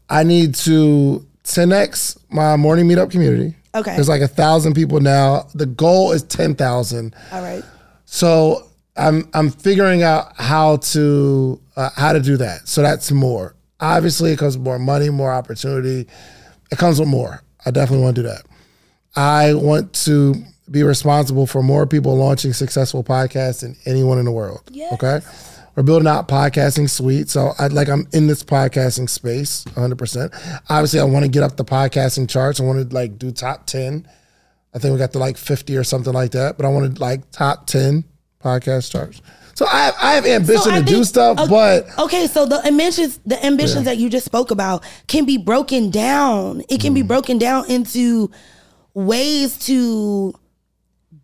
I 0.09 0.23
need 0.25 0.55
to 0.57 1.27
10x 1.45 2.19
my 2.31 2.57
morning 2.57 2.87
meetup 2.89 3.11
community. 3.11 3.57
Okay. 3.75 3.95
There's 3.95 4.09
like 4.09 4.21
a 4.21 4.29
thousand 4.29 4.75
people 4.75 5.01
now. 5.01 5.49
The 5.55 5.67
goal 5.67 6.13
is 6.13 6.23
ten 6.23 6.55
thousand. 6.55 7.15
All 7.33 7.43
right. 7.43 7.63
So 8.05 8.69
I'm 8.97 9.29
I'm 9.33 9.51
figuring 9.51 10.03
out 10.03 10.37
how 10.37 10.77
to 10.77 11.61
uh, 11.77 11.91
how 11.97 12.13
to 12.13 12.21
do 12.21 12.37
that. 12.37 12.69
So 12.69 12.83
that's 12.83 13.11
more. 13.11 13.55
Obviously, 13.81 14.33
it 14.33 14.39
comes 14.39 14.57
with 14.57 14.65
more 14.65 14.79
money, 14.79 15.09
more 15.11 15.33
opportunity. 15.33 16.07
It 16.71 16.79
comes 16.79 17.01
with 17.01 17.09
more. 17.09 17.43
I 17.65 17.71
definitely 17.71 18.05
want 18.05 18.17
to 18.17 18.23
do 18.23 18.29
that. 18.29 18.43
I 19.17 19.55
want 19.55 19.93
to 20.05 20.35
be 20.71 20.83
responsible 20.83 21.47
for 21.47 21.63
more 21.63 21.87
people 21.87 22.17
launching 22.17 22.53
successful 22.53 23.03
podcasts 23.03 23.61
than 23.61 23.77
anyone 23.87 24.19
in 24.19 24.25
the 24.25 24.31
world. 24.31 24.63
Yes. 24.71 24.93
Okay. 24.95 25.21
We're 25.75 25.83
building 25.83 26.07
out 26.07 26.29
podcasting 26.29 26.89
suite. 26.91 27.31
So 27.31 27.53
I 27.59 27.69
like 27.69 27.89
I'm 27.89 28.07
in 28.13 28.27
this 28.27 28.43
podcasting 28.45 29.09
space 29.09 29.65
100%. 29.65 30.63
Obviously, 30.69 31.01
I 31.01 31.05
want 31.05 31.25
to 31.25 31.31
get 31.31 31.43
up 31.43 31.57
the 31.57 31.65
podcasting 31.65 32.29
charts. 32.29 32.61
I 32.61 32.65
want 32.65 32.91
to 32.91 32.95
like 32.95 33.19
do 33.19 33.31
top 33.31 33.67
10. 33.67 34.07
I 34.75 34.79
think 34.79 34.93
we 34.93 34.99
got 34.99 35.13
to 35.13 35.19
like 35.19 35.37
50 35.37 35.77
or 35.77 35.85
something 35.85 36.13
like 36.13 36.33
that, 36.33 36.57
but 36.57 36.67
I 36.67 36.69
wanted 36.69 37.01
like 37.01 37.31
top 37.31 37.67
10 37.67 38.05
podcast 38.43 38.91
charts. 38.91 39.23
So 39.55 39.67
I 39.67 39.85
have, 39.85 39.95
I 40.01 40.13
have 40.15 40.27
ambition 40.27 40.63
So 40.63 40.71
I 40.71 40.81
to 40.81 40.85
do 40.85 41.05
stuff, 41.05 41.39
okay, 41.39 41.49
but 41.49 41.99
okay, 41.99 42.27
so 42.27 42.47
the 42.47 42.67
ambitions, 42.67 43.21
the 43.27 43.45
ambitions 43.45 43.85
that 43.85 43.99
you 43.99 44.09
just 44.09 44.25
spoke 44.25 44.51
about, 44.51 44.83
can 45.09 45.27
be 45.27 45.37
broken 45.37 45.91
down. 45.91 46.63
It 46.71 46.81
can 46.81 46.93
Mm. 46.93 46.97
be 46.97 47.03
broken 47.03 47.39
down 47.39 47.71
into 47.71 48.31
ways 48.95 49.59
to 49.67 50.35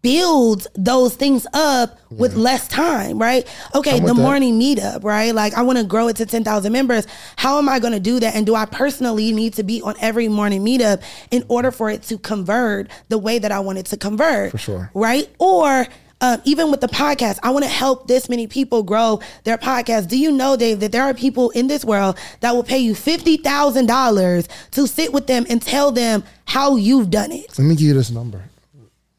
build 0.03 0.66
those 0.75 1.15
things 1.16 1.47
up 1.53 1.99
with 2.11 2.35
less 2.35 2.69
time, 2.69 3.19
right? 3.19 3.47
Okay, 3.75 4.01
the 4.01 4.07
that. 4.07 4.15
morning 4.15 4.59
meetup, 4.59 5.05
right? 5.05 5.35
Like 5.35 5.55
I 5.55 5.62
want 5.62 5.79
to 5.79 5.85
grow 5.85 6.09
it 6.09 6.16
to 6.16 6.27
10,000 6.27 6.73
members. 6.73 7.07
How 7.37 7.59
am 7.59 7.69
I 7.69 7.79
going 7.79 7.93
to 7.93 8.01
do 8.01 8.20
that? 8.20 8.35
And 8.35 8.47
do 8.47 8.55
I 8.55 8.65
personally 8.65 9.33
need 9.33 9.55
to 9.55 9.62
be 9.62 9.83
on 9.83 9.95
every 10.01 10.29
morning 10.29 10.65
meetup 10.65 11.03
in 11.31 11.45
order 11.49 11.70
for 11.70 11.91
it 11.91 12.03
to 12.05 12.19
convert 12.19 12.89
the 13.09 13.19
way 13.19 13.39
that 13.39 13.53
I 13.53 13.61
want 13.61 13.79
it 13.79 13.87
to 13.87 13.97
convert? 13.97 14.53
For 14.53 14.59
sure. 14.59 14.91
Right? 14.95 15.29
Or 15.39 15.87
um, 16.20 16.43
even 16.45 16.70
with 16.70 16.81
the 16.81 16.89
podcast, 16.89 17.39
I 17.43 17.51
want 17.51 17.65
to 17.65 17.70
help 17.70 18.09
this 18.09 18.29
many 18.29 18.47
people 18.47 18.83
grow 18.83 19.20
their 19.45 19.59
podcast. 19.59 20.09
Do 20.09 20.19
you 20.19 20.33
know, 20.33 20.57
Dave, 20.57 20.81
that 20.81 20.93
there 20.93 21.05
are 21.05 21.15
people 21.15 21.51
in 21.51 21.69
this 21.69 21.85
world 21.85 22.19
that 22.41 22.55
will 22.55 22.65
pay 22.65 22.79
you 22.79 22.93
$50,000 22.93 24.49
to 24.73 24.87
sit 24.87 25.12
with 25.12 25.27
them 25.27 25.47
and 25.49 25.62
tell 25.62 25.93
them 25.93 26.25
how 26.45 26.77
you've 26.77 27.11
done 27.11 27.31
it? 27.31 27.57
Let 27.59 27.65
me 27.66 27.77
give 27.77 27.87
you 27.89 27.95
this 27.95 28.11
number. 28.11 28.43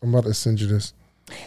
I'm 0.01 0.09
about 0.13 0.25
to 0.25 0.33
send 0.33 0.59
you 0.61 0.67
this. 0.67 0.93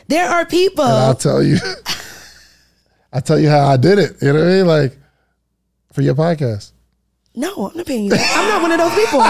There 0.08 0.28
are 0.28 0.44
people. 0.46 0.84
And 0.84 0.92
I'll 0.94 1.14
tell 1.14 1.42
you. 1.42 1.56
I'll 3.12 3.20
tell 3.22 3.38
you 3.38 3.48
how 3.48 3.66
I 3.68 3.76
did 3.76 3.98
it. 3.98 4.16
You 4.22 4.32
know 4.32 4.38
what 4.40 4.48
I 4.48 4.52
mean? 4.56 4.66
Like 4.66 4.98
for 5.92 6.02
your 6.02 6.14
podcast. 6.14 6.72
No, 7.34 7.68
I'm 7.70 7.76
not 7.76 7.86
paying 7.86 8.04
you. 8.04 8.10
that. 8.10 8.32
I'm 8.36 8.48
not 8.48 8.62
one 8.62 8.72
of 8.72 8.78
those 8.78 8.94
people. 8.94 9.20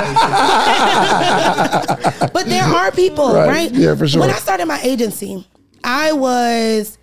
but 2.32 2.47
there 2.47 2.65
are 2.65 2.90
people, 2.90 3.32
Right. 3.32 3.47
right? 3.49 3.73
Yeah, 3.73 3.94
for 3.94 4.09
sure. 4.09 4.20
When 4.20 4.31
I 4.31 4.35
started 4.39 4.66
my 4.66 4.81
agency, 4.82 5.47
I 5.85 6.12
was 6.12 6.99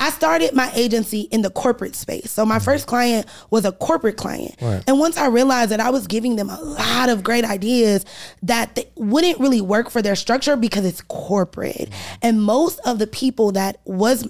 I 0.00 0.10
started 0.10 0.54
my 0.54 0.72
agency 0.74 1.20
in 1.30 1.42
the 1.42 1.50
corporate 1.50 1.94
space. 1.94 2.30
So 2.30 2.46
my 2.46 2.58
first 2.58 2.86
client 2.86 3.26
was 3.50 3.66
a 3.66 3.72
corporate 3.72 4.16
client. 4.16 4.56
Mm-hmm. 4.56 4.64
Right. 4.64 4.84
And 4.86 4.98
once 4.98 5.16
I 5.18 5.26
realized 5.28 5.70
that 5.70 5.80
I 5.80 5.90
was 5.90 6.06
giving 6.06 6.36
them 6.36 6.48
a 6.48 6.60
lot 6.60 7.10
of 7.10 7.22
great 7.22 7.44
ideas 7.44 8.06
that 8.42 8.78
wouldn't 8.96 9.38
really 9.38 9.60
work 9.60 9.90
for 9.90 10.00
their 10.00 10.16
structure 10.16 10.56
because 10.56 10.86
it's 10.86 11.02
corporate. 11.02 11.90
Mm-hmm. 11.90 12.18
And 12.22 12.42
most 12.42 12.80
of 12.86 12.98
the 12.98 13.06
people 13.06 13.52
that 13.52 13.80
was 13.84 14.26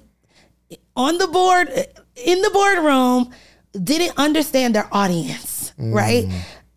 on 0.96 1.18
the 1.18 1.28
board 1.28 1.68
in 2.16 2.42
the 2.42 2.50
boardroom 2.50 3.32
didn't 3.72 4.18
understand 4.18 4.74
their 4.74 4.88
audience, 4.90 5.72
right? 5.78 6.26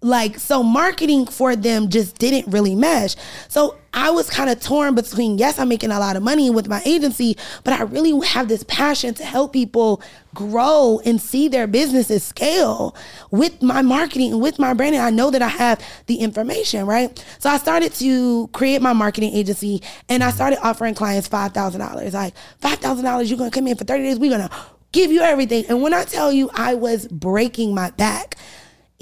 Like 0.03 0.37
so 0.37 0.61
marketing 0.61 1.25
for 1.25 1.55
them 1.55 1.89
just 1.89 2.17
didn't 2.17 2.51
really 2.51 2.75
mesh. 2.75 3.15
So 3.47 3.77
I 3.93 4.09
was 4.09 4.29
kind 4.29 4.49
of 4.49 4.59
torn 4.59 4.95
between 4.95 5.37
yes, 5.37 5.59
I'm 5.59 5.69
making 5.69 5.91
a 5.91 5.99
lot 5.99 6.15
of 6.15 6.23
money 6.23 6.49
with 6.49 6.67
my 6.67 6.81
agency, 6.85 7.37
but 7.63 7.73
I 7.73 7.83
really 7.83 8.25
have 8.27 8.47
this 8.47 8.63
passion 8.63 9.13
to 9.15 9.23
help 9.23 9.53
people 9.53 10.01
grow 10.33 10.99
and 11.05 11.21
see 11.21 11.47
their 11.47 11.67
businesses 11.67 12.23
scale 12.23 12.95
with 13.31 13.61
my 13.61 13.81
marketing, 13.81 14.33
and 14.33 14.41
with 14.41 14.59
my 14.59 14.73
branding. 14.73 14.99
I 14.99 15.11
know 15.11 15.29
that 15.29 15.41
I 15.41 15.47
have 15.47 15.79
the 16.07 16.15
information, 16.15 16.85
right? 16.85 17.23
So 17.39 17.49
I 17.49 17.57
started 17.57 17.93
to 17.95 18.47
create 18.47 18.81
my 18.81 18.93
marketing 18.93 19.33
agency 19.33 19.81
and 20.09 20.23
I 20.23 20.31
started 20.31 20.59
offering 20.65 20.95
clients 20.95 21.29
$5,000. 21.29 22.13
Like 22.13 22.33
$5,000, 22.61 23.29
you're 23.29 23.37
going 23.37 23.51
to 23.51 23.55
come 23.55 23.67
in 23.67 23.77
for 23.77 23.85
30 23.85 24.03
days. 24.03 24.19
We're 24.19 24.35
going 24.37 24.49
to 24.49 24.55
give 24.91 25.11
you 25.11 25.21
everything. 25.21 25.65
And 25.69 25.81
when 25.81 25.93
I 25.93 26.03
tell 26.03 26.31
you 26.31 26.49
I 26.55 26.73
was 26.73 27.07
breaking 27.07 27.75
my 27.75 27.91
back, 27.91 28.37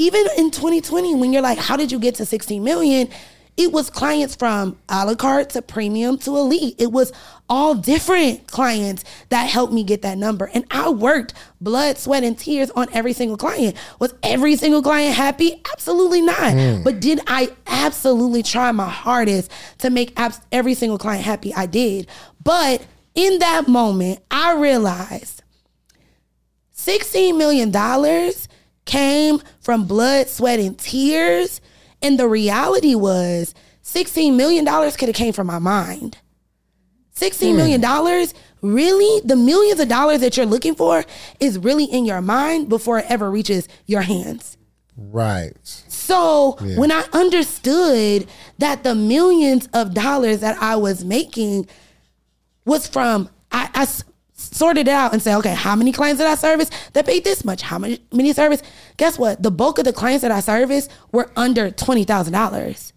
even 0.02 0.26
in 0.36 0.50
2020, 0.50 1.16
when 1.16 1.32
you're 1.32 1.44
like, 1.44 1.60
how 1.60 1.78
did 1.78 1.92
you 1.92 2.00
get 2.00 2.16
to 2.16 2.26
16 2.26 2.64
million? 2.64 3.08
It 3.56 3.72
was 3.72 3.92
clients 3.92 4.36
from 4.36 4.80
a 4.90 5.06
la 5.06 5.14
carte 5.14 5.52
to 5.52 5.62
premium 5.62 6.18
to 6.20 6.38
elite. 6.38 6.76
It 6.80 6.92
was 6.92 7.12
all 7.48 7.76
different 7.76 8.48
clients 8.48 9.04
that 9.30 9.44
helped 9.44 9.74
me 9.74 9.84
get 9.84 10.02
that 10.02 10.18
number. 10.18 10.50
And 10.54 10.66
I 10.72 10.90
worked 10.90 11.36
blood, 11.60 12.00
sweat, 12.00 12.24
and 12.24 12.36
tears 12.36 12.72
on 12.72 12.88
every 12.94 13.14
single 13.14 13.38
client. 13.38 13.78
Was 14.00 14.16
every 14.24 14.56
single 14.56 14.82
client 14.82 15.14
happy? 15.16 15.62
Absolutely 15.72 16.22
not. 16.22 16.54
Hmm. 16.54 16.82
But 16.84 17.00
did 17.00 17.20
I 17.28 17.52
absolutely 17.68 18.42
try 18.42 18.72
my 18.72 18.90
hardest 18.90 19.52
to 19.80 19.92
make 19.92 20.18
every 20.52 20.74
single 20.74 20.98
client 20.98 21.24
happy? 21.24 21.54
I 21.54 21.68
did. 21.68 22.08
But 22.44 22.84
in 23.14 23.38
that 23.40 23.68
moment, 23.68 24.20
I 24.32 24.56
realized 24.56 25.44
$16 26.76 27.38
million 27.38 27.72
came 28.92 29.42
from 29.62 29.86
blood, 29.86 30.28
sweat, 30.28 30.60
and 30.60 30.78
tears. 30.78 31.62
And 32.02 32.20
the 32.20 32.28
reality 32.28 32.94
was 32.94 33.56
$16 33.84 34.36
million 34.36 34.66
could 34.66 35.08
have 35.08 35.16
came 35.16 35.34
from 35.34 35.48
my 35.48 35.60
mind. 35.60 36.18
$16 37.16 37.56
million, 37.56 37.82
hmm. 37.82 38.74
really? 38.74 39.22
The 39.26 39.36
millions 39.36 39.80
of 39.80 39.88
dollars 39.88 40.20
that 40.22 40.36
you're 40.36 40.46
looking 40.46 40.76
for 40.76 41.06
is 41.40 41.58
really 41.58 41.86
in 41.86 42.06
your 42.06 42.22
mind 42.22 42.68
before 42.68 43.00
it 43.00 43.06
ever 43.10 43.32
reaches 43.32 43.68
your 43.86 44.02
hands. 44.02 44.58
Right. 44.98 45.54
So 45.64 46.58
when 46.76 46.92
I 46.92 47.06
understood 47.14 48.28
that 48.58 48.84
the 48.84 48.94
millions 48.94 49.70
of 49.74 49.94
dollars 49.94 50.42
that 50.42 50.62
I 50.62 50.76
was 50.76 51.06
making 51.06 51.68
was 52.66 52.88
from, 52.88 53.30
I, 53.52 53.70
I 53.74 53.86
s- 54.42 54.58
sorted 54.58 54.88
it 54.88 54.92
out 54.92 55.14
and 55.14 55.22
say, 55.22 55.36
okay, 55.36 55.54
how 55.54 55.76
many 55.76 55.92
clients 55.92 56.20
did 56.20 56.28
I 56.28 56.36
service 56.36 56.70
that 56.94 57.06
paid 57.06 57.24
this 57.24 57.46
much? 57.46 57.62
How 57.62 57.78
many, 57.78 58.00
many 58.12 58.34
service? 58.34 58.62
Guess 58.98 59.18
what? 59.20 59.42
The 59.44 59.52
bulk 59.52 59.78
of 59.78 59.86
the 59.86 59.94
clients 59.94 60.22
that 60.24 60.32
I 60.32 60.40
service 60.40 60.90
were 61.12 61.32
under 61.36 61.70
$20,000. 61.72 62.94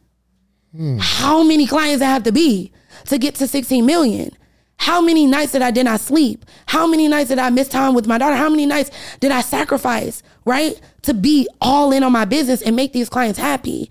Hmm. 0.76 0.98
How 1.00 1.42
many 1.42 1.66
clients 1.66 2.02
I 2.02 2.06
have 2.06 2.24
to 2.24 2.32
be 2.32 2.72
to 3.06 3.18
get 3.18 3.34
to 3.36 3.46
16 3.46 3.84
million? 3.86 4.30
How 4.76 5.00
many 5.00 5.24
nights 5.24 5.52
did 5.52 5.62
I 5.62 5.70
did 5.70 5.84
not 5.84 6.00
sleep? 6.00 6.44
How 6.66 6.86
many 6.86 7.06
nights 7.08 7.28
did 7.28 7.38
I 7.38 7.48
miss 7.50 7.68
time 7.68 7.94
with 7.94 8.06
my 8.06 8.18
daughter? 8.18 8.34
How 8.36 8.50
many 8.50 8.66
nights 8.66 8.90
did 9.20 9.30
I 9.30 9.40
sacrifice, 9.40 10.22
right? 10.44 10.78
To 11.02 11.14
be 11.14 11.48
all 11.60 11.92
in 11.92 12.02
on 12.02 12.10
my 12.12 12.24
business 12.24 12.60
and 12.60 12.74
make 12.74 12.92
these 12.92 13.08
clients 13.08 13.38
happy. 13.38 13.88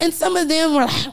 And 0.00 0.14
some 0.14 0.36
of 0.36 0.48
them 0.48 0.74
were 0.74 0.84
like, 0.84 1.06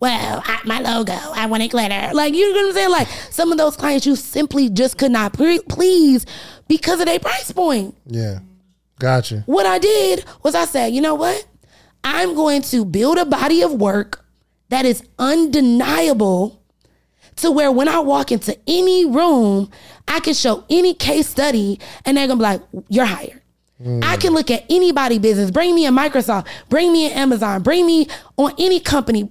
well, 0.00 0.42
I, 0.44 0.60
my 0.64 0.80
logo, 0.80 1.12
I 1.12 1.46
want 1.46 1.62
it 1.62 1.68
glitter. 1.68 2.10
Like, 2.14 2.34
you 2.34 2.52
know 2.52 2.60
what 2.60 2.68
I'm 2.68 2.74
saying? 2.74 2.90
Like, 2.90 3.08
some 3.30 3.50
of 3.52 3.58
those 3.58 3.76
clients 3.76 4.06
you 4.06 4.16
simply 4.16 4.68
just 4.70 4.98
could 4.98 5.10
not 5.10 5.32
pre- 5.32 5.60
please 5.60 6.24
because 6.68 7.00
of 7.00 7.06
their 7.06 7.18
price 7.18 7.50
point. 7.50 7.96
Yeah. 8.06 8.40
Gotcha. 8.98 9.42
What 9.46 9.66
I 9.66 9.78
did 9.78 10.24
was 10.42 10.54
I 10.54 10.64
said, 10.64 10.92
you 10.92 11.00
know 11.00 11.14
what? 11.14 11.46
I'm 12.04 12.34
going 12.34 12.62
to 12.62 12.84
build 12.84 13.18
a 13.18 13.24
body 13.24 13.62
of 13.62 13.72
work 13.72 14.24
that 14.68 14.84
is 14.84 15.02
undeniable 15.18 16.62
to 17.36 17.50
where 17.50 17.70
when 17.70 17.88
I 17.88 18.00
walk 18.00 18.32
into 18.32 18.56
any 18.66 19.04
room, 19.04 19.70
I 20.06 20.20
can 20.20 20.34
show 20.34 20.64
any 20.68 20.94
case 20.94 21.28
study 21.28 21.80
and 22.04 22.16
they're 22.16 22.26
gonna 22.26 22.38
be 22.38 22.42
like, 22.42 22.62
you're 22.88 23.04
hired. 23.04 23.40
I 23.80 23.84
mm. 23.84 24.20
can 24.20 24.32
look 24.32 24.50
at 24.50 24.64
anybody 24.68 25.20
business, 25.20 25.52
bring 25.52 25.72
me 25.72 25.86
a 25.86 25.90
Microsoft, 25.90 26.48
bring 26.68 26.92
me 26.92 27.06
an 27.06 27.12
Amazon, 27.12 27.62
bring 27.62 27.86
me 27.86 28.08
on 28.36 28.52
any 28.58 28.80
company, 28.80 29.30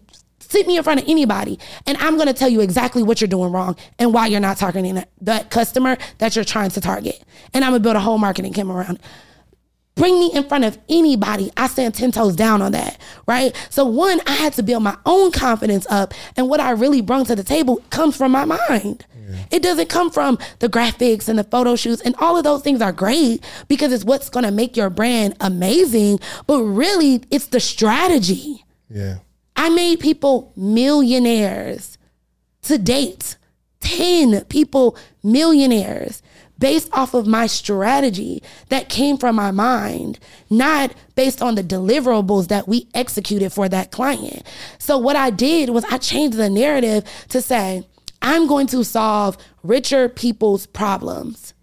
sit 0.50 0.68
me 0.68 0.78
in 0.78 0.84
front 0.84 1.02
of 1.02 1.08
anybody, 1.08 1.60
and 1.86 1.98
I'm 1.98 2.18
gonna 2.18 2.34
tell 2.34 2.50
you 2.50 2.62
exactly 2.62 3.04
what 3.04 3.22
you're 3.22 3.28
doing 3.28 3.52
wrong 3.52 3.76
and 4.00 4.14
why 4.14 4.28
you're 4.28 4.40
not 4.40 4.58
targeting 4.58 4.96
that, 4.96 5.10
that 5.22 5.50
customer 5.50 5.98
that 6.18 6.36
you're 6.36 6.46
trying 6.46 6.72
to 6.72 6.82
target. 6.82 7.24
And 7.54 7.64
I'm 7.64 7.72
gonna 7.72 7.82
build 7.82 7.96
a 7.96 8.02
whole 8.02 8.18
marketing 8.18 8.54
team 8.54 8.72
around 8.72 8.96
it 8.96 9.02
bring 9.98 10.20
me 10.20 10.32
in 10.34 10.48
front 10.48 10.64
of 10.64 10.78
anybody. 10.88 11.52
I 11.58 11.68
stand 11.68 11.96
10 11.96 12.12
toes 12.12 12.36
down 12.36 12.62
on 12.62 12.72
that, 12.72 13.02
right? 13.28 13.54
So, 13.70 13.86
one, 13.86 14.22
I 14.28 14.34
had 14.34 14.54
to 14.54 14.64
build 14.64 14.84
my 14.84 14.96
own 15.06 15.32
confidence 15.32 15.86
up. 15.90 16.14
And 16.38 16.48
what 16.48 16.60
I 16.60 16.72
really 16.72 17.02
brought 17.02 17.28
to 17.28 17.36
the 17.36 17.44
table 17.44 17.84
comes 17.90 18.16
from 18.16 18.32
my 18.32 18.46
mind. 18.46 19.06
It 19.52 19.62
doesn't 19.62 19.90
come 19.90 20.10
from 20.10 20.38
the 20.60 20.70
graphics 20.70 21.28
and 21.28 21.38
the 21.38 21.44
photo 21.44 21.76
shoots. 21.76 22.02
And 22.02 22.16
all 22.20 22.38
of 22.38 22.46
those 22.46 22.62
things 22.62 22.82
are 22.82 22.94
great 22.94 23.44
because 23.68 23.92
it's 23.92 24.06
what's 24.06 24.30
going 24.30 24.46
to 24.46 24.52
make 24.52 24.78
your 24.78 24.90
brand 24.90 25.36
amazing. 25.42 26.20
But 26.46 26.64
really, 26.64 27.24
it's 27.30 27.48
the 27.48 27.60
strategy. 27.60 28.64
Yeah. 28.90 29.18
I 29.58 29.70
made 29.70 30.00
people 30.00 30.54
millionaires 30.56 31.98
to 32.64 32.78
date. 32.78 33.36
10 33.82 34.46
people 34.46 34.98
millionaires 35.24 36.22
based 36.60 36.90
off 36.94 37.14
of 37.14 37.28
my 37.28 37.48
strategy 37.48 38.42
that 38.70 38.90
came 38.90 39.18
from 39.18 39.36
my 39.36 39.52
mind, 39.52 40.20
not 40.50 40.92
based 41.16 41.42
on 41.42 41.56
the 41.56 41.64
deliverables 41.64 42.48
that 42.48 42.68
we 42.68 42.88
executed 42.94 43.52
for 43.52 43.70
that 43.70 43.92
client. 43.92 44.44
So, 44.80 44.98
what 44.98 45.16
I 45.16 45.30
did 45.30 45.70
was 45.70 45.86
I 45.86 46.00
changed 46.00 46.38
the 46.38 46.50
narrative 46.50 47.04
to 47.30 47.42
say, 47.42 47.88
I'm 48.22 48.48
going 48.48 48.68
to 48.68 48.84
solve 48.84 49.38
richer 49.64 50.10
people's 50.10 50.66
problems. 50.66 51.54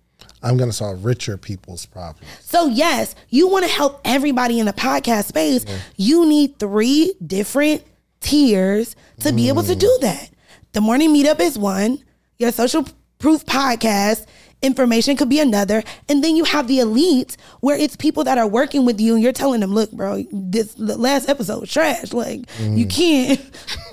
I'm 0.44 0.56
gonna 0.56 0.72
solve 0.72 1.04
richer 1.04 1.36
people's 1.36 1.86
problems. 1.86 2.28
So, 2.40 2.66
yes, 2.66 3.14
you 3.30 3.48
want 3.48 3.64
to 3.64 3.70
help 3.70 4.00
everybody 4.04 4.60
in 4.60 4.66
the 4.66 4.72
podcast 4.72 5.24
space. 5.24 5.64
You 5.96 6.26
need 6.26 6.58
three 6.58 7.14
different 7.26 7.82
tiers 8.20 8.94
to 9.20 9.32
be 9.32 9.48
able 9.48 9.62
to 9.62 9.74
do 9.74 9.86
mm. 9.86 10.00
that. 10.02 10.30
The 10.72 10.80
morning 10.80 11.14
meetup 11.14 11.40
is 11.40 11.58
one, 11.58 11.98
your 12.38 12.52
social 12.52 12.86
proof 13.18 13.44
podcast 13.46 14.26
information 14.64 15.16
could 15.16 15.28
be 15.28 15.38
another. 15.38 15.82
And 16.08 16.24
then 16.24 16.36
you 16.36 16.44
have 16.44 16.66
the 16.66 16.80
elite 16.80 17.36
where 17.60 17.76
it's 17.76 17.96
people 17.96 18.24
that 18.24 18.38
are 18.38 18.46
working 18.46 18.84
with 18.84 19.00
you 19.00 19.14
and 19.14 19.22
you're 19.22 19.32
telling 19.32 19.60
them, 19.60 19.72
look, 19.72 19.92
bro, 19.92 20.24
this 20.32 20.74
the 20.74 20.96
last 20.96 21.28
episode 21.28 21.60
was 21.60 21.70
trash. 21.70 22.12
Like, 22.12 22.40
you 22.58 22.86
mm. 22.86 22.90
can't, 22.90 23.40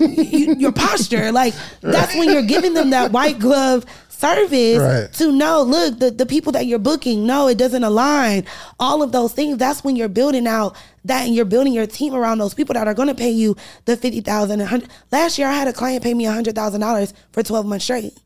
you, 0.00 0.54
your 0.54 0.72
posture, 0.72 1.30
like, 1.30 1.54
that's 1.80 2.14
when 2.16 2.30
you're 2.30 2.42
giving 2.42 2.74
them 2.74 2.90
that 2.90 3.12
white 3.12 3.38
glove 3.38 3.84
service 4.22 4.78
Right. 4.78 5.12
to 5.18 5.32
know, 5.32 5.62
look, 5.62 5.98
the, 5.98 6.10
the 6.10 6.26
people 6.26 6.52
that 6.52 6.66
you're 6.66 6.78
booking, 6.78 7.26
no, 7.26 7.48
it 7.48 7.58
doesn't 7.58 7.82
align. 7.84 8.44
All 8.78 9.02
of 9.02 9.10
those 9.12 9.32
things, 9.32 9.58
that's 9.58 9.82
when 9.84 9.96
you're 9.96 10.08
building 10.08 10.46
out 10.46 10.76
that 11.04 11.26
and 11.26 11.34
you're 11.34 11.44
building 11.54 11.72
your 11.72 11.86
team 11.86 12.14
around 12.14 12.38
those 12.38 12.54
people 12.54 12.74
that 12.74 12.86
are 12.86 12.94
going 12.94 13.08
to 13.08 13.14
pay 13.14 13.30
you 13.30 13.56
the 13.86 13.96
50000 13.96 14.52
and 14.52 14.60
100 14.70 14.88
last 15.10 15.36
year 15.38 15.48
i 15.48 15.52
had 15.52 15.66
a 15.66 15.72
client 15.72 16.02
pay 16.04 16.14
me 16.14 16.24
$100000 16.26 17.12
for 17.32 17.42
12 17.42 17.66
months 17.66 17.84
straight 17.84 18.16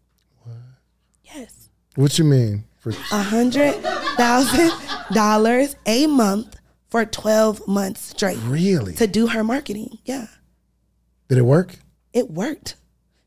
What? 0.44 0.56
yes 1.24 1.68
What 1.94 2.18
you 2.18 2.24
mean? 2.24 2.64
For 2.78 2.92
$100000 2.92 5.74
a 5.86 6.06
month 6.06 6.56
for 6.90 7.04
12 7.04 7.66
months 7.66 8.00
straight 8.10 8.38
really? 8.44 8.92
to 8.94 9.06
do 9.06 9.28
her 9.28 9.42
marketing 9.42 9.98
yeah 10.04 10.26
Did 11.28 11.38
it 11.38 11.42
work? 11.42 11.76
it 12.12 12.30
worked 12.30 12.76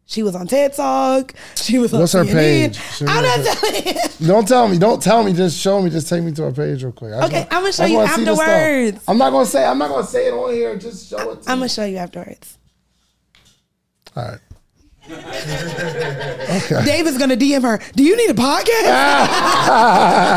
she 0.09 0.23
was 0.23 0.35
on 0.35 0.47
TED 0.47 0.73
Talk. 0.73 1.35
She 1.55 1.77
was 1.77 1.93
on 1.93 1.99
What's 1.99 2.13
her 2.13 2.23
CNN. 2.23 2.33
page? 2.33 2.79
I'm 3.07 3.23
not 3.23 3.45
telling 3.45 3.85
you. 3.85 3.93
Don't 4.27 4.47
tell 4.47 4.67
me. 4.67 4.79
Don't 4.79 5.03
tell 5.03 5.23
me. 5.23 5.33
Just 5.33 5.59
show 5.59 5.79
me. 5.83 5.91
Just 5.91 6.09
take 6.09 6.23
me 6.23 6.31
to 6.31 6.41
her 6.45 6.51
page 6.51 6.83
real 6.83 6.91
quick. 6.91 7.13
I 7.13 7.27
okay, 7.27 7.43
I'm 7.51 7.61
gonna 7.61 7.71
show 7.71 7.85
you 7.85 7.97
wanna 7.97 8.15
see 8.15 8.23
this 8.25 8.35
stuff. 8.35 8.49
afterwards. 8.49 9.03
I'm 9.07 9.19
not 9.19 9.29
gonna 9.29 9.45
say. 9.45 9.63
I'm 9.63 9.77
not 9.77 9.89
gonna 9.89 10.07
say 10.07 10.27
it 10.27 10.31
on 10.33 10.51
here. 10.51 10.75
Just 10.77 11.07
show 11.07 11.17
it. 11.17 11.23
To 11.23 11.31
me. 11.35 11.43
I'm 11.45 11.57
me. 11.59 11.61
gonna 11.61 11.69
show 11.69 11.85
you 11.85 11.97
afterwards. 11.97 12.57
All 14.15 14.23
right. 14.29 14.39
okay. 15.11 16.85
David's 16.85 17.19
gonna 17.19 17.37
DM 17.37 17.61
her. 17.61 17.79
Do 17.95 18.03
you 18.03 18.17
need 18.17 18.31
a 18.31 18.33
podcast? 18.33 18.87
Ah. 20.09 20.35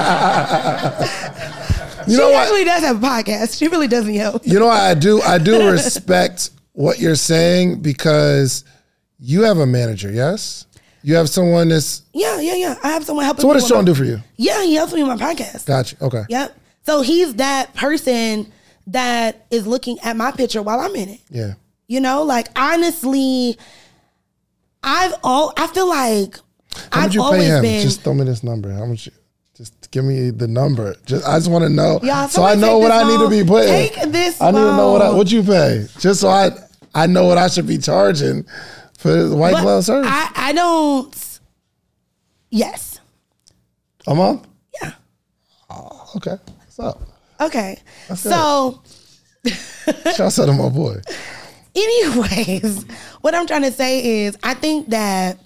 You 2.09 2.15
she 2.15 2.19
know 2.20 2.31
what? 2.31 2.43
actually 2.43 2.65
does 2.65 2.82
have 2.82 2.97
a 3.01 3.07
podcast. 3.07 3.57
She 3.57 3.69
really 3.69 3.86
doesn't 3.86 4.12
help. 4.16 4.44
You 4.44 4.59
know 4.59 4.66
what 4.66 4.81
I 4.81 4.94
do? 4.94 5.23
I 5.23 5.39
do 5.39 5.70
respect 5.73 6.51
what 6.73 6.99
you're 6.99 7.15
saying 7.15 7.81
because 7.81 8.65
you 9.23 9.43
have 9.43 9.59
a 9.59 9.66
manager. 9.66 10.11
Yes. 10.11 10.66
You 11.05 11.15
have 11.15 11.28
someone 11.28 11.69
that's. 11.69 12.03
Yeah, 12.12 12.40
yeah, 12.40 12.55
yeah. 12.55 12.78
I 12.82 12.89
have 12.89 13.05
someone 13.05 13.24
helping. 13.24 13.39
Me. 13.39 13.43
So 13.43 13.49
what 13.49 13.55
does 13.55 13.66
Sean 13.69 13.78
my- 13.78 13.85
do 13.85 13.94
for 13.94 14.05
you? 14.05 14.20
Yeah, 14.36 14.62
he 14.62 14.74
helps 14.74 14.93
me 14.93 15.03
with 15.03 15.19
my 15.19 15.35
podcast. 15.35 15.66
Gotcha. 15.66 15.97
Okay. 16.03 16.23
Yep. 16.28 16.57
So 16.85 17.03
he's 17.03 17.35
that 17.35 17.73
person 17.74 18.53
that 18.89 19.47
is 19.51 19.66
looking 19.66 19.99
at 20.01 20.16
my 20.16 20.32
picture 20.32 20.61
while 20.62 20.81
I'm 20.81 20.94
in 20.97 21.09
it. 21.09 21.20
Yeah. 21.31 21.55
You 21.86 22.01
know, 22.01 22.23
like 22.23 22.49
honestly, 22.57 23.57
I've 24.82 25.15
all 25.23 25.53
I 25.57 25.66
feel 25.69 25.89
like 25.89 26.36
How 26.93 27.03
I've 27.03 27.15
you 27.15 27.23
always 27.23 27.44
him? 27.49 27.62
been 27.62 27.82
Just 27.82 28.03
throw 28.03 28.15
me 28.15 28.24
this 28.24 28.43
number. 28.43 28.73
How 28.73 28.86
much? 28.86 29.09
Just 29.57 29.90
give 29.90 30.05
me 30.05 30.31
the 30.31 30.49
number. 30.49 30.97
Just 31.05 31.27
I 31.27 31.36
just 31.39 31.51
want 31.51 31.62
to 31.62 31.69
know, 31.69 32.01
Y'all, 32.03 32.27
so 32.28 32.43
I 32.43 32.55
know 32.55 32.78
what 32.78 32.90
I 32.90 33.05
need 33.05 33.19
to 33.19 33.28
be 33.28 33.44
putting. 33.44 33.69
Take 33.69 33.94
this 34.12 34.40
I 34.40 34.51
need 34.51 34.59
to 34.59 34.77
know 34.77 34.93
what 34.93 35.03
I, 35.03 35.11
what 35.11 35.31
you 35.31 35.43
pay, 35.43 35.86
just 35.99 36.20
so 36.20 36.28
I 36.28 36.51
I 36.94 37.07
know 37.07 37.27
what 37.27 37.39
I 37.39 37.49
should 37.49 37.66
be 37.66 37.78
charging 37.78 38.44
for 39.03 39.24
the 39.24 39.37
white 39.37 39.53
but 39.53 39.62
glove 39.62 39.85
service. 39.85 40.09
I, 40.11 40.31
I 40.35 40.53
don't 40.53 41.41
yes. 42.51 43.01
a 44.07 44.15
month. 44.15 44.47
Yeah. 44.81 44.93
Oh, 45.69 46.11
okay. 46.16 46.37
What's 46.59 46.79
up? 46.79 47.03
Okay. 47.41 47.79
good. 48.09 48.19
so 48.19 48.81
Shout 50.15 50.39
out 50.39 50.47
to 50.47 50.53
my 50.53 50.69
boy. 50.69 51.01
anyways, 51.74 52.85
what 53.23 53.35
I'm 53.35 53.47
trying 53.49 53.62
to 53.62 53.73
say 53.73 54.24
is 54.24 54.39
I 54.45 54.55
think 54.55 54.91
that 54.91 55.39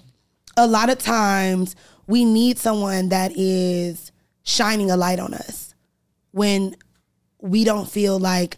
a 0.55 0.67
lot 0.67 0.91
of 0.91 0.99
times 0.99 1.75
we 2.05 2.25
need 2.25 2.59
someone 2.59 3.09
that 3.09 3.31
is 3.35 4.11
shining 4.43 4.91
a 4.91 4.97
light 4.97 5.19
on 5.19 5.33
us 5.33 5.73
when 6.31 6.75
we 7.41 7.63
don't 7.63 7.89
feel 7.89 8.19
like 8.19 8.57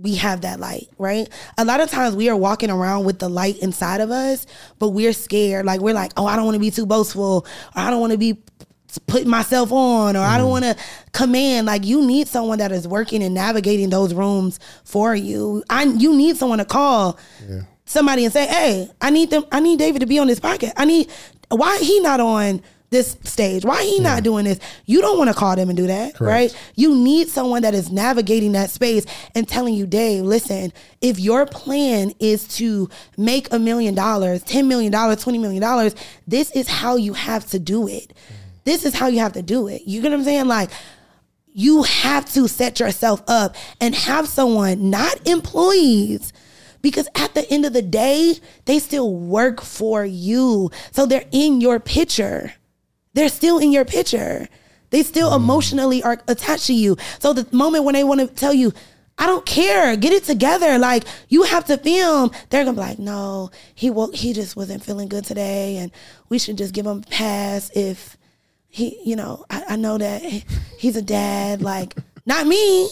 we 0.00 0.14
have 0.14 0.42
that 0.42 0.60
light, 0.60 0.88
right? 0.96 1.28
A 1.56 1.64
lot 1.64 1.80
of 1.80 1.90
times 1.90 2.14
we 2.14 2.28
are 2.28 2.36
walking 2.36 2.70
around 2.70 3.04
with 3.04 3.18
the 3.18 3.28
light 3.28 3.58
inside 3.58 4.00
of 4.00 4.10
us, 4.10 4.46
but 4.78 4.90
we're 4.90 5.12
scared. 5.12 5.66
Like 5.66 5.80
we're 5.80 5.94
like, 5.94 6.12
oh, 6.16 6.26
I 6.26 6.36
don't 6.36 6.44
want 6.44 6.54
to 6.54 6.60
be 6.60 6.70
too 6.70 6.86
boastful, 6.86 7.46
or 7.74 7.80
I 7.80 7.90
don't 7.90 8.00
want 8.00 8.12
to 8.12 8.18
be 8.18 8.38
putting 9.06 9.28
myself 9.28 9.72
on, 9.72 10.16
or 10.16 10.20
I 10.20 10.38
don't 10.38 10.46
mm-hmm. 10.46 10.66
want 10.66 10.78
to 10.78 10.84
command. 11.12 11.66
Like 11.66 11.84
you 11.84 12.06
need 12.06 12.28
someone 12.28 12.58
that 12.58 12.70
is 12.70 12.86
working 12.86 13.22
and 13.22 13.34
navigating 13.34 13.90
those 13.90 14.14
rooms 14.14 14.60
for 14.84 15.14
you. 15.14 15.64
I 15.68 15.84
you 15.84 16.16
need 16.16 16.36
someone 16.36 16.58
to 16.58 16.64
call 16.64 17.18
somebody 17.84 18.24
and 18.24 18.32
say, 18.32 18.46
hey, 18.46 18.90
I 19.00 19.10
need 19.10 19.30
them. 19.30 19.44
I 19.50 19.60
need 19.60 19.78
David 19.78 20.00
to 20.00 20.06
be 20.06 20.18
on 20.18 20.28
this 20.28 20.40
podcast. 20.40 20.74
I 20.76 20.84
need 20.84 21.10
why 21.48 21.78
he 21.78 21.98
not 22.00 22.20
on 22.20 22.62
this 22.90 23.16
stage? 23.24 23.64
Why 23.64 23.82
he 23.82 24.00
not 24.00 24.22
doing 24.22 24.44
this? 24.44 24.58
You 24.86 25.00
don't 25.00 25.18
want 25.18 25.28
to 25.28 25.34
call 25.34 25.56
them 25.56 25.68
and 25.68 25.76
do 25.76 25.86
that, 25.86 26.18
right? 26.20 26.56
You 26.74 26.94
need 26.94 27.28
someone 27.28 27.62
that 27.62 27.74
is 27.74 27.90
navigating 27.90 28.52
that 28.52 28.70
space 28.70 29.04
and 29.34 29.46
telling 29.46 29.74
you, 29.74 29.86
Dave, 29.86 30.24
listen, 30.24 30.72
if 31.00 31.18
your 31.18 31.46
plan 31.46 32.12
is 32.18 32.48
to 32.56 32.88
make 33.16 33.52
a 33.52 33.58
million 33.58 33.94
dollars, 33.94 34.42
$10 34.44 34.66
million, 34.66 34.92
$20 34.92 35.40
million, 35.40 35.92
this 36.26 36.50
is 36.52 36.68
how 36.68 36.96
you 36.96 37.12
have 37.12 37.46
to 37.50 37.58
do 37.58 37.88
it. 37.88 38.12
This 38.64 38.84
is 38.84 38.94
how 38.94 39.06
you 39.06 39.18
have 39.20 39.32
to 39.32 39.42
do 39.42 39.68
it. 39.68 39.82
You 39.86 40.02
get 40.02 40.10
what 40.10 40.18
I'm 40.18 40.24
saying? 40.24 40.46
Like, 40.46 40.70
you 41.52 41.82
have 41.82 42.30
to 42.34 42.46
set 42.46 42.80
yourself 42.80 43.22
up 43.26 43.56
and 43.80 43.94
have 43.94 44.28
someone, 44.28 44.90
not 44.90 45.26
employees, 45.26 46.32
because 46.82 47.08
at 47.14 47.34
the 47.34 47.50
end 47.50 47.64
of 47.64 47.72
the 47.72 47.82
day, 47.82 48.34
they 48.66 48.78
still 48.78 49.12
work 49.14 49.60
for 49.60 50.04
you. 50.04 50.70
So 50.92 51.06
they're 51.06 51.24
in 51.32 51.60
your 51.60 51.80
picture. 51.80 52.52
They're 53.18 53.28
still 53.28 53.58
in 53.58 53.72
your 53.72 53.84
picture. 53.84 54.48
They 54.90 55.02
still 55.02 55.32
mm. 55.32 55.36
emotionally 55.38 56.04
are 56.04 56.22
attached 56.28 56.68
to 56.68 56.72
you. 56.72 56.96
So 57.18 57.32
the 57.32 57.48
moment 57.50 57.82
when 57.82 57.94
they 57.94 58.04
want 58.04 58.20
to 58.20 58.28
tell 58.28 58.54
you, 58.54 58.72
I 59.18 59.26
don't 59.26 59.44
care, 59.44 59.96
get 59.96 60.12
it 60.12 60.22
together. 60.22 60.78
Like 60.78 61.02
you 61.28 61.42
have 61.42 61.64
to 61.64 61.78
film. 61.78 62.30
They're 62.48 62.64
gonna 62.64 62.76
be 62.76 62.80
like, 62.80 63.00
no, 63.00 63.50
he 63.74 63.90
woke, 63.90 64.14
he 64.14 64.32
just 64.32 64.54
wasn't 64.54 64.84
feeling 64.84 65.08
good 65.08 65.24
today, 65.24 65.78
and 65.78 65.90
we 66.28 66.38
should 66.38 66.56
just 66.56 66.72
give 66.72 66.86
him 66.86 66.98
a 66.98 67.10
pass 67.10 67.72
if 67.74 68.16
he, 68.68 69.00
you 69.04 69.16
know, 69.16 69.44
I, 69.50 69.64
I 69.70 69.76
know 69.76 69.98
that 69.98 70.22
he's 70.78 70.94
a 70.94 71.02
dad. 71.02 71.60
Like 71.60 71.96
not 72.24 72.46
me. 72.46 72.88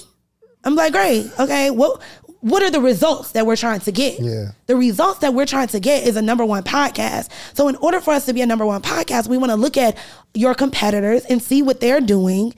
I'm 0.64 0.74
like, 0.74 0.92
great, 0.92 1.30
okay. 1.38 1.70
What 1.70 2.02
what 2.40 2.62
are 2.62 2.70
the 2.70 2.80
results 2.80 3.32
that 3.32 3.46
we're 3.46 3.56
trying 3.56 3.80
to 3.80 3.92
get? 3.92 4.20
Yeah. 4.20 4.52
The 4.66 4.76
results 4.76 5.20
that 5.20 5.34
we're 5.34 5.46
trying 5.46 5.68
to 5.68 5.80
get 5.80 6.06
is 6.06 6.16
a 6.16 6.22
number 6.22 6.44
one 6.44 6.62
podcast. 6.62 7.30
So 7.54 7.68
in 7.68 7.76
order 7.76 8.00
for 8.00 8.12
us 8.12 8.26
to 8.26 8.32
be 8.32 8.42
a 8.42 8.46
number 8.46 8.66
one 8.66 8.82
podcast, 8.82 9.28
we 9.28 9.38
want 9.38 9.50
to 9.50 9.56
look 9.56 9.76
at 9.76 9.96
your 10.34 10.54
competitors 10.54 11.24
and 11.24 11.42
see 11.42 11.62
what 11.62 11.80
they're 11.80 12.00
doing, 12.00 12.54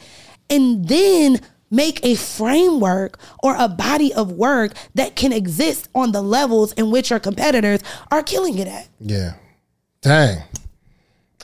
and 0.51 0.89
then 0.89 1.41
make 1.71 2.05
a 2.05 2.15
framework 2.15 3.19
or 3.43 3.55
a 3.57 3.69
body 3.69 4.13
of 4.15 4.33
work 4.33 4.73
that 4.95 5.17
can 5.17 5.33
exist 5.33 5.89
on 5.95 6.13
the 6.13 6.23
levels 6.23 6.73
in 6.73 6.91
which 6.91 7.11
your 7.11 7.21
competitors 7.21 7.81
are 8.11 8.23
killing 8.23 8.59
it 8.59 8.69
at. 8.69 8.89
Yeah. 9.01 9.35
Dang. 10.01 10.43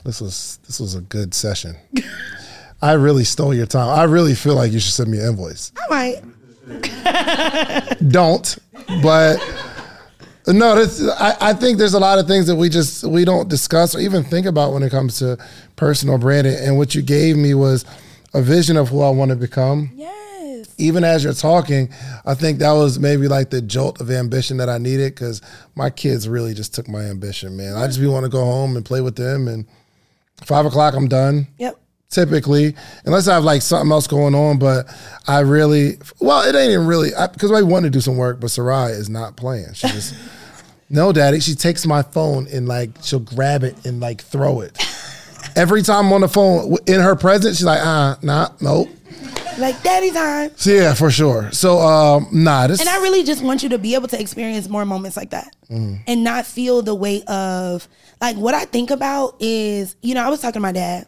This 0.03 0.21
was 0.21 0.59
this 0.67 0.79
was 0.79 0.93
a 0.93 1.01
good 1.01 1.33
session. 1.33 1.75
I 2.81 2.93
really 2.93 3.23
stole 3.23 3.53
your 3.53 3.65
time. 3.65 3.89
I 3.89 4.03
really 4.03 4.35
feel 4.35 4.53
like 4.53 4.71
you 4.71 4.79
should 4.79 4.93
send 4.93 5.09
me 5.09 5.17
an 5.17 5.29
invoice. 5.29 5.71
I 5.75 5.89
might. 5.89 6.34
Don't, 8.07 8.57
but 9.01 9.37
no, 10.47 10.75
this, 10.75 11.07
I, 11.09 11.35
I 11.41 11.53
think 11.53 11.77
there's 11.77 11.93
a 11.93 11.99
lot 11.99 12.19
of 12.19 12.27
things 12.27 12.47
that 12.47 12.55
we 12.55 12.69
just 12.69 13.03
we 13.03 13.25
don't 13.25 13.49
discuss 13.49 13.95
or 13.95 13.99
even 13.99 14.23
think 14.23 14.45
about 14.45 14.73
when 14.73 14.83
it 14.83 14.91
comes 14.91 15.19
to 15.19 15.37
personal 15.75 16.17
branding. 16.17 16.55
And 16.55 16.77
what 16.77 16.93
you 16.93 17.01
gave 17.01 17.35
me 17.35 17.53
was 17.53 17.83
a 18.33 18.41
vision 18.41 18.77
of 18.77 18.89
who 18.89 19.01
I 19.01 19.09
want 19.09 19.29
to 19.29 19.35
become. 19.35 19.91
Yes. 19.95 20.73
even 20.77 21.03
as 21.03 21.23
you're 21.23 21.33
talking, 21.33 21.91
I 22.25 22.35
think 22.35 22.59
that 22.59 22.71
was 22.73 22.99
maybe 22.99 23.27
like 23.27 23.49
the 23.49 23.61
jolt 23.61 23.99
of 24.01 24.11
ambition 24.11 24.57
that 24.57 24.69
I 24.69 24.77
needed 24.77 25.15
because 25.15 25.41
my 25.73 25.89
kids 25.89 26.29
really 26.29 26.53
just 26.53 26.73
took 26.75 26.87
my 26.87 27.01
ambition, 27.05 27.57
man. 27.57 27.75
I 27.75 27.87
just 27.87 27.99
be 27.99 28.07
want 28.07 28.25
to 28.25 28.29
go 28.29 28.43
home 28.43 28.75
and 28.75 28.85
play 28.85 29.01
with 29.01 29.15
them, 29.15 29.47
and 29.47 29.65
five 30.43 30.65
o'clock 30.65 30.93
I'm 30.93 31.07
done. 31.07 31.47
Yep. 31.57 31.79
Typically, 32.09 32.75
unless 33.05 33.27
I 33.27 33.33
have 33.33 33.43
like 33.43 33.61
something 33.61 33.91
else 33.91 34.07
going 34.07 34.35
on, 34.35 34.57
but 34.57 34.85
I 35.27 35.39
really, 35.39 35.97
well, 36.19 36.47
it 36.47 36.55
ain't 36.55 36.71
even 36.71 36.85
really 36.85 37.09
because 37.33 37.51
I, 37.51 37.61
want 37.61 37.83
to 37.83 37.89
do 37.89 37.99
some 37.99 38.15
work, 38.15 38.39
but 38.39 38.51
Sarai 38.51 38.91
is 38.91 39.09
not 39.09 39.35
playing. 39.35 39.73
She 39.73 39.87
just, 39.87 40.15
no, 40.89 41.11
daddy. 41.11 41.39
She 41.39 41.55
takes 41.55 41.85
my 41.85 42.03
phone 42.03 42.47
and 42.53 42.67
like 42.67 42.91
she'll 43.01 43.19
grab 43.19 43.63
it 43.63 43.85
and 43.85 43.99
like 43.99 44.21
throw 44.21 44.61
it. 44.61 44.77
Every 45.55 45.81
time 45.81 46.07
I'm 46.07 46.13
on 46.13 46.21
the 46.21 46.29
phone 46.29 46.75
in 46.85 47.01
her 47.01 47.15
presence, 47.15 47.57
she's 47.57 47.65
like, 47.65 47.81
ah, 47.81 48.17
nah, 48.21 48.49
nope. 48.61 48.87
Like 49.57 49.81
daddy 49.83 50.11
time. 50.11 50.51
So 50.57 50.71
yeah, 50.71 50.93
for 50.93 51.09
sure. 51.09 51.49
So 51.51 51.79
um, 51.79 52.27
nah, 52.31 52.67
this 52.67 52.79
And 52.81 52.89
I 52.89 52.97
really 52.97 53.23
just 53.23 53.41
want 53.41 53.63
you 53.63 53.69
to 53.69 53.77
be 53.77 53.95
able 53.95 54.09
to 54.09 54.19
experience 54.19 54.67
more 54.67 54.85
moments 54.85 55.15
like 55.15 55.29
that 55.31 55.55
and 55.69 56.23
not 56.23 56.45
feel 56.45 56.81
the 56.81 56.93
weight 56.93 57.27
of 57.27 57.87
like 58.21 58.35
what 58.35 58.53
I 58.53 58.65
think 58.65 58.91
about 58.91 59.35
is, 59.39 59.95
you 60.01 60.13
know, 60.13 60.23
I 60.23 60.29
was 60.29 60.41
talking 60.41 60.53
to 60.55 60.59
my 60.59 60.71
dad 60.71 61.07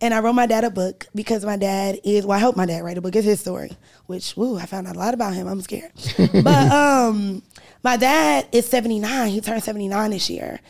and 0.00 0.12
I 0.12 0.20
wrote 0.20 0.34
my 0.34 0.46
dad 0.46 0.64
a 0.64 0.70
book 0.70 1.06
because 1.14 1.44
my 1.44 1.56
dad 1.56 2.00
is, 2.04 2.26
well, 2.26 2.36
I 2.36 2.40
hope 2.40 2.56
my 2.56 2.66
dad 2.66 2.82
write 2.84 2.98
a 2.98 3.00
book. 3.00 3.14
It's 3.16 3.24
his 3.24 3.40
story, 3.40 3.72
which, 4.06 4.36
woo, 4.36 4.58
I 4.58 4.66
found 4.66 4.86
out 4.86 4.96
a 4.96 4.98
lot 4.98 5.14
about 5.14 5.34
him. 5.34 5.46
I'm 5.46 5.60
scared. 5.60 5.92
but 6.44 6.72
um, 6.72 7.42
my 7.82 7.96
dad 7.96 8.48
is 8.52 8.66
79. 8.66 9.30
He 9.30 9.40
turned 9.40 9.62
79 9.62 10.10
this 10.10 10.28
year. 10.28 10.60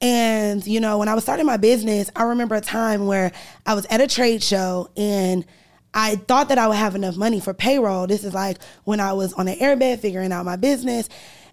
And, 0.00 0.64
you 0.66 0.80
know, 0.80 0.98
when 0.98 1.08
I 1.08 1.14
was 1.14 1.24
starting 1.24 1.44
my 1.44 1.56
business, 1.56 2.08
I 2.14 2.24
remember 2.24 2.54
a 2.54 2.60
time 2.60 3.06
where 3.06 3.32
I 3.66 3.74
was 3.74 3.84
at 3.86 4.00
a 4.00 4.06
trade 4.06 4.42
show 4.42 4.90
and 4.96 5.44
I 5.92 6.16
thought 6.16 6.50
that 6.50 6.58
I 6.58 6.68
would 6.68 6.76
have 6.76 6.94
enough 6.94 7.16
money 7.16 7.40
for 7.40 7.52
payroll. 7.52 8.06
This 8.06 8.22
is 8.22 8.32
like 8.32 8.58
when 8.84 9.00
I 9.00 9.12
was 9.12 9.32
on 9.32 9.48
an 9.48 9.58
airbed 9.58 9.98
figuring 9.98 10.30
out 10.30 10.44
my 10.44 10.56
business. 10.56 11.08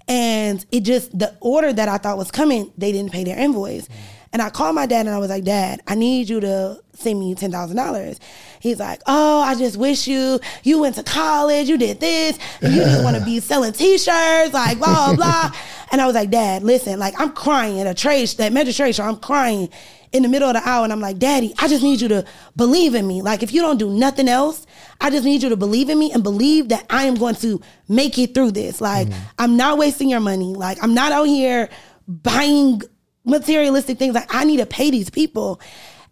And 0.08 0.64
it 0.72 0.82
just, 0.82 1.18
the 1.18 1.36
order 1.40 1.74
that 1.74 1.90
I 1.90 1.98
thought 1.98 2.18
was 2.18 2.30
coming, 2.30 2.72
they 2.78 2.92
didn't 2.92 3.12
pay 3.12 3.24
their 3.24 3.40
invoice. 3.40 3.90
And 4.34 4.42
I 4.42 4.50
called 4.50 4.76
my 4.76 4.86
dad 4.86 5.06
and 5.06 5.16
I 5.16 5.18
was 5.18 5.30
like, 5.30 5.44
Dad, 5.44 5.82
I 5.88 5.96
need 5.96 6.30
you 6.30 6.40
to 6.42 6.82
send 6.94 7.20
me 7.20 7.36
ten 7.36 7.52
thousand 7.52 7.78
dollars. 7.78 8.20
He's 8.60 8.80
like, 8.80 9.02
Oh, 9.06 9.42
I 9.42 9.56
just 9.56 9.78
wish 9.78 10.08
you 10.08 10.40
you 10.64 10.80
went 10.80 10.96
to 10.96 11.04
college, 11.04 11.70
you 11.70 11.78
did 11.78 12.00
this, 12.00 12.38
and 12.62 12.74
you 12.74 12.82
just 12.82 13.04
want 13.04 13.18
to 13.18 13.24
be 13.24 13.40
selling 13.40 13.74
t-shirts, 13.74 14.54
like 14.54 14.78
blah 14.78 15.16
blah. 15.16 15.52
and 15.92 16.02
I 16.02 16.06
was 16.06 16.16
like, 16.16 16.30
Dad, 16.32 16.64
listen, 16.64 17.00
like 17.00 17.20
I'm 17.20 17.32
crying 17.32 17.80
at 17.80 17.88
a 17.88 17.94
trade 17.94 18.28
that 18.30 18.94
show. 18.94 19.04
I'm 19.04 19.18
crying 19.18 19.70
in 20.12 20.24
the 20.24 20.30
middle 20.30 20.48
of 20.48 20.56
the 20.56 20.68
hour, 20.68 20.84
and 20.84 20.94
I'm 20.94 21.02
like, 21.02 21.18
Daddy, 21.18 21.54
I 21.60 21.68
just 21.68 21.84
need 21.84 22.00
you 22.02 22.08
to 22.08 22.26
believe 22.56 22.96
in 22.96 23.06
me. 23.06 23.22
Like 23.22 23.44
if 23.44 23.54
you 23.54 23.62
don't 23.62 23.78
do 23.78 23.90
nothing 23.90 24.30
else, 24.30 24.66
I 25.02 25.10
just 25.10 25.26
need 25.26 25.44
you 25.44 25.50
to 25.50 25.58
believe 25.58 25.90
in 25.90 26.00
me 26.00 26.12
and 26.12 26.24
believe 26.24 26.70
that 26.70 26.86
I 26.90 27.06
am 27.06 27.16
going 27.16 27.36
to 27.36 27.62
make 27.88 28.18
it 28.18 28.34
through 28.34 28.52
this. 28.52 28.80
Like 28.82 29.08
mm-hmm. 29.08 29.24
I'm 29.40 29.58
not 29.58 29.78
wasting 29.78 30.10
your 30.10 30.22
money. 30.22 30.54
Like 30.56 30.82
I'm 30.82 30.94
not 30.94 31.12
out 31.12 31.26
here 31.26 31.70
buying 32.08 32.82
materialistic 33.26 33.98
things. 33.98 34.16
Like 34.16 34.34
I 34.34 34.44
need 34.44 34.58
to 34.58 34.66
pay 34.66 34.92
these 34.92 35.10
people. 35.10 35.60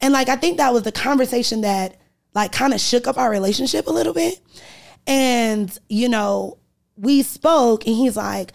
And 0.02 0.14
like 0.14 0.30
I 0.30 0.35
think 0.35 0.57
that 0.57 0.73
was 0.73 0.84
the 0.84 0.91
conversation 0.91 1.61
that 1.61 1.99
like 2.35 2.52
kind 2.52 2.73
of 2.73 2.81
shook 2.81 3.07
up 3.07 3.18
our 3.18 3.30
relationship 3.30 3.88
a 3.88 3.91
little 3.91 4.14
bit. 4.14 4.40
And 5.07 5.76
you 5.90 6.10
know, 6.10 6.57
we 6.98 7.22
spoke 7.22 7.85
and 7.85 7.95
he's 7.95 8.18
like, 8.18 8.53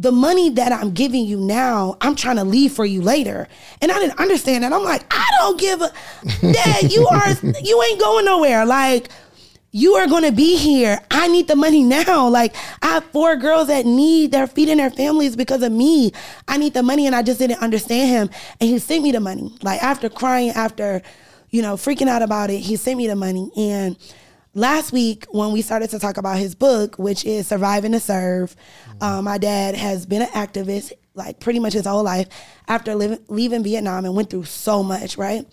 the 0.00 0.12
money 0.12 0.50
that 0.50 0.70
I'm 0.70 0.92
giving 0.92 1.24
you 1.24 1.38
now, 1.38 1.96
I'm 2.00 2.14
trying 2.14 2.36
to 2.36 2.44
leave 2.44 2.72
for 2.72 2.86
you 2.86 3.02
later. 3.02 3.48
And 3.82 3.90
I 3.90 3.98
didn't 3.98 4.20
understand 4.20 4.62
that. 4.62 4.72
I'm 4.72 4.84
like, 4.84 5.04
I 5.10 5.28
don't 5.40 5.58
give 5.58 5.82
a 5.82 5.92
dad, 6.52 6.92
you 6.92 7.06
are 7.08 7.30
you 7.62 7.82
ain't 7.82 8.00
going 8.00 8.24
nowhere. 8.24 8.64
Like 8.64 9.08
you 9.70 9.94
are 9.94 10.06
going 10.06 10.24
to 10.24 10.32
be 10.32 10.56
here. 10.56 10.98
I 11.10 11.28
need 11.28 11.48
the 11.48 11.56
money 11.56 11.82
now. 11.82 12.28
Like 12.38 12.54
I 12.82 12.88
have 12.88 13.04
four 13.06 13.36
girls 13.36 13.68
that 13.68 13.84
need 13.84 14.30
they're 14.30 14.46
feeding 14.46 14.76
their 14.76 14.90
families 14.90 15.34
because 15.34 15.62
of 15.62 15.72
me. 15.72 16.12
I 16.46 16.56
need 16.56 16.74
the 16.74 16.82
money 16.82 17.06
and 17.06 17.16
I 17.16 17.22
just 17.22 17.38
didn't 17.38 17.60
understand 17.60 18.08
him 18.08 18.30
and 18.60 18.70
he 18.70 18.78
sent 18.78 19.02
me 19.02 19.12
the 19.12 19.20
money. 19.20 19.52
Like 19.62 19.82
after 19.82 20.08
crying 20.08 20.50
after 20.50 21.02
you 21.50 21.62
know 21.62 21.74
freaking 21.74 22.06
out 22.06 22.22
about 22.22 22.50
it, 22.50 22.58
he 22.58 22.76
sent 22.76 22.96
me 22.98 23.06
the 23.08 23.16
money 23.16 23.50
and 23.56 23.96
last 24.54 24.92
week 24.92 25.26
when 25.30 25.52
we 25.52 25.62
started 25.62 25.90
to 25.90 25.98
talk 25.98 26.16
about 26.16 26.38
his 26.38 26.54
book, 26.54 26.96
which 26.98 27.24
is 27.24 27.46
Surviving 27.46 27.92
to 27.92 28.00
Serve, 28.00 28.54
um, 29.00 29.24
my 29.24 29.38
dad 29.38 29.74
has 29.74 30.06
been 30.06 30.22
an 30.22 30.28
activist 30.28 30.92
like 31.14 31.40
pretty 31.40 31.58
much 31.58 31.72
his 31.72 31.86
whole 31.86 32.02
life 32.04 32.28
after 32.68 32.94
living, 32.94 33.18
leaving 33.28 33.62
Vietnam 33.64 34.04
and 34.04 34.14
went 34.14 34.30
through 34.30 34.44
so 34.44 34.82
much, 34.82 35.16
right? 35.16 35.44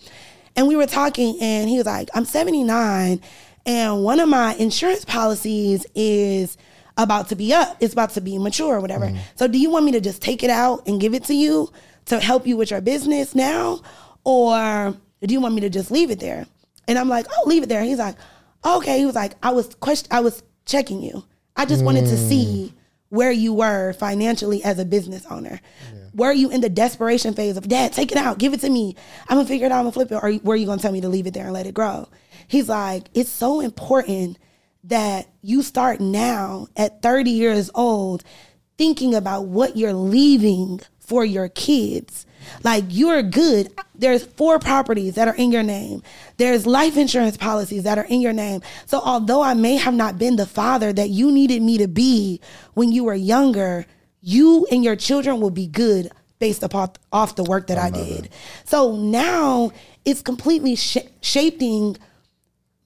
And 0.54 0.68
we 0.68 0.76
were 0.76 0.86
talking, 0.86 1.36
and 1.40 1.68
he 1.68 1.76
was 1.76 1.86
like, 1.86 2.08
I'm 2.14 2.24
79, 2.24 3.20
and 3.66 4.04
one 4.04 4.20
of 4.20 4.28
my 4.28 4.54
insurance 4.54 5.04
policies 5.04 5.84
is 5.94 6.56
about 6.96 7.28
to 7.28 7.36
be 7.36 7.52
up. 7.52 7.76
It's 7.80 7.92
about 7.92 8.10
to 8.10 8.20
be 8.20 8.38
mature 8.38 8.76
or 8.76 8.80
whatever. 8.80 9.06
Mm-hmm. 9.06 9.18
So, 9.34 9.48
do 9.48 9.58
you 9.58 9.70
want 9.70 9.84
me 9.84 9.92
to 9.92 10.00
just 10.00 10.22
take 10.22 10.42
it 10.42 10.50
out 10.50 10.86
and 10.86 11.00
give 11.00 11.12
it 11.12 11.24
to 11.24 11.34
you 11.34 11.70
to 12.06 12.20
help 12.20 12.46
you 12.46 12.56
with 12.56 12.70
your 12.70 12.80
business 12.80 13.34
now? 13.34 13.82
Or 14.24 14.96
do 15.20 15.32
you 15.32 15.40
want 15.40 15.54
me 15.54 15.60
to 15.62 15.68
just 15.68 15.90
leave 15.90 16.10
it 16.10 16.20
there? 16.20 16.46
And 16.88 16.98
I'm 16.98 17.08
like, 17.08 17.26
oh, 17.30 17.48
leave 17.48 17.64
it 17.64 17.68
there. 17.68 17.82
He's 17.82 17.98
like, 17.98 18.16
okay. 18.64 18.98
He 18.98 19.06
was 19.06 19.14
like, 19.14 19.34
I 19.42 19.50
was 19.50 19.74
question, 19.74 20.08
I 20.10 20.20
was 20.20 20.42
checking 20.64 21.02
you. 21.02 21.24
I 21.56 21.64
just 21.64 21.84
wanted 21.84 22.06
to 22.06 22.16
see 22.16 22.72
mm. 22.72 22.78
where 23.08 23.32
you 23.32 23.52
were 23.54 23.94
financially 23.94 24.62
as 24.62 24.78
a 24.78 24.84
business 24.84 25.24
owner. 25.30 25.60
Were 26.14 26.32
you 26.32 26.50
in 26.50 26.60
the 26.60 26.68
desperation 26.68 27.34
phase 27.34 27.56
of, 27.56 27.68
Dad, 27.68 27.92
take 27.92 28.10
it 28.10 28.18
out, 28.18 28.38
give 28.38 28.54
it 28.54 28.60
to 28.60 28.70
me. 28.70 28.96
I'm 29.28 29.36
gonna 29.36 29.48
figure 29.48 29.66
it 29.66 29.72
out, 29.72 29.78
I'm 29.78 29.84
gonna 29.84 29.92
flip 29.92 30.12
it. 30.12 30.14
Or 30.14 30.32
were 30.42 30.56
you 30.56 30.66
gonna 30.66 30.80
tell 30.80 30.92
me 30.92 31.02
to 31.02 31.08
leave 31.08 31.26
it 31.26 31.34
there 31.34 31.44
and 31.44 31.52
let 31.52 31.66
it 31.66 31.74
grow? 31.74 32.08
He's 32.48 32.68
like, 32.68 33.08
it's 33.14 33.30
so 33.30 33.60
important 33.60 34.38
that 34.84 35.28
you 35.42 35.62
start 35.62 36.00
now 36.00 36.68
at 36.76 37.02
30 37.02 37.30
years 37.30 37.70
old 37.74 38.22
thinking 38.78 39.14
about 39.14 39.46
what 39.46 39.76
you're 39.76 39.92
leaving 39.92 40.80
for 40.98 41.24
your 41.24 41.48
kids. 41.48 42.26
Like 42.62 42.84
you're 42.88 43.22
good. 43.22 43.72
There's 43.94 44.24
four 44.24 44.58
properties 44.58 45.14
that 45.14 45.28
are 45.28 45.34
in 45.34 45.50
your 45.50 45.62
name. 45.62 46.02
There's 46.36 46.66
life 46.66 46.96
insurance 46.96 47.36
policies 47.36 47.84
that 47.84 47.98
are 47.98 48.04
in 48.04 48.20
your 48.20 48.32
name. 48.32 48.62
So 48.86 49.00
although 49.00 49.42
I 49.42 49.54
may 49.54 49.76
have 49.76 49.94
not 49.94 50.18
been 50.18 50.36
the 50.36 50.46
father 50.46 50.92
that 50.92 51.10
you 51.10 51.32
needed 51.32 51.62
me 51.62 51.78
to 51.78 51.88
be 51.88 52.40
when 52.74 52.92
you 52.92 53.04
were 53.04 53.14
younger, 53.14 53.86
you 54.20 54.66
and 54.70 54.84
your 54.84 54.96
children 54.96 55.40
will 55.40 55.50
be 55.50 55.66
good 55.66 56.10
based 56.38 56.62
upon 56.62 56.90
off 57.12 57.36
the 57.36 57.44
work 57.44 57.68
that 57.68 57.78
I, 57.78 57.90
did. 57.90 58.28
So 58.64 58.94
now 58.94 59.72
it's 60.04 60.22
completely 60.22 60.76
sh- 60.76 60.98
shaping 61.22 61.96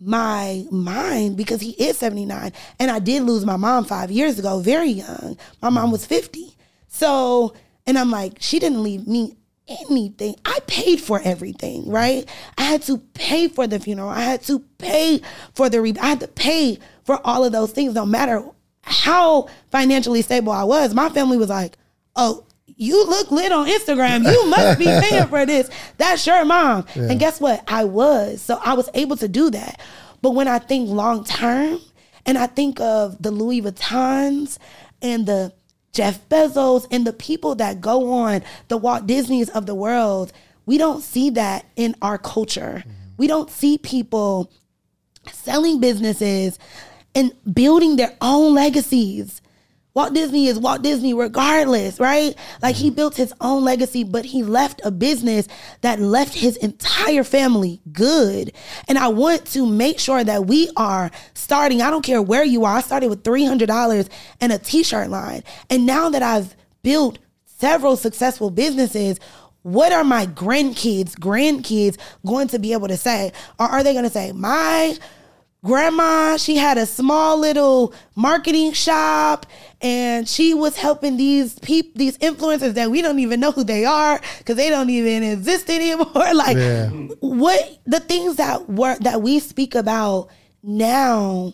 my 0.01 0.65
mind 0.71 1.37
because 1.37 1.61
he 1.61 1.71
is 1.73 1.99
79 1.99 2.53
and 2.79 2.91
I 2.91 2.99
did 2.99 3.23
lose 3.23 3.45
my 3.45 3.57
mom 3.57 3.85
5 3.85 4.11
years 4.11 4.39
ago 4.39 4.61
very 4.61 4.91
young. 4.91 5.37
My 5.61 5.69
mom 5.69 5.91
mm. 5.91 5.93
was 5.93 6.07
50. 6.07 6.57
So 6.89 7.55
and 7.87 7.99
I'm 7.99 8.11
like 8.11 8.39
she 8.41 8.59
didn't 8.59 8.83
leave 8.83 9.07
me 9.07 9.37
anything. 9.69 10.37
I 10.45 10.59
paid 10.67 11.01
for 11.01 11.21
everything, 11.23 11.89
right? 11.89 12.29
I 12.59 12.63
had 12.63 12.83
to 12.83 12.99
pay 12.99 13.49
for 13.49 13.67
the 13.67 13.79
funeral. 13.79 14.09
I 14.09 14.21
had 14.21 14.43
to 14.45 14.59
pay 14.79 15.21
for 15.55 15.69
the 15.69 15.81
re- 15.81 15.95
I 16.01 16.09
had 16.09 16.21
to 16.21 16.29
pay 16.29 16.79
for 17.05 17.21
all 17.25 17.45
of 17.45 17.53
those 17.53 17.73
things 17.73 17.95
no 17.95 18.05
matter 18.05 18.43
how 18.83 19.49
financially 19.71 20.23
stable 20.23 20.53
I 20.53 20.65
was. 20.65 20.95
My 20.95 21.09
family 21.09 21.37
was 21.37 21.49
like, 21.51 21.77
"Oh, 22.17 22.45
you 22.81 23.05
look 23.07 23.31
lit 23.31 23.53
on 23.53 23.67
Instagram. 23.67 24.25
You 24.25 24.47
must 24.49 24.79
be 24.79 24.85
paying 25.09 25.27
for 25.29 25.45
this. 25.45 25.69
That's 25.99 26.27
your 26.27 26.45
mom. 26.47 26.87
And 26.95 27.21
guess 27.21 27.39
what? 27.39 27.63
I 27.69 27.85
was. 27.85 28.41
So 28.41 28.59
I 28.65 28.73
was 28.73 28.89
able 28.95 29.17
to 29.19 29.29
do 29.29 29.51
that. 29.51 29.81
But 30.23 30.31
when 30.31 30.49
I 30.49 30.59
think 30.59 30.89
long 30.89 31.25
term 31.25 31.81
and 32.25 32.39
I 32.39 32.47
think 32.47 32.81
of 32.81 33.23
the 33.23 33.31
Louis 33.31 33.61
Vuittons 33.61 34.59
and 35.03 35.27
the 35.27 35.53
Jeff 35.93 36.27
Bezos 36.31 36.87
and 36.91 37.07
the 37.07 37.13
people 37.13 37.55
that 37.57 37.83
go 37.83 38.13
on 38.13 38.43
the 38.69 38.79
Walt 38.79 39.07
Disneys 39.07 39.51
of 39.51 39.67
the 39.67 39.75
world, 39.75 40.33
we 40.65 40.79
don't 40.79 41.03
see 41.03 41.31
that 41.31 41.67
in 41.77 41.95
our 42.01 42.17
culture. 42.17 42.83
Mm-hmm. 42.87 42.91
We 43.19 43.27
don't 43.27 43.51
see 43.51 43.77
people 43.77 44.51
selling 45.31 45.81
businesses 45.81 46.59
and 47.15 47.33
building 47.53 47.97
their 47.97 48.17
own 48.23 48.55
legacies. 48.55 49.40
Walt 49.95 50.15
Disney 50.15 50.47
is 50.47 50.59
Walt 50.59 50.83
Disney 50.83 51.15
regardless, 51.15 51.99
right? 51.99 52.35
Like 52.63 52.77
he 52.77 52.89
mm-hmm. 52.89 52.97
built 52.97 53.17
his 53.17 53.35
own 53.41 53.65
legacy, 53.65 54.05
but 54.05 54.25
he 54.25 54.43
left 54.43 54.81
a 54.85 54.91
business 54.91 55.49
that 55.81 56.01
left 56.01 56.35
his 56.35 56.57
entire 56.59 57.25
family 57.25 57.81
good. 57.93 58.53
And 58.87 58.99
I 58.99 59.09
want 59.09 59.47
to 59.47 59.67
make 59.67 59.99
sure 59.99 60.23
that 60.23 60.47
we 60.47 60.71
are 60.77 61.11
starting, 61.35 61.83
I 61.83 61.91
don't 61.91 62.03
care 62.05 62.23
where 62.23 62.45
you 62.45 62.65
are. 62.65 62.77
I 62.77 62.81
started 62.83 63.11
with 63.11 63.25
$300 63.25 64.09
and 64.41 64.53
a 64.53 64.59
t-shirt 64.59 65.11
line. 65.11 65.43
And 65.69 65.87
now 65.87 66.09
that 66.11 66.23
I've 66.23 66.55
built 66.83 67.19
several 67.45 67.97
successful 67.97 68.51
businesses, 68.51 69.19
what 69.63 69.93
are 69.93 70.05
my 70.05 70.27
grandkids, 70.27 71.15
grandkids 71.19 71.99
going 72.25 72.49
to 72.49 72.59
be 72.59 72.73
able 72.73 72.89
to 72.89 72.97
say? 72.97 73.33
Or 73.59 73.67
are 73.67 73.83
they 73.83 73.93
going 73.93 74.05
to 74.05 74.11
say, 74.11 74.33
my 74.33 74.97
grandma 75.65 76.37
she 76.39 76.57
had 76.57 76.79
a 76.79 76.87
small 76.87 77.39
little 77.39 77.93
marketing 78.15 78.73
shop 78.73 79.45
and 79.83 80.27
she 80.29 80.55
was 80.55 80.77
helping 80.77 81.17
these 81.19 81.59
people 81.59 81.93
these 81.97 82.17
influencers 82.19 82.75
that 82.75 82.91
we 82.91 83.03
don't 83.03 83.19
even 83.19 83.41
know 83.41 83.51
who 83.53 83.63
they 83.63 83.85
are 83.85 84.21
because 84.39 84.57
they 84.57 84.71
don't 84.71 84.89
even 84.91 85.23
exist 85.23 85.69
anymore. 85.69 86.07
Like 86.35 86.57
Yeah. 86.57 86.89
what 87.21 87.79
the 87.87 88.01
things 88.01 88.37
that 88.37 88.69
were 88.71 88.97
that 89.01 89.21
we 89.23 89.39
speak 89.39 89.75
about 89.75 90.29
now 90.63 91.53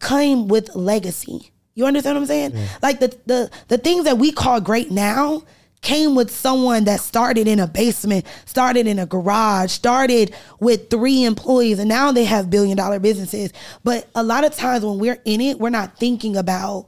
came 0.00 0.48
with 0.48 0.74
legacy. 0.74 1.52
You 1.74 1.86
understand 1.86 2.16
what 2.16 2.22
i'm 2.22 2.26
saying? 2.26 2.68
Like 2.82 3.00
the 3.00 3.16
the 3.26 3.50
the 3.68 3.78
things 3.78 4.04
that 4.04 4.18
we 4.18 4.30
call 4.32 4.60
great 4.60 4.90
now 4.90 5.42
came 5.82 6.14
with 6.14 6.30
someone 6.30 6.84
that 6.84 7.00
started 7.00 7.46
in 7.46 7.58
a 7.58 7.66
basement, 7.66 8.24
started 8.46 8.86
in 8.86 8.98
a 8.98 9.06
garage, 9.06 9.70
started 9.70 10.34
with 10.60 10.88
three 10.88 11.24
employees, 11.24 11.78
and 11.78 11.88
now 11.88 12.12
they 12.12 12.24
have 12.24 12.48
billion 12.48 12.76
dollar 12.76 12.98
businesses. 12.98 13.52
But 13.84 14.08
a 14.14 14.22
lot 14.22 14.44
of 14.44 14.54
times 14.54 14.84
when 14.84 14.98
we're 14.98 15.20
in 15.24 15.40
it, 15.40 15.58
we're 15.58 15.70
not 15.70 15.98
thinking 15.98 16.36
about 16.36 16.86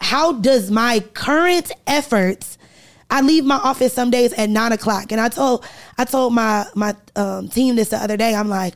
how 0.00 0.32
does 0.34 0.70
my 0.70 1.00
current 1.14 1.72
efforts 1.86 2.56
I 3.10 3.20
leave 3.20 3.44
my 3.44 3.56
office 3.56 3.92
some 3.92 4.10
days 4.10 4.32
at 4.32 4.50
nine 4.50 4.72
o'clock, 4.72 5.12
and 5.12 5.20
I 5.20 5.28
told 5.28 5.64
I 5.96 6.04
told 6.04 6.34
my 6.34 6.66
my 6.74 6.94
um, 7.14 7.48
team 7.48 7.76
this 7.76 7.90
the 7.90 7.98
other 7.98 8.16
day. 8.16 8.34
I'm 8.34 8.48
like, 8.48 8.74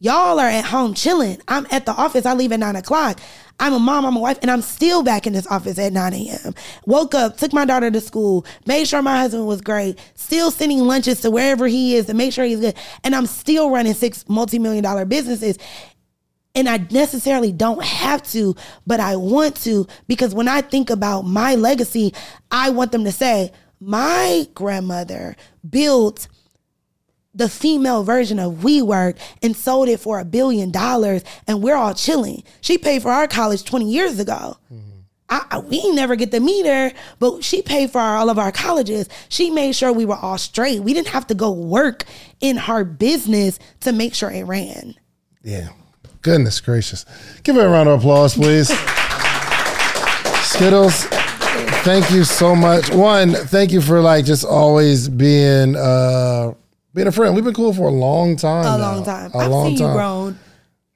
y'all 0.00 0.38
are 0.38 0.48
at 0.48 0.64
home 0.64 0.94
chilling. 0.94 1.40
I'm 1.48 1.66
at 1.70 1.86
the 1.86 1.92
office. 1.92 2.26
I 2.26 2.34
leave 2.34 2.52
at 2.52 2.60
nine 2.60 2.76
o'clock. 2.76 3.20
I'm 3.60 3.72
a 3.72 3.78
mom. 3.78 4.06
I'm 4.06 4.16
a 4.16 4.20
wife, 4.20 4.38
and 4.42 4.50
I'm 4.50 4.62
still 4.62 5.02
back 5.02 5.26
in 5.26 5.32
this 5.32 5.46
office 5.48 5.78
at 5.78 5.92
9 5.92 6.14
a.m. 6.14 6.54
Woke 6.86 7.14
up, 7.14 7.36
took 7.36 7.52
my 7.52 7.64
daughter 7.64 7.90
to 7.90 8.00
school, 8.00 8.46
made 8.66 8.86
sure 8.86 9.02
my 9.02 9.18
husband 9.18 9.48
was 9.48 9.60
great, 9.60 9.98
still 10.14 10.52
sending 10.52 10.78
lunches 10.80 11.20
to 11.22 11.30
wherever 11.30 11.66
he 11.66 11.96
is 11.96 12.06
to 12.06 12.14
make 12.14 12.32
sure 12.32 12.44
he's 12.44 12.60
good, 12.60 12.76
and 13.02 13.16
I'm 13.16 13.26
still 13.26 13.70
running 13.70 13.94
six 13.94 14.28
multi-million 14.28 14.84
dollar 14.84 15.04
businesses 15.04 15.58
and 16.54 16.68
I 16.68 16.78
necessarily 16.90 17.52
don't 17.52 17.84
have 17.84 18.22
to, 18.30 18.56
but 18.84 18.98
I 18.98 19.14
want 19.14 19.56
to 19.58 19.86
because 20.08 20.34
when 20.34 20.48
I 20.48 20.60
think 20.60 20.90
about 20.90 21.22
my 21.22 21.54
legacy, 21.54 22.12
I 22.50 22.70
want 22.70 22.90
them 22.90 23.04
to 23.04 23.12
say, 23.12 23.52
my 23.80 24.48
grandmother 24.54 25.36
built 25.68 26.26
the 27.38 27.48
female 27.48 28.02
version 28.04 28.38
of 28.38 28.56
WeWork 28.56 29.16
and 29.42 29.56
sold 29.56 29.88
it 29.88 29.98
for 30.00 30.18
a 30.18 30.24
billion 30.24 30.70
dollars 30.70 31.22
and 31.46 31.62
we're 31.62 31.76
all 31.76 31.94
chilling. 31.94 32.42
She 32.60 32.76
paid 32.76 33.00
for 33.00 33.10
our 33.10 33.26
college 33.26 33.64
20 33.64 33.90
years 33.90 34.18
ago. 34.20 34.58
I, 35.30 35.44
I- 35.50 35.58
we 35.60 35.90
never 35.92 36.16
get 36.16 36.30
to 36.32 36.40
meet 36.40 36.66
her, 36.66 36.92
but 37.18 37.42
she 37.44 37.62
paid 37.62 37.90
for 37.90 38.00
our, 38.00 38.16
all 38.18 38.28
of 38.30 38.38
our 38.38 38.50
colleges. 38.52 39.08
She 39.28 39.50
made 39.50 39.72
sure 39.74 39.92
we 39.92 40.04
were 40.04 40.16
all 40.16 40.38
straight. 40.38 40.80
We 40.82 40.92
didn't 40.94 41.08
have 41.08 41.26
to 41.28 41.34
go 41.34 41.50
work 41.50 42.04
in 42.40 42.56
her 42.56 42.82
business 42.84 43.58
to 43.80 43.92
make 43.92 44.14
sure 44.14 44.30
it 44.30 44.44
ran. 44.44 44.94
Yeah. 45.42 45.68
Goodness 46.22 46.60
gracious. 46.60 47.04
Give 47.44 47.54
her 47.56 47.66
a 47.66 47.70
round 47.70 47.88
of 47.88 48.00
applause, 48.00 48.34
please. 48.34 48.68
Skittlez, 50.48 51.04
thank 51.84 52.10
you 52.10 52.24
so 52.24 52.56
much. 52.56 52.90
One, 52.90 53.32
thank 53.34 53.70
you 53.70 53.80
for 53.80 54.00
like 54.00 54.24
just 54.24 54.44
always 54.44 55.08
being 55.08 55.76
uh 55.76 56.54
being 56.94 57.06
a 57.06 57.12
friend. 57.12 57.34
We've 57.34 57.44
been 57.44 57.54
cool 57.54 57.72
for 57.72 57.88
a 57.88 57.92
long 57.92 58.36
time. 58.36 58.64
A 58.66 58.78
now. 58.78 58.92
long 58.92 59.04
time. 59.04 59.30
A 59.34 59.38
I've 59.38 59.50
long 59.50 59.68
seen 59.68 59.78
time. 59.78 59.88
you 59.88 59.94
grown. 59.94 60.38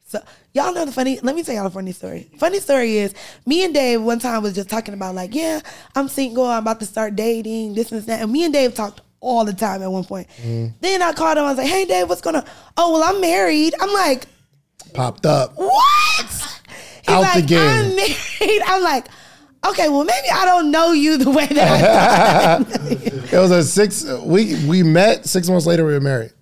So 0.05 0.20
y'all 0.52 0.73
know 0.74 0.85
the 0.85 0.93
funny. 0.93 1.19
Let 1.23 1.35
me 1.35 1.43
tell 1.43 1.55
y'all 1.55 1.66
a 1.66 1.70
funny 1.70 1.93
story. 1.93 2.31
Funny 2.39 2.60
story 2.60 2.98
is 2.98 3.14
me 3.47 3.64
and 3.64 3.73
Dave 3.73 4.02
one 4.02 4.19
time 4.19 4.43
was 4.43 4.55
just 4.55 4.69
talking 4.69 4.94
about 4.94 5.14
like, 5.14 5.35
yeah, 5.35 5.60
I'm 5.94 6.09
single. 6.09 6.44
I'm 6.47 6.62
about 6.62 6.81
to 6.81 6.86
start 6.86 7.16
dating. 7.16 7.74
This 7.74 7.93
and 7.93 8.02
that. 8.02 8.20
And 8.23 8.32
me 8.32 8.44
and 8.44 8.52
Dave 8.52 8.74
talked 8.74 9.01
all 9.20 9.44
the 9.44 9.52
time 9.52 9.82
at 9.82 9.90
one 9.90 10.05
point. 10.05 10.28
Mm-hmm. 10.43 10.74
Then 10.81 11.01
I 11.02 11.12
called 11.12 11.39
him. 11.39 11.44
I 11.44 11.48
was 11.51 11.59
like, 11.59 11.69
hey 11.69 11.85
Dave, 11.85 12.09
what's 12.09 12.20
going 12.20 12.36
on? 12.36 12.44
Oh 12.77 12.93
well, 12.93 13.02
I'm 13.05 13.20
married. 13.20 13.74
I'm 13.81 13.93
like, 13.93 14.27
Popped 14.94 15.24
up. 15.24 15.52
what? 15.56 16.27
He's 16.27 17.09
Out 17.09 17.20
the 17.35 17.40
like, 17.40 17.47
gate. 17.47 17.59
I'm 17.59 17.97
married. 17.97 18.62
I'm 18.66 18.82
like, 18.82 19.06
okay, 19.69 19.89
well 19.89 20.05
maybe 20.05 20.29
I 20.33 20.45
don't 20.45 20.71
know 20.71 20.93
you 20.93 21.17
the 21.19 21.31
way 21.31 21.47
that 21.47 21.69
I 21.69 22.65
thought. 22.65 23.13
It 23.33 23.39
was 23.39 23.51
a 23.51 23.63
six 23.65 24.05
we 24.25 24.63
we 24.67 24.83
met, 24.83 25.25
six 25.27 25.49
months 25.49 25.65
later 25.67 25.87
we 25.87 25.93
were 25.95 26.01
married. 26.01 26.33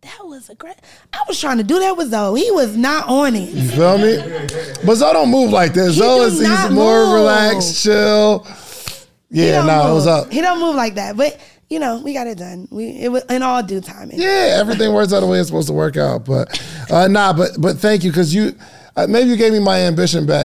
that 0.00 0.18
was 0.24 0.48
a 0.48 0.54
great. 0.54 0.76
I 1.12 1.22
was 1.28 1.38
trying 1.38 1.58
to 1.58 1.62
do 1.64 1.78
that 1.80 1.96
with 1.96 2.10
Zoe. 2.10 2.40
He 2.40 2.50
was 2.52 2.74
not 2.76 3.06
on 3.08 3.36
it. 3.36 3.50
You 3.50 3.68
feel 3.68 3.98
me? 3.98 4.16
But 4.86 4.94
Zoe 4.94 5.12
don't 5.12 5.30
move 5.30 5.50
like 5.50 5.74
this. 5.74 5.94
He 5.94 6.00
Zoe 6.00 6.26
is 6.26 6.38
he's 6.40 6.70
more 6.70 7.04
move. 7.04 7.14
relaxed, 7.14 7.82
chill. 7.82 8.46
Yeah, 9.30 9.62
no, 9.66 9.90
it 9.90 9.94
was 9.94 10.06
up. 10.06 10.30
He 10.32 10.40
don't 10.40 10.58
move 10.58 10.74
like 10.74 10.94
that, 10.94 11.16
but 11.18 11.38
you 11.68 11.78
know, 11.80 11.98
we 11.98 12.14
got 12.14 12.26
it 12.26 12.38
done. 12.38 12.66
We 12.70 12.86
it 12.88 13.12
was 13.12 13.24
in 13.24 13.42
all 13.42 13.62
due 13.62 13.82
timing. 13.82 14.18
Yeah, 14.18 14.56
everything 14.58 14.94
works 14.94 15.12
out 15.12 15.20
the 15.20 15.26
way 15.26 15.38
it's 15.38 15.48
supposed 15.48 15.68
to 15.68 15.74
work 15.74 15.98
out. 15.98 16.24
But 16.24 16.58
uh, 16.90 17.08
nah, 17.08 17.34
but 17.34 17.60
but 17.60 17.76
thank 17.76 18.04
you 18.04 18.10
because 18.10 18.34
you 18.34 18.54
uh, 18.96 19.06
maybe 19.06 19.28
you 19.28 19.36
gave 19.36 19.52
me 19.52 19.58
my 19.58 19.80
ambition 19.80 20.24
back. 20.24 20.46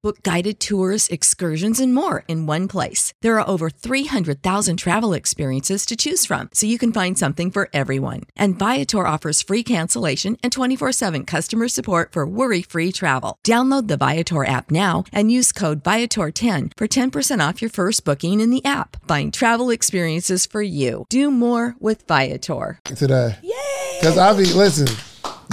Book 0.00 0.22
guided 0.22 0.60
tours, 0.60 1.08
excursions, 1.08 1.80
and 1.80 1.92
more 1.92 2.22
in 2.28 2.46
one 2.46 2.68
place. 2.68 3.12
There 3.20 3.40
are 3.40 3.48
over 3.48 3.68
300,000 3.68 4.76
travel 4.76 5.12
experiences 5.12 5.84
to 5.86 5.96
choose 5.96 6.24
from, 6.24 6.50
so 6.54 6.68
you 6.68 6.78
can 6.78 6.92
find 6.92 7.18
something 7.18 7.50
for 7.50 7.68
everyone. 7.72 8.22
And 8.36 8.56
Viator 8.56 9.04
offers 9.04 9.42
free 9.42 9.64
cancellation 9.64 10.36
and 10.40 10.52
24 10.52 10.92
7 10.92 11.24
customer 11.24 11.66
support 11.66 12.12
for 12.12 12.28
worry 12.28 12.62
free 12.62 12.92
travel. 12.92 13.38
Download 13.44 13.88
the 13.88 13.96
Viator 13.96 14.44
app 14.44 14.70
now 14.70 15.02
and 15.12 15.32
use 15.32 15.50
code 15.50 15.82
Viator10 15.82 16.74
for 16.76 16.86
10% 16.86 17.48
off 17.48 17.60
your 17.60 17.70
first 17.70 18.04
booking 18.04 18.38
in 18.38 18.50
the 18.50 18.64
app. 18.64 19.04
Find 19.08 19.34
travel 19.34 19.68
experiences 19.68 20.46
for 20.46 20.62
you. 20.62 21.06
Do 21.08 21.28
more 21.28 21.74
with 21.80 22.06
Viator. 22.06 22.78
today. 22.84 23.36
Yay! 23.42 23.98
Because 23.98 24.16
I 24.16 24.32
be 24.36 24.44
listen, 24.44 24.86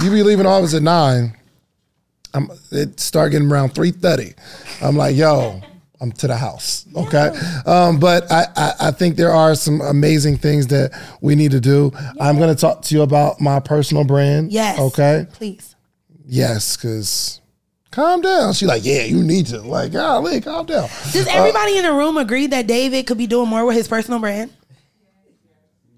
you 0.04 0.12
be 0.12 0.22
leaving 0.22 0.46
office 0.46 0.72
at 0.72 0.82
nine. 0.82 1.35
I'm 2.36 2.50
it 2.70 3.00
start 3.00 3.32
getting 3.32 3.50
around 3.50 3.74
three 3.74 3.90
thirty. 3.90 4.34
I'm 4.82 4.96
like, 4.96 5.16
yo, 5.16 5.60
I'm 6.00 6.12
to 6.12 6.26
the 6.26 6.36
house. 6.36 6.86
Okay. 6.94 7.28
Um, 7.64 7.98
but 7.98 8.30
I, 8.30 8.46
I, 8.54 8.72
I 8.80 8.90
think 8.90 9.16
there 9.16 9.32
are 9.32 9.54
some 9.54 9.80
amazing 9.80 10.36
things 10.36 10.66
that 10.68 10.92
we 11.20 11.34
need 11.34 11.52
to 11.52 11.60
do. 11.60 11.92
I'm 12.20 12.38
gonna 12.38 12.54
talk 12.54 12.82
to 12.82 12.94
you 12.94 13.02
about 13.02 13.40
my 13.40 13.58
personal 13.60 14.04
brand. 14.04 14.52
Yes. 14.52 14.78
Okay. 14.78 15.26
Please. 15.32 15.74
Yes, 16.26 16.76
because 16.76 17.40
calm 17.90 18.20
down. 18.20 18.52
She's 18.52 18.68
like, 18.68 18.84
yeah, 18.84 19.04
you 19.04 19.22
need 19.22 19.46
to. 19.46 19.62
Like, 19.62 19.92
golly, 19.92 20.40
calm 20.40 20.66
down. 20.66 20.88
Does 21.12 21.26
everybody 21.28 21.78
in 21.78 21.84
the 21.84 21.92
room 21.92 22.18
agree 22.18 22.46
that 22.48 22.66
David 22.66 23.06
could 23.06 23.16
be 23.16 23.26
doing 23.26 23.48
more 23.48 23.64
with 23.64 23.76
his 23.76 23.88
personal 23.88 24.20
brand? 24.20 24.52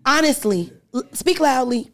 Honestly, 0.07 0.73
speak 1.13 1.41
loudly. 1.41 1.91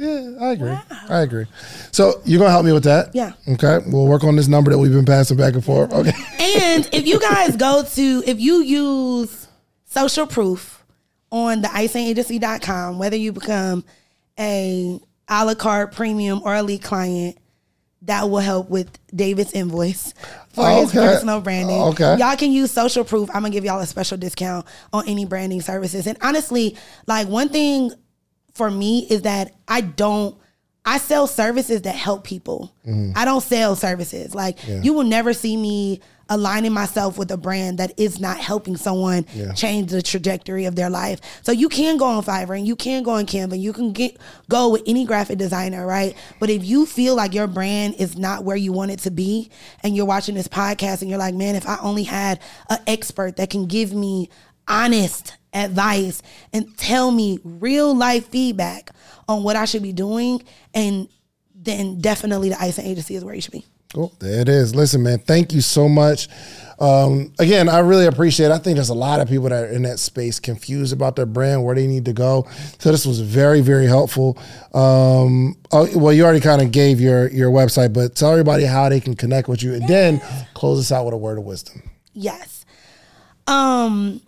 Yeah, 0.00 0.34
I 0.40 0.52
agree. 0.52 0.74
I 1.10 1.20
agree. 1.20 1.44
So 1.92 2.22
you're 2.24 2.38
gonna 2.38 2.50
help 2.50 2.64
me 2.64 2.72
with 2.72 2.84
that? 2.84 3.14
Yeah. 3.14 3.32
Okay. 3.46 3.80
We'll 3.86 4.06
work 4.06 4.24
on 4.24 4.34
this 4.34 4.48
number 4.48 4.70
that 4.70 4.78
we've 4.78 4.92
been 4.92 5.04
passing 5.04 5.36
back 5.36 5.52
and 5.52 5.62
forth. 5.62 5.92
Okay. 5.92 6.12
And 6.40 6.88
if 6.90 7.06
you 7.06 7.20
guys 7.30 7.54
go 7.56 7.82
to, 7.82 8.22
if 8.26 8.40
you 8.40 8.62
use 8.62 9.46
social 9.84 10.26
proof 10.26 10.82
on 11.30 11.60
the 11.60 11.68
icingagency.com, 11.68 12.98
whether 12.98 13.16
you 13.16 13.32
become 13.32 13.84
a 14.38 14.98
a 15.28 15.44
la 15.44 15.54
carte 15.54 15.92
premium 15.92 16.40
or 16.44 16.56
elite 16.56 16.82
client, 16.82 17.36
that 18.02 18.30
will 18.30 18.38
help 18.38 18.70
with 18.70 18.88
David's 19.14 19.52
invoice 19.52 20.14
for 20.54 20.66
his 20.70 20.92
personal 20.92 21.42
branding. 21.42 21.78
Okay. 21.78 22.16
Y'all 22.16 22.36
can 22.36 22.52
use 22.52 22.70
social 22.70 23.04
proof. 23.04 23.28
I'm 23.34 23.42
gonna 23.42 23.50
give 23.50 23.66
y'all 23.66 23.80
a 23.80 23.86
special 23.86 24.16
discount 24.16 24.64
on 24.94 25.06
any 25.06 25.26
branding 25.26 25.60
services. 25.60 26.06
And 26.06 26.16
honestly, 26.22 26.78
like 27.06 27.28
one 27.28 27.50
thing 27.50 27.92
for 28.60 28.70
me 28.70 29.06
is 29.08 29.22
that 29.22 29.54
I 29.66 29.80
don't 29.80 30.36
I 30.84 30.98
sell 30.98 31.26
services 31.26 31.80
that 31.82 31.94
help 31.94 32.24
people. 32.24 32.74
Mm-hmm. 32.86 33.12
I 33.16 33.24
don't 33.24 33.40
sell 33.40 33.74
services. 33.74 34.34
Like 34.34 34.58
you 34.68 34.92
will 34.92 35.04
never 35.04 35.32
see 35.32 35.56
me 35.56 36.02
aligning 36.28 36.72
myself 36.72 37.16
with 37.16 37.30
a 37.30 37.38
brand 37.38 37.78
that 37.78 37.98
is 37.98 38.20
not 38.20 38.36
helping 38.36 38.76
someone 38.76 39.24
change 39.54 39.90
the 39.90 40.02
trajectory 40.02 40.66
of 40.66 40.76
their 40.76 40.90
life. 40.90 41.22
So 41.40 41.52
you 41.52 41.70
can 41.70 41.96
go 41.96 42.04
on 42.04 42.22
Fiverr 42.22 42.58
and 42.58 42.66
you 42.66 42.76
can 42.76 43.02
go 43.02 43.12
on 43.12 43.24
Canva, 43.24 43.58
you 43.58 43.72
can 43.72 43.94
get 43.94 44.18
go 44.50 44.68
with 44.68 44.82
any 44.86 45.06
graphic 45.06 45.38
designer, 45.38 45.86
right? 45.86 46.14
But 46.38 46.50
if 46.50 46.62
you 46.62 46.84
feel 46.84 47.16
like 47.16 47.32
your 47.32 47.46
brand 47.46 47.94
is 47.94 48.18
not 48.18 48.44
where 48.44 48.56
you 48.56 48.72
want 48.72 48.90
it 48.90 48.98
to 49.00 49.10
be 49.10 49.50
and 49.82 49.96
you're 49.96 50.04
watching 50.04 50.34
this 50.34 50.48
podcast 50.48 51.00
and 51.00 51.08
you're 51.08 51.18
like, 51.18 51.34
"Man, 51.34 51.54
if 51.54 51.66
I 51.66 51.78
only 51.80 52.04
had 52.04 52.40
an 52.68 52.80
expert 52.86 53.36
that 53.38 53.48
can 53.48 53.64
give 53.64 53.94
me 53.94 54.28
honest 54.68 55.38
advice 55.52 56.22
and 56.52 56.76
tell 56.76 57.10
me 57.10 57.38
real 57.44 57.94
life 57.94 58.28
feedback 58.28 58.90
on 59.28 59.42
what 59.42 59.56
I 59.56 59.64
should 59.64 59.82
be 59.82 59.92
doing, 59.92 60.42
and 60.74 61.08
then 61.54 62.00
definitely 62.00 62.48
the 62.48 62.60
icing 62.60 62.86
agency 62.86 63.14
is 63.14 63.24
where 63.24 63.34
you 63.34 63.40
should 63.40 63.52
be. 63.52 63.64
Cool. 63.92 64.12
There 64.20 64.40
it 64.40 64.48
is. 64.48 64.72
Listen, 64.72 65.02
man, 65.02 65.18
thank 65.18 65.52
you 65.52 65.60
so 65.60 65.88
much. 65.88 66.28
Um, 66.78 67.32
again, 67.40 67.68
I 67.68 67.80
really 67.80 68.06
appreciate 68.06 68.46
it. 68.46 68.52
I 68.52 68.58
think 68.58 68.76
there's 68.76 68.88
a 68.88 68.94
lot 68.94 69.18
of 69.18 69.28
people 69.28 69.48
that 69.48 69.64
are 69.64 69.66
in 69.66 69.82
that 69.82 69.98
space 69.98 70.38
confused 70.38 70.92
about 70.92 71.16
their 71.16 71.26
brand, 71.26 71.64
where 71.64 71.74
they 71.74 71.88
need 71.88 72.04
to 72.04 72.12
go. 72.12 72.46
So 72.78 72.92
this 72.92 73.04
was 73.04 73.20
very, 73.20 73.60
very 73.60 73.86
helpful. 73.86 74.38
Um, 74.72 75.56
oh, 75.72 75.88
well, 75.98 76.12
you 76.12 76.24
already 76.24 76.40
kind 76.40 76.62
of 76.62 76.70
gave 76.70 77.00
your 77.00 77.28
your 77.30 77.50
website, 77.50 77.92
but 77.92 78.14
tell 78.14 78.30
everybody 78.30 78.64
how 78.64 78.88
they 78.88 79.00
can 79.00 79.16
connect 79.16 79.48
with 79.48 79.62
you, 79.62 79.74
and 79.74 79.86
then 79.88 80.22
close 80.54 80.78
us 80.78 80.92
out 80.92 81.04
with 81.04 81.14
a 81.14 81.18
word 81.18 81.38
of 81.38 81.44
wisdom. 81.44 81.82
Yes. 82.14 82.64
Um. 83.48 84.22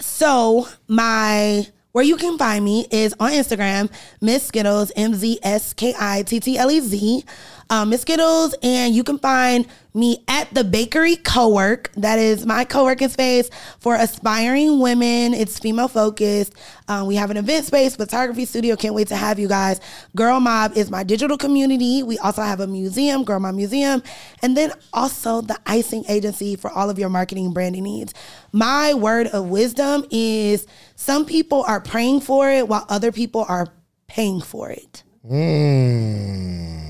So 0.00 0.68
my 0.86 1.66
where 1.92 2.04
you 2.04 2.16
can 2.16 2.38
find 2.38 2.64
me 2.64 2.86
is 2.90 3.14
on 3.18 3.32
Instagram, 3.32 3.90
Miss 4.20 4.50
Skittlez, 4.50 4.92
M 4.94 5.14
Z 5.14 5.40
S 5.42 5.72
K 5.72 5.94
I 5.98 6.22
T 6.22 6.38
T 6.38 6.58
L 6.58 6.70
E 6.70 6.80
Z, 6.80 7.24
um, 7.70 7.90
Miss 7.90 8.04
Skittlez, 8.04 8.54
and 8.62 8.94
you 8.94 9.02
can 9.02 9.18
find 9.18 9.66
me 9.98 10.24
at 10.28 10.52
the 10.54 10.64
Bakery 10.64 11.16
Co-work. 11.16 11.90
That 11.96 12.18
is 12.18 12.46
my 12.46 12.64
co-working 12.64 13.08
space 13.08 13.50
for 13.80 13.96
aspiring 13.96 14.80
women. 14.80 15.34
It's 15.34 15.58
female 15.58 15.88
focused. 15.88 16.54
Um, 16.86 17.06
we 17.06 17.16
have 17.16 17.30
an 17.30 17.36
event 17.36 17.66
space, 17.66 17.96
photography 17.96 18.44
studio. 18.44 18.76
Can't 18.76 18.94
wait 18.94 19.08
to 19.08 19.16
have 19.16 19.38
you 19.38 19.48
guys. 19.48 19.80
Gurl 20.16 20.40
Mobb 20.40 20.76
is 20.76 20.90
my 20.90 21.02
digital 21.02 21.36
community. 21.36 22.02
We 22.02 22.16
also 22.18 22.42
have 22.42 22.60
a 22.60 22.66
museum, 22.66 23.24
Gurl 23.24 23.40
Mobb 23.40 23.56
Museum, 23.56 24.02
and 24.42 24.56
then 24.56 24.72
also 24.92 25.40
the 25.40 25.58
icing 25.66 26.04
agency 26.08 26.56
for 26.56 26.70
all 26.70 26.88
of 26.88 26.98
your 26.98 27.10
marketing 27.10 27.46
and 27.46 27.54
branding 27.54 27.82
needs. 27.82 28.14
My 28.52 28.94
word 28.94 29.26
of 29.28 29.48
wisdom 29.48 30.06
is 30.10 30.66
some 30.94 31.26
people 31.26 31.64
are 31.64 31.80
praying 31.80 32.20
for 32.20 32.48
it 32.50 32.68
while 32.68 32.86
other 32.88 33.12
people 33.12 33.44
are 33.48 33.66
paying 34.06 34.40
for 34.40 34.70
it. 34.70 35.02
Mm. 35.28 36.87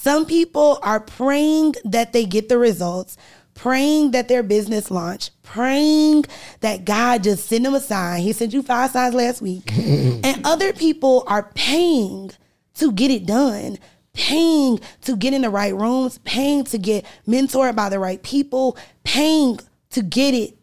That's 0.00 0.16
a 0.16 0.16
bar. 0.16 0.16
Some 0.16 0.26
people 0.26 0.78
are 0.82 1.00
praying 1.00 1.74
that 1.84 2.12
they 2.12 2.24
get 2.24 2.48
the 2.48 2.58
results, 2.58 3.16
praying 3.54 4.12
that 4.12 4.28
their 4.28 4.42
business 4.42 4.90
launch, 4.90 5.30
praying 5.42 6.24
that 6.60 6.84
God 6.84 7.24
just 7.24 7.48
send 7.48 7.64
them 7.64 7.74
a 7.74 7.80
sign. 7.80 8.22
He 8.22 8.32
sent 8.32 8.52
you 8.52 8.62
five 8.62 8.90
signs 8.90 9.14
last 9.14 9.42
week. 9.42 9.72
and 9.76 10.40
other 10.44 10.72
people 10.72 11.24
are 11.26 11.50
paying 11.54 12.30
to 12.74 12.92
get 12.92 13.10
it 13.10 13.26
done, 13.26 13.78
paying 14.14 14.80
to 15.02 15.16
get 15.16 15.34
in 15.34 15.42
the 15.42 15.50
right 15.50 15.74
rooms, 15.74 16.18
paying 16.24 16.64
to 16.64 16.78
get 16.78 17.04
mentored 17.28 17.76
by 17.76 17.88
the 17.88 17.98
right 17.98 18.22
people, 18.22 18.76
paying 19.04 19.58
to 19.90 20.02
get 20.02 20.34
it 20.34 20.56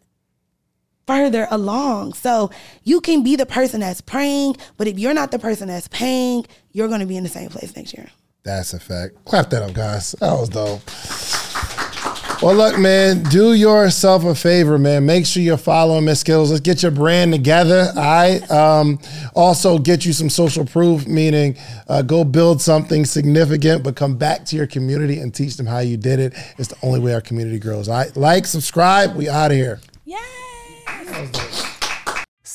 further 1.06 1.46
along. 1.50 2.12
So 2.12 2.50
you 2.84 3.00
can 3.00 3.22
be 3.22 3.36
the 3.36 3.46
person 3.46 3.80
that's 3.80 4.00
praying, 4.00 4.56
but 4.76 4.88
if 4.88 4.98
you're 4.98 5.14
not 5.14 5.30
the 5.30 5.38
person 5.38 5.68
that's 5.68 5.88
paying, 5.88 6.46
you're 6.72 6.88
going 6.88 7.00
to 7.00 7.06
be 7.06 7.16
in 7.16 7.22
the 7.22 7.30
same 7.30 7.48
place 7.48 7.74
next 7.74 7.94
year. 7.94 8.10
That's 8.48 8.72
a 8.72 8.80
fact. 8.80 9.22
Clap 9.26 9.50
that 9.50 9.62
up, 9.62 9.74
guys. 9.74 10.12
That 10.20 10.32
was 10.32 10.48
dope. 10.48 10.80
Well, 12.42 12.54
look, 12.54 12.78
man, 12.78 13.24
do 13.24 13.52
yourself 13.52 14.24
a 14.24 14.34
favor, 14.34 14.78
man. 14.78 15.04
Make 15.04 15.26
sure 15.26 15.42
you're 15.42 15.58
following 15.58 16.06
Miss 16.06 16.22
Skittlez. 16.22 16.48
Let's 16.48 16.60
get 16.60 16.82
your 16.82 16.92
brand 16.92 17.32
together. 17.32 17.92
I 17.94 18.38
um, 18.48 19.00
also 19.34 19.78
get 19.78 20.06
you 20.06 20.14
some 20.14 20.30
social 20.30 20.64
proof, 20.64 21.06
meaning 21.06 21.58
uh, 21.88 22.00
go 22.00 22.24
build 22.24 22.62
something 22.62 23.04
significant, 23.04 23.82
but 23.82 23.96
come 23.96 24.16
back 24.16 24.46
to 24.46 24.56
your 24.56 24.66
community 24.66 25.18
and 25.18 25.34
teach 25.34 25.58
them 25.58 25.66
how 25.66 25.80
you 25.80 25.98
did 25.98 26.18
it. 26.18 26.32
It's 26.56 26.68
the 26.68 26.78
only 26.82 27.00
way 27.00 27.12
our 27.12 27.20
community 27.20 27.58
grows. 27.58 27.88
I 27.88 28.06
like, 28.14 28.46
subscribe. 28.46 29.14
We 29.14 29.28
out 29.28 29.50
of 29.50 29.56
here. 29.58 29.80
Yay! 30.06 30.16